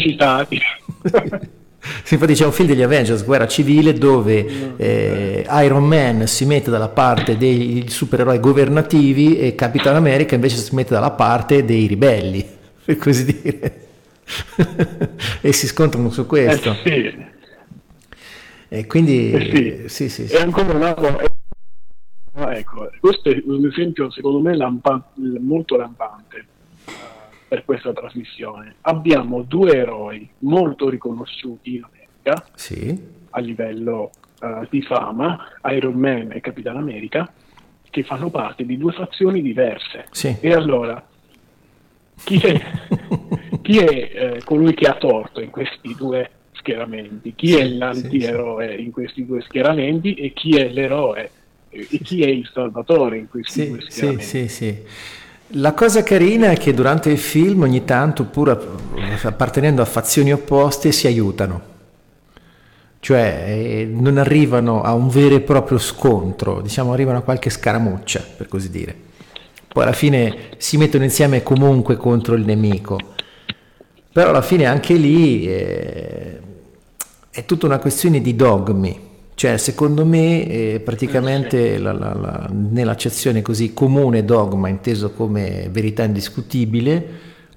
Sì, 2.05 2.15
infatti 2.15 2.35
c'è 2.35 2.45
un 2.45 2.53
film 2.53 2.69
degli 2.69 2.83
Avengers, 2.83 3.25
Guerra 3.25 3.49
Civile, 3.49 3.93
dove 3.93 4.77
eh, 4.77 5.45
Iron 5.65 5.85
Man 5.85 6.29
si 6.29 6.45
mette 6.45 6.71
dalla 6.71 6.89
parte 6.89 7.37
dei 7.37 7.87
supereroi 7.89 8.39
governativi 8.39 9.39
e 9.39 9.57
Capitan 9.57 9.97
America 9.97 10.37
invece 10.37 10.57
si 10.59 10.75
mette 10.77 10.95
dalla 10.95 11.11
parte 11.11 11.65
dei 11.65 11.87
ribelli, 11.87 12.47
per 12.85 12.97
così 12.97 13.25
dire. 13.25 13.81
e 15.41 15.53
si 15.53 15.67
scontrano 15.67 16.11
su 16.11 16.25
questo. 16.25 16.71
Eh 16.71 16.77
sì. 16.85 17.31
E 18.69 18.87
quindi... 18.87 19.33
Eh 19.33 19.89
sì. 19.89 20.09
Sì, 20.09 20.27
sì, 20.27 20.33
E 20.33 20.41
ancora 20.41 20.73
una 20.73 20.95
volta... 20.95 21.25
Ecco, 22.35 22.91
questo 22.99 23.29
è 23.29 23.43
un 23.45 23.67
esempio 23.67 24.11
secondo 24.11 24.41
me 24.41 24.57
lampa- 24.57 25.13
molto 25.41 25.77
lampante 25.77 26.47
per 27.53 27.67
questa 27.67 27.93
trasmissione. 27.93 28.77
Abbiamo 28.81 29.43
due 29.43 29.77
eroi 29.77 30.27
molto 30.39 30.89
riconosciuti 30.89 31.75
in 31.75 31.85
America 31.85 32.47
sì. 32.55 32.99
a 33.29 33.41
livello 33.41 34.11
uh, 34.41 34.67
di 34.71 34.81
fama, 34.81 35.39
Iron 35.65 35.93
Man 35.93 36.33
e 36.33 36.41
Capitan 36.41 36.79
America, 36.79 37.31
che 37.91 38.05
fanno 38.05 38.31
parte 38.31 38.65
di 38.65 38.79
due 38.79 38.93
fazioni 38.93 39.43
diverse. 39.43 40.07
Sì. 40.13 40.35
E 40.41 40.55
allora, 40.55 41.07
chi 42.25 42.39
è, 42.39 42.59
chi 43.61 43.77
è 43.81 43.91
eh, 44.15 44.43
colui 44.45 44.73
che 44.73 44.87
ha 44.87 44.95
torto 44.95 45.43
in 45.43 45.51
questi 45.51 45.95
due 45.95 46.31
schieramenti? 46.53 47.35
Chi 47.35 47.57
è 47.57 47.69
l'antieroe 47.69 48.77
in 48.77 48.93
questi 48.93 49.27
due 49.27 49.43
schieramenti 49.43 50.15
e 50.15 50.33
chi 50.33 50.57
è 50.57 50.71
l'eroe? 50.71 51.31
E 51.69 51.99
chi 52.03 52.23
è 52.23 52.29
il 52.29 52.49
salvatore 52.51 53.19
in 53.19 53.29
questi 53.29 53.61
sì, 53.61 53.69
due 53.69 53.81
schieramenti? 53.83 54.25
Sì, 54.25 54.49
sì, 54.49 54.65
sì. 54.65 55.21
La 55.57 55.75
cosa 55.75 56.03
carina 56.03 56.51
è 56.51 56.57
che 56.57 56.73
durante 56.73 57.11
il 57.11 57.19
film 57.19 57.63
ogni 57.63 57.85
tanto, 57.85 58.25
pur 58.25 58.49
appartenendo 59.23 59.83
a 59.83 59.85
fazioni 59.85 60.33
opposte, 60.33 60.93
si 60.93 61.07
aiutano. 61.07 61.71
Cioè 62.99 63.45
eh, 63.49 63.85
non 63.93 64.17
arrivano 64.17 64.81
a 64.81 64.95
un 64.95 65.09
vero 65.09 65.35
e 65.35 65.41
proprio 65.41 65.77
scontro, 65.77 66.63
diciamo 66.63 66.95
arrivano 66.95 67.19
a 67.19 67.23
qualche 67.23 67.51
scaramuccia, 67.51 68.25
per 68.35 68.49
così 68.49 68.71
dire. 68.71 68.97
Poi 69.69 69.83
alla 69.83 69.93
fine 69.93 70.51
si 70.57 70.79
mettono 70.79 71.05
insieme 71.05 71.43
comunque 71.43 71.97
contro 71.97 72.35
il 72.35 72.47
nemico. 72.47 72.99
Però 74.11 74.31
alla 74.31 74.43
fine 74.43 74.65
anche 74.65 74.95
lì 74.95 75.47
eh, 75.47 76.41
è 77.31 77.45
tutta 77.45 77.67
una 77.67 77.79
questione 77.79 78.23
di 78.23 78.35
dogmi 78.35 79.11
cioè, 79.43 79.57
secondo 79.57 80.05
me, 80.05 80.47
eh, 80.47 80.81
praticamente 80.85 81.77
la, 81.77 81.91
la, 81.91 82.15
la, 82.15 82.49
nell'accezione 82.49 83.43
così 83.43 83.75
comune 83.75 84.25
dogma, 84.25 84.69
inteso 84.69 85.11
come 85.11 85.69
verità 85.69 86.05
indiscutibile, 86.05 87.05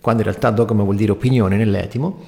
quando 0.01 0.23
in 0.23 0.29
realtà 0.29 0.49
dogma 0.49 0.81
vuol 0.81 0.95
dire 0.95 1.11
opinione 1.11 1.55
nell'etimo, 1.57 2.25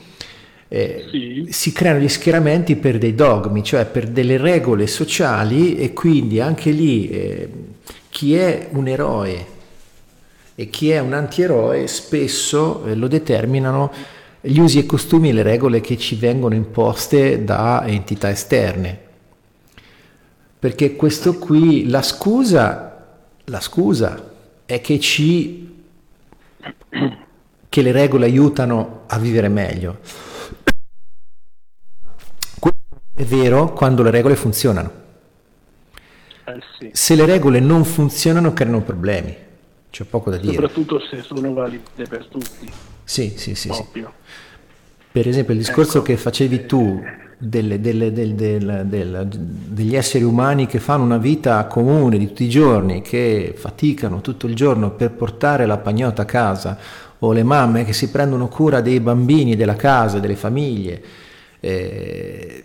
eh, 0.67 1.07
sì. 1.09 1.47
si 1.49 1.71
creano 1.71 2.01
gli 2.01 2.07
schieramenti 2.07 2.75
per 2.75 2.99
dei 2.99 3.15
dogmi, 3.15 3.63
cioè 3.63 3.87
per 3.87 4.05
delle 4.09 4.37
regole 4.37 4.85
sociali 4.85 5.75
e 5.75 5.91
quindi 5.91 6.39
anche 6.39 6.69
lì 6.69 7.09
eh, 7.09 7.49
chi 8.09 8.35
è 8.35 8.67
un 8.73 8.87
eroe 8.87 9.45
e 10.53 10.69
chi 10.69 10.91
è 10.91 10.99
un 10.99 11.13
antieroe 11.13 11.87
spesso 11.87 12.85
eh, 12.85 12.93
lo 12.93 13.07
determinano 13.07 13.91
gli 14.39 14.59
usi 14.59 14.77
e 14.77 14.85
costumi 14.85 15.29
e 15.29 15.33
le 15.33 15.41
regole 15.41 15.81
che 15.81 15.97
ci 15.97 16.13
vengono 16.13 16.53
imposte 16.53 17.43
da 17.43 17.83
entità 17.87 18.29
esterne 18.29 19.05
perché 20.59 20.95
questo 20.95 21.37
qui, 21.37 21.87
la 21.87 22.01
scusa, 22.01 23.05
la 23.45 23.59
scusa 23.59 24.31
è 24.65 24.81
che 24.81 24.99
ci, 24.99 25.83
che 27.69 27.81
le 27.81 27.91
regole 27.91 28.25
aiutano 28.25 29.03
a 29.07 29.19
vivere 29.19 29.49
meglio. 29.49 29.99
È 33.13 33.23
vero 33.23 33.73
quando 33.73 34.03
le 34.03 34.11
regole 34.11 34.35
funzionano. 34.35 34.91
Eh 36.43 36.61
sì. 36.77 36.89
Se 36.93 37.15
le 37.15 37.25
regole 37.25 37.59
non 37.59 37.83
funzionano 37.83 38.53
creano 38.53 38.81
problemi, 38.81 39.35
c'è 39.89 40.03
poco 40.05 40.29
da 40.29 40.37
dire. 40.37 40.53
Soprattutto 40.53 40.99
se 40.99 41.21
sono 41.21 41.53
valide 41.53 42.07
per 42.07 42.25
tutti. 42.25 42.71
Sì, 43.03 43.33
sì, 43.37 43.55
sì. 43.55 43.71
sì. 43.71 44.05
Per 45.11 45.27
esempio 45.27 45.53
il 45.53 45.59
discorso 45.59 45.97
ecco. 45.97 46.05
che 46.05 46.17
facevi 46.17 46.65
tu 46.65 47.01
delle, 47.39 47.79
delle, 47.79 48.11
del, 48.11 49.27
degli 49.29 49.95
esseri 49.95 50.23
umani 50.23 50.65
che 50.65 50.79
fanno 50.79 51.03
una 51.03 51.17
vita 51.17 51.65
comune 51.67 52.17
di 52.17 52.27
tutti 52.27 52.45
i 52.45 52.49
giorni, 52.49 53.01
che 53.01 53.53
faticano 53.55 54.21
tutto 54.21 54.47
il 54.47 54.55
giorno 54.55 54.91
per 54.91 55.11
portare 55.11 55.67
la 55.67 55.77
pagnotta 55.77 56.23
a 56.23 56.25
casa, 56.25 56.77
o 57.19 57.31
le 57.31 57.43
mamme 57.43 57.85
che 57.85 57.93
si 57.93 58.09
prendono 58.09 58.47
cura 58.47 58.81
dei 58.81 58.99
bambini, 58.99 59.55
della 59.55 59.75
casa, 59.75 60.19
delle 60.19 60.35
famiglie. 60.35 61.01
Eh, 61.59 62.63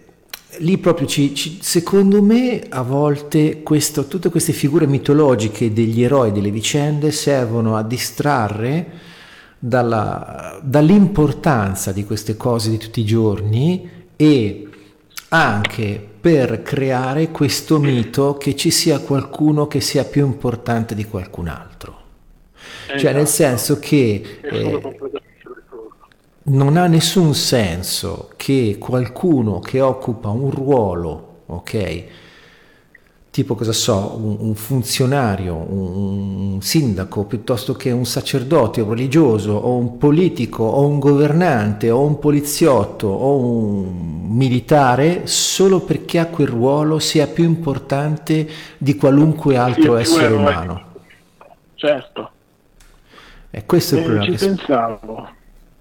lì 0.58 0.78
proprio 0.78 1.06
ci, 1.06 1.34
ci, 1.34 1.58
secondo 1.62 2.22
me 2.22 2.62
a 2.68 2.82
volte 2.82 3.62
questo, 3.62 4.06
tutte 4.06 4.30
queste 4.30 4.52
figure 4.52 4.86
mitologiche 4.86 5.72
degli 5.72 6.02
eroi 6.02 6.32
delle 6.32 6.50
vicende 6.50 7.10
servono 7.10 7.76
a 7.76 7.82
distrarre 7.82 9.10
dalla, 9.58 10.58
dall'importanza 10.62 11.92
di 11.92 12.04
queste 12.04 12.36
cose 12.36 12.68
di 12.68 12.76
tutti 12.76 13.00
i 13.00 13.04
giorni 13.04 14.00
e 14.22 14.68
anche 15.30 16.08
per 16.20 16.62
creare 16.62 17.32
questo 17.32 17.80
mito 17.80 18.36
che 18.36 18.54
ci 18.54 18.70
sia 18.70 19.00
qualcuno 19.00 19.66
che 19.66 19.80
sia 19.80 20.04
più 20.04 20.24
importante 20.24 20.94
di 20.94 21.04
qualcun 21.04 21.48
altro. 21.48 22.00
Cioè 22.96 23.12
nel 23.12 23.22
esatto. 23.22 23.26
senso 23.26 23.78
che 23.80 24.38
eh, 24.40 24.80
non 26.44 26.76
ha 26.76 26.86
nessun 26.86 27.34
senso 27.34 28.30
che 28.36 28.76
qualcuno 28.78 29.58
che 29.58 29.80
occupa 29.80 30.28
un 30.28 30.50
ruolo, 30.50 31.42
ok, 31.46 32.04
tipo 33.32 33.54
cosa 33.54 33.72
so, 33.72 34.14
un, 34.20 34.36
un 34.40 34.54
funzionario, 34.54 35.54
un, 35.54 36.52
un, 36.52 36.60
sindaco, 36.60 37.24
piuttosto 37.24 37.72
che 37.72 37.90
un 37.90 38.04
sacerdote, 38.04 38.82
un 38.82 38.90
religioso, 38.90 39.54
o 39.54 39.74
un 39.74 39.96
politico, 39.96 40.64
o 40.64 40.86
un 40.86 40.98
governante, 40.98 41.88
o 41.88 42.04
un 42.04 42.18
poliziotto, 42.18 43.06
o 43.06 43.38
un 43.38 44.36
militare, 44.36 45.26
solo 45.26 45.80
perché 45.80 46.18
ha 46.18 46.26
quel 46.26 46.46
ruolo 46.46 46.98
sia 46.98 47.26
più 47.26 47.44
importante 47.44 48.46
di 48.76 48.96
qualunque 48.96 49.56
altro 49.56 49.96
essere 49.96 50.34
umano. 50.34 50.82
Certo. 51.72 52.30
E 53.50 53.64
questo 53.64 53.94
è 53.94 53.98
il 53.98 54.04
eh, 54.04 54.08
problema. 54.08 54.36
Ci 54.36 54.44
pensavo, 54.44 55.28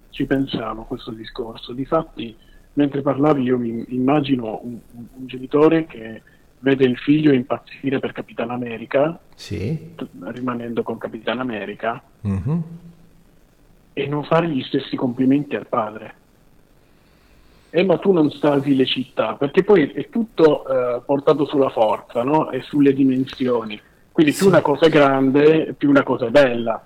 ci 0.09 0.25
pensavo 0.25 0.81
a 0.83 0.85
questo 0.85 1.11
discorso. 1.11 1.73
Difatti, 1.73 2.33
mentre 2.75 3.01
parlavi 3.01 3.43
io 3.43 3.57
mi 3.57 3.83
immagino 3.89 4.61
un, 4.63 4.77
un 4.93 5.27
genitore 5.27 5.85
che 5.85 6.21
vede 6.61 6.85
il 6.85 6.97
figlio 6.97 7.33
impazzire 7.33 7.99
per 7.99 8.11
Capitan 8.11 8.49
America, 8.49 9.19
sì. 9.35 9.93
rimanendo 10.25 10.83
con 10.83 10.97
Capitan 10.97 11.39
America, 11.39 12.01
mm-hmm. 12.25 12.59
e 13.93 14.07
non 14.07 14.23
fare 14.23 14.47
gli 14.47 14.63
stessi 14.63 14.95
complimenti 14.95 15.55
al 15.55 15.67
padre. 15.67 16.15
Eh, 17.69 17.83
ma 17.83 17.97
tu 17.97 18.11
non 18.11 18.29
salvi 18.31 18.75
le 18.75 18.85
città, 18.85 19.35
perché 19.35 19.63
poi 19.63 19.91
è 19.91 20.09
tutto 20.09 20.67
eh, 20.67 21.01
portato 21.05 21.45
sulla 21.45 21.69
forza 21.69 22.23
no? 22.23 22.51
e 22.51 22.61
sulle 22.61 22.93
dimensioni. 22.93 23.79
Quindi 24.11 24.33
più 24.33 24.41
sì. 24.41 24.47
una 24.47 24.61
cosa 24.61 24.87
è 24.87 24.89
grande, 24.89 25.73
più 25.77 25.89
una 25.89 26.03
cosa 26.03 26.27
è 26.27 26.29
bella. 26.29 26.85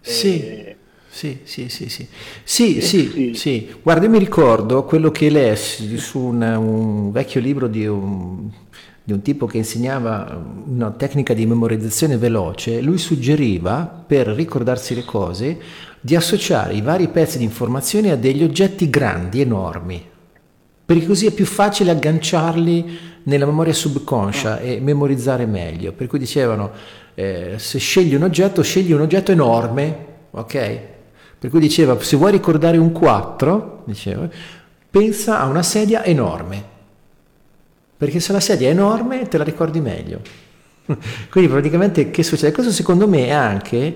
Sì. 0.00 0.40
E... 0.40 0.76
Sì, 1.12 1.40
sì, 1.42 1.68
sì, 1.68 1.88
sì. 1.88 2.06
Sì, 2.44 2.80
sì, 2.80 3.10
sì. 3.10 3.34
sì. 3.34 3.74
Guarda, 3.82 4.04
io 4.04 4.10
mi 4.10 4.18
ricordo 4.18 4.84
quello 4.84 5.10
che 5.10 5.28
lessi 5.28 5.98
su 5.98 6.20
un, 6.20 6.40
un 6.40 7.10
vecchio 7.10 7.40
libro 7.40 7.66
di 7.66 7.84
un, 7.84 8.48
di 9.10 9.12
un 9.12 9.22
tipo 9.22 9.46
che 9.46 9.58
insegnava 9.58 10.40
una 10.66 10.92
tecnica 10.92 11.34
di 11.34 11.44
memorizzazione 11.44 12.16
veloce, 12.16 12.80
lui 12.80 12.98
suggeriva, 12.98 14.04
per 14.06 14.28
ricordarsi 14.28 14.94
le 14.94 15.04
cose, 15.04 15.58
di 16.00 16.14
associare 16.14 16.74
i 16.74 16.80
vari 16.80 17.08
pezzi 17.08 17.36
di 17.36 17.44
informazione 17.44 18.12
a 18.12 18.16
degli 18.16 18.44
oggetti 18.44 18.88
grandi, 18.88 19.40
enormi, 19.40 20.00
perché 20.84 21.06
così 21.06 21.26
è 21.26 21.32
più 21.32 21.44
facile 21.44 21.90
agganciarli 21.90 22.98
nella 23.24 23.46
memoria 23.46 23.72
subconscia 23.72 24.60
e 24.60 24.78
memorizzare 24.80 25.44
meglio. 25.44 25.92
Per 25.92 26.06
cui 26.06 26.20
dicevano, 26.20 26.70
eh, 27.14 27.54
se 27.56 27.78
scegli 27.78 28.14
un 28.14 28.22
oggetto, 28.22 28.62
scegli 28.62 28.92
un 28.92 29.00
oggetto 29.00 29.32
enorme, 29.32 30.06
ok? 30.30 30.80
Per 31.36 31.50
cui 31.50 31.58
diceva, 31.58 32.00
se 32.00 32.16
vuoi 32.16 32.30
ricordare 32.30 32.76
un 32.76 32.92
4, 32.92 33.82
diceva, 33.86 34.28
pensa 34.88 35.40
a 35.40 35.46
una 35.46 35.62
sedia 35.64 36.04
enorme 36.04 36.69
perché 38.00 38.18
se 38.18 38.32
la 38.32 38.40
sedia 38.40 38.68
è 38.68 38.70
enorme 38.70 39.28
te 39.28 39.36
la 39.36 39.44
ricordi 39.44 39.78
meglio. 39.78 40.22
Quindi 41.28 41.50
praticamente 41.50 42.10
che 42.10 42.22
succede? 42.22 42.50
Questo 42.50 42.72
secondo 42.72 43.06
me 43.06 43.26
è 43.26 43.30
anche 43.32 43.94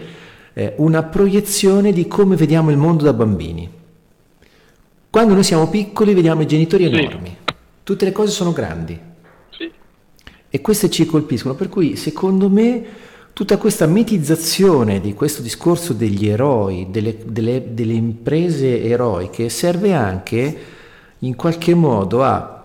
eh, 0.53 0.75
una 0.77 1.03
proiezione 1.05 1.91
di 1.91 2.07
come 2.07 2.37
vediamo 2.37 2.71
il 2.71 2.77
mondo 2.77 3.05
da 3.05 3.15
bambini. 3.15 3.67
Quando 5.09 5.33
noi 5.33 5.43
siamo 5.43 5.71
piccoli 5.71 6.13
vediamo 6.13 6.43
i 6.43 6.47
genitori 6.47 6.85
enormi, 6.85 7.35
tutte 7.83 8.05
le 8.05 8.13
cose 8.13 8.31
sono 8.31 8.53
grandi 8.53 9.01
sì. 9.49 9.73
e 10.51 10.61
queste 10.61 10.91
ci 10.91 11.07
colpiscono, 11.07 11.55
per 11.55 11.71
cui 11.71 11.97
secondo 11.97 12.51
me 12.51 12.85
tutta 13.33 13.57
questa 13.57 13.87
mitizzazione 13.87 15.01
di 15.01 15.15
questo 15.15 15.41
discorso 15.41 15.95
degli 15.95 16.29
eroi, 16.29 16.89
delle, 16.91 17.17
delle, 17.25 17.73
delle 17.73 17.95
imprese 17.95 18.83
eroiche, 18.83 19.49
serve 19.49 19.95
anche 19.95 20.57
in 21.21 21.35
qualche 21.37 21.75
modo 21.75 22.23
a, 22.23 22.64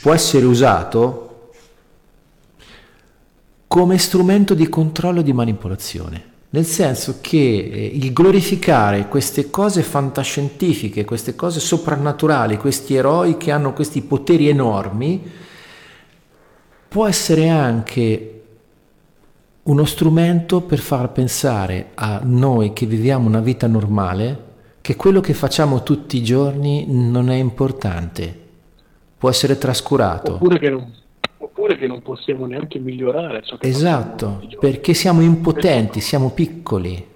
può 0.00 0.12
essere 0.12 0.46
usato 0.46 1.52
come 3.66 3.98
strumento 3.98 4.54
di 4.54 4.68
controllo 4.68 5.20
e 5.20 5.22
di 5.22 5.32
manipolazione. 5.32 6.28
Nel 6.52 6.64
senso 6.64 7.18
che 7.20 7.36
eh, 7.36 7.90
il 7.94 8.12
glorificare 8.12 9.06
queste 9.06 9.50
cose 9.50 9.82
fantascientifiche, 9.82 11.04
queste 11.04 11.36
cose 11.36 11.60
soprannaturali, 11.60 12.56
questi 12.56 12.96
eroi 12.96 13.36
che 13.36 13.52
hanno 13.52 13.72
questi 13.72 14.02
poteri 14.02 14.48
enormi, 14.48 15.22
può 16.88 17.06
essere 17.06 17.48
anche 17.48 18.42
uno 19.62 19.84
strumento 19.84 20.62
per 20.62 20.80
far 20.80 21.12
pensare 21.12 21.90
a 21.94 22.20
noi 22.24 22.72
che 22.72 22.86
viviamo 22.86 23.28
una 23.28 23.38
vita 23.38 23.68
normale 23.68 24.48
che 24.80 24.96
quello 24.96 25.20
che 25.20 25.34
facciamo 25.34 25.84
tutti 25.84 26.16
i 26.16 26.24
giorni 26.24 26.86
non 26.88 27.30
è 27.30 27.36
importante, 27.36 28.39
può 29.20 29.28
essere 29.28 29.58
trascurato. 29.58 30.36
Oppure 30.36 30.58
che 30.58 30.70
non, 30.70 30.90
oppure 31.36 31.76
che 31.76 31.86
non 31.86 32.00
possiamo 32.00 32.46
neanche 32.46 32.78
migliorare. 32.78 33.42
Ciò 33.42 33.58
che 33.58 33.68
esatto, 33.68 34.40
perché 34.58 34.94
siamo 34.94 35.20
impotenti, 35.20 36.00
siamo 36.00 36.30
piccoli. 36.30 37.06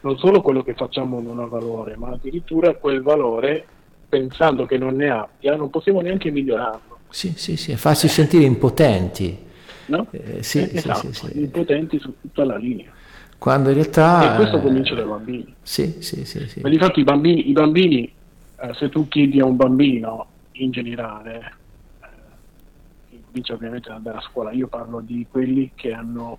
Non 0.00 0.18
solo 0.18 0.42
quello 0.42 0.64
che 0.64 0.74
facciamo 0.74 1.20
non 1.20 1.38
ha 1.38 1.46
valore, 1.46 1.94
ma 1.96 2.08
addirittura 2.08 2.74
quel 2.74 3.00
valore, 3.00 3.64
pensando 4.08 4.66
che 4.66 4.76
non 4.76 4.96
ne 4.96 5.08
abbia, 5.08 5.54
non 5.54 5.70
possiamo 5.70 6.00
neanche 6.00 6.32
migliorarlo. 6.32 6.98
Sì, 7.10 7.34
sì, 7.36 7.56
sì, 7.56 7.70
è 7.70 7.76
farsi 7.76 8.08
sentire 8.08 8.42
impotenti 8.42 9.50
no? 9.86 10.06
Eh, 10.10 10.42
sì, 10.42 10.58
eh, 10.58 10.70
esatto, 10.78 11.12
sì, 11.12 11.26
sì, 11.26 11.40
impotenti 11.40 12.00
su 12.00 12.12
tutta 12.20 12.44
la 12.44 12.56
linea. 12.56 12.90
Quando 13.38 13.68
in 13.68 13.74
realtà... 13.76 14.34
E 14.34 14.36
questo 14.36 14.60
comincia 14.60 14.94
dai 14.94 15.04
bambini. 15.04 15.54
Sì, 15.62 15.96
sì, 16.00 16.24
sì. 16.24 16.48
sì. 16.48 16.60
Ma 16.60 16.68
di 16.68 16.78
fatto 16.78 16.98
i 16.98 17.04
bambini, 17.04 17.48
i 17.48 17.52
bambini 17.52 18.12
eh, 18.60 18.74
se 18.74 18.88
tu 18.88 19.06
chiedi 19.08 19.40
a 19.40 19.44
un 19.44 19.56
bambino 19.56 20.26
in 20.52 20.70
generale, 20.70 21.54
eh, 22.00 23.20
comincia 23.26 23.54
ovviamente 23.54 23.88
ad 23.88 23.96
andare 23.96 24.18
a 24.18 24.22
scuola, 24.22 24.52
io 24.52 24.68
parlo 24.68 25.00
di 25.00 25.26
quelli 25.30 25.72
che 25.74 25.92
hanno 25.92 26.38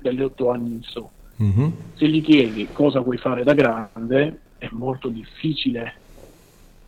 dagli 0.00 0.22
8 0.22 0.50
anni 0.50 0.72
in 0.72 0.82
su. 0.82 1.08
Mm-hmm. 1.42 1.70
Se 1.94 2.08
gli 2.08 2.22
chiedi 2.22 2.68
cosa 2.72 3.00
vuoi 3.00 3.18
fare 3.18 3.42
da 3.42 3.54
grande, 3.54 4.40
è 4.58 4.68
molto 4.72 5.08
difficile 5.08 5.94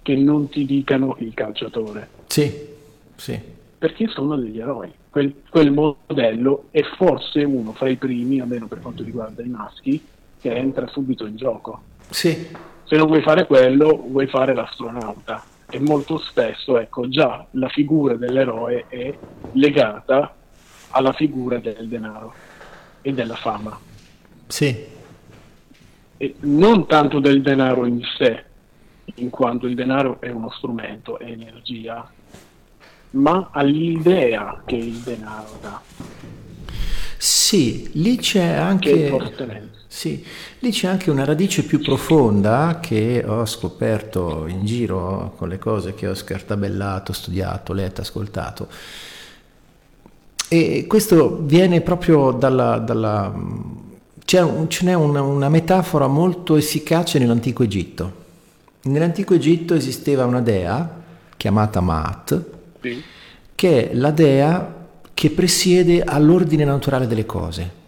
che 0.03 0.15
non 0.17 0.49
ti 0.49 0.65
dicano 0.67 1.17
il 1.21 1.33
calciatore. 1.35 2.09
Sì, 2.27 2.53
sì. 3.17 3.41
Perché 3.79 4.09
sono 4.09 4.37
degli 4.37 4.61
eroi 4.61 4.93
quel, 5.15 5.33
quel, 5.49 5.71
modello 5.71 6.65
è 6.73 6.83
forse 6.97 7.45
uno 7.45 7.73
fra 7.73 7.89
i 7.89 7.95
primi, 7.95 8.41
almeno 8.41 8.67
per 8.67 8.81
quanto 8.81 9.05
riguarda 9.05 9.45
i 9.45 9.49
maschi, 9.49 10.05
che 10.41 10.53
entra 10.53 10.89
subito 10.89 11.25
in 11.25 11.37
gioco. 11.37 11.83
Sì. 12.11 12.49
Se 12.83 12.97
non 12.97 13.07
vuoi 13.07 13.23
fare 13.23 13.47
quello, 13.47 14.07
vuoi 14.09 14.27
fare 14.27 14.55
l'astronauta. 14.55 15.45
E 15.75 15.81
molto 15.81 16.19
spesso, 16.19 16.79
ecco, 16.79 17.09
già 17.09 17.45
la 17.51 17.69
figura 17.69 18.15
dell'eroe 18.15 18.85
è 18.87 19.13
legata 19.55 20.33
alla 20.91 21.13
figura 21.13 21.59
del 21.59 21.89
denaro 21.89 22.33
e 23.03 23.13
della 23.13 23.35
fama. 23.35 23.77
Sì. 24.47 24.87
E 26.17 26.35
non 26.43 26.87
tanto 26.87 27.19
del 27.19 27.43
denaro 27.43 27.87
in 27.87 28.01
sé, 28.17 28.45
in 29.17 29.31
quanto 29.31 29.67
il 29.67 29.75
denaro 29.75 30.21
è 30.21 30.31
uno 30.31 30.49
strumento, 30.53 31.19
è 31.19 31.25
energia, 31.25 32.09
ma 33.11 33.49
all'idea 33.51 34.63
che 34.65 34.77
il 34.77 34.99
denaro 34.99 35.59
dà. 35.61 35.83
Sì, 37.19 37.91
lì 37.95 38.17
c'è 38.19 38.45
anche... 38.45 39.11
Sì, 39.95 40.23
lì 40.59 40.73
c'è 40.73 40.89
anche 40.89 41.09
una 41.09 41.25
radice 41.25 41.63
più 41.63 41.81
profonda 41.81 42.81
che 42.83 43.25
ho 43.25 43.47
scoperto 43.47 44.45
in 44.49 44.67
giro 44.67 45.35
con 45.37 45.49
le 45.49 45.59
cose 45.59 45.95
che 45.95 46.09
ho 46.09 46.17
scartabellato, 46.17 47.13
studiato, 47.13 47.73
letto, 47.73 48.01
ascoltato. 48.01 48.67
E 50.49 50.87
questo 50.89 51.39
viene 51.43 51.81
proprio 51.81 52.33
dalla... 52.33 52.79
dalla 52.79 53.33
c'è, 54.25 54.67
ce 54.67 54.85
n'è 54.85 54.95
una, 54.95 55.23
una 55.23 55.49
metafora 55.49 56.09
molto 56.09 56.57
efficace 56.57 57.21
nell'antico 57.21 57.63
Egitto. 57.63 58.15
Nell'antico 58.83 59.35
Egitto 59.35 59.75
esisteva 59.75 60.25
una 60.25 60.41
dea 60.41 61.03
chiamata 61.37 61.81
Maat, 61.81 62.45
sì. 62.81 63.01
che 63.55 63.91
è 63.91 63.95
la 63.95 64.11
dea 64.11 64.75
che 65.15 65.31
presiede 65.31 66.03
all'ordine 66.03 66.65
naturale 66.65 67.07
delle 67.07 67.27
cose. 67.27 67.83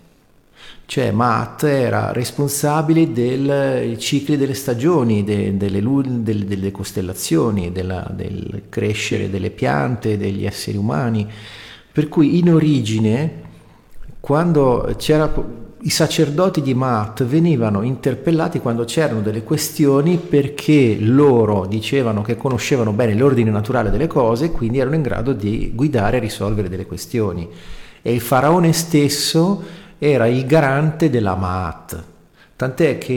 Cioè 0.87 1.11
Maat 1.11 1.65
era 1.65 2.13
responsabile 2.13 3.13
dei 3.13 3.99
cicli 3.99 4.37
delle 4.37 4.55
stagioni, 4.55 5.25
de, 5.25 5.57
delle, 5.57 5.83
delle, 6.23 6.45
delle, 6.45 6.71
costellazioni, 6.71 7.73
della, 7.73 8.09
del 8.15 8.63
crescere 8.69 9.29
delle 9.29 9.51
piante, 9.51 10.17
degli 10.17 10.47
esseri 10.47 10.77
umani. 10.77 11.29
Per 11.91 12.09
cui 12.09 12.39
in 12.39 12.53
origine, 12.53 13.43
quando 14.21 14.95
c'era 14.97 15.29
i 15.83 15.91
sacerdoti 15.91 16.63
di 16.63 16.75
Maat 16.75 17.25
venivano 17.25 17.83
interpellati 17.83 18.61
quando 18.61 18.85
c'erano 18.85 19.21
delle 19.21 19.43
questioni 19.43 20.17
perché 20.17 20.97
loro 20.99 21.67
dicevano 21.67 22.23
che 22.23 22.37
conoscevano 22.37 22.93
bene 22.93 23.15
l'ordine 23.15 23.51
naturale 23.51 23.91
delle 23.91 24.07
cose 24.07 24.47
e 24.47 24.51
quindi 24.53 24.79
erano 24.79 24.97
in 24.97 25.03
grado 25.03 25.33
di 25.33 25.73
guidare 25.75 26.17
e 26.17 26.21
risolvere 26.21 26.69
delle 26.69 26.87
questioni. 26.87 27.49
E 28.03 28.13
il 28.13 28.21
faraone 28.21 28.73
stesso 28.73 29.63
era 29.99 30.27
il 30.27 30.45
garante 30.47 31.11
della 31.11 31.35
Maat, 31.35 32.03
tant'è 32.57 32.99
che 32.99 33.13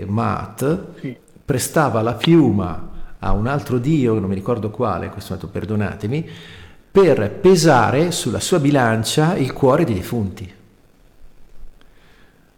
eh, 0.00 0.04
Maat 0.06 0.84
sì. 1.00 1.16
prestava 1.44 2.00
la 2.02 2.14
piuma 2.14 2.90
a 3.18 3.32
un 3.32 3.46
altro 3.46 3.78
dio, 3.78 4.18
non 4.18 4.28
mi 4.28 4.34
ricordo 4.34 4.70
quale, 4.70 5.08
questo 5.08 5.34
momento 5.34 5.52
perdonatemi, 5.52 6.28
per 6.90 7.30
pesare 7.30 8.10
sulla 8.10 8.40
sua 8.40 8.58
bilancia 8.58 9.36
il 9.36 9.52
cuore 9.52 9.84
dei 9.84 9.94
defunti. 9.94 10.52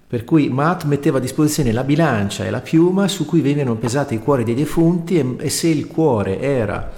Per 0.06 0.24
cui 0.24 0.48
Maat 0.48 0.84
metteva 0.84 1.18
a 1.18 1.20
disposizione 1.20 1.72
la 1.72 1.84
bilancia 1.84 2.44
e 2.44 2.50
la 2.50 2.60
piuma 2.60 3.08
su 3.08 3.26
cui 3.26 3.40
venivano 3.40 3.76
pesati 3.76 4.14
i 4.14 4.18
cuori 4.18 4.44
dei 4.44 4.54
defunti 4.54 5.18
e, 5.18 5.36
e 5.38 5.50
se 5.50 5.68
il 5.68 5.86
cuore 5.86 6.40
era 6.40 6.92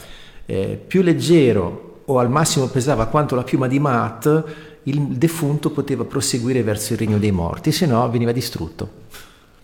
eh, 0.44 0.80
più 0.86 1.02
leggero 1.02 2.02
o 2.06 2.18
al 2.18 2.30
massimo 2.30 2.66
pesava 2.66 3.06
quanto 3.06 3.34
la 3.34 3.42
piuma 3.42 3.66
di 3.66 3.78
Maat, 3.78 4.44
il 4.86 5.00
defunto 5.00 5.70
poteva 5.70 6.04
proseguire 6.04 6.62
verso 6.62 6.92
il 6.92 6.98
regno 6.98 7.18
dei 7.18 7.32
morti, 7.32 7.72
se 7.72 7.86
no 7.86 8.08
veniva 8.10 8.32
distrutto, 8.32 8.88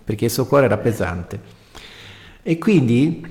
perché 0.04 0.26
il 0.26 0.30
suo 0.30 0.46
cuore 0.46 0.66
era 0.66 0.78
pesante. 0.78 1.40
E 2.42 2.58
quindi 2.58 3.24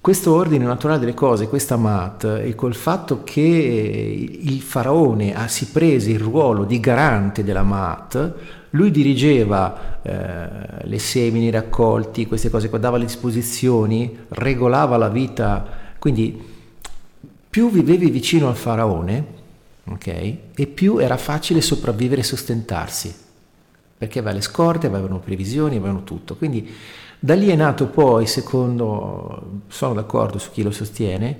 questo 0.00 0.34
ordine 0.34 0.64
naturale 0.64 1.00
delle 1.00 1.14
cose, 1.14 1.48
questa 1.48 1.76
Mat, 1.76 2.40
e 2.44 2.54
col 2.54 2.74
fatto 2.74 3.22
che 3.24 3.40
il 3.40 4.60
faraone 4.60 5.34
si 5.48 5.66
prese 5.66 6.10
il 6.10 6.20
ruolo 6.20 6.64
di 6.64 6.78
garante 6.78 7.42
della 7.42 7.62
Mat, 7.62 8.34
lui 8.70 8.90
dirigeva 8.90 10.00
eh, 10.02 10.86
le 10.86 10.98
semini, 10.98 11.46
i 11.46 11.50
raccolti, 11.50 12.26
queste 12.26 12.50
cose 12.50 12.68
qua, 12.68 12.78
dava 12.78 12.98
le 12.98 13.04
disposizioni, 13.04 14.16
regolava 14.28 14.96
la 14.96 15.08
vita, 15.08 15.66
quindi 15.98 16.50
più 17.50 17.70
vivevi 17.70 18.10
vicino 18.10 18.48
al 18.48 18.56
faraone, 18.56 19.40
ok, 19.84 20.06
e 20.54 20.66
più 20.66 20.98
era 20.98 21.16
facile 21.16 21.60
sopravvivere 21.60 22.20
e 22.20 22.24
sostentarsi, 22.24 23.14
perché 23.98 24.18
aveva 24.20 24.34
le 24.34 24.42
scorte, 24.42 24.86
avevano 24.86 25.18
previsioni, 25.18 25.76
avevano 25.76 26.04
tutto. 26.04 26.36
Quindi 26.36 26.70
da 27.18 27.34
lì 27.34 27.48
è 27.48 27.56
nato 27.56 27.86
poi, 27.86 28.26
secondo, 28.26 29.60
sono 29.68 29.94
d'accordo 29.94 30.38
su 30.38 30.50
chi 30.50 30.62
lo 30.62 30.70
sostiene, 30.70 31.38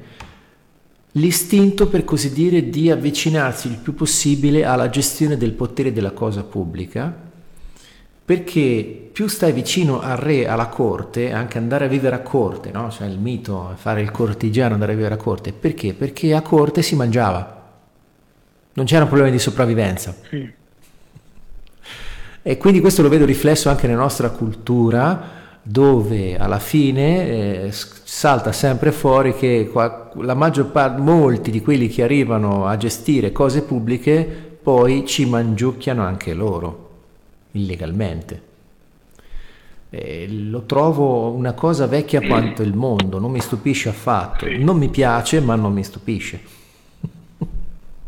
l'istinto 1.13 1.89
per 1.89 2.05
così 2.05 2.33
dire 2.33 2.71
di 2.71 2.91
avvicinarsi 2.91 3.69
il 3.69 3.79
più 3.79 3.95
possibile 3.95 4.65
alla 4.65 4.89
gestione 4.89 5.37
del 5.37 5.53
potere 5.53 5.93
della 5.93 6.13
cosa 6.13 6.43
pubblica, 6.43 7.31
perché 8.25 9.11
più 9.13 9.27
stai 9.27 9.53
vicino 9.53 10.01
al 10.01 10.17
re, 10.17 10.47
alla 10.47 10.69
corte, 10.69 11.33
anche 11.33 11.59
andare 11.59 11.85
a 11.87 11.89
vivere 11.89 12.15
a 12.15 12.21
corte, 12.21 12.71
no? 12.71 12.91
cioè 12.91 13.09
il 13.09 13.19
mito, 13.19 13.73
fare 13.75 14.01
il 14.01 14.11
cortigiano, 14.11 14.75
andare 14.75 14.93
a 14.93 14.97
vivere 14.97 15.15
a 15.15 15.19
corte, 15.19 15.53
perché? 15.53 15.93
Perché 15.93 16.33
a 16.33 16.41
corte 16.41 16.81
si 16.81 16.95
mangiava, 16.95 17.62
non 18.75 18.87
c'erano 18.87 19.09
problemi 19.09 19.31
di 19.31 19.39
sopravvivenza. 19.39 20.15
Sì. 20.29 20.61
E 22.45 22.59
quindi 22.59 22.81
questo 22.81 23.03
lo 23.03 23.09
vedo 23.09 23.25
riflesso 23.25 23.69
anche 23.69 23.87
nella 23.87 24.01
nostra 24.01 24.31
cultura, 24.31 25.41
dove 25.63 26.37
alla 26.37 26.59
fine 26.59 27.29
eh, 27.67 27.69
salta 27.71 28.51
sempre 28.51 28.91
fuori 28.91 29.35
che 29.35 29.71
la 30.15 30.35
maggior 30.35 30.67
parte, 30.73 31.01
molti 31.01 31.53
di 31.53 31.61
quelli 31.61 31.87
che 31.89 32.03
arrivano 32.03 32.67
a 32.67 32.77
gestire 32.77 33.31
cose 33.31 33.63
pubbliche 33.63 34.51
poi 34.63 35.07
ci 35.07 35.25
mangiucchiano 35.25 36.05
anche 36.05 36.35
loro, 36.35 36.91
illegalmente. 37.53 38.51
Eh, 39.91 40.27
lo 40.29 40.63
trovo 40.63 41.31
una 41.31 41.53
cosa 41.53 41.87
vecchia 41.87 42.27
quanto 42.27 42.63
il 42.63 42.75
mondo, 42.75 43.19
non 43.19 43.31
mi 43.31 43.41
stupisce 43.41 43.89
affatto, 43.89 44.47
non 44.59 44.79
mi 44.79 44.89
piace 44.89 45.41
ma 45.41 45.55
non 45.55 45.73
mi 45.73 45.85
stupisce. 45.85 46.41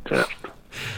Certo, 0.03 0.53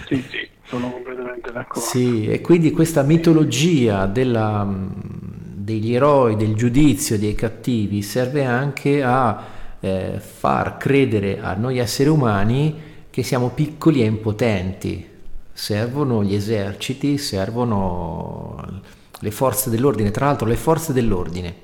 sì, 0.06 0.24
sì, 0.28 0.48
sono 0.64 0.90
completamente 0.90 1.52
d'accordo. 1.52 1.80
Sì, 1.80 2.26
e 2.26 2.40
quindi 2.40 2.70
questa 2.70 3.02
mitologia 3.02 4.06
della, 4.06 4.66
degli 4.68 5.94
eroi, 5.94 6.36
del 6.36 6.54
giudizio 6.54 7.18
dei 7.18 7.34
cattivi 7.34 8.02
serve 8.02 8.44
anche 8.44 9.02
a 9.02 9.44
eh, 9.80 10.18
far 10.18 10.76
credere 10.76 11.40
a 11.40 11.54
noi 11.54 11.78
esseri 11.78 12.08
umani 12.08 12.82
che 13.10 13.22
siamo 13.22 13.50
piccoli 13.50 14.02
e 14.02 14.04
impotenti. 14.04 15.08
Servono 15.52 16.22
gli 16.22 16.34
eserciti, 16.34 17.16
servono 17.16 18.82
le 19.20 19.30
forze 19.30 19.70
dell'ordine, 19.70 20.10
tra 20.10 20.26
l'altro 20.26 20.46
le 20.46 20.56
forze 20.56 20.92
dell'ordine. 20.92 21.54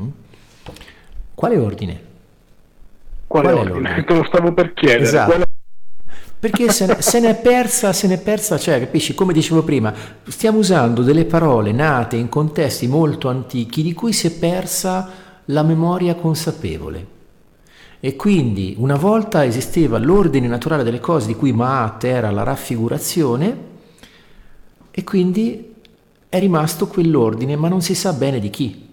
Mm? 0.00 0.08
Quale 1.34 1.58
ordine? 1.58 2.00
Quale, 3.26 3.52
Qual 3.52 3.70
ordine? 3.70 4.04
Te 4.04 4.14
lo 4.14 4.24
stavo 4.24 4.52
per 4.52 4.72
chiedere. 4.72 5.02
Esatto. 5.02 5.30
Quale... 5.30 5.51
Perché 6.42 6.72
se 6.72 6.86
ne, 6.86 6.96
se 7.00 7.20
ne, 7.20 7.28
è 7.28 7.34
persa, 7.36 7.92
se 7.92 8.08
ne 8.08 8.14
è 8.14 8.20
persa, 8.20 8.58
cioè, 8.58 8.80
capisci, 8.80 9.14
come 9.14 9.32
dicevo 9.32 9.62
prima, 9.62 9.94
stiamo 10.26 10.58
usando 10.58 11.02
delle 11.04 11.24
parole 11.24 11.70
nate 11.70 12.16
in 12.16 12.28
contesti 12.28 12.88
molto 12.88 13.28
antichi 13.28 13.80
di 13.80 13.92
cui 13.92 14.12
si 14.12 14.26
è 14.26 14.32
persa 14.32 15.08
la 15.44 15.62
memoria 15.62 16.16
consapevole. 16.16 17.06
E 18.00 18.16
quindi 18.16 18.74
una 18.76 18.96
volta 18.96 19.44
esisteva 19.44 19.98
l'ordine 19.98 20.48
naturale 20.48 20.82
delle 20.82 20.98
cose 20.98 21.28
di 21.28 21.36
cui 21.36 21.52
Maat 21.52 22.02
era 22.02 22.32
la 22.32 22.42
raffigurazione 22.42 23.56
e 24.90 25.04
quindi 25.04 25.74
è 26.28 26.40
rimasto 26.40 26.88
quell'ordine, 26.88 27.54
ma 27.54 27.68
non 27.68 27.82
si 27.82 27.94
sa 27.94 28.12
bene 28.14 28.40
di 28.40 28.50
chi. 28.50 28.88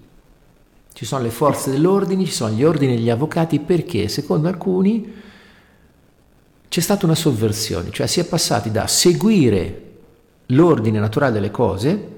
Ci 0.94 1.04
sono 1.04 1.24
le 1.24 1.32
forze 1.32 1.72
dell'ordine, 1.72 2.26
ci 2.26 2.32
sono 2.32 2.54
gli 2.54 2.64
ordini 2.64 2.94
e 2.94 3.00
gli 3.00 3.10
avvocati 3.10 3.58
perché, 3.58 4.08
secondo 4.08 4.48
alcuni, 4.48 5.28
c'è 6.70 6.80
stata 6.80 7.06
una 7.06 7.16
sovversione, 7.16 7.90
cioè 7.92 8.08
si 8.08 8.20
è 8.20 8.26
passati 8.26 8.72
da 8.72 8.86
seguire 8.86 9.88
l'ordine 10.48 11.00
naturale 11.00 11.34
delle 11.34 11.52
cose 11.52 12.18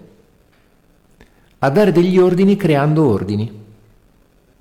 a 1.59 1.69
dare 1.69 1.91
degli 1.91 2.17
ordini 2.17 2.55
creando 2.55 3.07
ordini. 3.07 3.59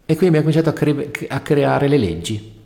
E 0.07 0.17
quindi 0.17 0.37
abbiamo 0.37 0.53
cominciato 0.53 0.69
a, 0.71 0.73
cre- 0.73 1.27
a 1.29 1.41
creare 1.41 1.89
le 1.89 1.99
leggi. 1.99 2.59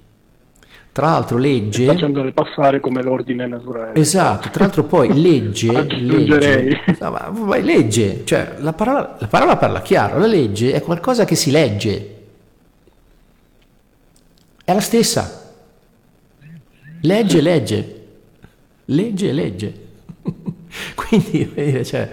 Tra 0.93 1.07
l'altro 1.07 1.39
legge... 1.39 1.87
Facendole 1.87 2.33
passare 2.33 2.79
come 2.81 3.03
l'ordine 3.03 3.47
naturale. 3.47 3.95
Esatto, 3.95 4.49
tra 4.51 4.65
l'altro 4.65 4.85
poi 4.85 5.21
legge... 5.21 5.73
legge, 5.91 6.81
no, 7.01 7.11
ma, 7.11 7.57
legge, 7.57 8.25
cioè 8.25 8.57
la 8.59 8.73
parola, 8.73 9.17
la 9.19 9.27
parola 9.27 9.57
parla 9.57 9.83
chiaro, 9.83 10.19
la 10.19 10.27
legge 10.27 10.73
è 10.73 10.81
qualcosa 10.83 11.25
che 11.25 11.35
si 11.35 11.51
legge. 11.51 12.17
È 14.65 14.73
la 14.73 14.81
stessa. 14.81 15.44
Legge, 17.05 17.41
legge. 17.41 18.03
Legge, 18.87 19.33
legge. 19.33 19.75
Quindi, 20.95 21.83
cioè, 21.85 22.11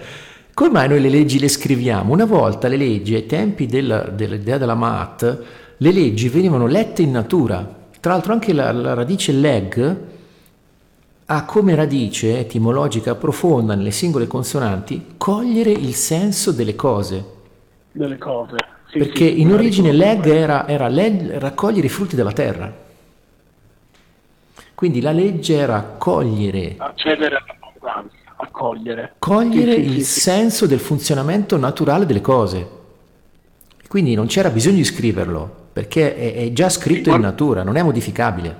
come 0.54 0.70
mai 0.70 0.88
noi 0.88 1.00
le 1.00 1.10
leggi 1.10 1.38
le 1.38 1.48
scriviamo? 1.48 2.12
Una 2.12 2.24
volta 2.24 2.68
le 2.68 2.76
leggi, 2.76 3.14
ai 3.14 3.26
tempi 3.26 3.66
della, 3.66 4.02
dell'idea 4.02 4.58
della 4.58 4.74
MAT, 4.74 5.42
le 5.76 5.92
leggi 5.92 6.28
venivano 6.28 6.66
lette 6.66 7.02
in 7.02 7.10
natura 7.10 7.80
tra 8.02 8.14
l'altro 8.14 8.32
anche 8.32 8.52
la, 8.52 8.72
la 8.72 8.94
radice 8.94 9.30
leg 9.30 9.96
ha 11.24 11.44
come 11.44 11.76
radice 11.76 12.36
etimologica 12.36 13.14
profonda 13.14 13.76
nelle 13.76 13.92
singole 13.92 14.26
consonanti 14.26 15.14
cogliere 15.16 15.70
il 15.70 15.94
senso 15.94 16.50
delle 16.50 16.74
cose. 16.74 17.24
Delle 17.92 18.18
cose. 18.18 18.56
Sì, 18.90 18.98
Perché 18.98 19.28
sì, 19.28 19.40
in 19.40 19.52
origine 19.52 19.92
leg 19.92 20.26
era, 20.26 20.66
era 20.66 20.88
leg, 20.88 21.30
raccogliere 21.34 21.86
i 21.86 21.90
frutti 21.90 22.16
della 22.16 22.32
terra. 22.32 22.74
Quindi 24.82 25.00
la 25.00 25.12
legge 25.12 25.54
era 25.54 25.94
cogliere. 25.96 26.74
Accedere 26.76 27.36
all'abbondanza, 27.36 28.16
accogliere. 28.34 29.12
Cogliere 29.20 29.74
sì, 29.74 29.80
il 29.80 30.02
senso 30.02 30.66
del 30.66 30.80
funzionamento 30.80 31.56
naturale 31.56 32.04
delle 32.04 32.20
cose. 32.20 32.68
Quindi 33.86 34.16
non 34.16 34.26
c'era 34.26 34.50
bisogno 34.50 34.78
di 34.78 34.84
scriverlo, 34.84 35.68
perché 35.72 36.16
è, 36.16 36.34
è 36.34 36.52
già 36.52 36.68
scritto 36.68 37.14
in 37.14 37.20
natura, 37.20 37.62
non 37.62 37.76
è 37.76 37.82
modificabile. 37.84 38.56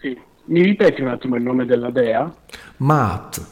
Sì. 0.00 0.20
Mi 0.46 0.62
ripeti 0.62 1.00
un 1.00 1.06
attimo 1.06 1.36
il 1.36 1.44
nome 1.44 1.64
della 1.64 1.90
dea? 1.90 2.34
Maat. 2.78 3.46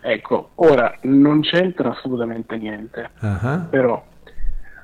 Ecco, 0.00 0.52
ora 0.54 0.96
non 1.02 1.42
c'entra 1.42 1.90
assolutamente 1.90 2.56
niente, 2.56 3.10
uh-huh. 3.20 3.68
però 3.68 4.02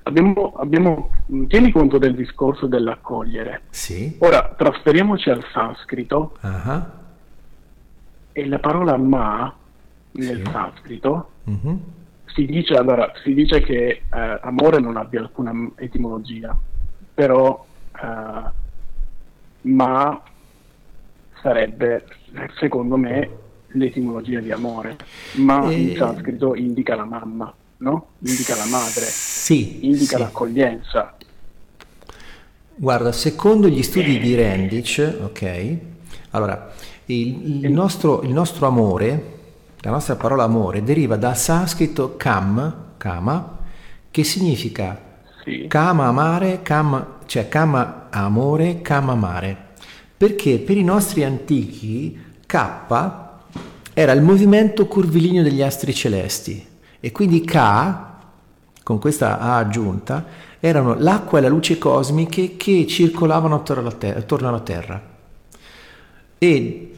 abbiamo, 0.03 0.55
abbiamo, 0.57 1.11
tieni 1.49 1.70
conto 1.70 1.99
del 1.99 2.15
discorso 2.15 2.66
dell'accogliere. 2.66 3.62
Sì. 3.70 4.16
Ora 4.19 4.55
trasferiamoci 4.57 5.31
al 5.31 5.45
sanscrito 5.53 6.37
uh-huh. 6.41 6.83
e 8.33 8.47
la 8.47 8.59
parola 8.59 8.97
ma 8.97 9.55
nel 10.12 10.43
sì. 10.45 10.51
sanscrito 10.51 11.31
uh-huh 11.45 12.01
si 12.35 12.47
dice, 12.47 12.74
allora, 12.74 13.12
si 13.23 13.35
dice 13.35 13.61
che 13.61 14.03
eh, 14.12 14.39
amore 14.43 14.81
non 14.81 14.97
abbia 14.97 15.20
alcuna 15.20 15.53
etimologia, 15.77 16.57
però 17.15 17.65
eh, 17.95 18.51
ma 19.62 20.23
sarebbe, 21.41 22.05
secondo 22.59 22.97
me, 22.97 23.31
l'etimologia 23.69 24.41
di 24.41 24.51
amore. 24.51 24.97
Ma 25.37 25.69
e... 25.69 25.74
in 25.74 25.91
eh, 25.91 25.97
sanscrito 25.97 26.55
indica 26.55 26.95
la 26.95 27.05
mamma, 27.05 27.53
no? 27.83 28.07
Indica 28.21 28.55
la 28.57 28.67
madre, 28.67 29.05
sì, 29.07 29.87
indica 29.87 30.17
sì. 30.17 30.23
l'accoglienza. 30.23 31.17
Guarda, 32.75 33.13
secondo 33.13 33.69
gli 33.69 33.83
studi 33.83 34.19
di 34.19 34.35
Rendic, 34.35 35.19
ok, 35.23 35.77
allora, 36.31 36.73
il, 37.07 37.65
il, 37.65 37.73
nostro, 37.73 38.23
il 38.23 38.31
nostro 38.31 38.67
amore 38.67 39.41
la 39.85 39.91
nostra 39.91 40.15
parola 40.15 40.45
amore 40.45 40.85
deriva 40.85 41.17
dal 41.17 41.37
sanscrito 41.37 42.15
kam, 42.17 42.93
kama, 42.97 43.59
che 44.13 44.23
significa 44.23 44.97
sì. 45.43 45.67
kama 45.67 46.07
amare, 46.07 46.61
kama, 46.63 47.19
cioè 47.27 47.49
kama 47.49 48.07
amore, 48.11 48.81
kama 48.81 49.13
amare. 49.13 49.71
Perché 50.17 50.59
per 50.61 50.77
i 50.77 50.85
nostri 50.85 51.25
antichi 51.25 52.17
K 52.47 52.57
era 53.93 54.13
il 54.13 54.23
movimento 54.23 54.87
curvilineo 54.87 55.43
degli 55.43 55.63
astri 55.63 55.93
celesti 55.93 56.71
e 57.05 57.11
quindi 57.11 57.41
K, 57.41 57.97
con 58.85 59.01
questa 59.01 59.41
A 59.41 59.57
aggiunta, 59.57 60.24
erano 60.61 60.95
l'acqua 60.97 61.41
e 61.41 61.43
la 61.43 61.49
luce 61.49 61.77
cosmiche 61.77 62.57
che 62.57 62.87
circolavano 62.87 63.57
attorno 63.57 63.83
alla, 63.83 63.91
terra, 63.91 64.19
attorno 64.20 64.49
alla 64.49 64.61
Terra. 64.61 65.03
E 66.39 66.93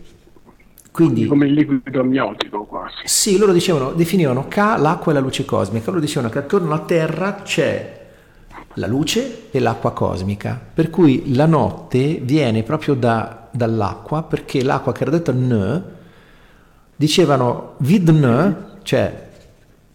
quindi, 0.91 1.25
come 1.25 1.47
il 1.47 1.55
liquido 1.55 2.01
amniotico 2.01 2.65
quasi. 2.65 2.97
Sì, 3.05 3.39
loro 3.39 3.53
dicevano, 3.53 3.93
definivano 3.93 4.47
K 4.47 4.57
l'acqua 4.57 5.13
e 5.13 5.15
la 5.15 5.21
luce 5.21 5.47
cosmica. 5.47 5.87
Loro 5.87 6.01
dicevano 6.01 6.31
che 6.31 6.39
attorno 6.39 6.67
alla 6.67 6.85
Terra 6.85 7.37
c'è 7.37 8.07
la 8.75 8.87
luce 8.87 9.51
e 9.51 9.59
l'acqua 9.59 9.93
cosmica, 9.93 10.61
per 10.75 10.91
cui 10.91 11.35
la 11.35 11.47
notte 11.47 12.21
viene 12.23 12.63
proprio 12.63 12.93
da, 12.93 13.49
dall'acqua, 13.51 14.23
perché 14.23 14.63
l'acqua 14.63 14.93
che 14.93 15.01
era 15.01 15.11
detta 15.11 15.33
N, 15.33 15.83
dicevano 16.95 17.77
vid 17.79 18.11
N, 18.11 18.57
cioè 18.83 19.24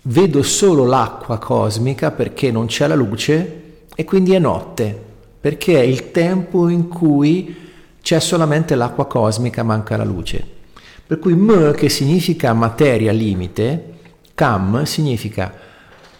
vedo 0.04 0.44
solo 0.44 0.86
l'acqua 0.86 1.38
cosmica 1.38 2.12
perché 2.12 2.52
non 2.52 2.68
c'è 2.68 2.88
la 2.88 2.96
luce 2.96 3.62
e 3.96 4.04
quindi 4.06 4.34
è 4.34 4.40
notte, 4.40 4.98
perché 5.40 5.80
è 5.80 5.84
il 5.84 6.12
tempo 6.12 6.70
in 6.70 6.88
cui 6.88 7.56
c'è 8.02 8.20
solamente 8.20 8.76
l'acqua 8.76 9.08
cosmica, 9.08 9.64
manca 9.64 9.98
la 9.98 10.06
luce. 10.06 10.58
Per 11.06 11.20
cui 11.20 11.34
m 11.34 11.74
che 11.74 11.90
significa 11.90 12.54
materia 12.54 13.12
limite, 13.12 13.98
cam 14.36 14.84
significa 14.84 15.54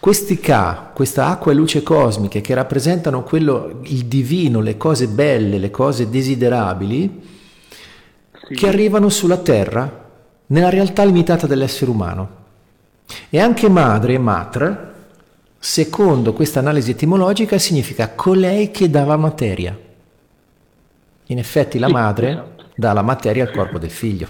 questi 0.00 0.40
K, 0.40 0.92
questa 0.94 1.26
acqua 1.26 1.52
e 1.52 1.54
luce 1.54 1.82
cosmiche 1.82 2.40
che 2.40 2.54
rappresentano 2.54 3.22
quello, 3.22 3.80
il 3.82 4.06
divino, 4.06 4.60
le 4.60 4.78
cose 4.78 5.08
belle, 5.08 5.58
le 5.58 5.70
cose 5.70 6.08
desiderabili, 6.08 7.20
sì. 8.48 8.54
che 8.54 8.66
arrivano 8.66 9.10
sulla 9.10 9.36
terra, 9.36 10.08
nella 10.46 10.70
realtà 10.70 11.04
limitata 11.04 11.46
dell'essere 11.46 11.90
umano. 11.90 12.38
E 13.28 13.38
anche 13.38 13.68
madre, 13.68 14.18
matra, 14.18 14.92
secondo 15.58 16.32
questa 16.32 16.60
analisi 16.60 16.92
etimologica, 16.92 17.58
significa 17.58 18.10
colei 18.14 18.70
che 18.70 18.88
dà 18.90 19.04
la 19.04 19.16
materia. 19.16 19.76
In 21.26 21.38
effetti 21.38 21.78
la 21.78 21.88
madre 21.88 22.56
dà 22.74 22.92
la 22.92 23.02
materia 23.02 23.44
al 23.44 23.52
corpo 23.52 23.78
del 23.78 23.90
figlio 23.90 24.28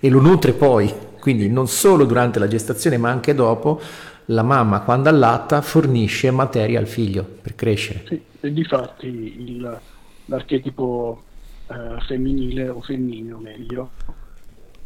e 0.00 0.08
lo 0.08 0.20
nutre 0.20 0.52
poi 0.52 0.92
Quindi 1.26 1.48
non 1.48 1.66
solo 1.66 2.04
durante 2.04 2.38
la 2.38 2.46
gestazione 2.46 2.98
ma 2.98 3.10
anche 3.10 3.34
dopo 3.34 3.80
la 4.26 4.44
mamma 4.44 4.82
quando 4.82 5.08
allatta 5.08 5.60
fornisce 5.60 6.30
materia 6.30 6.78
al 6.78 6.86
figlio 6.86 7.24
per 7.42 7.56
crescere. 7.56 8.04
Sì, 8.06 8.22
e 8.40 8.52
difatti 8.52 9.06
il, 9.06 9.80
l'archetipo 10.26 11.22
eh, 11.66 12.00
femminile 12.06 12.68
o 12.68 12.80
femminile 12.80 13.34
meglio 13.40 13.90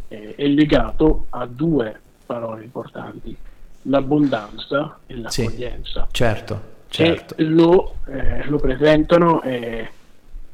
eh, 0.08 0.34
è 0.34 0.46
legato 0.46 1.26
a 1.28 1.44
due 1.44 2.00
parole 2.30 2.62
importanti, 2.62 3.36
l'abbondanza 3.82 5.00
e 5.06 5.16
l'accoglienza. 5.16 6.06
Sì, 6.06 6.14
certo, 6.14 6.60
certo. 6.86 7.36
E 7.36 7.42
lo, 7.42 7.96
eh, 8.06 8.44
lo 8.44 8.58
presentano 8.58 9.42
e, 9.42 9.90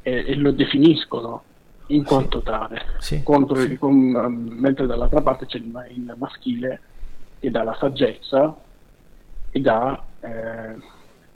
e, 0.00 0.24
e, 0.26 0.34
lo 0.36 0.52
definiscono 0.52 1.42
in 1.88 2.02
quanto 2.04 2.38
sì, 2.38 2.44
tale, 2.44 2.82
sì, 2.98 3.22
contro. 3.22 3.62
Con, 3.78 3.92
mentre 4.58 4.86
dall'altra 4.86 5.20
parte 5.20 5.44
c'è 5.44 5.58
il 5.58 6.14
maschile 6.16 6.80
che 7.38 7.50
dà 7.50 7.62
la 7.62 7.76
saggezza 7.78 8.56
e 9.50 9.60
dà 9.60 10.02
eh, 10.20 10.76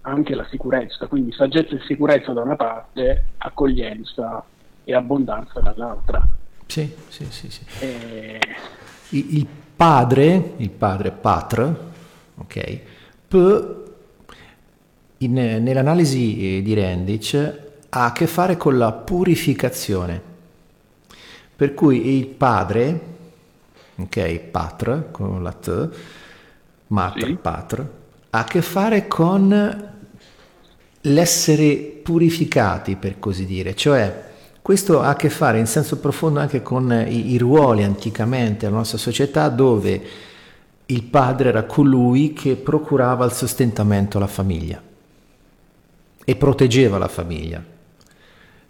anche 0.00 0.34
la 0.34 0.46
sicurezza, 0.48 1.06
quindi 1.06 1.32
saggezza 1.32 1.74
e 1.74 1.82
sicurezza 1.86 2.32
da 2.32 2.40
una 2.40 2.56
parte, 2.56 3.24
accoglienza 3.36 4.42
e 4.84 4.94
abbondanza 4.94 5.60
dall'altra. 5.60 6.26
Sì, 6.64 6.90
sì, 7.08 7.26
sì. 7.26 7.50
sì. 7.50 7.64
E... 7.80 8.40
Il, 9.12 9.38
il, 9.38 9.46
padre, 9.80 10.52
il 10.58 10.68
padre 10.68 11.10
patre, 11.10 11.74
ok, 12.36 12.80
P, 13.26 13.74
in, 15.18 15.32
nell'analisi 15.32 16.58
eh, 16.58 16.62
di 16.62 16.74
Rendic 16.74 17.58
ha 17.88 18.04
a 18.04 18.12
che 18.12 18.26
fare 18.26 18.58
con 18.58 18.76
la 18.76 18.92
purificazione. 18.92 20.20
Per 21.56 21.72
cui 21.72 22.18
il 22.18 22.26
padre, 22.26 23.00
ok, 23.96 24.38
patre, 24.50 25.08
con 25.10 25.42
la 25.42 25.52
T, 25.52 25.88
matre, 26.88 27.26
sì. 27.26 27.38
patre, 27.40 27.90
ha 28.28 28.38
a 28.38 28.44
che 28.44 28.60
fare 28.60 29.08
con 29.08 29.92
l'essere 31.00 31.76
purificati, 32.02 32.96
per 32.96 33.18
così 33.18 33.46
dire, 33.46 33.74
cioè 33.74 34.28
questo 34.62 35.00
ha 35.00 35.08
a 35.08 35.16
che 35.16 35.30
fare 35.30 35.58
in 35.58 35.66
senso 35.66 35.98
profondo 35.98 36.40
anche 36.40 36.62
con 36.62 36.90
i, 37.08 37.32
i 37.32 37.38
ruoli 37.38 37.82
anticamente 37.82 38.66
nella 38.66 38.78
nostra 38.78 38.98
società 38.98 39.48
dove 39.48 40.02
il 40.86 41.02
padre 41.04 41.48
era 41.48 41.64
colui 41.64 42.32
che 42.32 42.56
procurava 42.56 43.24
il 43.24 43.32
sostentamento 43.32 44.16
alla 44.16 44.26
famiglia 44.26 44.82
e 46.24 46.36
proteggeva 46.36 46.98
la 46.98 47.08
famiglia. 47.08 47.62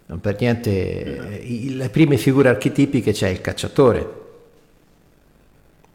Non 0.05 0.19
per 0.19 0.37
niente, 0.39 1.41
le 1.69 1.89
prime 1.89 2.17
figure 2.17 2.49
archetipiche 2.49 3.11
c'è 3.11 3.29
il 3.29 3.41
cacciatore, 3.41 4.19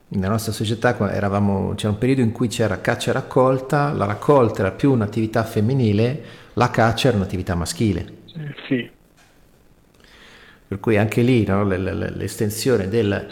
nella 0.09 0.29
nostra 0.29 0.53
società 0.53 0.97
eravamo, 1.13 1.75
c'era 1.75 1.93
un 1.93 1.99
periodo 1.99 2.21
in 2.21 2.31
cui 2.31 2.47
c'era 2.47 2.81
caccia 2.81 3.11
e 3.11 3.13
raccolta, 3.15 3.93
la 3.93 4.05
raccolta 4.05 4.61
era 4.61 4.71
più 4.71 4.93
un'attività 4.93 5.43
femminile, 5.43 6.23
la 6.53 6.71
caccia 6.71 7.09
era 7.09 7.17
un'attività 7.17 7.57
maschile. 7.57 8.13
Eh, 8.37 8.55
sì. 8.69 8.91
Per 10.69 10.81
cui 10.81 10.97
anche 10.97 11.23
lì 11.23 11.45
no, 11.45 11.65
l'estensione 11.65 12.89
del... 12.89 13.27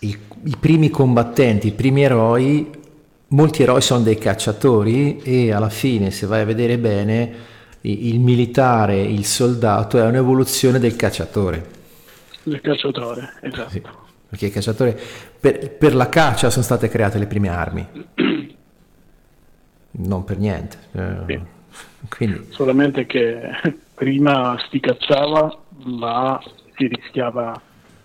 I, 0.00 0.18
I 0.44 0.56
primi 0.58 0.90
combattenti, 0.90 1.68
i 1.68 1.72
primi 1.72 2.02
eroi, 2.02 2.68
molti 3.28 3.62
eroi 3.62 3.80
sono 3.80 4.02
dei 4.02 4.18
cacciatori 4.18 5.20
e 5.22 5.52
alla 5.52 5.70
fine, 5.70 6.10
se 6.10 6.26
vai 6.26 6.40
a 6.40 6.44
vedere 6.44 6.78
bene, 6.78 7.32
il 7.82 8.18
militare, 8.18 9.00
il 9.00 9.24
soldato 9.24 9.98
è 9.98 10.02
un'evoluzione 10.02 10.80
del 10.80 10.96
cacciatore. 10.96 11.64
Del 12.42 12.60
cacciatore, 12.60 13.34
esatto. 13.40 13.70
Sì 13.70 13.82
perché 14.32 14.46
i 14.46 14.50
cacciatori, 14.50 14.96
per, 15.38 15.72
per, 15.72 15.94
la 15.94 16.08
caccia 16.08 16.48
sono 16.48 16.64
state 16.64 16.88
create 16.88 17.18
le 17.18 17.26
prime 17.26 17.50
armi, 17.50 17.86
non 19.90 20.24
per 20.24 20.38
niente. 20.38 20.78
Eh, 20.92 21.16
sì. 21.26 21.40
Quindi... 22.08 22.46
Solamente 22.48 23.04
che 23.04 23.50
prima 23.92 24.56
si 24.70 24.80
cacciava, 24.80 25.54
ma 25.84 26.40
si 26.76 26.86
rischiava, 26.86 27.60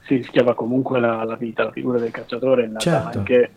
si 0.05 0.15
rischiava 0.15 0.53
comunque 0.53 0.99
la, 0.99 1.23
la, 1.23 1.35
vita, 1.35 1.63
la 1.63 1.71
figura 1.71 1.99
del 1.99 2.11
cacciatore 2.11 2.63
è 2.63 2.67
nata 2.67 2.79
certo. 2.79 3.17
anche 3.19 3.51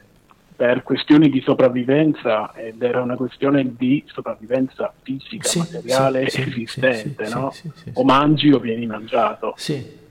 per 0.61 0.83
questioni 0.83 1.31
di 1.31 1.41
sopravvivenza 1.41 2.53
ed 2.53 2.83
era 2.83 3.01
una 3.01 3.17
questione 3.17 3.77
di 3.79 4.05
sopravvivenza 4.07 4.93
fisica, 5.01 5.49
sì, 5.49 5.59
materiale, 5.59 6.29
sì, 6.29 6.43
esistente, 6.43 7.25
sì, 7.25 7.35
no? 7.35 7.51
o 7.95 8.05
mangi 8.05 8.53
o 8.53 8.59
vieni 8.59 8.85
mangiato. 8.85 9.55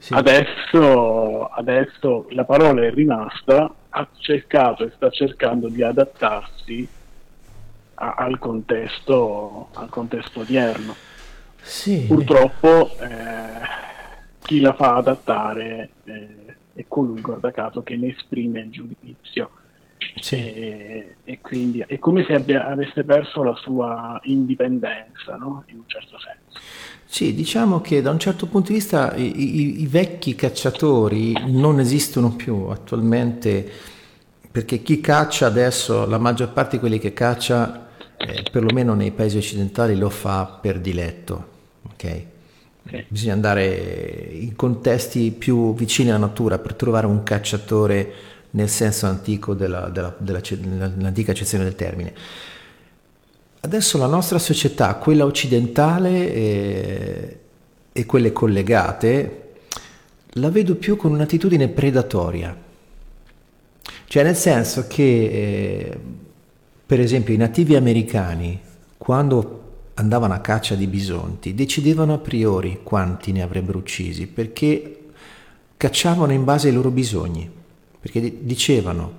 Adesso, 0.10 1.50
adesso 1.50 2.26
la 2.32 2.46
parola 2.46 2.82
è 2.82 2.90
rimasta, 2.90 3.72
ha 3.90 4.08
cercato 4.18 4.86
e 4.86 4.92
sta 4.96 5.12
cercando 5.12 5.68
di 5.68 5.84
adattarsi 5.84 6.88
a, 7.94 8.16
al, 8.18 8.40
contesto, 8.40 9.68
al 9.74 9.90
contesto 9.90 10.40
odierno. 10.40 10.96
Purtroppo 12.08 12.90
eh, 13.00 13.08
chi 14.50 14.62
la 14.62 14.74
fa 14.74 14.96
adattare 14.96 15.92
eh, 16.06 16.28
è 16.74 16.86
colui, 16.88 17.22
guarda 17.22 17.52
caso, 17.52 17.84
che 17.84 17.96
ne 17.96 18.08
esprime 18.08 18.62
il 18.62 18.72
giudizio 18.72 19.52
sì. 20.20 20.38
e, 20.38 21.16
e, 21.24 21.40
quindi 21.40 21.84
è 21.86 22.00
come 22.00 22.26
se 22.26 22.34
abbia, 22.34 22.66
avesse 22.66 23.04
perso 23.04 23.44
la 23.44 23.54
sua 23.54 24.20
indipendenza, 24.24 25.36
no? 25.36 25.66
in 25.68 25.78
un 25.78 25.84
certo 25.86 26.18
senso. 26.18 26.60
Sì, 27.06 27.36
diciamo 27.36 27.80
che 27.80 28.02
da 28.02 28.10
un 28.10 28.18
certo 28.18 28.48
punto 28.48 28.70
di 28.70 28.80
vista 28.80 29.14
i, 29.14 29.40
i, 29.40 29.82
i 29.82 29.86
vecchi 29.86 30.34
cacciatori 30.34 31.34
non 31.46 31.80
esistono 31.80 32.36
più 32.36 32.70
attualmente 32.70 33.72
perché 34.52 34.82
chi 34.82 35.00
caccia 35.00 35.46
adesso, 35.46 36.08
la 36.08 36.18
maggior 36.18 36.54
parte 36.54 36.78
di 36.78 36.80
quelli 36.80 36.98
che 36.98 37.14
caccia, 37.14 37.90
eh, 38.18 38.46
perlomeno 38.52 38.96
nei 38.96 39.12
paesi 39.12 39.38
occidentali, 39.38 39.96
lo 39.96 40.10
fa 40.10 40.58
per 40.60 40.80
diletto. 40.80 41.58
Okay? 41.94 42.29
Sì. 42.90 43.06
Bisogna 43.08 43.34
andare 43.34 44.30
in 44.32 44.56
contesti 44.56 45.32
più 45.32 45.76
vicini 45.76 46.10
alla 46.10 46.18
natura 46.18 46.58
per 46.58 46.74
trovare 46.74 47.06
un 47.06 47.24
cacciatore 47.24 48.14
nel 48.52 48.70
senso 48.70 49.06
antico 49.06 49.54
della, 49.54 49.90
della, 49.90 50.16
della, 50.18 50.40
dell'antica 50.40 51.32
accezione 51.32 51.64
del 51.66 51.76
termine. 51.76 52.14
Adesso 53.62 53.98
la 53.98 54.08
nostra 54.08 54.40
società, 54.40 54.96
quella 54.96 55.26
occidentale 55.26 56.34
e, 56.34 57.40
e 57.92 58.06
quelle 58.06 58.32
collegate, 58.32 59.52
la 60.34 60.50
vedo 60.50 60.76
più 60.76 60.96
con 60.96 61.12
un'attitudine 61.12 61.68
predatoria. 61.68 62.56
Cioè 64.06 64.24
nel 64.24 64.36
senso 64.36 64.88
che, 64.88 65.04
eh, 65.04 65.98
per 66.86 67.00
esempio, 67.00 67.34
i 67.34 67.38
nativi 67.38 67.76
americani, 67.76 68.60
quando 68.98 69.59
andavano 70.00 70.34
a 70.34 70.40
caccia 70.40 70.76
di 70.76 70.88
bisonti, 70.88 71.54
decidevano 71.54 72.14
a 72.14 72.18
priori 72.18 72.80
quanti 72.84 73.32
ne 73.32 73.42
avrebbero 73.42 73.78
uccisi, 73.78 74.28
perché 74.28 75.00
cacciavano 75.78 76.34
in 76.34 76.44
base 76.44 76.68
ai 76.68 76.74
loro 76.74 76.90
bisogni 76.90 77.58
perché 78.00 78.44
dicevano 78.44 79.12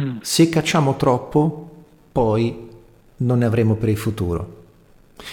mm. 0.00 0.18
se 0.20 0.48
cacciamo 0.48 0.96
troppo 0.96 1.70
poi 2.12 2.68
non 3.18 3.38
ne 3.38 3.44
avremo 3.44 3.74
per 3.74 3.88
il 3.88 3.96
futuro. 3.96 4.60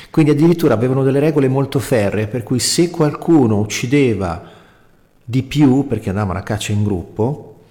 Quindi 0.10 0.32
addirittura 0.32 0.76
avevano 0.76 1.04
delle 1.04 1.20
regole 1.20 1.48
molto 1.48 1.80
ferree 1.80 2.28
per 2.28 2.44
cui 2.44 2.60
se 2.60 2.90
qualcuno 2.90 3.58
uccideva 3.58 4.44
di 5.24 5.44
più 5.44 5.88
perché 5.88 6.10
andavano 6.10 6.40
a 6.40 6.44
caccia 6.44 6.72
in 6.72 6.84
gruppo, 6.84 7.62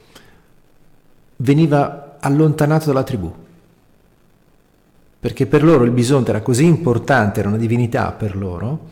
veniva 1.37 2.17
allontanato 2.21 2.87
dalla 2.87 3.03
tribù. 3.03 3.33
Perché 5.21 5.47
per 5.47 5.65
loro 5.65 5.85
il 5.85 5.91
bisonte 5.91 6.31
era 6.31 6.43
così 6.43 6.65
importante, 6.65 7.41
era 7.41 7.49
una 7.49 7.57
divinità 7.57 8.13
per 8.13 8.37
loro, 8.37 8.89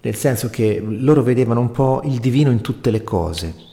nel 0.00 0.14
senso 0.14 0.50
che 0.50 0.80
loro 0.80 1.22
vedevano 1.22 1.60
un 1.60 1.70
po' 1.70 2.02
il 2.04 2.18
divino 2.18 2.50
in 2.50 2.60
tutte 2.60 2.90
le 2.90 3.02
cose 3.02 3.66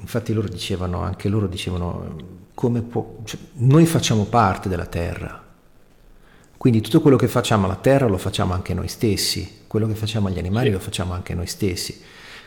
infatti 0.00 0.32
loro 0.32 0.48
dicevano, 0.48 1.00
anche 1.00 1.28
loro 1.28 1.46
dicevano, 1.46 2.16
come 2.54 2.82
può, 2.82 3.16
cioè, 3.24 3.38
noi 3.54 3.86
facciamo 3.86 4.24
parte 4.24 4.68
della 4.68 4.86
terra, 4.86 5.42
quindi 6.56 6.80
tutto 6.80 7.00
quello 7.00 7.16
che 7.16 7.28
facciamo 7.28 7.66
alla 7.66 7.76
terra 7.76 8.06
lo 8.06 8.16
facciamo 8.16 8.54
anche 8.54 8.74
noi 8.74 8.88
stessi, 8.88 9.62
quello 9.66 9.86
che 9.86 9.94
facciamo 9.94 10.28
agli 10.28 10.38
animali 10.38 10.70
lo 10.70 10.78
facciamo 10.78 11.12
anche 11.12 11.34
noi 11.34 11.46
stessi. 11.46 12.00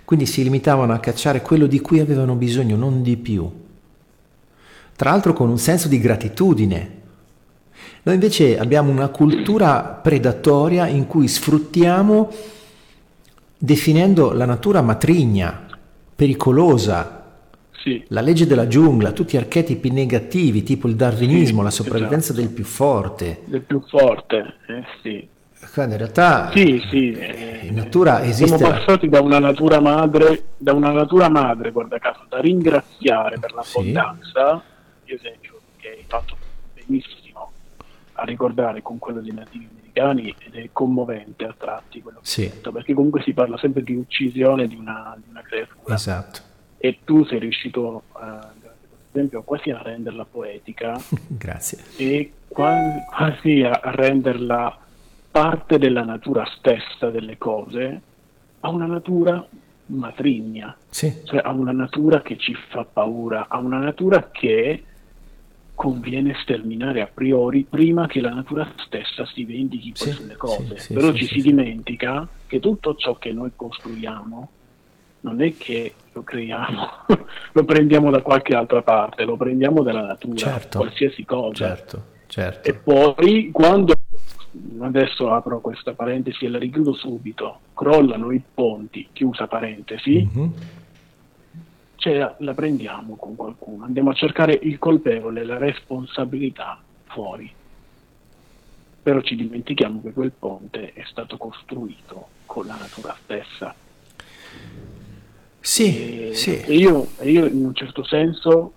Quindi 0.05 0.25
si 0.25 0.41
limitavano 0.41 0.93
a 0.93 0.99
cacciare 0.99 1.41
quello 1.41 1.67
di 1.67 1.81
cui 1.81 1.99
avevano 1.99 2.35
bisogno, 2.35 2.77
non 2.77 3.03
di 3.03 3.17
più. 3.17 3.51
Tra 4.95 5.09
l'altro 5.09 5.33
con 5.33 5.49
un 5.49 5.59
senso 5.59 5.89
di 5.89 5.99
gratitudine. 5.99 6.96
Noi 8.07 8.15
invece 8.15 8.57
abbiamo 8.57 8.89
una 8.89 9.09
cultura 9.09 9.99
predatoria 10.01 10.87
in 10.87 11.07
cui 11.07 11.27
sfruttiamo 11.27 12.31
definendo 13.57 14.31
la 14.31 14.45
natura 14.45 14.81
matrigna, 14.81 15.67
pericolosa, 16.15 17.15
sì. 17.83 18.01
La 18.07 18.21
legge 18.21 18.47
della 18.47 18.67
giungla, 18.67 19.11
tutti 19.11 19.35
archetipi 19.35 19.91
negativi, 19.91 20.63
tipo 20.63 20.87
il 20.87 20.95
darwinismo, 20.95 21.57
sì, 21.57 21.63
la 21.65 21.69
sopravvivenza 21.69 22.31
esatto. 22.31 22.39
del 22.39 22.49
più 22.49 22.63
forte. 22.63 23.41
Del 23.43 23.61
più 23.61 23.83
forte, 23.85 24.55
eh, 24.67 24.83
sì. 25.01 25.27
Quando 25.73 25.95
in 25.95 25.99
realtà 25.99 26.49
sì, 26.53 26.81
sì, 26.89 27.11
eh, 27.11 27.59
in 27.63 27.75
natura 27.75 28.23
esiste... 28.23 28.55
Siamo 28.57 28.71
passati 28.71 29.09
da 29.09 29.19
una 29.19 29.39
natura 29.39 29.81
madre, 29.81 30.43
da 30.55 30.71
una 30.71 30.91
natura 30.91 31.27
madre, 31.27 31.71
guarda 31.71 31.97
caso, 31.99 32.21
da 32.29 32.39
ringraziare 32.39 33.37
per 33.37 33.53
l'abbondanza, 33.53 34.63
sì. 35.03 35.13
esempio, 35.13 35.59
che 35.75 35.89
hai 35.89 36.05
fatto 36.07 36.37
benissimo 36.73 37.26
a 38.19 38.23
ricordare 38.23 38.81
con 38.81 38.97
quello 38.97 39.21
dei 39.21 39.33
nativi 39.33 39.67
americani 39.69 40.33
ed 40.39 40.55
è 40.55 40.69
commovente 40.71 41.45
a 41.45 41.53
tratti 41.55 42.01
quello 42.01 42.19
che 42.19 42.25
sì. 42.25 42.41
detto, 42.41 42.71
perché 42.71 42.93
comunque 42.93 43.21
si 43.21 43.33
parla 43.33 43.57
sempre 43.57 43.83
di 43.83 43.93
uccisione 43.93 44.67
di 44.67 44.75
una, 44.75 45.15
di 45.17 45.29
una 45.29 45.41
creatura. 45.41 45.93
Esatto. 45.93 46.39
E 46.77 46.99
tu 47.03 47.23
sei 47.25 47.39
riuscito, 47.39 48.03
uh, 48.13 48.19
per 48.19 48.71
esempio, 49.11 49.43
quasi 49.43 49.69
a 49.69 49.81
renderla 49.81 50.25
poetica. 50.25 50.99
Grazie. 51.27 51.79
E 51.97 52.31
quasi, 52.47 52.99
quasi 53.07 53.61
a 53.61 53.79
renderla 53.83 54.77
parte 55.29 55.77
della 55.77 56.03
natura 56.03 56.45
stessa 56.57 57.09
delle 57.09 57.37
cose 57.37 58.01
a 58.61 58.69
una 58.69 58.87
natura 58.87 59.45
matrigna, 59.87 60.75
sì. 60.89 61.21
cioè 61.23 61.41
a 61.43 61.51
una 61.51 61.71
natura 61.71 62.21
che 62.21 62.37
ci 62.37 62.55
fa 62.69 62.83
paura, 62.83 63.45
a 63.47 63.57
una 63.59 63.77
natura 63.77 64.29
che 64.31 64.83
conviene 65.77 66.35
sterminare 66.41 67.01
a 67.01 67.09
priori 67.13 67.63
prima 67.69 68.07
che 68.07 68.19
la 68.19 68.33
natura 68.33 68.67
stessa 68.77 69.27
si 69.27 69.45
vendichi 69.45 69.91
sì, 69.93 70.09
sulle 70.09 70.35
cose. 70.35 70.79
Sì, 70.79 70.95
Però 70.95 71.13
ci 71.13 71.27
si 71.27 71.39
dimentica 71.39 72.27
che 72.47 72.59
tutto 72.59 72.95
ciò 72.95 73.15
che 73.19 73.31
noi 73.31 73.51
costruiamo 73.55 74.49
non 75.19 75.39
è 75.39 75.55
che 75.55 75.93
lo 76.13 76.23
creiamo, 76.23 76.89
lo 77.53 77.63
prendiamo 77.63 78.09
da 78.09 78.23
qualche 78.23 78.55
altra 78.55 78.81
parte, 78.81 79.23
lo 79.23 79.37
prendiamo 79.37 79.83
dalla 79.83 80.03
natura, 80.03 80.35
certo, 80.35 80.79
qualsiasi 80.79 81.23
cosa. 81.25 81.67
Certo, 81.67 82.03
certo. 82.25 82.69
E 82.69 82.73
poi 82.73 83.51
quando 83.51 83.93
adesso 84.79 85.31
apro 85.31 85.61
questa 85.61 85.93
parentesi 85.93 86.45
e 86.45 86.49
la 86.49 86.57
richiudo 86.57 86.93
subito, 86.93 87.59
crollano 87.75 88.31
i 88.31 88.41
ponti, 88.51 89.09
chiusa 89.13 89.45
parentesi, 89.45 90.27
mm-hmm. 90.27 90.49
Cioè 91.97 92.35
la 92.37 92.53
prendiamo 92.53 93.15
con 93.15 93.35
qualcuno, 93.35 93.83
andiamo 93.83 94.11
a 94.11 94.13
cercare 94.13 94.57
il 94.61 94.79
colpevole, 94.79 95.43
la 95.43 95.57
responsabilità 95.57 96.79
fuori. 97.05 97.51
Però 99.03 99.21
ci 99.21 99.35
dimentichiamo 99.35 100.01
che 100.01 100.13
quel 100.13 100.31
ponte 100.31 100.93
è 100.93 101.03
stato 101.05 101.37
costruito 101.37 102.27
con 102.45 102.65
la 102.65 102.75
natura 102.75 103.15
stessa. 103.23 103.73
Sì, 105.59 106.29
e, 106.29 106.33
sì. 106.33 106.61
E 106.61 106.75
io, 106.75 107.07
io 107.23 107.45
in 107.45 107.65
un 107.65 107.73
certo 107.73 108.03
senso 108.03 108.73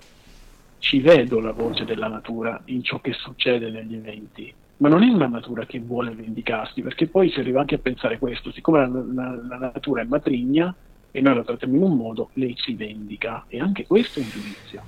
ci 0.79 1.01
vedo 1.01 1.41
la 1.41 1.53
voce 1.53 1.85
della 1.85 2.09
natura 2.09 2.61
in 2.67 2.83
ciò 2.83 3.01
che 3.01 3.13
succede 3.13 3.71
negli 3.71 3.95
eventi 3.95 4.55
ma 4.81 4.89
non 4.89 5.03
è 5.03 5.13
una 5.13 5.27
natura 5.27 5.67
che 5.67 5.79
vuole 5.79 6.11
vendicarsi, 6.13 6.81
perché 6.81 7.07
poi 7.07 7.31
si 7.31 7.39
arriva 7.39 7.61
anche 7.61 7.75
a 7.75 7.79
pensare 7.79 8.19
questo, 8.19 8.51
siccome 8.51 8.79
la, 8.79 8.87
la, 8.89 9.43
la 9.47 9.57
natura 9.59 10.01
è 10.01 10.07
matrigna 10.07 10.75
e 11.11 11.21
noi 11.21 11.35
la 11.35 11.43
trattiamo 11.43 11.77
in 11.77 11.83
un 11.83 11.97
modo, 11.97 12.31
lei 12.35 12.55
si 12.59 12.75
vendica 12.75 13.45
e 13.49 13.61
anche 13.61 13.87
questo 13.87 14.21
è 14.21 14.23
un 14.23 14.29
giudizio. 14.29 14.83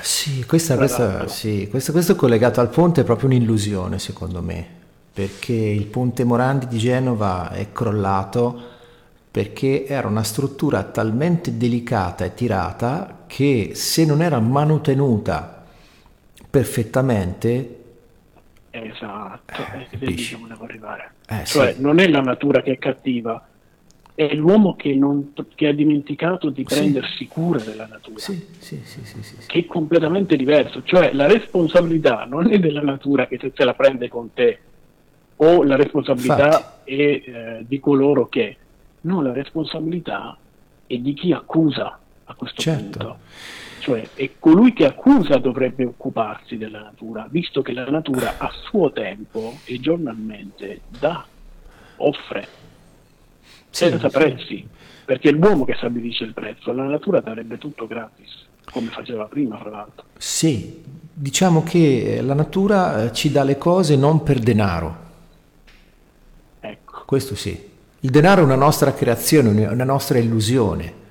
Sì, 0.00 0.44
questa, 0.44 0.76
questa, 0.76 1.28
sì, 1.28 1.68
questo, 1.68 1.92
questo 1.92 2.16
collegato 2.16 2.60
al 2.60 2.68
ponte 2.68 3.00
è 3.00 3.04
proprio 3.04 3.28
un'illusione 3.28 3.98
secondo 3.98 4.42
me, 4.42 4.66
perché 5.12 5.52
il 5.52 5.86
ponte 5.86 6.24
Morandi 6.24 6.66
di 6.66 6.78
Genova 6.78 7.50
è 7.50 7.72
crollato 7.72 8.74
perché 9.30 9.84
era 9.86 10.08
una 10.08 10.22
struttura 10.22 10.82
talmente 10.84 11.56
delicata 11.56 12.24
e 12.24 12.34
tirata 12.34 13.24
che 13.26 13.72
se 13.74 14.06
non 14.06 14.22
era 14.22 14.40
manutenuta 14.40 15.64
perfettamente 16.48 17.76
Esatto, 18.84 19.54
eh, 19.72 19.86
è 19.88 20.04
lì 20.04 20.14
che 20.14 20.36
volevo 20.36 20.64
arrivare. 20.64 21.12
Eh, 21.28 21.44
cioè, 21.44 21.72
sì. 21.74 21.80
non 21.80 21.98
è 21.98 22.08
la 22.08 22.20
natura 22.20 22.60
che 22.60 22.72
è 22.72 22.78
cattiva, 22.78 23.42
è 24.16 24.34
l'uomo 24.34 24.74
che, 24.76 24.94
non, 24.94 25.34
che 25.54 25.68
ha 25.68 25.72
dimenticato 25.72 26.48
di 26.48 26.64
prendersi 26.64 27.18
sì. 27.18 27.28
cura 27.28 27.60
della 27.60 27.86
natura, 27.86 28.18
sì, 28.18 28.44
sì, 28.58 28.80
che 29.46 29.58
è 29.58 29.66
completamente 29.66 30.36
diverso. 30.36 30.82
Cioè, 30.82 31.12
la 31.12 31.26
responsabilità 31.26 32.24
non 32.24 32.50
è 32.50 32.58
della 32.58 32.80
natura 32.80 33.26
che 33.26 33.38
se 33.38 33.64
la 33.64 33.74
prende 33.74 34.08
con 34.08 34.32
te, 34.32 34.58
o 35.36 35.62
la 35.62 35.76
responsabilità 35.76 36.46
Infatti. 36.46 36.94
è 36.94 36.94
eh, 36.94 37.64
di 37.68 37.78
coloro 37.78 38.26
che... 38.26 38.56
No, 39.02 39.20
la 39.22 39.32
responsabilità 39.32 40.36
è 40.86 40.96
di 40.96 41.12
chi 41.12 41.32
accusa 41.32 41.98
a 42.24 42.34
questo 42.34 42.60
certo. 42.60 42.98
punto 42.98 43.18
cioè 43.86 44.08
è 44.14 44.30
colui 44.40 44.72
che 44.72 44.84
accusa 44.84 45.36
dovrebbe 45.36 45.84
occuparsi 45.84 46.56
della 46.56 46.80
natura, 46.80 47.28
visto 47.30 47.62
che 47.62 47.72
la 47.72 47.84
natura 47.84 48.34
a 48.38 48.50
suo 48.64 48.90
tempo 48.90 49.58
e 49.64 49.78
giornalmente 49.78 50.80
dà, 50.98 51.24
offre, 51.98 52.48
senza 53.76 54.08
prezzi, 54.08 54.66
perché 55.04 55.28
è 55.28 55.32
l'uomo 55.32 55.64
che 55.64 55.74
stabilisce 55.76 56.24
il 56.24 56.32
prezzo, 56.32 56.72
la 56.72 56.84
natura 56.84 57.20
darebbe 57.20 57.58
tutto 57.58 57.86
gratis, 57.86 58.46
come 58.70 58.88
faceva 58.88 59.24
prima, 59.24 59.58
fra 59.58 59.70
l'altro. 59.70 60.06
Sì, 60.16 60.82
diciamo 61.12 61.62
che 61.62 62.20
la 62.22 62.34
natura 62.34 63.04
eh, 63.04 63.12
ci 63.12 63.30
dà 63.30 63.42
le 63.42 63.58
cose 63.58 63.96
non 63.96 64.22
per 64.22 64.38
denaro. 64.38 64.96
Ecco. 66.60 67.02
Questo 67.06 67.34
sì. 67.34 67.74
Il 68.00 68.10
denaro 68.10 68.42
è 68.42 68.44
una 68.44 68.54
nostra 68.54 68.92
creazione, 68.92 69.66
una 69.66 69.84
nostra 69.84 70.18
illusione 70.18 71.04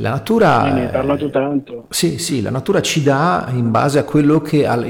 la 0.00 0.10
natura... 0.10 0.72
Ne 0.72 0.86
hai 0.86 0.92
parlato 0.92 1.30
tanto. 1.30 1.86
Sì, 1.90 2.18
sì, 2.18 2.40
la 2.40 2.50
natura 2.50 2.80
ci 2.80 3.02
dà 3.02 3.48
in 3.52 3.70
base 3.70 3.98
a 3.98 4.04
quello 4.04 4.40
che 4.40 4.66
ha 4.66 4.80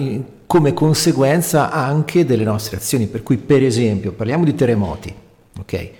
come 0.47 0.73
conseguenza 0.75 1.71
anche 1.71 2.25
delle 2.25 2.45
nostre 2.45 2.77
azioni. 2.77 3.07
Per 3.07 3.23
cui, 3.23 3.39
per 3.39 3.63
esempio, 3.63 4.13
parliamo 4.13 4.45
di 4.45 4.55
terremoti, 4.55 5.15
ok? 5.59 5.91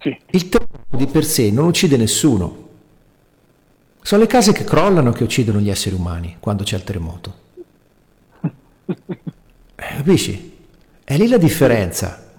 Sì. 0.00 0.16
Il 0.30 0.48
terremoto 0.48 0.96
di 0.96 1.06
per 1.06 1.24
sé 1.24 1.50
non 1.50 1.66
uccide 1.66 1.96
nessuno. 1.96 2.66
Sono 4.00 4.22
le 4.22 4.28
case 4.28 4.52
che 4.52 4.64
crollano 4.64 5.12
che 5.12 5.24
uccidono 5.24 5.60
gli 5.60 5.70
esseri 5.70 5.94
umani 5.94 6.36
quando 6.40 6.62
c'è 6.62 6.76
il 6.76 6.84
terremoto. 6.84 7.34
Eh, 9.80 9.96
capisci? 9.98 10.56
È 11.04 11.16
lì 11.16 11.28
la 11.28 11.36
differenza. 11.36 12.32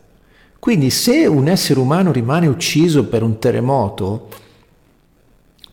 Quindi 0.59 0.89
se 0.89 1.25
un 1.25 1.47
essere 1.47 1.79
umano 1.79 2.11
rimane 2.11 2.47
ucciso 2.47 3.05
per 3.05 3.23
un 3.23 3.39
terremoto, 3.39 4.27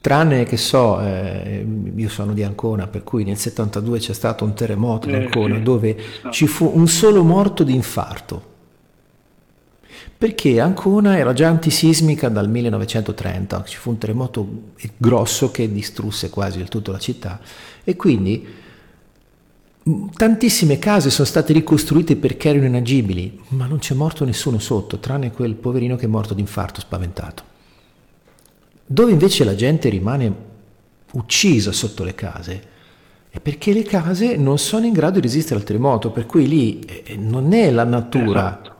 tranne 0.00 0.44
che 0.44 0.56
so, 0.56 1.00
eh, 1.00 1.66
io 1.96 2.08
sono 2.08 2.32
di 2.34 2.44
Ancona, 2.44 2.86
per 2.86 3.02
cui 3.02 3.24
nel 3.24 3.36
72 3.36 3.98
c'è 3.98 4.12
stato 4.12 4.44
un 4.44 4.54
terremoto 4.54 5.08
ad 5.08 5.14
Ancona 5.14 5.54
eh, 5.54 5.58
sì. 5.58 5.62
dove 5.64 5.96
ci 6.30 6.46
fu 6.46 6.70
un 6.72 6.86
solo 6.86 7.24
morto 7.24 7.64
di 7.64 7.74
infarto. 7.74 8.54
Perché 10.18 10.60
Ancona 10.60 11.18
era 11.18 11.34
già 11.34 11.48
antisismica 11.48 12.30
dal 12.30 12.48
1930, 12.48 13.64
ci 13.64 13.76
fu 13.76 13.90
un 13.90 13.98
terremoto 13.98 14.48
grosso 14.96 15.50
che 15.50 15.70
distrusse 15.70 16.30
quasi 16.30 16.56
del 16.56 16.68
tutto 16.68 16.90
la 16.90 16.98
città 16.98 17.38
e 17.84 17.96
quindi 17.96 18.46
tantissime 20.14 20.78
case 20.78 21.10
sono 21.10 21.26
state 21.26 21.52
ricostruite 21.52 22.16
perché 22.16 22.48
erano 22.48 22.64
inagibili, 22.64 23.40
ma 23.48 23.66
non 23.66 23.78
c'è 23.78 23.94
morto 23.94 24.24
nessuno 24.24 24.58
sotto, 24.58 24.98
tranne 24.98 25.32
quel 25.32 25.54
poverino 25.54 25.96
che 25.96 26.06
è 26.06 26.08
morto 26.08 26.32
di 26.32 26.40
infarto 26.40 26.80
spaventato. 26.80 27.42
Dove 28.86 29.12
invece 29.12 29.44
la 29.44 29.54
gente 29.54 29.90
rimane 29.90 30.34
uccisa 31.12 31.72
sotto 31.72 32.04
le 32.04 32.14
case 32.14 32.74
perché 33.40 33.72
le 33.72 33.82
case 33.82 34.36
non 34.36 34.58
sono 34.58 34.86
in 34.86 34.92
grado 34.92 35.16
di 35.16 35.26
resistere 35.26 35.60
al 35.60 35.64
terremoto, 35.66 36.10
per 36.10 36.26
cui 36.26 36.48
lì 36.48 36.80
eh, 36.80 37.16
non 37.16 37.52
è 37.52 37.70
la 37.70 37.84
natura 37.84 38.58
esatto. 38.60 38.75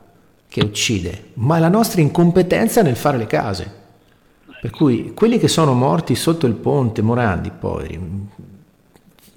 Che 0.49 0.61
uccide, 0.61 1.31
ma 1.35 1.59
la 1.59 1.69
nostra 1.69 2.01
incompetenza 2.01 2.83
nel 2.83 2.97
fare 2.97 3.19
le 3.19 3.27
case. 3.27 3.85
Per 4.61 4.71
cui 4.71 5.13
quelli 5.15 5.39
che 5.39 5.49
sono 5.49 5.75
morti 5.75 6.15
sotto 6.15 6.47
il 6.47 6.55
ponte, 6.55 7.03
Morandi, 7.03 7.51
poveri, 7.51 8.01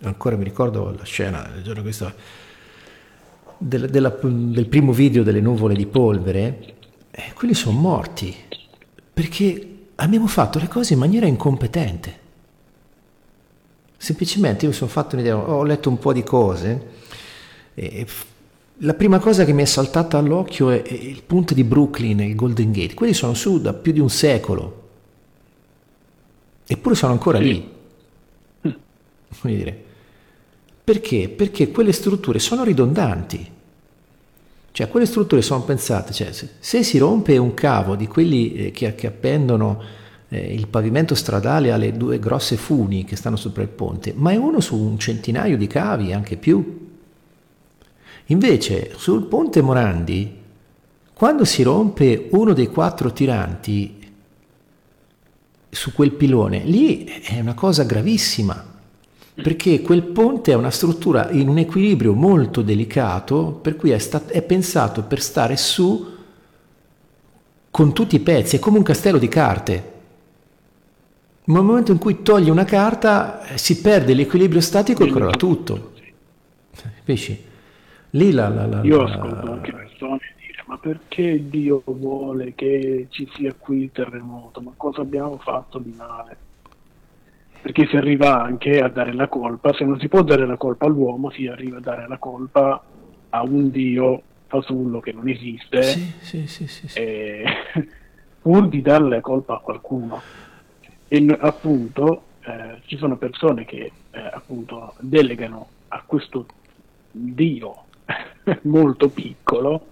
ancora 0.02 0.36
mi 0.36 0.44
ricordo 0.44 0.96
la 0.98 1.04
scena 1.04 1.50
del 1.54 1.64
giorno 1.64 1.82
questo, 1.82 2.14
del, 3.58 3.90
della, 3.90 4.18
del 4.22 4.68
primo 4.68 4.92
video 4.94 5.24
delle 5.24 5.42
nuvole 5.42 5.76
di 5.76 5.86
polvere, 5.86 6.76
eh, 7.12 7.34
quelli 7.34 7.54
sono 7.54 7.78
morti 7.78 8.34
perché 9.14 9.78
abbiamo 9.96 10.28
fatto 10.28 10.60
le 10.60 10.68
cose 10.68 10.94
in 10.94 11.00
maniera 11.00 11.26
incompetente. 11.26 12.28
Semplicemente 13.98 14.64
io 14.64 14.72
mi 14.72 14.78
sono 14.78 14.90
fatto 14.90 15.16
un'idea, 15.16 15.36
ho 15.36 15.64
letto 15.64 15.90
un 15.90 16.00
po' 16.00 16.14
di 16.14 16.24
cose 16.24 16.88
e 17.74 18.08
la 18.82 18.94
prima 18.94 19.20
cosa 19.20 19.44
che 19.44 19.54
mi 19.54 19.64
è 19.64 19.66
saltata 19.66 20.18
all'occhio 20.18 20.70
è 20.70 20.82
il 20.88 21.24
punto 21.24 21.54
di 21.54 21.64
Brooklyn, 21.64 22.22
il 22.22 22.36
Golden 22.36 22.72
Gate. 22.72 22.94
Quelli 22.94 23.14
sono 23.14 23.34
su 23.34 23.60
da 23.60 23.74
più 23.74 23.92
di 23.92 24.00
un 24.00 24.10
secolo, 24.10 24.90
eppure 26.66 26.96
sono 26.96 27.12
ancora 27.12 27.40
lì. 27.40 27.78
Vuol 28.62 29.56
dire, 29.56 29.84
perché? 30.84 31.30
Perché 31.30 31.72
quelle 31.72 31.92
strutture 31.92 32.40
sono 32.40 32.64
ridondanti. 32.64 33.58
Cioè, 34.72 34.88
quelle 34.88 35.06
strutture 35.06 35.42
sono 35.42 35.64
pensate, 35.64 36.14
cioè, 36.14 36.32
se, 36.32 36.50
se, 36.60 36.84
si 36.84 36.98
rompe 37.00 37.38
un 37.38 37.54
cavo 37.54 37.96
di 37.96 38.08
quelli 38.08 38.54
eh, 38.54 38.72
che, 38.72 38.96
che, 38.96 39.08
appendono 39.08 39.82
eh, 40.30 40.54
il 40.54 40.68
pavimento 40.68 41.16
stradale 41.16 41.72
alle 41.72 41.98
due 41.98 42.18
grosse 42.18 42.56
funi 42.56 43.04
che 43.04 43.18
stanno 43.18 43.36
sopra 43.36 43.62
il 43.62 43.68
ponte, 43.68 44.14
ma 44.16 44.32
è 44.32 44.36
uno 44.36 44.62
su 44.62 44.78
un 44.78 44.98
centinaio 44.98 45.58
di 45.58 45.68
cavi, 45.68 46.14
anche 46.14 46.38
più. 46.38 46.89
Invece, 48.30 48.94
sul 48.96 49.26
ponte 49.26 49.62
Morandi 49.62 50.38
quando 51.14 51.44
si 51.44 51.64
rompe 51.64 52.30
uno 52.32 52.54
dei 52.54 52.68
quattro 52.68 53.12
tiranti 53.12 53.98
su 55.70 55.92
quel 55.92 56.14
pilone, 56.14 56.60
lì 56.64 57.04
è 57.04 57.42
una 57.42 57.56
cosa 57.56 57.84
gravissima, 57.84 58.66
perché 59.34 59.82
quel 59.82 60.04
ponte 60.04 60.52
è 60.52 60.56
una 60.56 60.72
struttura 60.72 61.30
in 61.32 61.50
un 61.50 61.58
equilibrio 61.58 62.14
molto 62.14 62.62
delicato, 62.62 63.60
per 63.62 63.76
cui 63.76 63.90
è, 63.90 63.98
stat- 63.98 64.32
è 64.32 64.42
pensato 64.42 65.04
per 65.04 65.22
stare 65.22 65.58
su 65.58 66.08
con 67.70 67.94
tutti 67.94 68.16
i 68.16 68.22
pezzi, 68.22 68.56
è 68.56 68.60
come 68.60 68.78
un 68.78 68.84
castello 68.84 69.18
di 69.18 69.28
carte. 69.28 69.92
Nel 71.44 71.64
momento 71.64 71.92
in 71.92 71.98
cui 71.98 72.22
togli 72.22 72.50
una 72.50 72.64
carta 72.64 73.46
eh, 73.46 73.58
si 73.58 73.82
perde 73.82 74.14
l'equilibrio 74.14 74.62
statico 74.62 75.04
e 75.04 75.12
crolla 75.12 75.32
tutto. 75.32 75.92
Capisci? 76.96 77.48
Lì 78.12 78.32
la, 78.32 78.50
la, 78.50 78.66
la, 78.66 78.82
Io 78.84 79.04
ascolto 79.04 79.52
anche 79.52 79.72
persone 79.72 80.20
dire 80.38 80.64
ma 80.66 80.78
perché 80.78 81.50
Dio 81.50 81.84
vuole 81.86 82.56
che 82.56 83.08
ci 83.10 83.30
sia 83.36 83.54
qui 83.58 83.84
il 83.84 83.92
terremoto? 83.92 84.62
Ma 84.62 84.72
cosa 84.76 85.02
abbiamo 85.02 85.38
fatto 85.38 85.78
di 85.80 85.94
male? 85.96 86.38
Perché 87.62 87.88
si 87.88 87.98
arriva 87.98 88.42
anche 88.42 88.80
a 88.80 88.88
dare 88.88 89.14
la 89.14 89.28
colpa, 89.28 89.74
se 89.74 89.84
non 89.84 90.00
si 90.00 90.08
può 90.08 90.24
dare 90.24 90.46
la 90.46 90.56
colpa 90.58 90.86
all'uomo, 90.86 91.30
si 91.30 91.46
arriva 91.46 91.78
a 91.78 91.82
dare 91.82 92.08
la 92.08 92.18
colpa 92.18 92.82
a 93.30 93.44
un 93.44 93.70
Dio 93.70 94.22
fasullo 94.48 95.00
che 95.00 95.12
non 95.12 95.28
esiste, 95.28 95.84
sì, 95.84 96.14
sì, 96.22 96.48
sì, 96.48 96.68
sì. 96.68 96.98
E, 96.98 97.44
pur 98.42 98.68
di 98.68 98.82
dare 98.82 99.08
la 99.08 99.22
colpa 99.22 99.56
a 99.56 99.60
qualcuno. 99.60 100.22
E 101.08 101.38
appunto 101.40 102.24
eh, 102.42 102.82
ci 102.86 102.98
sono 102.98 103.18
persone 103.18 103.66
che 103.66 103.92
eh, 104.12 104.20
appunto 104.20 104.94
delegano 105.00 105.68
a 105.90 106.04
questo 106.06 106.46
Dio 107.12 107.88
molto 108.64 109.10
piccolo 109.10 109.88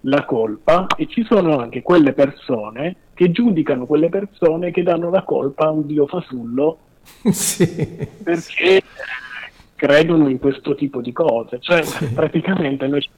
la 0.00 0.24
colpa 0.24 0.86
e 0.96 1.06
ci 1.08 1.24
sono 1.24 1.58
anche 1.58 1.82
quelle 1.82 2.12
persone 2.12 2.96
che 3.14 3.32
giudicano 3.32 3.86
quelle 3.86 4.08
persone 4.08 4.70
che 4.70 4.82
danno 4.82 5.10
la 5.10 5.22
colpa 5.22 5.66
a 5.66 5.70
un 5.70 5.86
Dio 5.86 6.06
fasullo 6.06 6.78
sì. 7.30 7.66
perché 8.22 8.82
credono 9.74 10.28
in 10.28 10.38
questo 10.38 10.74
tipo 10.74 11.00
di 11.00 11.12
cose. 11.12 11.58
Cioè, 11.60 11.82
sì. 11.82 12.06
praticamente 12.12 12.86
noi 12.86 13.08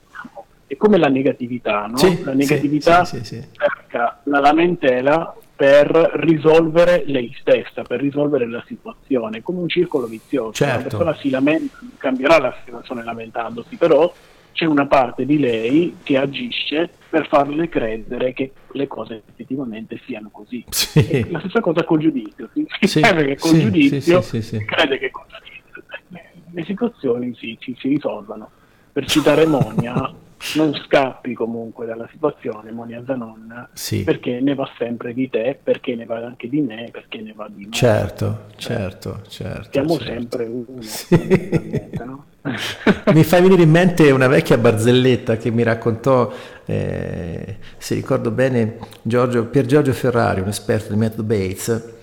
è 0.66 0.76
come 0.76 0.98
la 0.98 1.08
negatività, 1.08 1.86
no? 1.86 1.96
Sì, 1.96 2.22
la 2.22 2.34
negatività 2.34 3.04
cerca 3.04 4.20
la 4.24 4.40
lamentela 4.40 5.34
per 5.58 5.88
risolvere 6.14 7.02
lei 7.06 7.34
stessa, 7.40 7.82
per 7.82 7.98
risolvere 7.98 8.48
la 8.48 8.62
situazione, 8.64 9.42
come 9.42 9.58
un 9.58 9.68
circolo 9.68 10.06
vizioso. 10.06 10.52
Certo. 10.52 10.76
La 10.76 10.82
persona 10.82 11.14
si 11.16 11.30
lamenta, 11.30 11.80
cambierà 11.96 12.38
la 12.38 12.56
situazione 12.64 13.02
lamentandosi, 13.02 13.74
però 13.74 14.14
c'è 14.52 14.66
una 14.66 14.86
parte 14.86 15.26
di 15.26 15.36
lei 15.36 15.96
che 16.04 16.16
agisce 16.16 16.88
per 17.08 17.26
farle 17.26 17.68
credere 17.68 18.32
che 18.34 18.52
le 18.70 18.86
cose 18.86 19.22
effettivamente 19.28 20.00
siano 20.06 20.28
così. 20.30 20.64
Sì. 20.68 21.28
La 21.28 21.40
stessa 21.40 21.58
cosa 21.60 21.82
col 21.82 21.98
giudizio, 21.98 22.48
si 22.52 22.64
Sì, 22.86 23.00
crede 23.00 23.24
che 23.24 23.36
col 23.36 23.50
sì, 23.50 23.60
giudizio, 23.60 24.20
crede 24.64 24.98
che 24.98 25.10
col 25.10 25.26
giudizio 25.26 25.82
le, 26.06 26.30
le 26.52 26.64
situazioni 26.66 27.34
si, 27.36 27.58
si, 27.60 27.74
si 27.76 27.88
risolvano. 27.88 28.48
Per 28.92 29.06
citare 29.06 29.44
Monia, 29.44 30.14
non 30.54 30.72
scappi 30.86 31.34
comunque 31.34 31.86
dalla 31.86 32.08
situazione, 32.10 32.70
Monia 32.70 33.02
Zanon, 33.06 33.68
Sì. 33.72 34.04
perché 34.04 34.40
ne 34.40 34.54
va 34.54 34.68
sempre 34.78 35.12
di 35.12 35.28
te, 35.28 35.58
perché 35.62 35.94
ne 35.94 36.04
va 36.04 36.18
anche 36.24 36.48
di 36.48 36.60
me, 36.60 36.88
perché 36.92 37.20
ne 37.20 37.32
va 37.34 37.48
di 37.52 37.64
me. 37.64 37.72
Certo, 37.72 38.46
certo, 38.56 39.22
certo. 39.28 39.68
Siamo 39.70 39.98
certo. 39.98 40.04
sempre 40.04 40.44
uno, 40.44 40.80
Sì. 40.80 41.90
no? 42.04 42.24
Mi 43.12 43.24
fa 43.24 43.40
venire 43.40 43.62
in 43.62 43.70
mente 43.70 44.10
una 44.10 44.26
vecchia 44.28 44.56
barzelletta 44.58 45.36
che 45.36 45.50
mi 45.50 45.62
raccontò, 45.62 46.32
eh, 46.64 47.56
se 47.76 47.94
ricordo 47.94 48.30
bene, 48.30 48.78
Giorgio, 49.02 49.46
Pier 49.46 49.66
Giorgio 49.66 49.92
Ferrari, 49.92 50.40
un 50.40 50.48
esperto 50.48 50.92
di 50.92 50.98
metodo 50.98 51.24
Bates, 51.24 51.94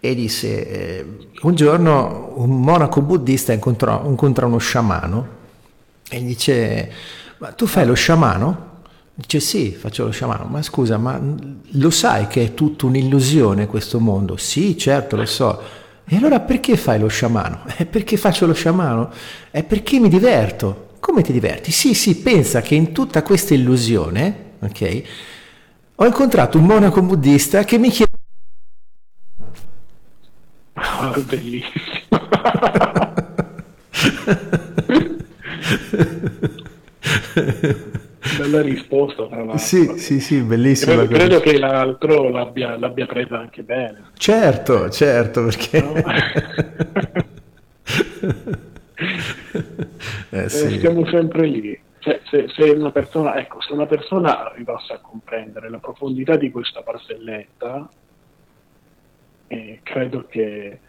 e 0.00 0.14
disse, 0.14 0.68
eh, 0.68 1.06
un 1.42 1.54
giorno 1.54 2.32
un 2.36 2.60
monaco 2.60 3.02
buddista 3.02 3.52
incontrò, 3.52 4.04
incontra 4.06 4.46
uno 4.46 4.58
sciamano 4.58 5.36
e 6.10 6.20
gli 6.20 6.26
dice, 6.28 6.90
ma 7.38 7.52
tu 7.52 7.66
fai 7.66 7.86
lo 7.86 7.94
sciamano? 7.94 8.66
Dice 9.14 9.40
sì, 9.40 9.72
faccio 9.72 10.04
lo 10.04 10.10
sciamano, 10.10 10.44
ma 10.44 10.62
scusa, 10.62 10.96
ma 10.96 11.20
lo 11.20 11.90
sai 11.90 12.28
che 12.28 12.44
è 12.44 12.54
tutta 12.54 12.86
un'illusione 12.86 13.66
questo 13.66 13.98
mondo? 13.98 14.36
Sì, 14.36 14.78
certo, 14.78 15.16
lo 15.16 15.26
so. 15.26 15.60
E 16.04 16.16
allora 16.16 16.40
perché 16.40 16.76
fai 16.76 17.00
lo 17.00 17.08
sciamano? 17.08 17.62
È 17.66 17.84
perché 17.86 18.16
faccio 18.16 18.46
lo 18.46 18.54
sciamano? 18.54 19.10
È 19.50 19.62
perché 19.64 19.98
mi 19.98 20.08
diverto. 20.08 20.86
Come 21.00 21.22
ti 21.22 21.32
diverti? 21.32 21.72
Sì, 21.72 21.94
sì, 21.94 22.16
pensa 22.16 22.60
che 22.60 22.74
in 22.74 22.92
tutta 22.92 23.22
questa 23.22 23.54
illusione, 23.54 24.52
ok, 24.60 25.02
ho 25.96 26.06
incontrato 26.06 26.58
un 26.58 26.64
monaco 26.64 27.02
buddista 27.02 27.64
che 27.64 27.78
mi 27.78 27.90
chiede... 27.90 28.12
Ah, 30.74 31.12
bellissimo. 31.24 31.72
Bella 38.38 38.62
risposta, 38.62 39.26
tra 39.26 39.36
l'altro. 39.36 39.58
Sì, 39.58 39.98
sì, 39.98 40.20
sì, 40.20 40.40
bellissima. 40.42 40.94
Credo, 41.06 41.14
credo 41.14 41.40
che 41.40 41.58
l'altro 41.58 42.28
l'abbia, 42.30 42.76
l'abbia 42.76 43.06
presa 43.06 43.38
anche 43.38 43.62
bene. 43.62 44.10
Certo, 44.16 44.90
certo, 44.90 45.44
perché... 45.44 45.80
No? 45.80 45.94
eh, 50.30 50.44
Eh, 50.44 50.48
sì. 50.48 50.78
Siamo 50.78 51.06
sempre 51.06 51.46
lì. 51.46 51.80
Cioè, 51.98 52.20
se, 52.30 52.48
se 52.48 52.70
una 52.70 52.90
persona, 52.90 53.36
ecco, 53.36 53.60
se 53.60 53.72
una 53.72 53.86
persona 53.86 54.50
arrivasse 54.50 54.92
a 54.92 54.98
comprendere 55.00 55.68
la 55.68 55.78
profondità 55.78 56.36
di 56.36 56.50
questa 56.50 56.80
barzelletta, 56.80 57.88
eh, 59.48 59.80
credo 59.82 60.26
che 60.26 60.80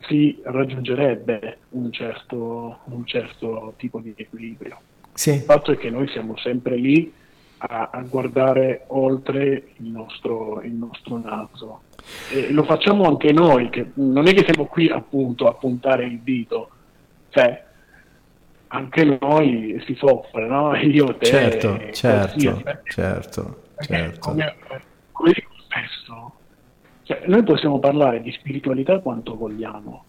si 0.00 0.40
raggiungerebbe 0.44 1.58
un 1.70 1.90
certo, 1.90 2.78
un 2.84 3.04
certo 3.04 3.74
tipo 3.76 3.98
di 4.00 4.14
equilibrio. 4.16 4.78
Sì, 5.16 5.30
Il 5.30 5.40
fatto 5.40 5.72
è 5.72 5.78
che 5.78 5.88
noi 5.88 6.06
siamo 6.08 6.36
sempre 6.36 6.76
lì 6.76 7.10
a, 7.58 7.88
a 7.90 8.02
guardare 8.02 8.84
oltre 8.88 9.68
il 9.76 9.88
nostro, 9.88 10.60
il 10.60 10.72
nostro 10.72 11.18
naso. 11.18 11.80
E 12.30 12.52
lo 12.52 12.64
facciamo 12.64 13.04
anche 13.04 13.32
noi, 13.32 13.70
che 13.70 13.92
non 13.94 14.28
è 14.28 14.34
che 14.34 14.44
siamo 14.44 14.66
qui 14.66 14.90
appunto 14.90 15.48
a 15.48 15.54
puntare 15.54 16.04
il 16.04 16.20
dito, 16.20 16.68
cioè 17.30 17.64
anche 18.68 19.18
noi 19.18 19.82
si 19.86 19.94
soffre, 19.94 20.46
no? 20.46 20.76
Io, 20.84 21.16
te, 21.16 21.24
certo, 21.24 21.80
certo, 21.92 22.62
certo, 22.84 23.62
certo. 23.78 24.20
Come, 24.20 24.54
come 25.12 25.32
dico 25.32 25.52
spesso, 25.64 26.32
cioè, 27.04 27.22
noi 27.24 27.42
possiamo 27.42 27.78
parlare 27.78 28.20
di 28.20 28.32
spiritualità 28.32 28.98
quanto 28.98 29.34
vogliamo, 29.34 30.04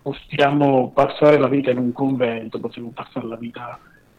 possiamo 0.00 0.90
passare 0.90 1.36
la 1.36 1.48
vita 1.48 1.70
in 1.70 1.78
un 1.78 1.92
convento, 1.92 2.58
possiamo 2.58 2.92
passare 2.94 3.26
la 3.26 3.36
vita 3.36 3.78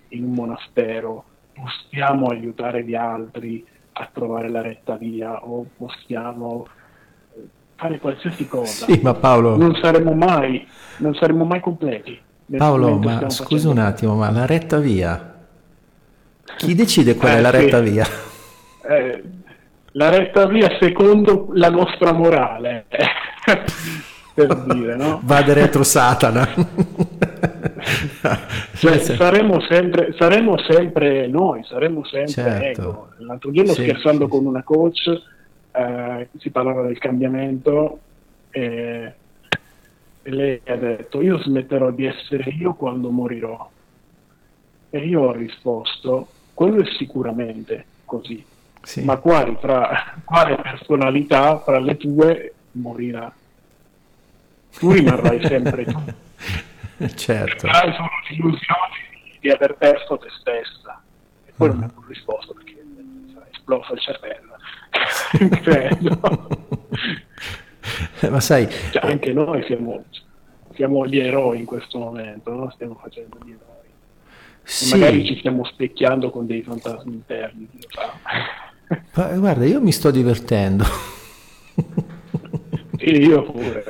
in 0.09 0.23
un 0.23 0.33
monastero, 0.33 1.23
possiamo 1.53 2.27
aiutare 2.27 2.83
gli 2.83 2.95
altri 2.95 3.65
a 3.93 4.09
trovare 4.13 4.49
la 4.49 4.61
retta 4.61 4.95
via 4.95 5.43
o 5.45 5.65
possiamo 5.77 6.67
fare 7.75 7.99
qualsiasi 7.99 8.47
cosa. 8.47 8.85
Sì, 8.85 8.99
ma 9.01 9.13
Paolo, 9.13 9.57
Non 9.57 9.75
saremo 9.81 10.13
mai, 10.13 10.65
non 10.97 11.13
saremo 11.15 11.45
mai 11.45 11.59
completi. 11.59 12.17
Paolo, 12.57 12.97
ma 12.97 13.19
facendo- 13.29 13.69
un 13.71 13.77
attimo, 13.77 14.15
ma 14.15 14.31
la 14.31 14.45
retta 14.45 14.79
via? 14.79 15.35
Chi 16.57 16.73
decide 16.75 17.15
qual 17.15 17.33
è 17.33 17.37
Eh, 17.37 17.41
la 17.41 17.51
sì. 17.51 17.55
retta 17.57 17.79
via? 17.79 18.05
Eh, 18.89 19.23
la 19.91 20.09
retta 20.09 20.47
via 20.47 20.69
secondo 20.79 21.49
la 21.53 21.69
nostra 21.69 22.11
morale, 22.11 22.85
per 24.33 24.55
dire, 24.65 24.95
no? 24.95 25.19
Vade 25.23 25.53
retro 25.53 25.83
Satana. 25.83 26.47
Cioè, 28.75 28.99
saremo, 28.99 29.61
sempre, 29.61 30.13
saremo 30.17 30.57
sempre 30.59 31.27
noi, 31.27 31.63
saremo 31.63 32.03
sempre 32.05 32.33
Certo. 32.33 32.81
ego. 32.81 33.09
L'altro 33.19 33.51
giorno 33.51 33.73
Sì, 33.73 33.83
scherzando 33.83 34.25
sì, 34.25 34.31
con 34.31 34.45
una 34.45 34.63
coach 34.63 35.21
eh, 35.71 36.27
si 36.37 36.49
parlava 36.49 36.83
del 36.83 36.97
cambiamento 36.97 37.99
e, 38.49 39.13
e 40.21 40.29
lei 40.29 40.61
ha 40.65 40.75
detto 40.75 41.21
io 41.21 41.39
smetterò 41.39 41.91
di 41.91 42.05
essere 42.05 42.49
io 42.51 42.73
quando 42.73 43.09
morirò. 43.09 43.69
E 44.91 44.97
io 45.05 45.21
ho 45.21 45.31
risposto, 45.31 46.27
quello 46.53 46.81
è 46.81 46.85
sicuramente 46.97 47.85
così, 48.05 48.43
sì. 48.81 49.03
ma 49.03 49.17
quali 49.17 49.55
tra, 49.61 50.15
quale 50.23 50.55
personalità 50.55 51.59
fra 51.59 51.79
le 51.79 51.95
tue 51.95 52.53
morirà? 52.71 53.31
Tu 54.79 54.91
rimarrai 54.91 55.45
sempre 55.45 55.85
tu. 55.85 55.99
certo. 57.15 57.67
Hai 57.67 57.93
solo 57.93 58.09
l'illusione 58.29 59.07
di 59.39 59.49
aver 59.49 59.75
perso 59.75 60.17
te 60.17 60.27
stessa. 60.39 61.01
E 61.45 61.53
poi 61.55 61.69
non 61.69 61.91
ho 61.95 62.03
risposto 62.07 62.53
perché 62.53 62.81
mi 62.83 63.31
sarà 63.33 63.47
esploso 63.51 63.93
il 63.93 63.99
cervello. 63.99 64.55
Credo. 65.61 66.47
Ma 68.29 68.39
sai, 68.39 68.67
Cioè, 68.69 69.09
anche 69.09 69.31
noi 69.31 69.63
siamo, 69.63 70.03
siamo 70.73 71.07
gli 71.07 71.19
eroi 71.19 71.59
in 71.59 71.65
questo 71.65 71.97
momento, 71.97 72.51
no? 72.51 72.69
stiamo 72.71 72.95
facendo 73.01 73.37
gli 73.45 73.51
eroi. 73.51 73.67
Sì. 74.63 74.91
Magari 74.91 75.25
ci 75.25 75.37
stiamo 75.39 75.63
specchiando 75.63 76.29
con 76.29 76.45
dei 76.45 76.61
fantasmi 76.61 77.13
interni. 77.13 77.67
Ma, 79.15 79.25
guarda, 79.37 79.65
io 79.65 79.81
mi 79.81 79.91
sto 79.91 80.11
divertendo. 80.11 80.83
Sì, 82.99 83.11
io 83.11 83.43
pure. 83.43 83.83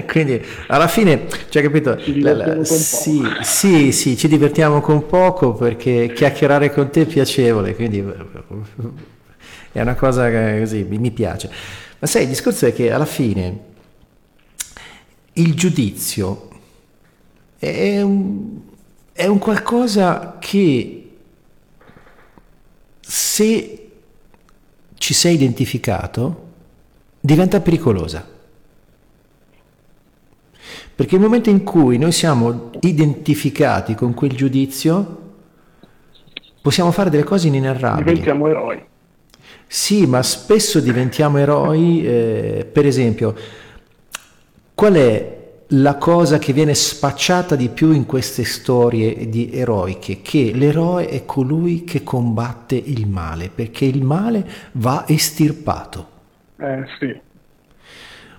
quindi 0.08 0.42
alla 0.68 0.88
fine, 0.88 1.26
cioè, 1.50 1.62
capito? 1.62 1.98
La, 2.16 2.34
la, 2.34 2.64
sì, 2.64 3.22
sì, 3.42 3.92
sì, 3.92 4.16
ci 4.16 4.28
divertiamo 4.28 4.80
con 4.80 5.06
poco 5.06 5.52
perché 5.52 6.10
chiacchierare 6.14 6.72
con 6.72 6.90
te 6.90 7.02
è 7.02 7.06
piacevole, 7.06 7.74
quindi 7.74 8.02
è 9.72 9.80
una 9.80 9.94
cosa 9.94 10.30
che 10.30 10.56
così 10.60 10.86
mi 10.88 11.10
piace. 11.10 11.50
Ma 11.98 12.06
sai, 12.06 12.22
il 12.22 12.28
discorso 12.28 12.64
è 12.66 12.72
che 12.72 12.90
alla 12.90 13.04
fine 13.04 13.58
il 15.34 15.54
giudizio 15.54 16.48
è 17.58 18.00
un, 18.00 18.58
è 19.12 19.26
un 19.26 19.38
qualcosa 19.38 20.38
che 20.40 21.10
se 23.00 23.90
ci 24.94 25.14
sei 25.14 25.34
identificato 25.34 26.44
diventa 27.26 27.60
pericolosa. 27.60 28.24
Perché 30.94 31.16
il 31.16 31.20
momento 31.20 31.50
in 31.50 31.62
cui 31.64 31.98
noi 31.98 32.12
siamo 32.12 32.70
identificati 32.80 33.94
con 33.94 34.14
quel 34.14 34.32
giudizio, 34.32 35.24
possiamo 36.62 36.90
fare 36.92 37.10
delle 37.10 37.24
cose 37.24 37.48
inenarrabili. 37.48 38.04
Diventiamo 38.04 38.46
eroi. 38.46 38.82
Sì, 39.66 40.06
ma 40.06 40.22
spesso 40.22 40.78
diventiamo 40.78 41.38
eroi, 41.38 42.06
eh, 42.06 42.68
per 42.72 42.86
esempio, 42.86 43.34
qual 44.72 44.94
è 44.94 45.34
la 45.70 45.96
cosa 45.96 46.38
che 46.38 46.52
viene 46.52 46.74
spacciata 46.74 47.56
di 47.56 47.68
più 47.68 47.90
in 47.90 48.06
queste 48.06 48.44
storie 48.44 49.28
di 49.28 49.50
eroiche, 49.52 50.22
che 50.22 50.52
l'eroe 50.54 51.08
è 51.08 51.24
colui 51.24 51.82
che 51.82 52.04
combatte 52.04 52.76
il 52.76 53.08
male, 53.08 53.50
perché 53.52 53.84
il 53.84 54.04
male 54.04 54.48
va 54.72 55.04
estirpato. 55.08 56.14
Eh 56.58 56.84
sì. 56.98 57.20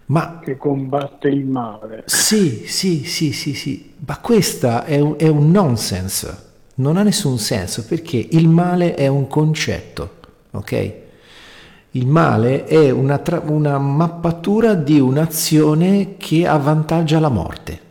Ma, 0.06 0.39
che 0.41 0.56
combatte 0.56 1.27
il 1.27 1.45
male. 1.45 2.03
Sì, 2.06 2.65
sì, 2.65 3.03
sì, 3.03 3.34
sì, 3.34 3.53
sì. 3.53 3.94
Ma 4.06 4.18
questa 4.19 4.85
è 4.85 4.99
un, 4.99 5.15
è 5.18 5.27
un 5.27 5.52
nonsense, 5.52 6.45
non 6.76 6.95
ha 6.95 7.03
nessun 7.03 7.38
senso 7.38 7.85
perché 7.85 8.26
il 8.31 8.48
male 8.48 8.95
è 8.95 9.07
un 9.07 9.27
concetto, 9.27 10.15
ok? 10.52 10.94
Il 11.91 12.07
male 12.07 12.64
è 12.65 12.89
una, 12.89 13.18
tra- 13.18 13.41
una 13.45 13.77
mappatura 13.80 14.76
di 14.76 14.99
un'azione 14.99 16.15
che 16.18 16.48
avvantaggia 16.48 17.19
la 17.19 17.30
morte. 17.30 17.81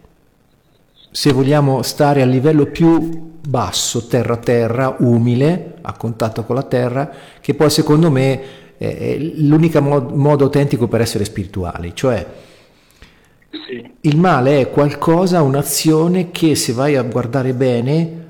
Se 1.11 1.33
vogliamo 1.33 1.83
stare 1.83 2.23
a 2.23 2.27
livello 2.27 2.67
più 2.67 3.35
basso, 3.47 4.07
terra-terra, 4.07 4.97
umile, 5.01 5.75
a 5.83 5.93
contatto 5.93 6.45
con 6.45 6.57
la 6.57 6.63
terra, 6.63 7.11
che 7.41 7.55
poi 7.55 7.71
secondo 7.71 8.11
me 8.11 8.65
è 8.79 9.17
l'unico 9.19 9.81
mod- 9.81 10.13
modo 10.13 10.45
autentico 10.45 10.89
per 10.89 11.01
essere 11.01 11.25
spirituali, 11.25 11.93
cioè 11.95 12.27
sì. 13.51 13.91
il 14.03 14.17
male 14.19 14.61
è 14.61 14.71
qualcosa, 14.71 15.43
un'azione 15.43 16.31
che 16.31 16.55
se 16.55 16.73
vai 16.73 16.97
a 16.97 17.03
guardare 17.03 17.53
bene 17.53 18.25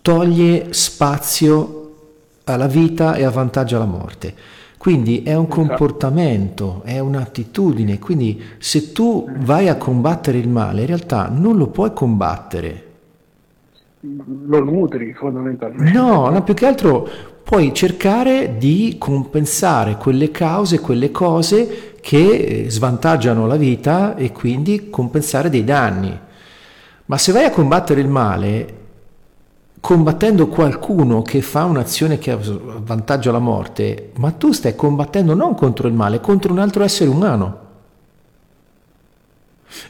toglie 0.00 0.68
spazio 0.70 1.74
alla 2.44 2.66
vita 2.66 3.14
e 3.14 3.24
avvantaggia 3.24 3.78
la 3.78 3.84
morte. 3.84 4.34
Quindi 4.78 5.22
è 5.24 5.34
un 5.34 5.46
esatto. 5.46 5.66
comportamento, 5.66 6.82
è 6.84 7.00
un'attitudine, 7.00 7.98
quindi 7.98 8.40
se 8.58 8.92
tu 8.92 9.28
vai 9.40 9.68
a 9.68 9.76
combattere 9.76 10.38
il 10.38 10.48
male, 10.48 10.82
in 10.82 10.86
realtà 10.86 11.28
non 11.28 11.56
lo 11.56 11.66
puoi 11.66 11.92
combattere. 11.92 12.84
Lo 14.00 14.62
nutri 14.62 15.12
fondamentalmente. 15.14 15.90
No, 15.90 16.30
no, 16.30 16.42
più 16.44 16.54
che 16.54 16.66
altro 16.66 17.08
puoi 17.48 17.72
cercare 17.72 18.58
di 18.58 18.96
compensare 18.98 19.96
quelle 19.96 20.30
cause, 20.30 20.80
quelle 20.80 21.10
cose 21.10 21.94
che 22.02 22.64
eh, 22.66 22.70
svantaggiano 22.70 23.46
la 23.46 23.56
vita 23.56 24.16
e 24.16 24.32
quindi 24.32 24.90
compensare 24.90 25.48
dei 25.48 25.64
danni. 25.64 26.14
Ma 27.06 27.16
se 27.16 27.32
vai 27.32 27.44
a 27.44 27.50
combattere 27.50 28.02
il 28.02 28.08
male, 28.08 28.74
combattendo 29.80 30.48
qualcuno 30.48 31.22
che 31.22 31.40
fa 31.40 31.64
un'azione 31.64 32.18
che 32.18 32.32
avvantaggia 32.32 33.32
la 33.32 33.38
morte, 33.38 34.10
ma 34.16 34.30
tu 34.32 34.52
stai 34.52 34.76
combattendo 34.76 35.32
non 35.32 35.54
contro 35.54 35.88
il 35.88 35.94
male, 35.94 36.20
contro 36.20 36.52
un 36.52 36.58
altro 36.58 36.84
essere 36.84 37.08
umano. 37.08 37.60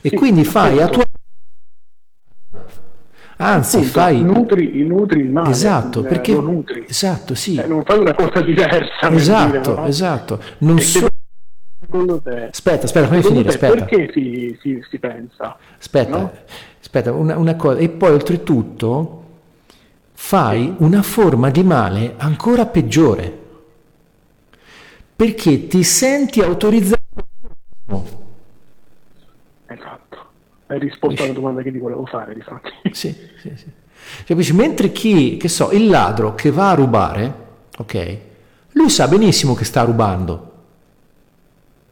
E 0.00 0.12
quindi 0.12 0.44
fai 0.44 0.80
a 0.80 0.86
tua 0.86 1.02
Anzi, 3.40 3.76
Appunto, 3.76 3.92
fai 3.92 4.20
nutri, 4.20 4.82
nutri 4.84 5.20
il 5.20 5.30
male. 5.30 5.50
Esatto, 5.50 6.04
eh, 6.04 6.08
perché 6.08 6.32
lo 6.32 6.40
nutri. 6.40 6.84
Esatto, 6.88 7.36
sì. 7.36 7.56
Eh, 7.56 7.66
non 7.66 7.84
fai 7.84 7.98
una 7.98 8.12
cosa 8.14 8.40
diversa. 8.40 9.10
Esatto, 9.10 9.70
dire, 9.70 9.80
no? 9.80 9.86
esatto. 9.86 10.42
Non 10.58 10.78
so... 10.80 11.06
Te? 11.88 12.48
Aspetta, 12.50 12.84
aspetta, 12.84 13.06
fammi 13.06 13.22
finire, 13.22 13.48
aspetta. 13.48 13.84
Perché 13.84 14.10
si, 14.12 14.58
si, 14.60 14.84
si 14.90 14.98
pensa? 14.98 15.56
Aspetta, 15.78 16.18
no? 16.18 16.32
aspetta, 16.80 17.12
una, 17.12 17.38
una 17.38 17.54
cosa. 17.54 17.78
E 17.78 17.88
poi 17.88 18.10
oltretutto 18.10 19.24
fai 20.12 20.74
una 20.78 21.02
forma 21.02 21.48
di 21.48 21.62
male 21.62 22.14
ancora 22.18 22.66
peggiore, 22.66 23.32
perché 25.14 25.68
ti 25.68 25.84
senti 25.84 26.40
autorizzato. 26.40 27.06
Esatto, 29.66 29.97
hai 30.68 30.78
risposto 30.78 31.22
alla 31.22 31.32
domanda 31.32 31.62
che 31.62 31.72
ti 31.72 31.78
volevo 31.78 32.06
fare, 32.06 32.34
di 32.34 32.40
fatto. 32.40 32.70
Sì, 32.92 33.14
sì, 33.40 33.52
sì. 33.54 33.66
Capisci? 34.24 34.52
Mentre 34.52 34.92
chi, 34.92 35.36
che 35.36 35.48
so, 35.48 35.70
il 35.72 35.88
ladro 35.88 36.34
che 36.34 36.50
va 36.50 36.70
a 36.70 36.74
rubare, 36.74 37.34
ok, 37.76 38.18
lui 38.72 38.90
sa 38.90 39.08
benissimo 39.08 39.54
che 39.54 39.64
sta 39.64 39.82
rubando 39.82 40.52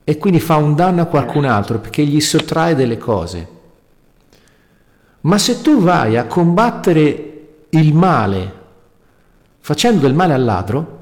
e 0.04 0.18
quindi 0.18 0.40
fa 0.40 0.56
un 0.56 0.74
danno 0.74 1.02
a 1.02 1.06
qualcun 1.06 1.44
eh. 1.44 1.48
altro 1.48 1.78
perché 1.78 2.04
gli 2.04 2.20
sottrae 2.20 2.74
delle 2.74 2.96
cose. 2.96 3.54
Ma 5.22 5.38
se 5.38 5.60
tu 5.60 5.80
vai 5.80 6.16
a 6.16 6.26
combattere 6.26 7.48
il 7.70 7.92
male 7.92 8.54
facendo 9.58 10.02
del 10.02 10.14
male 10.14 10.32
al 10.32 10.44
ladro, 10.44 10.98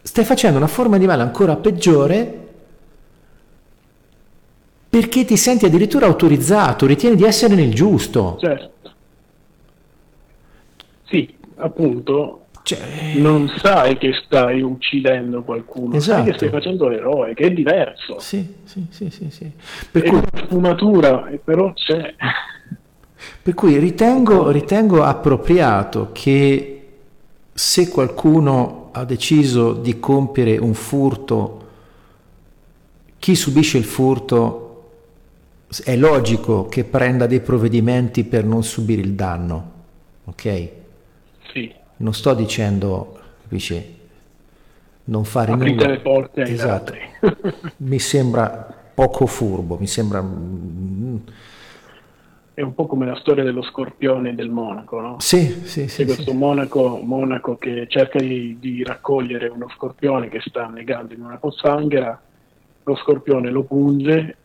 stai 0.00 0.24
facendo 0.24 0.56
una 0.56 0.66
forma 0.66 0.96
di 0.96 1.06
male 1.06 1.22
ancora 1.22 1.56
peggiore 1.56 2.49
perché 4.90 5.24
ti 5.24 5.36
senti 5.36 5.66
addirittura 5.66 6.06
autorizzato, 6.06 6.84
ritieni 6.84 7.14
di 7.14 7.22
essere 7.22 7.54
nel 7.54 7.72
giusto. 7.72 8.36
Certo. 8.40 8.90
Sì, 11.04 11.32
appunto, 11.56 12.46
cioè... 12.64 13.14
non 13.14 13.48
sai 13.58 13.96
che 13.98 14.12
stai 14.24 14.60
uccidendo 14.62 15.44
qualcuno, 15.44 15.94
esatto. 15.94 16.16
sai 16.16 16.24
che 16.24 16.36
stai 16.36 16.48
esatto. 16.48 16.62
facendo 16.62 16.88
l'eroe, 16.88 17.34
che 17.34 17.44
è 17.44 17.52
diverso. 17.52 18.18
Sì, 18.18 18.54
sì, 18.64 18.86
sì, 18.90 19.10
sì. 19.10 19.30
sì. 19.30 19.48
Per 19.92 20.02
è 20.02 20.08
cui... 20.08 20.18
una 20.18 20.44
sfumatura, 20.44 21.30
però 21.42 21.72
c'è. 21.72 22.14
Per 23.42 23.54
cui 23.54 23.78
ritengo, 23.78 24.50
ritengo 24.50 25.04
appropriato 25.04 26.08
che 26.10 26.88
se 27.52 27.88
qualcuno 27.88 28.88
ha 28.90 29.04
deciso 29.04 29.72
di 29.72 30.00
compiere 30.00 30.56
un 30.56 30.74
furto, 30.74 31.58
chi 33.20 33.36
subisce 33.36 33.78
il 33.78 33.84
furto 33.84 34.69
è 35.84 35.96
logico 35.96 36.66
che 36.66 36.84
prenda 36.84 37.26
dei 37.26 37.40
provvedimenti 37.40 38.24
per 38.24 38.44
non 38.44 38.64
subire 38.64 39.00
il 39.00 39.12
danno, 39.12 39.72
ok? 40.24 40.68
Sì. 41.52 41.72
Non 41.98 42.12
sto 42.12 42.34
dicendo, 42.34 43.18
capisci, 43.42 43.98
non 45.04 45.24
fare 45.24 45.52
Aprite 45.52 45.74
nulla. 45.74 45.88
le 45.88 46.00
porte 46.00 46.42
ai 46.42 46.52
esatto. 46.52 46.94
mi 47.78 47.98
sembra 47.98 48.74
poco 48.94 49.26
furbo, 49.26 49.76
mi 49.78 49.86
sembra 49.86 50.20
mm, 50.20 51.16
è 52.60 52.62
un 52.62 52.74
po' 52.74 52.86
come 52.86 53.06
la 53.06 53.16
storia 53.16 53.42
dello 53.42 53.62
scorpione 53.62 54.34
del 54.34 54.50
monaco, 54.50 55.00
no? 55.00 55.16
Sì, 55.18 55.62
sì, 55.64 55.88
sì. 55.88 56.04
questo 56.04 56.32
sì. 56.32 56.36
Monaco, 56.36 57.00
monaco, 57.02 57.56
che 57.56 57.86
cerca 57.88 58.18
di, 58.18 58.58
di, 58.60 58.84
raccogliere 58.84 59.48
uno 59.48 59.66
scorpione 59.74 60.28
che 60.28 60.40
sta 60.44 60.66
negando 60.66 61.14
in 61.14 61.22
una 61.22 61.38
pozzanghera, 61.38 62.20
lo 62.90 62.96
scorpione 62.96 63.50
lo 63.50 63.62
punge, 63.62 64.38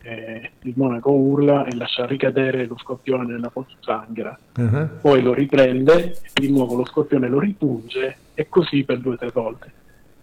il 0.62 0.72
monaco 0.76 1.10
urla 1.10 1.64
e 1.64 1.74
lascia 1.74 2.06
ricadere 2.06 2.66
lo 2.66 2.78
scorpione 2.78 3.24
nella 3.24 3.50
pozzanghera. 3.50 4.38
Uh-huh. 4.56 4.88
Poi 5.00 5.20
lo 5.20 5.34
riprende, 5.34 6.16
di 6.32 6.50
nuovo 6.50 6.76
lo 6.76 6.86
scorpione 6.86 7.28
lo 7.28 7.40
ripunge 7.40 8.16
e 8.34 8.48
così 8.48 8.84
per 8.84 9.00
due 9.00 9.14
o 9.14 9.16
tre 9.16 9.30
volte. 9.32 9.72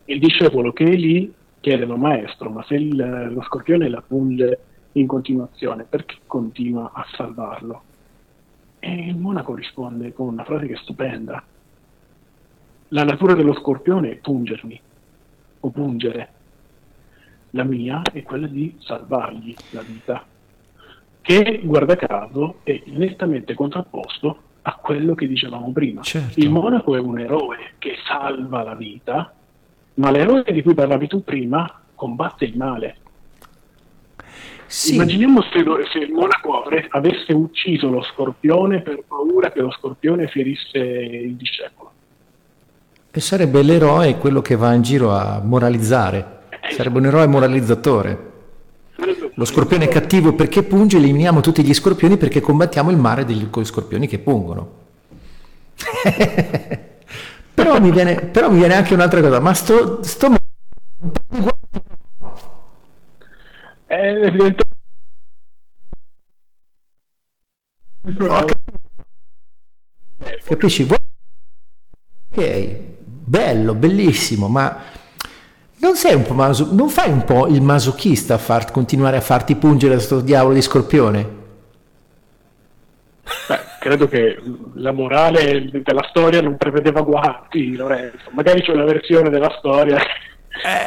Il 0.06 0.20
discepolo 0.20 0.72
che 0.72 0.86
è 0.86 0.96
lì 0.96 1.34
chiede 1.60 1.84
al 1.84 2.00
maestro, 2.00 2.50
ma 2.50 2.64
se 2.64 2.76
il, 2.76 3.30
lo 3.34 3.42
scorpione 3.42 3.90
la 3.90 4.02
punge 4.02 4.60
in 4.94 5.08
continuazione, 5.08 5.86
perché 5.88 6.18
continua 6.26 6.92
a 6.94 7.06
salvarlo? 7.16 7.82
E 8.80 9.08
il 9.08 9.18
monaco 9.18 9.54
risponde 9.54 10.14
con 10.14 10.28
una 10.28 10.44
frase 10.46 10.68
che 10.68 10.74
è 10.74 10.78
stupenda. 10.78 11.44
La 12.90 13.04
natura 13.04 13.34
dello 13.34 13.54
scorpione 13.54 14.12
è 14.12 14.16
pungermi, 14.16 14.80
o 15.62 15.70
pungere. 15.70 16.33
La 17.56 17.64
mia 17.64 18.02
è 18.12 18.24
quella 18.24 18.48
di 18.48 18.76
salvargli 18.80 19.54
la 19.72 19.82
vita, 19.82 20.26
che 21.22 21.62
guarda 21.64 21.96
caso 21.96 22.58
è 22.64 22.82
nettamente 22.86 23.54
contrapposto 23.54 24.38
a 24.64 24.74
quello 24.76 25.14
che 25.14 25.28
dicevamo 25.28 25.72
prima. 25.72 26.02
Certo. 26.02 26.40
Il 26.40 26.50
monaco 26.50 26.96
è 26.96 27.00
un 27.00 27.20
eroe 27.20 27.74
che 27.78 27.96
salva 28.08 28.64
la 28.64 28.74
vita, 28.74 29.34
ma 29.96 30.10
l'eroe 30.10 30.44
di 30.52 30.64
cui 30.64 30.74
parlavi 30.74 31.08
tu 31.08 31.24
prima 31.24 31.82
combatte 31.94 32.46
il 32.46 32.58
male. 32.58 32.98
Sì. 34.66 34.96
Immaginiamo 34.96 35.44
se, 35.44 35.64
se 35.92 36.00
il 36.00 36.12
monaco 36.12 36.64
avesse 36.90 37.34
ucciso 37.34 37.90
lo 37.90 38.02
scorpione 38.02 38.82
per 38.82 39.04
paura 39.08 39.52
che 39.52 39.62
lo 39.62 39.70
scorpione 39.70 40.28
ferisse 40.28 40.80
il 40.80 41.36
discepolo. 41.36 41.92
E 43.12 43.20
sarebbe 43.20 43.62
l'eroe 43.62 44.18
quello 44.18 44.42
che 44.42 44.56
va 44.56 44.74
in 44.74 44.82
giro 44.82 45.12
a 45.12 45.40
moralizzare. 45.44 46.42
Sarebbe 46.72 46.98
un 46.98 47.06
eroe 47.06 47.28
moralizzatore. 47.28 48.32
Lo 49.36 49.46
scorpione 49.46 49.86
è 49.86 49.88
cattivo 49.88 50.34
perché 50.34 50.64
punge, 50.64 50.98
eliminiamo 50.98 51.42
tutti 51.42 51.64
gli 51.64 51.74
scorpioni 51.74 52.18
perché 52.18 52.40
combattiamo 52.40 52.92
il 52.92 52.98
mare 52.98 53.26
degli 53.26 53.48
scorpioni 53.64 54.08
che 54.08 54.20
pungono. 54.20 54.82
però, 57.54 57.80
mi 57.80 57.92
viene, 57.92 58.22
però 58.22 58.52
mi 58.52 58.60
viene 58.60 58.76
anche 58.76 58.94
un'altra 58.94 59.22
cosa, 59.22 59.40
ma 59.40 59.54
sto, 59.54 60.04
sto 60.04 60.30
diventato... 63.88 64.72
Capisci? 70.44 70.88
Ok, 72.30 72.80
bello, 72.98 73.74
bellissimo, 73.74 74.48
ma 74.48 74.93
non 75.84 75.98
sei 75.98 76.16
un 76.16 76.24
po' 76.24 76.34
maso- 76.34 76.70
non 76.72 76.88
fai 76.88 77.12
un 77.12 77.26
po' 77.26 77.48
il 77.48 77.62
masochista 77.62 78.36
a 78.36 78.38
far, 78.38 78.72
continuare 78.72 79.18
a 79.18 79.22
farti 79.22 79.56
pungere 79.56 79.96
da 79.96 80.00
sto 80.00 80.22
diavolo 80.22 80.54
di 80.54 80.62
scorpione? 80.62 81.42
Beh, 83.48 83.60
credo 83.80 84.08
che 84.08 84.42
la 84.76 84.94
morale 84.94 85.70
della 85.70 86.06
storia 86.10 86.42
non 86.42 86.56
prevedeva 86.56 87.02
guanti, 87.02 87.76
Lorenzo. 87.76 88.30
Magari 88.32 88.62
c'è 88.62 88.72
una 88.72 88.86
versione 88.86 89.30
della 89.30 89.54
storia 89.58 89.98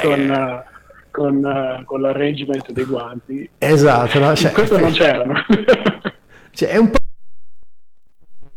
con, 0.01 0.21
eh, 0.31 0.65
con, 1.11 1.45
eh, 1.45 1.85
con 1.85 2.01
l'arrangement 2.01 2.73
dei 2.73 2.85
guanti. 2.85 3.51
Esatto, 3.59 4.19
no? 4.19 4.35
Cioè, 4.35 4.53
Questo 4.53 4.79
non 4.79 4.93
c'erano. 4.93 5.35
cioè, 6.53 6.69
è 6.71 6.77
un 6.79 6.91
po'... 6.91 6.99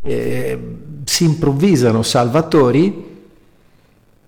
eh, 0.03 0.76
si 1.03 1.26
improvvisano 1.26 2.02
salvatori, 2.02 3.09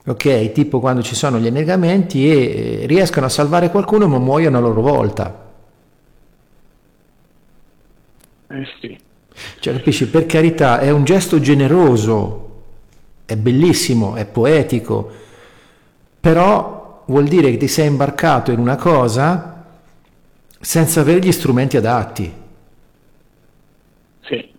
ok, 0.05 0.51
tipo 0.51 0.79
quando 0.79 1.01
ci 1.03 1.15
sono 1.15 1.39
gli 1.39 1.47
annegamenti 1.47 2.29
e 2.29 2.81
eh, 2.83 2.85
riescono 2.87 3.25
a 3.27 3.29
salvare 3.29 3.69
qualcuno 3.69 4.07
ma 4.07 4.17
muoiono 4.19 4.57
a 4.57 4.61
loro 4.61 4.81
volta. 4.81 5.49
eh 8.49 8.65
sì. 8.79 8.99
Cioè, 9.59 9.73
capisci, 9.75 10.07
per 10.09 10.25
carità, 10.25 10.79
è 10.79 10.89
un 10.91 11.03
gesto 11.03 11.39
generoso, 11.39 12.49
è 13.25 13.35
bellissimo, 13.37 14.15
è 14.15 14.25
poetico, 14.25 15.09
però 16.19 17.03
vuol 17.07 17.27
dire 17.27 17.51
che 17.51 17.57
ti 17.57 17.67
sei 17.67 17.87
imbarcato 17.87 18.51
in 18.51 18.59
una 18.59 18.75
cosa 18.75 19.65
senza 20.59 21.01
avere 21.01 21.19
gli 21.19 21.31
strumenti 21.31 21.77
adatti, 21.77 22.33
Sì. 24.21 24.53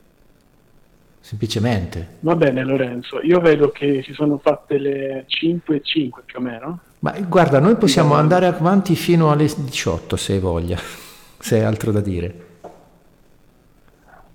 Semplicemente. 1.32 2.18
Va 2.20 2.36
bene 2.36 2.62
Lorenzo, 2.62 3.20
io 3.22 3.40
vedo 3.40 3.70
che 3.70 4.02
si 4.04 4.12
sono 4.12 4.36
fatte 4.36 4.76
le 4.76 5.24
5 5.26 5.76
e 5.76 5.80
5 5.82 6.22
più 6.26 6.38
o 6.38 6.42
meno. 6.42 6.80
Ma 6.98 7.14
guarda, 7.26 7.58
noi 7.58 7.76
possiamo 7.76 8.14
andare 8.14 8.44
avanti 8.44 8.94
fino 8.94 9.30
alle 9.30 9.46
18 9.46 10.16
se 10.16 10.34
hai 10.34 10.38
voglia, 10.38 10.76
se 11.38 11.56
hai 11.56 11.64
altro 11.64 11.90
da 11.90 12.00
dire. 12.00 12.46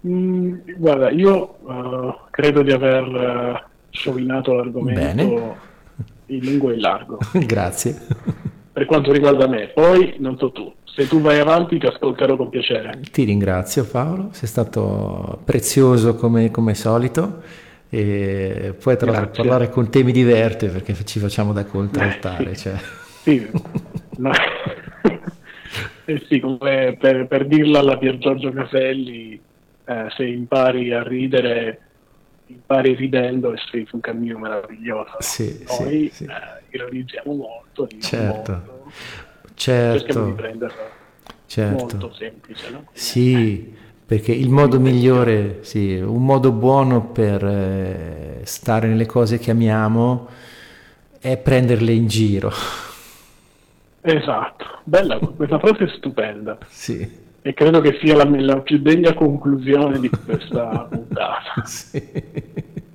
Mm, 0.08 0.56
guarda, 0.78 1.12
io 1.12 1.58
eh, 1.70 2.16
credo 2.32 2.64
di 2.64 2.72
aver 2.72 3.04
eh, 3.04 3.64
sciovinato 3.92 4.54
l'argomento 4.54 5.00
Bene. 5.00 5.24
in 6.28 6.46
lungo 6.46 6.72
e 6.72 6.74
in 6.74 6.80
largo. 6.80 7.20
Grazie. 7.46 7.96
per 8.74 8.86
quanto 8.86 9.12
riguarda 9.12 9.48
me. 9.48 9.68
Poi 9.68 10.16
non 10.18 10.36
so 10.40 10.52
tu, 10.52 10.74
se 10.98 11.08
tu 11.08 11.22
vai 11.22 11.38
avanti 11.38 11.78
ti 11.78 11.86
ascolterò 11.86 12.36
con 12.36 12.50
piacere. 12.50 13.00
Ti 13.12 13.24
ringrazio 13.24 13.86
Paolo, 13.86 14.30
sei 14.32 14.48
stato 14.48 15.42
prezioso 15.46 16.16
come, 16.16 16.50
come 16.50 16.74
solito 16.74 17.44
e 17.88 18.74
poi 18.82 18.98
tra 18.98 19.12
l'altro 19.12 19.44
parlare 19.44 19.70
con 19.70 19.92
te 19.92 20.02
mi 20.02 20.12
diverte 20.12 20.70
perché 20.70 20.96
ci 21.06 21.20
facciamo 21.20 21.54
da 21.54 21.66
contraltare. 21.66 22.50
Eh, 22.50 22.56
sì. 22.56 22.62
Cioè. 22.64 22.78
Sì, 23.22 23.48
no. 24.18 24.32
Eh 26.10 26.24
sì, 26.30 26.40
come 26.40 26.96
per, 26.98 27.28
per 27.28 27.46
dirla 27.46 27.80
alla 27.80 27.98
Pier 27.98 28.18
Giorgio 28.18 28.50
Caselli, 28.54 29.38
eh, 29.84 30.06
se 30.16 30.26
impari 30.26 30.94
a 30.94 31.04
ridere, 31.04 31.82
impari 32.46 32.96
ridendo 32.96 33.52
e 33.52 33.58
sei 33.70 33.86
su 33.86 33.96
un 33.96 34.02
cammino 34.02 34.40
meraviglioso. 34.40 35.18
Sì, 35.20 35.66
Noi 35.68 36.08
sì, 36.10 36.24
sì. 36.24 36.24
eh, 36.24 36.64
ironizziamo 36.70 37.34
molto, 37.34 37.86
ridiamo 37.88 38.34
Certo. 38.34 38.52
molto, 38.52 38.92
cerchiamo 39.90 40.24
di 40.24 40.34
Certo, 40.34 40.34
prenderla 40.34 40.96
certo. 41.46 41.98
molto 41.98 42.12
semplice, 42.14 42.70
no? 42.70 42.88
Sì, 42.92 43.74
perché 44.06 44.32
il 44.34 44.50
modo 44.50 44.80
migliore, 44.80 45.60
sì, 45.64 45.96
un 45.96 46.26
modo 46.26 46.52
buono 46.52 47.08
per 47.12 47.44
eh, 47.46 48.42
stare 48.46 48.88
nelle 48.88 49.06
cose 49.06 49.38
che 49.40 49.52
amiamo 49.52 50.28
è 51.20 51.38
prenderle 51.38 51.92
in 51.94 52.08
giro. 52.08 52.52
Esatto, 54.00 54.66
bella, 54.86 55.20
questa 55.20 55.60
frase 55.60 55.84
è 55.86 55.88
stupenda 55.98 56.58
Sì, 56.68 57.10
e 57.42 57.54
credo 57.54 57.82
che 57.82 57.98
sia 58.02 58.16
la, 58.16 58.24
la 58.42 58.62
più 58.62 58.80
degna 58.80 59.14
conclusione 59.14 60.00
di 60.00 60.10
questa 60.24 60.86
puntata. 60.90 61.54
sì. 61.64 62.02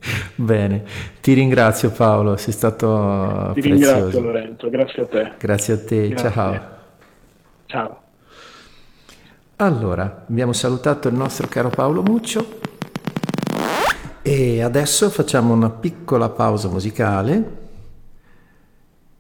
Bene, 0.34 0.84
ti 1.20 1.32
ringrazio 1.32 1.90
Paolo, 1.90 2.36
sei 2.36 2.52
stato 2.52 3.50
Ti 3.54 3.60
prezioso. 3.60 3.92
ringrazio 3.94 4.20
Lorenzo, 4.20 4.70
grazie 4.70 5.02
a 5.02 5.06
te. 5.06 5.32
Grazie 5.38 5.74
a 5.74 5.84
te, 5.84 6.08
Grazie. 6.08 6.30
ciao. 6.30 6.60
Ciao. 7.66 8.00
Allora, 9.56 10.24
abbiamo 10.28 10.52
salutato 10.52 11.08
il 11.08 11.14
nostro 11.14 11.46
caro 11.46 11.68
Paolo 11.70 12.02
Muccio 12.02 12.58
e 14.22 14.60
adesso 14.62 15.08
facciamo 15.10 15.52
una 15.52 15.70
piccola 15.70 16.28
pausa 16.30 16.68
musicale 16.68 17.60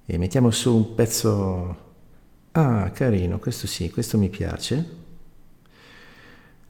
e 0.04 0.18
mettiamo 0.18 0.50
su 0.50 0.74
un 0.74 0.94
pezzo... 0.94 1.76
Ah, 2.52 2.90
carino, 2.92 3.38
questo 3.38 3.66
sì, 3.66 3.90
questo 3.90 4.18
mi 4.18 4.28
piace. 4.28 5.00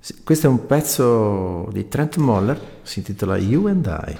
Sì, 0.04 0.16
questo 0.24 0.48
è 0.48 0.50
un 0.50 0.66
pezzo 0.66 1.68
di 1.70 1.86
Trent 1.86 2.16
Moller, 2.16 2.60
si 2.82 2.98
intitola 2.98 3.36
You 3.36 3.68
and 3.68 3.86
I. 3.86 4.18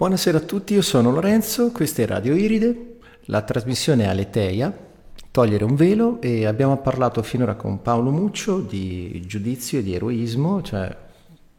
Buonasera 0.00 0.38
a 0.38 0.40
tutti, 0.40 0.72
io 0.72 0.80
sono 0.80 1.10
Lorenzo, 1.10 1.72
questa 1.72 2.00
è 2.00 2.06
Radio 2.06 2.34
Iride, 2.34 2.96
la 3.26 3.42
trasmissione 3.42 4.04
è 4.04 4.06
Aleteia, 4.06 4.74
togliere 5.30 5.62
un 5.62 5.74
velo 5.74 6.22
e 6.22 6.46
abbiamo 6.46 6.78
parlato 6.78 7.22
finora 7.22 7.54
con 7.54 7.82
Paolo 7.82 8.10
Muccio 8.10 8.60
di 8.60 9.22
giudizio 9.26 9.78
e 9.78 9.82
di 9.82 9.94
eroismo, 9.94 10.62
cioè 10.62 10.96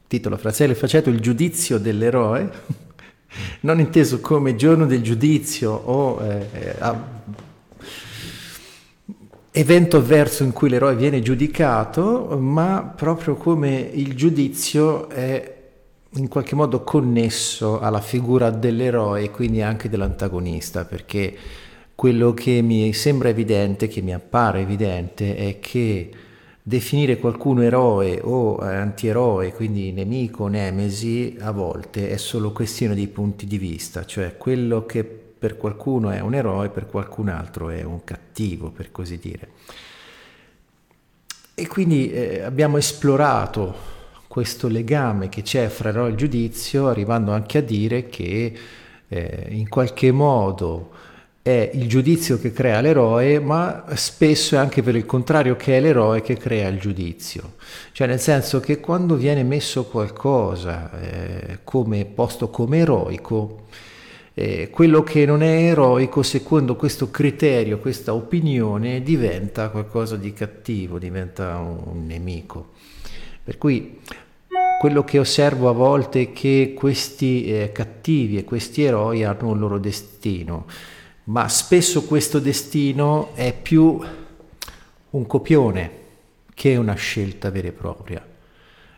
titolo 0.08 0.38
Fratelli 0.38 0.74
Faceto 0.74 1.12
il 1.12 1.20
giudizio 1.20 1.78
dell'eroe, 1.78 2.50
non 3.62 3.80
inteso 3.80 4.20
come 4.22 4.56
giorno 4.56 4.88
del 4.88 5.04
giudizio 5.04 5.72
o 5.74 6.20
eh, 6.24 6.76
evento 9.52 9.98
avverso 9.98 10.42
in 10.42 10.52
cui 10.52 10.70
l'eroe 10.70 10.96
viene 10.96 11.22
giudicato, 11.22 12.36
ma 12.40 12.92
proprio 12.96 13.36
come 13.36 13.88
il 13.94 14.16
giudizio 14.16 15.10
è 15.10 15.60
in 16.16 16.28
qualche 16.28 16.56
modo 16.56 16.84
connesso 16.84 17.80
alla 17.80 18.02
figura 18.02 18.50
dell'eroe 18.50 19.24
e 19.24 19.32
quindi 19.32 19.62
anche 19.62 19.90
dell'antagonista, 19.90 20.84
perché 20.84 21.38
quello 21.96 22.34
che 22.34 22.62
mi 22.62 22.92
sembra 22.94 23.30
evidente, 23.30 23.88
che 23.88 24.02
mi 24.02 24.14
appare 24.14 24.62
evidente, 24.62 25.36
è 25.36 25.60
che 25.60 26.10
definire 26.64 27.18
qualcuno 27.18 27.62
eroe 27.62 28.20
o 28.22 28.58
antieroe, 28.58 29.54
quindi 29.54 29.92
nemico 29.92 30.48
nemesi, 30.48 31.38
a 31.40 31.52
volte 31.52 32.10
è 32.10 32.18
solo 32.18 32.52
questione 32.52 32.96
di 32.96 33.08
punti 33.08 33.46
di 33.46 33.58
vista, 33.58 34.06
cioè 34.06 34.36
quello 34.36 34.86
che 34.86 35.04
per 35.04 35.58
qualcuno 35.58 36.10
è 36.12 36.20
un 36.20 36.36
eroe, 36.36 36.70
per 36.70 36.88
qualcun 36.88 37.30
altro 37.30 37.70
è 37.70 37.84
un 37.84 38.04
cattivo, 38.04 38.70
per 38.70 38.92
così 38.92 39.18
dire. 39.18 39.50
E 41.56 41.68
quindi 41.68 42.12
eh, 42.12 42.42
abbiamo 42.42 42.78
esplorato 42.78 44.01
questo 44.32 44.70
legame 44.70 45.28
che 45.28 45.42
c'è 45.42 45.68
fra 45.68 45.90
eroe 45.90 46.08
e 46.08 46.12
il 46.12 46.16
giudizio, 46.16 46.88
arrivando 46.88 47.34
anche 47.34 47.58
a 47.58 47.62
dire 47.62 48.08
che 48.08 48.54
eh, 49.10 49.46
in 49.50 49.68
qualche 49.68 50.14
modo 50.14 50.92
è 51.42 51.70
il 51.74 51.90
giudizio 51.90 52.40
che 52.40 52.54
crea 52.54 52.80
l'eroe, 52.80 53.42
ma 53.42 53.84
spesso 53.96 54.56
è 54.56 54.58
anche 54.58 54.84
per 54.84 54.96
il 54.96 55.06
contrario 55.06 55.58
che 55.58 55.76
è 55.76 55.82
l'eroe 55.82 56.22
che 56.22 56.38
crea 56.38 56.70
il 56.70 56.80
giudizio. 56.80 57.56
Cioè 57.92 58.08
nel 58.08 58.22
senso 58.22 58.62
che 58.62 58.80
quando 58.80 59.16
viene 59.16 59.44
messo 59.44 59.84
qualcosa 59.84 60.98
eh, 60.98 61.60
come 61.66 62.06
posto 62.06 62.50
come 62.50 62.78
eroico, 62.78 63.66
eh, 64.34 64.70
quello 64.70 65.04
che 65.04 65.26
non 65.26 65.44
è 65.44 65.72
eroico 65.72 66.24
secondo 66.24 66.78
questo 66.78 67.12
criterio, 67.12 67.80
questa 67.80 68.14
opinione, 68.14 69.04
diventa 69.04 69.68
qualcosa 69.68 70.16
di 70.16 70.32
cattivo, 70.32 71.00
diventa 71.00 71.58
un 71.58 72.06
nemico. 72.06 72.70
Per 73.44 73.58
cui 73.58 74.00
quello 74.82 75.04
che 75.04 75.20
osservo 75.20 75.70
a 75.70 75.74
volte 75.74 76.22
è 76.22 76.32
che 76.34 76.74
questi 76.76 77.46
eh, 77.46 77.72
cattivi 77.72 78.40
e 78.40 78.44
questi 78.44 78.82
eroi 78.82 79.24
hanno 79.24 79.50
un 79.50 79.60
loro 79.60 79.78
destino, 79.78 80.66
ma 81.26 81.48
spesso 81.50 82.06
questo 82.06 82.40
destino 82.40 83.36
è 83.36 83.54
più 83.54 84.00
un 85.12 85.28
copione 85.28 85.92
che 86.56 86.78
una 86.78 86.96
scelta 86.96 87.52
vera 87.52 87.68
e 87.68 87.72
propria. 87.74 88.26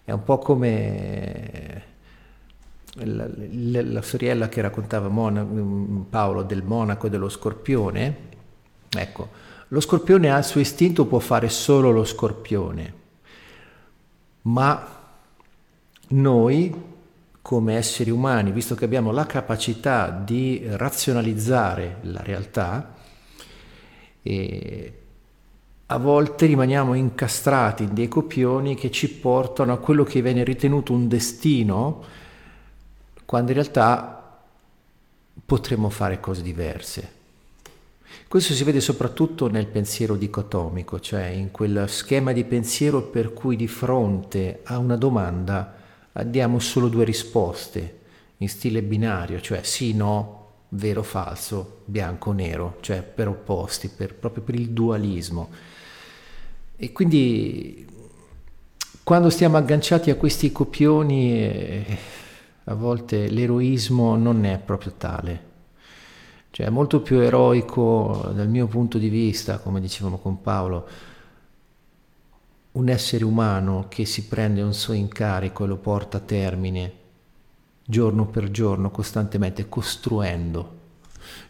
È 0.06 0.12
un 0.14 0.24
po' 0.24 0.38
come 0.38 1.84
la, 2.94 3.28
la, 3.28 3.82
la 3.82 4.02
storiella 4.02 4.48
che 4.48 4.62
raccontava 4.62 5.10
Mona, 5.10 5.46
Paolo 6.10 6.44
del 6.44 6.64
monaco 6.64 7.08
e 7.08 7.10
dello 7.10 7.28
scorpione. 7.28 8.16
Ecco, 8.90 9.30
lo 9.68 9.82
scorpione 9.82 10.32
ha 10.32 10.38
il 10.38 10.46
suo 10.46 10.62
istinto, 10.62 11.06
può 11.08 11.20
fare 11.20 11.50
solo 11.50 11.92
lo 11.92 12.06
scorpione 12.06 13.02
ma 14.44 15.02
noi 16.14 16.91
come 17.41 17.76
esseri 17.76 18.10
umani, 18.10 18.52
visto 18.52 18.73
che 18.73 18.85
abbiamo 18.85 19.11
la 19.11 19.26
capacità 19.26 20.10
di 20.10 20.64
razionalizzare 20.65 21.98
la 22.03 22.22
realtà, 22.23 22.95
a 25.85 25.98
volte 25.98 26.45
rimaniamo 26.45 26.94
incastrati 26.94 27.84
in 27.84 27.94
dei 27.94 28.07
copioni 28.07 28.76
che 28.76 28.90
ci 28.91 29.10
portano 29.10 29.73
a 29.73 29.77
quello 29.77 30.06
che 30.06 30.22
viene 30.22 30.45
ritenuto 30.45 30.94
un 30.94 31.10
destino, 31.10 32.03
quando 33.26 33.52
in 33.52 33.57
realtà 33.57 34.40
potremmo 35.45 35.90
fare 35.90 36.22
cose 36.22 36.41
diverse. 36.41 37.11
Questo 38.30 38.53
si 38.53 38.64
vede 38.64 38.80
soprattutto 38.80 39.49
nel 39.49 39.68
pensiero 39.68 40.15
dicotomico, 40.15 41.02
cioè 41.02 41.26
in 41.26 41.52
quel 41.52 41.90
schema 41.90 42.31
di 42.31 42.45
pensiero 42.45 43.02
per 43.02 43.34
cui 43.34 43.57
di 43.57 43.68
fronte 43.68 44.61
a 44.64 44.77
una 44.77 44.95
domanda 44.95 45.81
diamo 46.22 46.60
solo 46.60 46.90
due 46.90 47.03
risposte 47.03 48.02
in 48.38 48.49
stile 48.49 48.84
binario, 48.84 49.41
cioè 49.41 49.64
sì, 49.64 49.94
no, 49.94 50.41
vero, 50.69 51.02
falso, 51.02 51.80
bianco, 51.85 52.31
nero, 52.31 52.77
cioè 52.81 53.02
per 53.02 53.27
opposti, 53.27 53.88
per, 53.90 54.14
proprio 54.14 54.44
per 54.44 54.56
il 54.56 54.69
dualismo. 54.69 55.49
E 56.76 56.91
quindi 56.91 57.88
quando 59.02 59.30
stiamo 59.31 59.57
agganciati 59.57 60.11
a 60.11 60.15
questi 60.15 60.52
copioni, 60.52 61.44
eh, 61.44 61.98
a 62.65 62.73
volte 62.76 63.30
l'eroismo 63.30 64.15
non 64.15 64.45
è 64.45 64.60
proprio 64.60 64.94
tale 64.98 65.52
cioè 66.53 66.68
è 66.68 66.69
molto 66.69 67.02
più 67.02 67.18
eroico 67.18 68.30
dal 68.31 68.48
mio 68.48 68.68
punto 68.68 68.99
di 68.99 69.10
vista, 69.10 69.57
come 69.57 69.81
dicevamo 69.81 70.19
con 70.19 70.40
Paolo, 70.40 70.88
un 72.74 72.90
essere 72.90 73.24
umano 73.24 73.86
che 73.90 74.06
si 74.06 74.26
prende 74.26 74.62
un 74.62 74.74
suo 74.74 74.94
incarico 74.94 75.64
e 75.64 75.68
lo 75.68 75.78
porta 75.78 76.18
a 76.18 76.22
termine 76.22 77.02
giorno 77.86 78.26
per 78.28 78.50
giorno, 78.50 78.91
costantemente, 78.91 79.68
costruendo. 79.68 80.82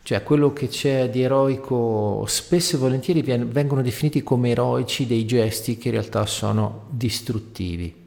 Cioè 0.04 0.24
quello 0.24 0.52
che 0.54 0.68
c'è 0.68 1.10
di 1.10 1.22
eroico 1.22 2.26
spesso 2.28 2.76
e 2.76 2.80
volentieri 2.80 3.22
vengono 3.22 3.82
definiti 3.82 4.22
come 4.22 4.50
eroici 4.50 5.08
dei 5.08 5.26
gesti 5.26 5.78
che 5.78 5.88
in 5.90 5.94
realtà 5.94 6.26
sono 6.26 6.88
distruttivi. 6.90 8.02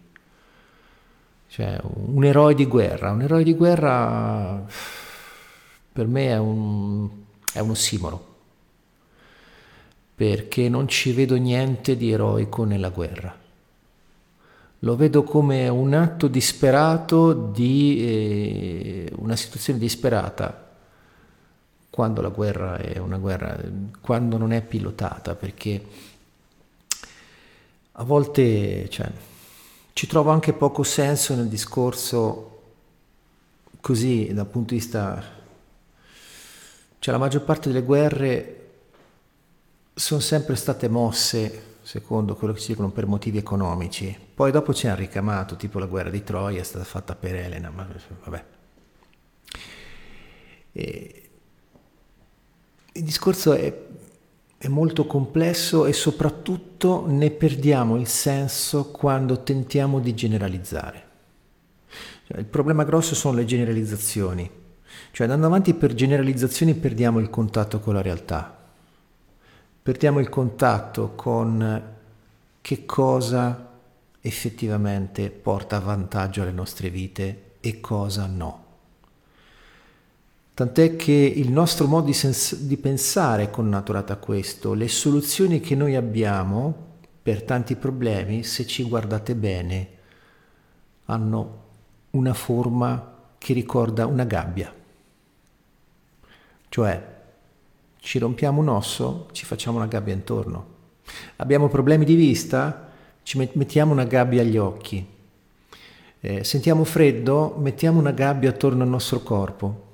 Cioè 1.49 1.81
un 1.83 2.25
eroe 2.25 2.55
di 2.55 2.67
guerra, 2.67 3.13
un 3.13 3.23
eroe 3.23 3.43
di 3.43 3.55
guerra 3.55 4.65
per 5.93 6.07
me 6.07 6.27
è 6.29 6.39
un, 6.39 7.09
è 7.53 7.61
un 7.61 7.71
ossimoro, 7.71 8.36
perché 10.17 10.71
non 10.71 10.89
ci 10.89 11.13
vedo 11.13 11.37
niente 11.37 11.95
di 11.95 12.11
eroico 12.11 12.65
nella 12.65 12.89
guerra. 12.89 13.39
Lo 14.81 14.97
vedo 14.97 15.23
come 15.25 15.69
un 15.69 15.93
atto 15.93 16.27
disperato 16.27 17.33
di 17.33 17.99
eh, 18.01 19.13
una 19.17 19.37
situazione 19.37 19.79
disperata 19.79 20.65
quando 21.91 22.23
la 22.23 22.29
guerra 22.29 22.79
è 22.79 22.97
una 22.99 23.19
guerra, 23.19 23.59
quando 24.01 24.39
non 24.39 24.53
è 24.53 24.63
pilotata, 24.63 25.35
perché 25.35 25.85
a 27.93 28.05
volte 28.05 28.89
cioè, 28.89 29.11
ci 29.93 30.07
trovo 30.07 30.31
anche 30.31 30.55
poco 30.55 30.83
senso 30.83 31.35
nel 31.35 31.49
discorso 31.49 32.53
così 33.81 34.33
dal 34.33 34.47
punto 34.47 34.75
di 34.75 34.81
vista 34.81 35.23
cioè 36.99 37.15
la 37.15 37.21
maggior 37.21 37.43
parte 37.43 37.71
delle 37.71 37.85
guerre 37.85 38.56
sono 39.99 40.21
sempre 40.21 40.57
state 40.57 40.89
mosse, 40.89 41.79
secondo 41.81 42.37
quello 42.37 42.53
che 42.53 42.61
si 42.61 42.69
dicono, 42.69 42.91
per 42.91 43.07
motivi 43.07 43.39
economici. 43.39 44.15
Poi 44.35 44.51
dopo 44.51 44.75
ci 44.75 44.87
hanno 44.87 44.97
ricamato, 44.97 45.57
tipo 45.57 45.79
la 45.79 45.87
guerra 45.87 46.11
di 46.11 46.23
Troia 46.23 46.61
è 46.61 46.65
stata 46.65 46.85
fatta 46.85 47.15
per 47.15 47.35
Elena, 47.35 47.71
ma 47.71 47.89
vabbè. 48.25 48.45
E 50.73 51.29
il 52.93 53.03
discorso 53.03 53.55
è, 53.55 53.75
è 54.59 54.69
molto 54.69 55.07
complesso 55.07 55.87
e 55.87 55.95
soprattutto 55.95 57.07
ne 57.07 57.31
perdiamo 57.31 57.97
il 57.97 58.07
senso 58.07 58.91
quando 58.91 59.43
tentiamo 59.45 59.99
di 60.01 60.15
generalizzare. 60.15 61.05
Cioè, 62.27 62.39
il 62.39 62.45
problema 62.45 62.85
grosso 62.85 63.15
sono 63.15 63.37
le 63.37 63.47
generalizzazioni 63.47 64.65
cioè 65.11 65.27
andando 65.27 65.47
avanti 65.47 65.73
per 65.75 65.95
generalizzazioni 65.95 66.75
perdiamo 66.75 67.21
il 67.21 67.31
contatto 67.31 67.81
con 67.81 67.95
la 67.95 68.03
realtà, 68.03 68.56
perdiamo 69.87 70.19
il 70.19 70.29
contatto 70.29 71.13
con 71.15 71.95
che 72.61 72.85
cosa 72.85 73.71
effettivamente 74.21 75.31
porta 75.31 75.79
vantaggio 75.79 76.43
alle 76.43 76.51
nostre 76.51 76.91
vite 76.91 77.53
e 77.61 77.79
cosa 77.79 78.27
no. 78.27 78.65
Tant'è 80.55 80.97
che 80.97 81.13
il 81.13 81.53
nostro 81.53 81.87
modo 81.87 82.07
di, 82.07 82.15
sens- 82.15 82.57
di 82.57 82.77
pensare 82.79 83.45
è 83.45 83.51
connaturato 83.51 84.13
a 84.13 84.17
questo, 84.17 84.75
le 84.75 84.89
soluzioni 84.89 85.61
che 85.61 85.77
noi 85.77 85.95
abbiamo 85.95 86.97
per 87.23 87.45
tanti 87.45 87.77
problemi, 87.77 88.43
se 88.43 88.67
ci 88.67 88.83
guardate 88.83 89.37
bene, 89.37 89.89
hanno 91.05 91.63
una 92.11 92.35
forma 92.35 93.19
che 93.39 93.53
ricorda 93.53 94.07
una 94.07 94.25
gabbia. 94.25 94.75
Cioè, 96.71 97.15
ci 98.07 98.21
rompiamo 98.21 98.61
un 98.61 98.69
osso, 98.69 99.27
ci 99.33 99.45
facciamo 99.45 99.79
una 99.79 99.89
gabbia 99.89 100.15
intorno. 100.15 100.75
Abbiamo 101.39 101.67
problemi 101.67 102.05
di 102.05 102.15
vista, 102.15 102.93
ci 103.25 103.37
mettiamo 103.55 103.91
una 103.91 104.05
gabbia 104.05 104.43
agli 104.43 104.57
occhi. 104.57 105.05
Eh, 106.21 106.45
sentiamo 106.45 106.85
freddo, 106.85 107.57
mettiamo 107.59 107.99
una 107.99 108.13
gabbia 108.13 108.51
attorno 108.51 108.85
al 108.85 108.89
nostro 108.89 109.21
corpo 109.23 109.85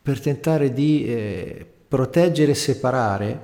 per 0.00 0.20
tentare 0.20 0.72
di 0.72 1.04
eh, 1.04 1.70
proteggere 1.86 2.52
e 2.52 2.54
separare, 2.54 3.40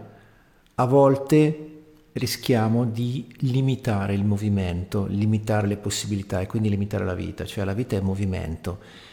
a 0.76 0.86
volte 0.86 1.82
rischiamo 2.12 2.86
di 2.86 3.30
limitare 3.40 4.14
il 4.14 4.24
movimento, 4.24 5.04
limitare 5.04 5.66
le 5.66 5.76
possibilità 5.76 6.40
e 6.40 6.46
quindi 6.46 6.70
limitare 6.70 7.04
la 7.04 7.14
vita, 7.14 7.44
cioè 7.44 7.64
la 7.64 7.74
vita 7.74 7.96
è 7.96 8.00
movimento 8.00 9.04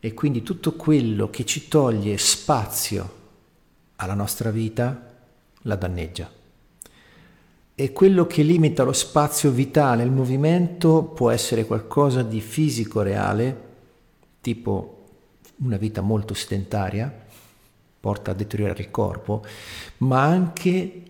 e 0.00 0.14
quindi 0.14 0.42
tutto 0.42 0.72
quello 0.72 1.28
che 1.28 1.44
ci 1.44 1.68
toglie 1.68 2.16
spazio 2.16 3.18
alla 3.96 4.14
nostra 4.14 4.50
vita 4.50 5.08
la 5.62 5.76
danneggia. 5.76 6.30
E 7.74 7.92
quello 7.92 8.26
che 8.26 8.42
limita 8.42 8.82
lo 8.82 8.92
spazio 8.92 9.50
vitale, 9.50 10.02
il 10.02 10.10
movimento, 10.10 11.02
può 11.02 11.30
essere 11.30 11.66
qualcosa 11.66 12.22
di 12.22 12.40
fisico 12.40 13.02
reale, 13.02 13.68
tipo 14.40 14.96
una 15.56 15.76
vita 15.76 16.00
molto 16.00 16.32
sedentaria, 16.32 17.12
porta 18.00 18.30
a 18.30 18.34
deteriorare 18.34 18.82
il 18.82 18.90
corpo, 18.90 19.44
ma 19.98 20.22
anche 20.22 21.02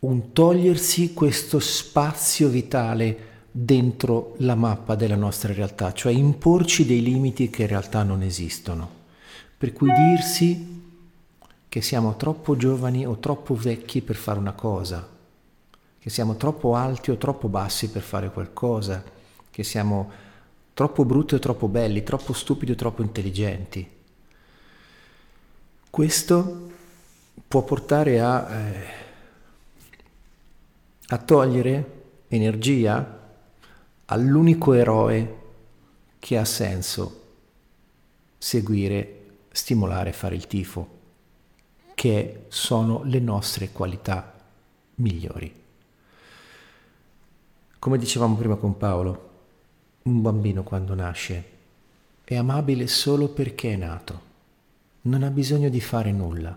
un 0.00 0.32
togliersi 0.32 1.12
questo 1.12 1.58
spazio 1.58 2.48
vitale 2.48 3.28
dentro 3.50 4.34
la 4.38 4.54
mappa 4.54 4.94
della 4.94 5.16
nostra 5.16 5.52
realtà, 5.52 5.92
cioè 5.92 6.12
imporci 6.12 6.86
dei 6.86 7.02
limiti 7.02 7.50
che 7.50 7.62
in 7.62 7.68
realtà 7.68 8.02
non 8.02 8.22
esistono. 8.22 8.98
Per 9.58 9.72
cui 9.72 9.92
dirsi 9.92 10.78
che 11.68 11.82
siamo 11.82 12.16
troppo 12.16 12.56
giovani 12.56 13.06
o 13.06 13.18
troppo 13.18 13.54
vecchi 13.54 14.02
per 14.02 14.16
fare 14.16 14.38
una 14.38 14.52
cosa, 14.52 15.06
che 15.98 16.10
siamo 16.10 16.36
troppo 16.36 16.74
alti 16.74 17.10
o 17.10 17.16
troppo 17.16 17.48
bassi 17.48 17.90
per 17.90 18.02
fare 18.02 18.30
qualcosa, 18.30 19.02
che 19.50 19.62
siamo 19.64 20.10
troppo 20.72 21.04
brutti 21.04 21.34
o 21.34 21.38
troppo 21.38 21.68
belli, 21.68 22.02
troppo 22.02 22.32
stupidi 22.32 22.72
o 22.72 22.76
troppo 22.76 23.02
intelligenti. 23.02 23.88
Questo 25.90 26.70
può 27.46 27.62
portare 27.62 28.20
a, 28.20 28.50
eh, 28.50 28.84
a 31.08 31.18
togliere 31.18 31.98
energia 32.28 33.19
all'unico 34.12 34.72
eroe 34.72 35.38
che 36.18 36.36
ha 36.36 36.44
senso 36.44 37.18
seguire, 38.38 39.26
stimolare, 39.52 40.12
fare 40.12 40.34
il 40.34 40.46
tifo, 40.46 40.98
che 41.94 42.46
sono 42.48 43.02
le 43.04 43.20
nostre 43.20 43.70
qualità 43.70 44.34
migliori. 44.96 45.54
Come 47.78 47.98
dicevamo 47.98 48.36
prima 48.36 48.56
con 48.56 48.76
Paolo, 48.76 49.28
un 50.02 50.20
bambino 50.20 50.62
quando 50.62 50.94
nasce 50.94 51.58
è 52.24 52.36
amabile 52.36 52.86
solo 52.86 53.28
perché 53.28 53.72
è 53.72 53.76
nato, 53.76 54.20
non 55.02 55.22
ha 55.22 55.30
bisogno 55.30 55.68
di 55.68 55.80
fare 55.80 56.10
nulla. 56.10 56.56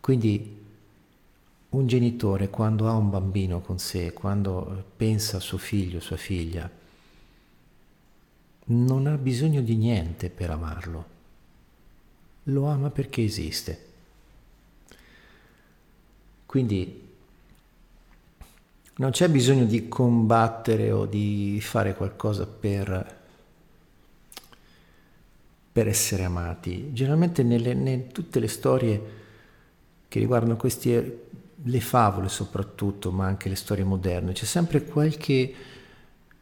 Quindi 0.00 0.63
un 1.76 1.86
genitore 1.86 2.50
quando 2.50 2.88
ha 2.88 2.92
un 2.92 3.10
bambino 3.10 3.60
con 3.60 3.78
sé, 3.78 4.12
quando 4.12 4.84
pensa 4.96 5.38
a 5.38 5.40
suo 5.40 5.58
figlio, 5.58 6.00
sua 6.00 6.16
figlia, 6.16 6.70
non 8.66 9.06
ha 9.06 9.16
bisogno 9.16 9.60
di 9.60 9.76
niente 9.76 10.30
per 10.30 10.50
amarlo, 10.50 11.04
lo 12.44 12.66
ama 12.66 12.90
perché 12.90 13.22
esiste. 13.22 13.92
Quindi 16.46 17.02
non 18.96 19.10
c'è 19.10 19.28
bisogno 19.28 19.64
di 19.64 19.88
combattere 19.88 20.92
o 20.92 21.04
di 21.04 21.58
fare 21.60 21.94
qualcosa 21.94 22.46
per, 22.46 23.22
per 25.72 25.88
essere 25.88 26.22
amati. 26.22 26.92
Generalmente 26.92 27.42
nelle, 27.42 27.72
in 27.72 28.12
tutte 28.12 28.38
le 28.38 28.48
storie 28.48 29.22
che 30.06 30.20
riguardano 30.20 30.54
questi, 30.54 31.22
le 31.64 31.80
favole 31.80 32.28
soprattutto, 32.28 33.10
ma 33.10 33.26
anche 33.26 33.48
le 33.48 33.56
storie 33.56 33.84
moderne, 33.84 34.32
c'è 34.32 34.44
sempre 34.44 34.84
qualche 34.84 35.54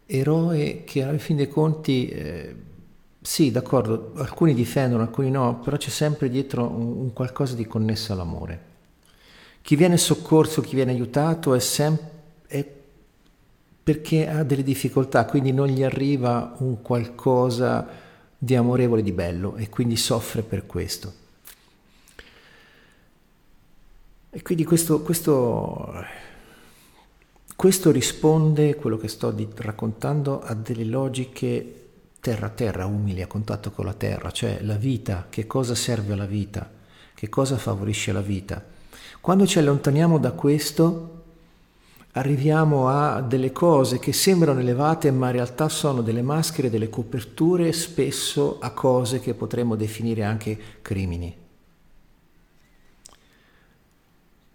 eroe 0.06 0.82
che 0.84 1.02
alla 1.02 1.18
fine 1.18 1.44
dei 1.44 1.48
conti, 1.48 2.08
eh, 2.08 2.54
sì, 3.20 3.50
d'accordo, 3.50 4.12
alcuni 4.16 4.52
difendono, 4.52 5.02
alcuni 5.02 5.30
no, 5.30 5.60
però 5.60 5.76
c'è 5.76 5.90
sempre 5.90 6.28
dietro 6.28 6.66
un, 6.66 6.96
un 6.98 7.12
qualcosa 7.12 7.54
di 7.54 7.66
connesso 7.66 8.12
all'amore. 8.12 8.70
Chi 9.62 9.76
viene 9.76 9.96
soccorso, 9.96 10.60
chi 10.60 10.74
viene 10.74 10.90
aiutato 10.90 11.54
è 11.54 11.60
sempre 11.60 12.10
è 12.48 12.66
perché 13.84 14.28
ha 14.28 14.42
delle 14.42 14.62
difficoltà, 14.62 15.24
quindi 15.24 15.52
non 15.52 15.68
gli 15.68 15.82
arriva 15.82 16.54
un 16.58 16.82
qualcosa 16.82 17.86
di 18.36 18.54
amorevole, 18.54 19.02
di 19.02 19.12
bello 19.12 19.56
e 19.56 19.68
quindi 19.68 19.96
soffre 19.96 20.42
per 20.42 20.66
questo. 20.66 21.20
E 24.34 24.40
quindi 24.40 24.64
questo, 24.64 25.02
questo, 25.02 25.94
questo 27.54 27.90
risponde, 27.90 28.76
quello 28.76 28.96
che 28.96 29.08
sto 29.08 29.30
di, 29.30 29.46
raccontando, 29.54 30.40
a 30.40 30.54
delle 30.54 30.84
logiche 30.84 31.80
terra-terra, 32.18 32.86
umili, 32.86 33.20
a 33.20 33.26
contatto 33.26 33.70
con 33.72 33.84
la 33.84 33.92
terra, 33.92 34.30
cioè 34.30 34.60
la 34.62 34.76
vita, 34.76 35.26
che 35.28 35.46
cosa 35.46 35.74
serve 35.74 36.14
alla 36.14 36.24
vita, 36.24 36.66
che 37.12 37.28
cosa 37.28 37.58
favorisce 37.58 38.10
la 38.12 38.22
vita. 38.22 38.64
Quando 39.20 39.46
ci 39.46 39.58
allontaniamo 39.58 40.16
da 40.16 40.32
questo, 40.32 41.24
arriviamo 42.12 42.88
a 42.88 43.20
delle 43.20 43.52
cose 43.52 43.98
che 43.98 44.14
sembrano 44.14 44.60
elevate 44.60 45.10
ma 45.10 45.26
in 45.26 45.32
realtà 45.32 45.68
sono 45.68 46.00
delle 46.00 46.22
maschere, 46.22 46.70
delle 46.70 46.88
coperture 46.88 47.70
spesso 47.72 48.58
a 48.60 48.70
cose 48.70 49.20
che 49.20 49.34
potremmo 49.34 49.76
definire 49.76 50.24
anche 50.24 50.58
crimini. 50.80 51.41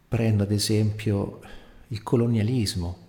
Prendo 0.08 0.44
ad 0.44 0.52
esempio 0.52 1.40
il 1.90 2.04
colonialismo, 2.04 3.06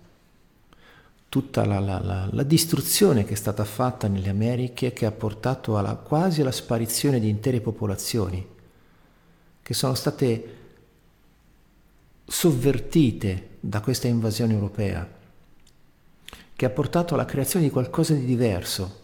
tutta 1.29 1.63
la, 1.63 1.79
la, 1.79 1.99
la, 1.99 2.27
la, 2.31 2.43
distruzione 2.43 3.23
che 3.23 3.33
è 3.33 3.37
stata 3.37 3.63
fatta 3.63 4.07
nelle 4.07 4.29
Americhe 4.29 4.93
che 4.93 5.05
ha 5.05 5.11
portato 5.11 5.77
alla, 5.77 5.95
quasi 5.95 6.41
alla 6.41 6.51
sparizione 6.51 7.19
di 7.19 7.29
intere 7.29 7.61
popolazioni, 7.61 8.45
che 9.61 9.73
sono 9.73 9.93
state 9.93 10.55
sovvertite 12.25 13.49
da 13.59 13.79
questa 13.79 14.07
invasione 14.07 14.53
europea, 14.53 15.07
che 16.55 16.65
ha 16.65 16.69
portato 16.69 17.13
alla 17.13 17.25
creazione 17.25 17.65
di 17.65 17.71
qualcosa 17.71 18.13
di 18.13 18.25
diverso, 18.25 18.97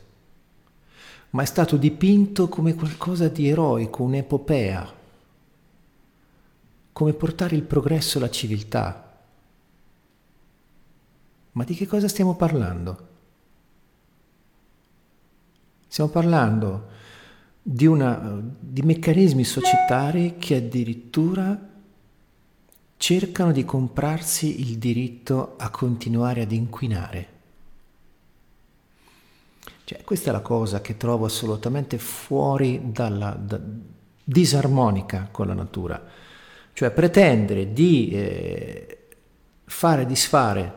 ma 1.31 1.43
è 1.43 1.45
stato 1.45 1.77
dipinto 1.77 2.49
come 2.49 2.73
qualcosa 2.73 3.27
di 3.27 3.47
eroico, 3.47 4.03
un'epopea, 4.03 4.94
come 6.95 7.11
portare 7.11 7.57
il 7.57 7.63
progresso 7.63 8.17
e 8.17 8.21
la 8.21 8.29
civiltà. 8.29 9.17
Ma 11.51 11.63
di 11.65 11.75
che 11.75 11.87
cosa 11.87 12.07
stiamo 12.07 12.37
parlando? 12.37 13.07
Stiamo 15.89 16.09
parlando 16.09 16.87
di, 17.61 17.85
una, 17.85 18.41
di 18.57 18.81
meccanismi 18.81 19.43
societari 19.43 20.37
che 20.37 20.55
addirittura 20.55 21.69
cercano 22.95 23.51
di 23.51 23.65
comprarsi 23.65 24.61
il 24.61 24.77
diritto 24.77 25.55
a 25.57 25.69
continuare 25.71 26.43
ad 26.43 26.53
inquinare. 26.53 27.27
Cioè, 29.83 30.01
questa 30.05 30.29
è 30.29 30.31
la 30.31 30.39
cosa 30.39 30.79
che 30.79 30.95
trovo 30.95 31.25
assolutamente 31.25 31.97
fuori 31.97 32.93
dalla 32.93 33.31
da, 33.31 33.59
disarmonica 34.23 35.27
con 35.29 35.47
la 35.47 35.53
natura. 35.53 36.23
Cioè 36.75 36.91
pretendere 36.91 37.71
di 37.71 38.09
eh, 38.11 38.97
fare 39.63 40.05
disfare 40.05 40.73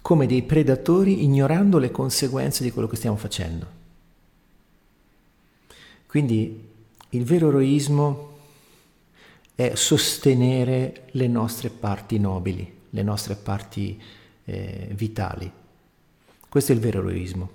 come 0.00 0.26
dei 0.26 0.42
predatori 0.42 1.24
ignorando 1.24 1.78
le 1.78 1.90
conseguenze 1.90 2.62
di 2.62 2.70
quello 2.70 2.86
che 2.86 2.94
stiamo 2.94 3.16
facendo. 3.16 3.66
Quindi 6.06 6.68
il 7.08 7.24
vero 7.24 7.48
eroismo 7.48 8.38
è 9.56 9.74
sostenere 9.74 11.08
le 11.10 11.26
nostre 11.26 11.70
parti 11.70 12.20
nobili, 12.20 12.72
le 12.90 13.02
nostre 13.02 13.34
parti 13.34 14.00
eh, 14.44 14.88
vitali. 14.92 15.50
Questo 16.48 16.70
è 16.70 16.76
il 16.76 16.80
vero 16.80 17.00
eroismo. 17.00 17.50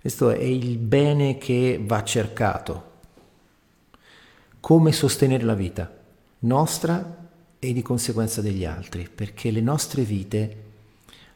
Questo 0.00 0.30
è 0.30 0.42
il 0.42 0.78
bene 0.78 1.36
che 1.36 1.78
va 1.82 2.02
cercato. 2.02 2.89
Come 4.60 4.92
sostenere 4.92 5.44
la 5.44 5.54
vita 5.54 5.90
nostra 6.40 7.28
e 7.58 7.72
di 7.72 7.82
conseguenza 7.82 8.40
degli 8.40 8.64
altri, 8.64 9.08
perché 9.12 9.50
le 9.50 9.60
nostre 9.60 10.02
vite 10.02 10.64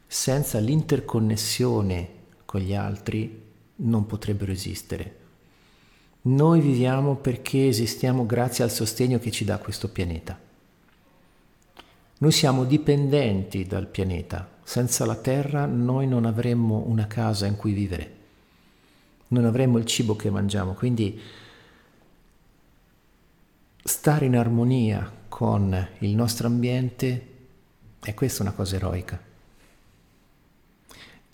senza 0.07 0.59
l'interconnessione 0.59 2.09
con 2.45 2.61
gli 2.61 2.73
altri 2.73 3.43
non 3.77 4.05
potrebbero 4.05 4.51
esistere. 4.51 5.23
Noi 6.23 6.61
viviamo 6.61 7.15
perché 7.15 7.67
esistiamo 7.67 8.25
grazie 8.25 8.63
al 8.63 8.71
sostegno 8.71 9.19
che 9.19 9.31
ci 9.31 9.45
dà 9.45 9.57
questo 9.57 9.89
pianeta. 9.89 10.39
Noi 12.17 12.31
siamo 12.31 12.63
dipendenti 12.63 13.65
dal 13.65 13.87
pianeta. 13.87 14.49
Senza 14.63 15.05
la 15.05 15.15
Terra 15.15 15.65
noi 15.65 16.07
non 16.07 16.25
avremmo 16.25 16.85
una 16.87 17.05
casa 17.05 17.45
in 17.45 17.55
cui 17.55 17.73
vivere, 17.73 18.13
non 19.27 19.45
avremmo 19.45 19.77
il 19.77 19.85
cibo 19.85 20.15
che 20.15 20.31
mangiamo. 20.31 20.73
Quindi 20.73 21.19
stare 23.87 24.25
in 24.25 24.35
armonia 24.35 25.13
con 25.29 25.89
il 25.99 26.15
nostro 26.15 26.47
ambiente 26.47 27.33
è 27.99 28.15
questa 28.15 28.41
una 28.41 28.51
cosa 28.51 28.77
eroica. 28.77 29.21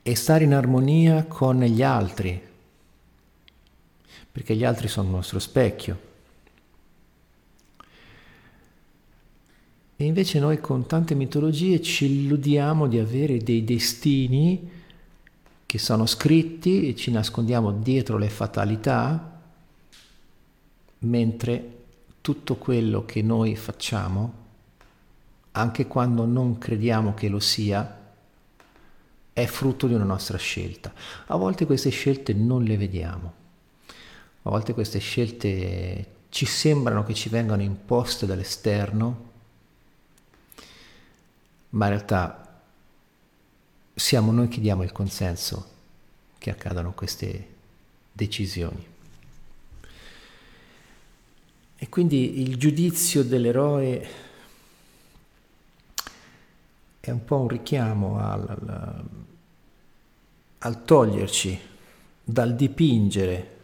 E 0.03 0.15
stare 0.15 0.43
in 0.43 0.53
armonia 0.53 1.23
con 1.23 1.61
gli 1.61 1.81
altri, 1.81 2.41
perché 4.29 4.53
gli 4.53 4.65
altri 4.65 4.89
sono 4.89 5.07
il 5.07 5.15
nostro 5.15 5.39
specchio. 5.39 6.09
E 9.95 10.03
invece 10.03 10.39
noi 10.39 10.59
con 10.59 10.85
tante 10.87 11.15
mitologie 11.15 11.81
ci 11.81 12.05
illudiamo 12.05 12.87
di 12.87 12.99
avere 12.99 13.37
dei 13.37 13.63
destini 13.63 14.69
che 15.65 15.77
sono 15.77 16.05
scritti 16.05 16.89
e 16.89 16.97
ci 16.97 17.11
nascondiamo 17.11 17.71
dietro 17.71 18.17
le 18.17 18.29
fatalità, 18.29 19.39
mentre 20.99 21.79
tutto 22.21 22.55
quello 22.55 23.03
che 23.05 23.21
noi 23.21 23.55
facciamo, 23.55 24.33
anche 25.51 25.87
quando 25.87 26.25
non 26.25 26.57
crediamo 26.57 27.13
che 27.13 27.27
lo 27.27 27.39
sia, 27.39 27.99
è 29.33 29.45
frutto 29.45 29.87
di 29.87 29.93
una 29.93 30.03
nostra 30.03 30.37
scelta. 30.37 30.93
A 31.27 31.35
volte 31.35 31.65
queste 31.65 31.89
scelte 31.89 32.33
non 32.33 32.63
le 32.63 32.77
vediamo, 32.77 33.33
a 34.43 34.49
volte 34.49 34.73
queste 34.73 34.99
scelte 34.99 36.15
ci 36.29 36.45
sembrano 36.45 37.03
che 37.03 37.13
ci 37.13 37.29
vengano 37.29 37.61
imposte 37.61 38.25
dall'esterno, 38.25 39.29
ma 41.69 41.85
in 41.85 41.91
realtà 41.91 42.61
siamo 43.93 44.31
noi 44.31 44.47
che 44.47 44.61
diamo 44.61 44.83
il 44.83 44.91
consenso 44.91 45.69
che 46.37 46.49
accadano 46.49 46.93
queste 46.93 47.47
decisioni. 48.11 48.90
E 51.83 51.89
quindi 51.89 52.41
il 52.41 52.57
giudizio 52.57 53.23
dell'eroe 53.23 54.07
è 56.99 57.09
un 57.09 57.25
po' 57.25 57.37
un 57.37 57.47
richiamo 57.47 58.19
al, 58.19 58.47
al, 58.47 59.03
al 60.59 60.85
toglierci 60.85 61.59
dal 62.23 62.55
dipingere 62.55 63.57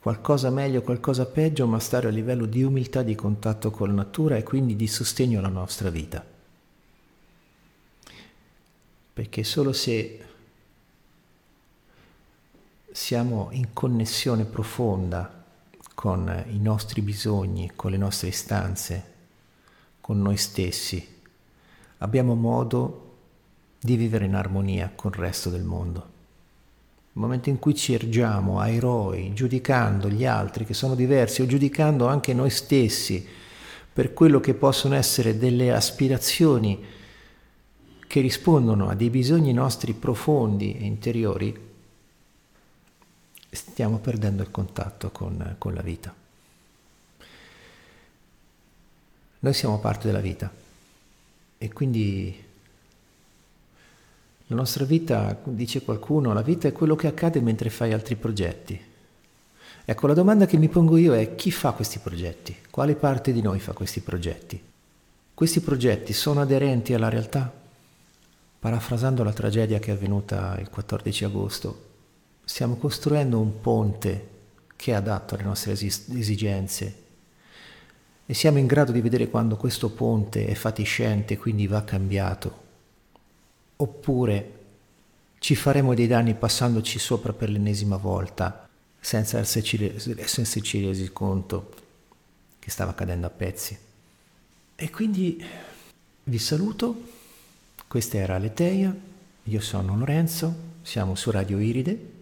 qualcosa 0.00 0.50
meglio, 0.50 0.82
qualcosa 0.82 1.26
peggio, 1.26 1.68
ma 1.68 1.78
stare 1.78 2.08
a 2.08 2.10
livello 2.10 2.44
di 2.44 2.64
umiltà, 2.64 3.04
di 3.04 3.14
contatto 3.14 3.70
con 3.70 3.86
la 3.86 3.94
natura 3.94 4.36
e 4.36 4.42
quindi 4.42 4.74
di 4.74 4.88
sostegno 4.88 5.38
alla 5.38 5.46
nostra 5.46 5.90
vita. 5.90 6.26
Perché 9.12 9.44
solo 9.44 9.72
se 9.72 10.24
siamo 12.90 13.50
in 13.52 13.72
connessione 13.72 14.44
profonda 14.44 15.37
con 15.98 16.44
i 16.50 16.60
nostri 16.60 17.02
bisogni, 17.02 17.72
con 17.74 17.90
le 17.90 17.96
nostre 17.96 18.28
istanze, 18.28 19.04
con 20.00 20.22
noi 20.22 20.36
stessi, 20.36 21.04
abbiamo 21.98 22.36
modo 22.36 23.16
di 23.80 23.96
vivere 23.96 24.26
in 24.26 24.36
armonia 24.36 24.92
con 24.94 25.10
il 25.12 25.18
resto 25.18 25.50
del 25.50 25.64
mondo. 25.64 25.98
Il 27.14 27.20
momento 27.20 27.48
in 27.48 27.58
cui 27.58 27.74
ci 27.74 27.94
ergiamo 27.94 28.60
a 28.60 28.68
eroi, 28.68 29.32
giudicando 29.34 30.08
gli 30.08 30.24
altri 30.24 30.64
che 30.64 30.72
sono 30.72 30.94
diversi 30.94 31.42
o 31.42 31.46
giudicando 31.46 32.06
anche 32.06 32.32
noi 32.32 32.50
stessi 32.50 33.26
per 33.92 34.14
quello 34.14 34.38
che 34.38 34.54
possono 34.54 34.94
essere 34.94 35.36
delle 35.36 35.72
aspirazioni 35.72 36.80
che 38.06 38.20
rispondono 38.20 38.88
a 38.88 38.94
dei 38.94 39.10
bisogni 39.10 39.52
nostri 39.52 39.94
profondi 39.94 40.78
e 40.78 40.84
interiori, 40.84 41.67
stiamo 43.50 43.98
perdendo 43.98 44.42
il 44.42 44.50
contatto 44.50 45.10
con, 45.10 45.54
con 45.58 45.74
la 45.74 45.82
vita. 45.82 46.14
Noi 49.40 49.54
siamo 49.54 49.78
parte 49.78 50.06
della 50.06 50.20
vita 50.20 50.52
e 51.58 51.72
quindi 51.72 52.44
la 54.46 54.56
nostra 54.56 54.84
vita, 54.84 55.38
dice 55.44 55.82
qualcuno, 55.82 56.32
la 56.32 56.42
vita 56.42 56.68
è 56.68 56.72
quello 56.72 56.96
che 56.96 57.06
accade 57.06 57.40
mentre 57.40 57.70
fai 57.70 57.92
altri 57.92 58.16
progetti. 58.16 58.80
Ecco, 59.84 60.06
la 60.06 60.14
domanda 60.14 60.46
che 60.46 60.56
mi 60.56 60.68
pongo 60.68 60.96
io 60.96 61.14
è 61.14 61.34
chi 61.34 61.50
fa 61.50 61.72
questi 61.72 61.98
progetti? 61.98 62.56
Quale 62.70 62.94
parte 62.94 63.32
di 63.32 63.42
noi 63.42 63.60
fa 63.60 63.72
questi 63.72 64.00
progetti? 64.00 64.60
Questi 65.34 65.60
progetti 65.60 66.12
sono 66.12 66.40
aderenti 66.40 66.94
alla 66.94 67.08
realtà? 67.08 67.52
Parafrasando 68.58 69.22
la 69.22 69.32
tragedia 69.32 69.78
che 69.78 69.92
è 69.92 69.94
avvenuta 69.94 70.56
il 70.58 70.68
14 70.68 71.24
agosto, 71.24 71.87
stiamo 72.48 72.76
costruendo 72.76 73.38
un 73.38 73.60
ponte 73.60 74.28
che 74.74 74.92
è 74.92 74.94
adatto 74.94 75.34
alle 75.34 75.44
nostre 75.44 75.72
esigenze. 75.72 77.02
E 78.24 78.32
siamo 78.32 78.56
in 78.56 78.66
grado 78.66 78.90
di 78.90 79.02
vedere 79.02 79.28
quando 79.28 79.58
questo 79.58 79.90
ponte 79.90 80.46
è 80.46 80.54
fatiscente 80.54 81.34
e 81.34 81.36
quindi 81.36 81.66
va 81.66 81.84
cambiato, 81.84 82.62
oppure 83.76 84.52
ci 85.38 85.54
faremo 85.54 85.94
dei 85.94 86.06
danni 86.06 86.34
passandoci 86.34 86.98
sopra 86.98 87.34
per 87.34 87.50
l'ennesima 87.50 87.98
volta 87.98 88.66
senza 88.98 89.38
esserci, 89.38 89.76
resi 89.76 91.12
conto 91.12 91.74
che 92.58 92.70
stava 92.70 92.94
cadendo 92.94 93.26
a 93.26 93.30
pezzi. 93.30 93.78
E 94.74 94.90
quindi 94.90 95.44
vi 96.24 96.38
saluto, 96.38 97.02
questa 97.86 98.16
era 98.16 98.38
Leteia, 98.38 98.96
io 99.42 99.60
sono 99.60 99.98
Lorenzo, 99.98 100.54
siamo 100.80 101.14
su 101.14 101.30
Radio 101.30 101.58
Iride 101.58 102.16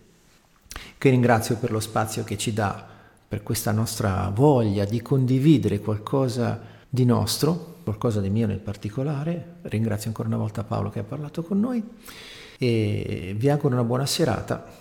che 0.99 1.11
ringrazio 1.11 1.57
per 1.57 1.71
lo 1.71 1.81
spazio 1.81 2.25
che 2.25 2.37
ci 2.37 2.53
dà, 2.53 2.85
per 3.29 3.43
questa 3.43 3.73
nostra 3.73 4.31
voglia 4.35 4.85
di 4.85 5.03
condividere 5.03 5.81
qualcosa 5.81 6.61
di 6.89 7.05
nostro, 7.05 7.79
qualcosa 7.83 8.21
di 8.21 8.31
mio 8.31 8.47
nel 8.47 8.59
particolare. 8.59 9.57
Ringrazio 9.63 10.09
ancora 10.09 10.29
una 10.29 10.37
volta 10.37 10.65
Paolo 10.65 10.91
che 10.91 11.01
ha 11.01 11.05
parlato 11.05 11.43
con 11.43 11.61
noi 11.61 11.83
e 12.59 13.35
vi 13.37 13.49
auguro 13.51 13.75
una 13.75 13.85
buona 13.85 14.07
serata 14.07 14.67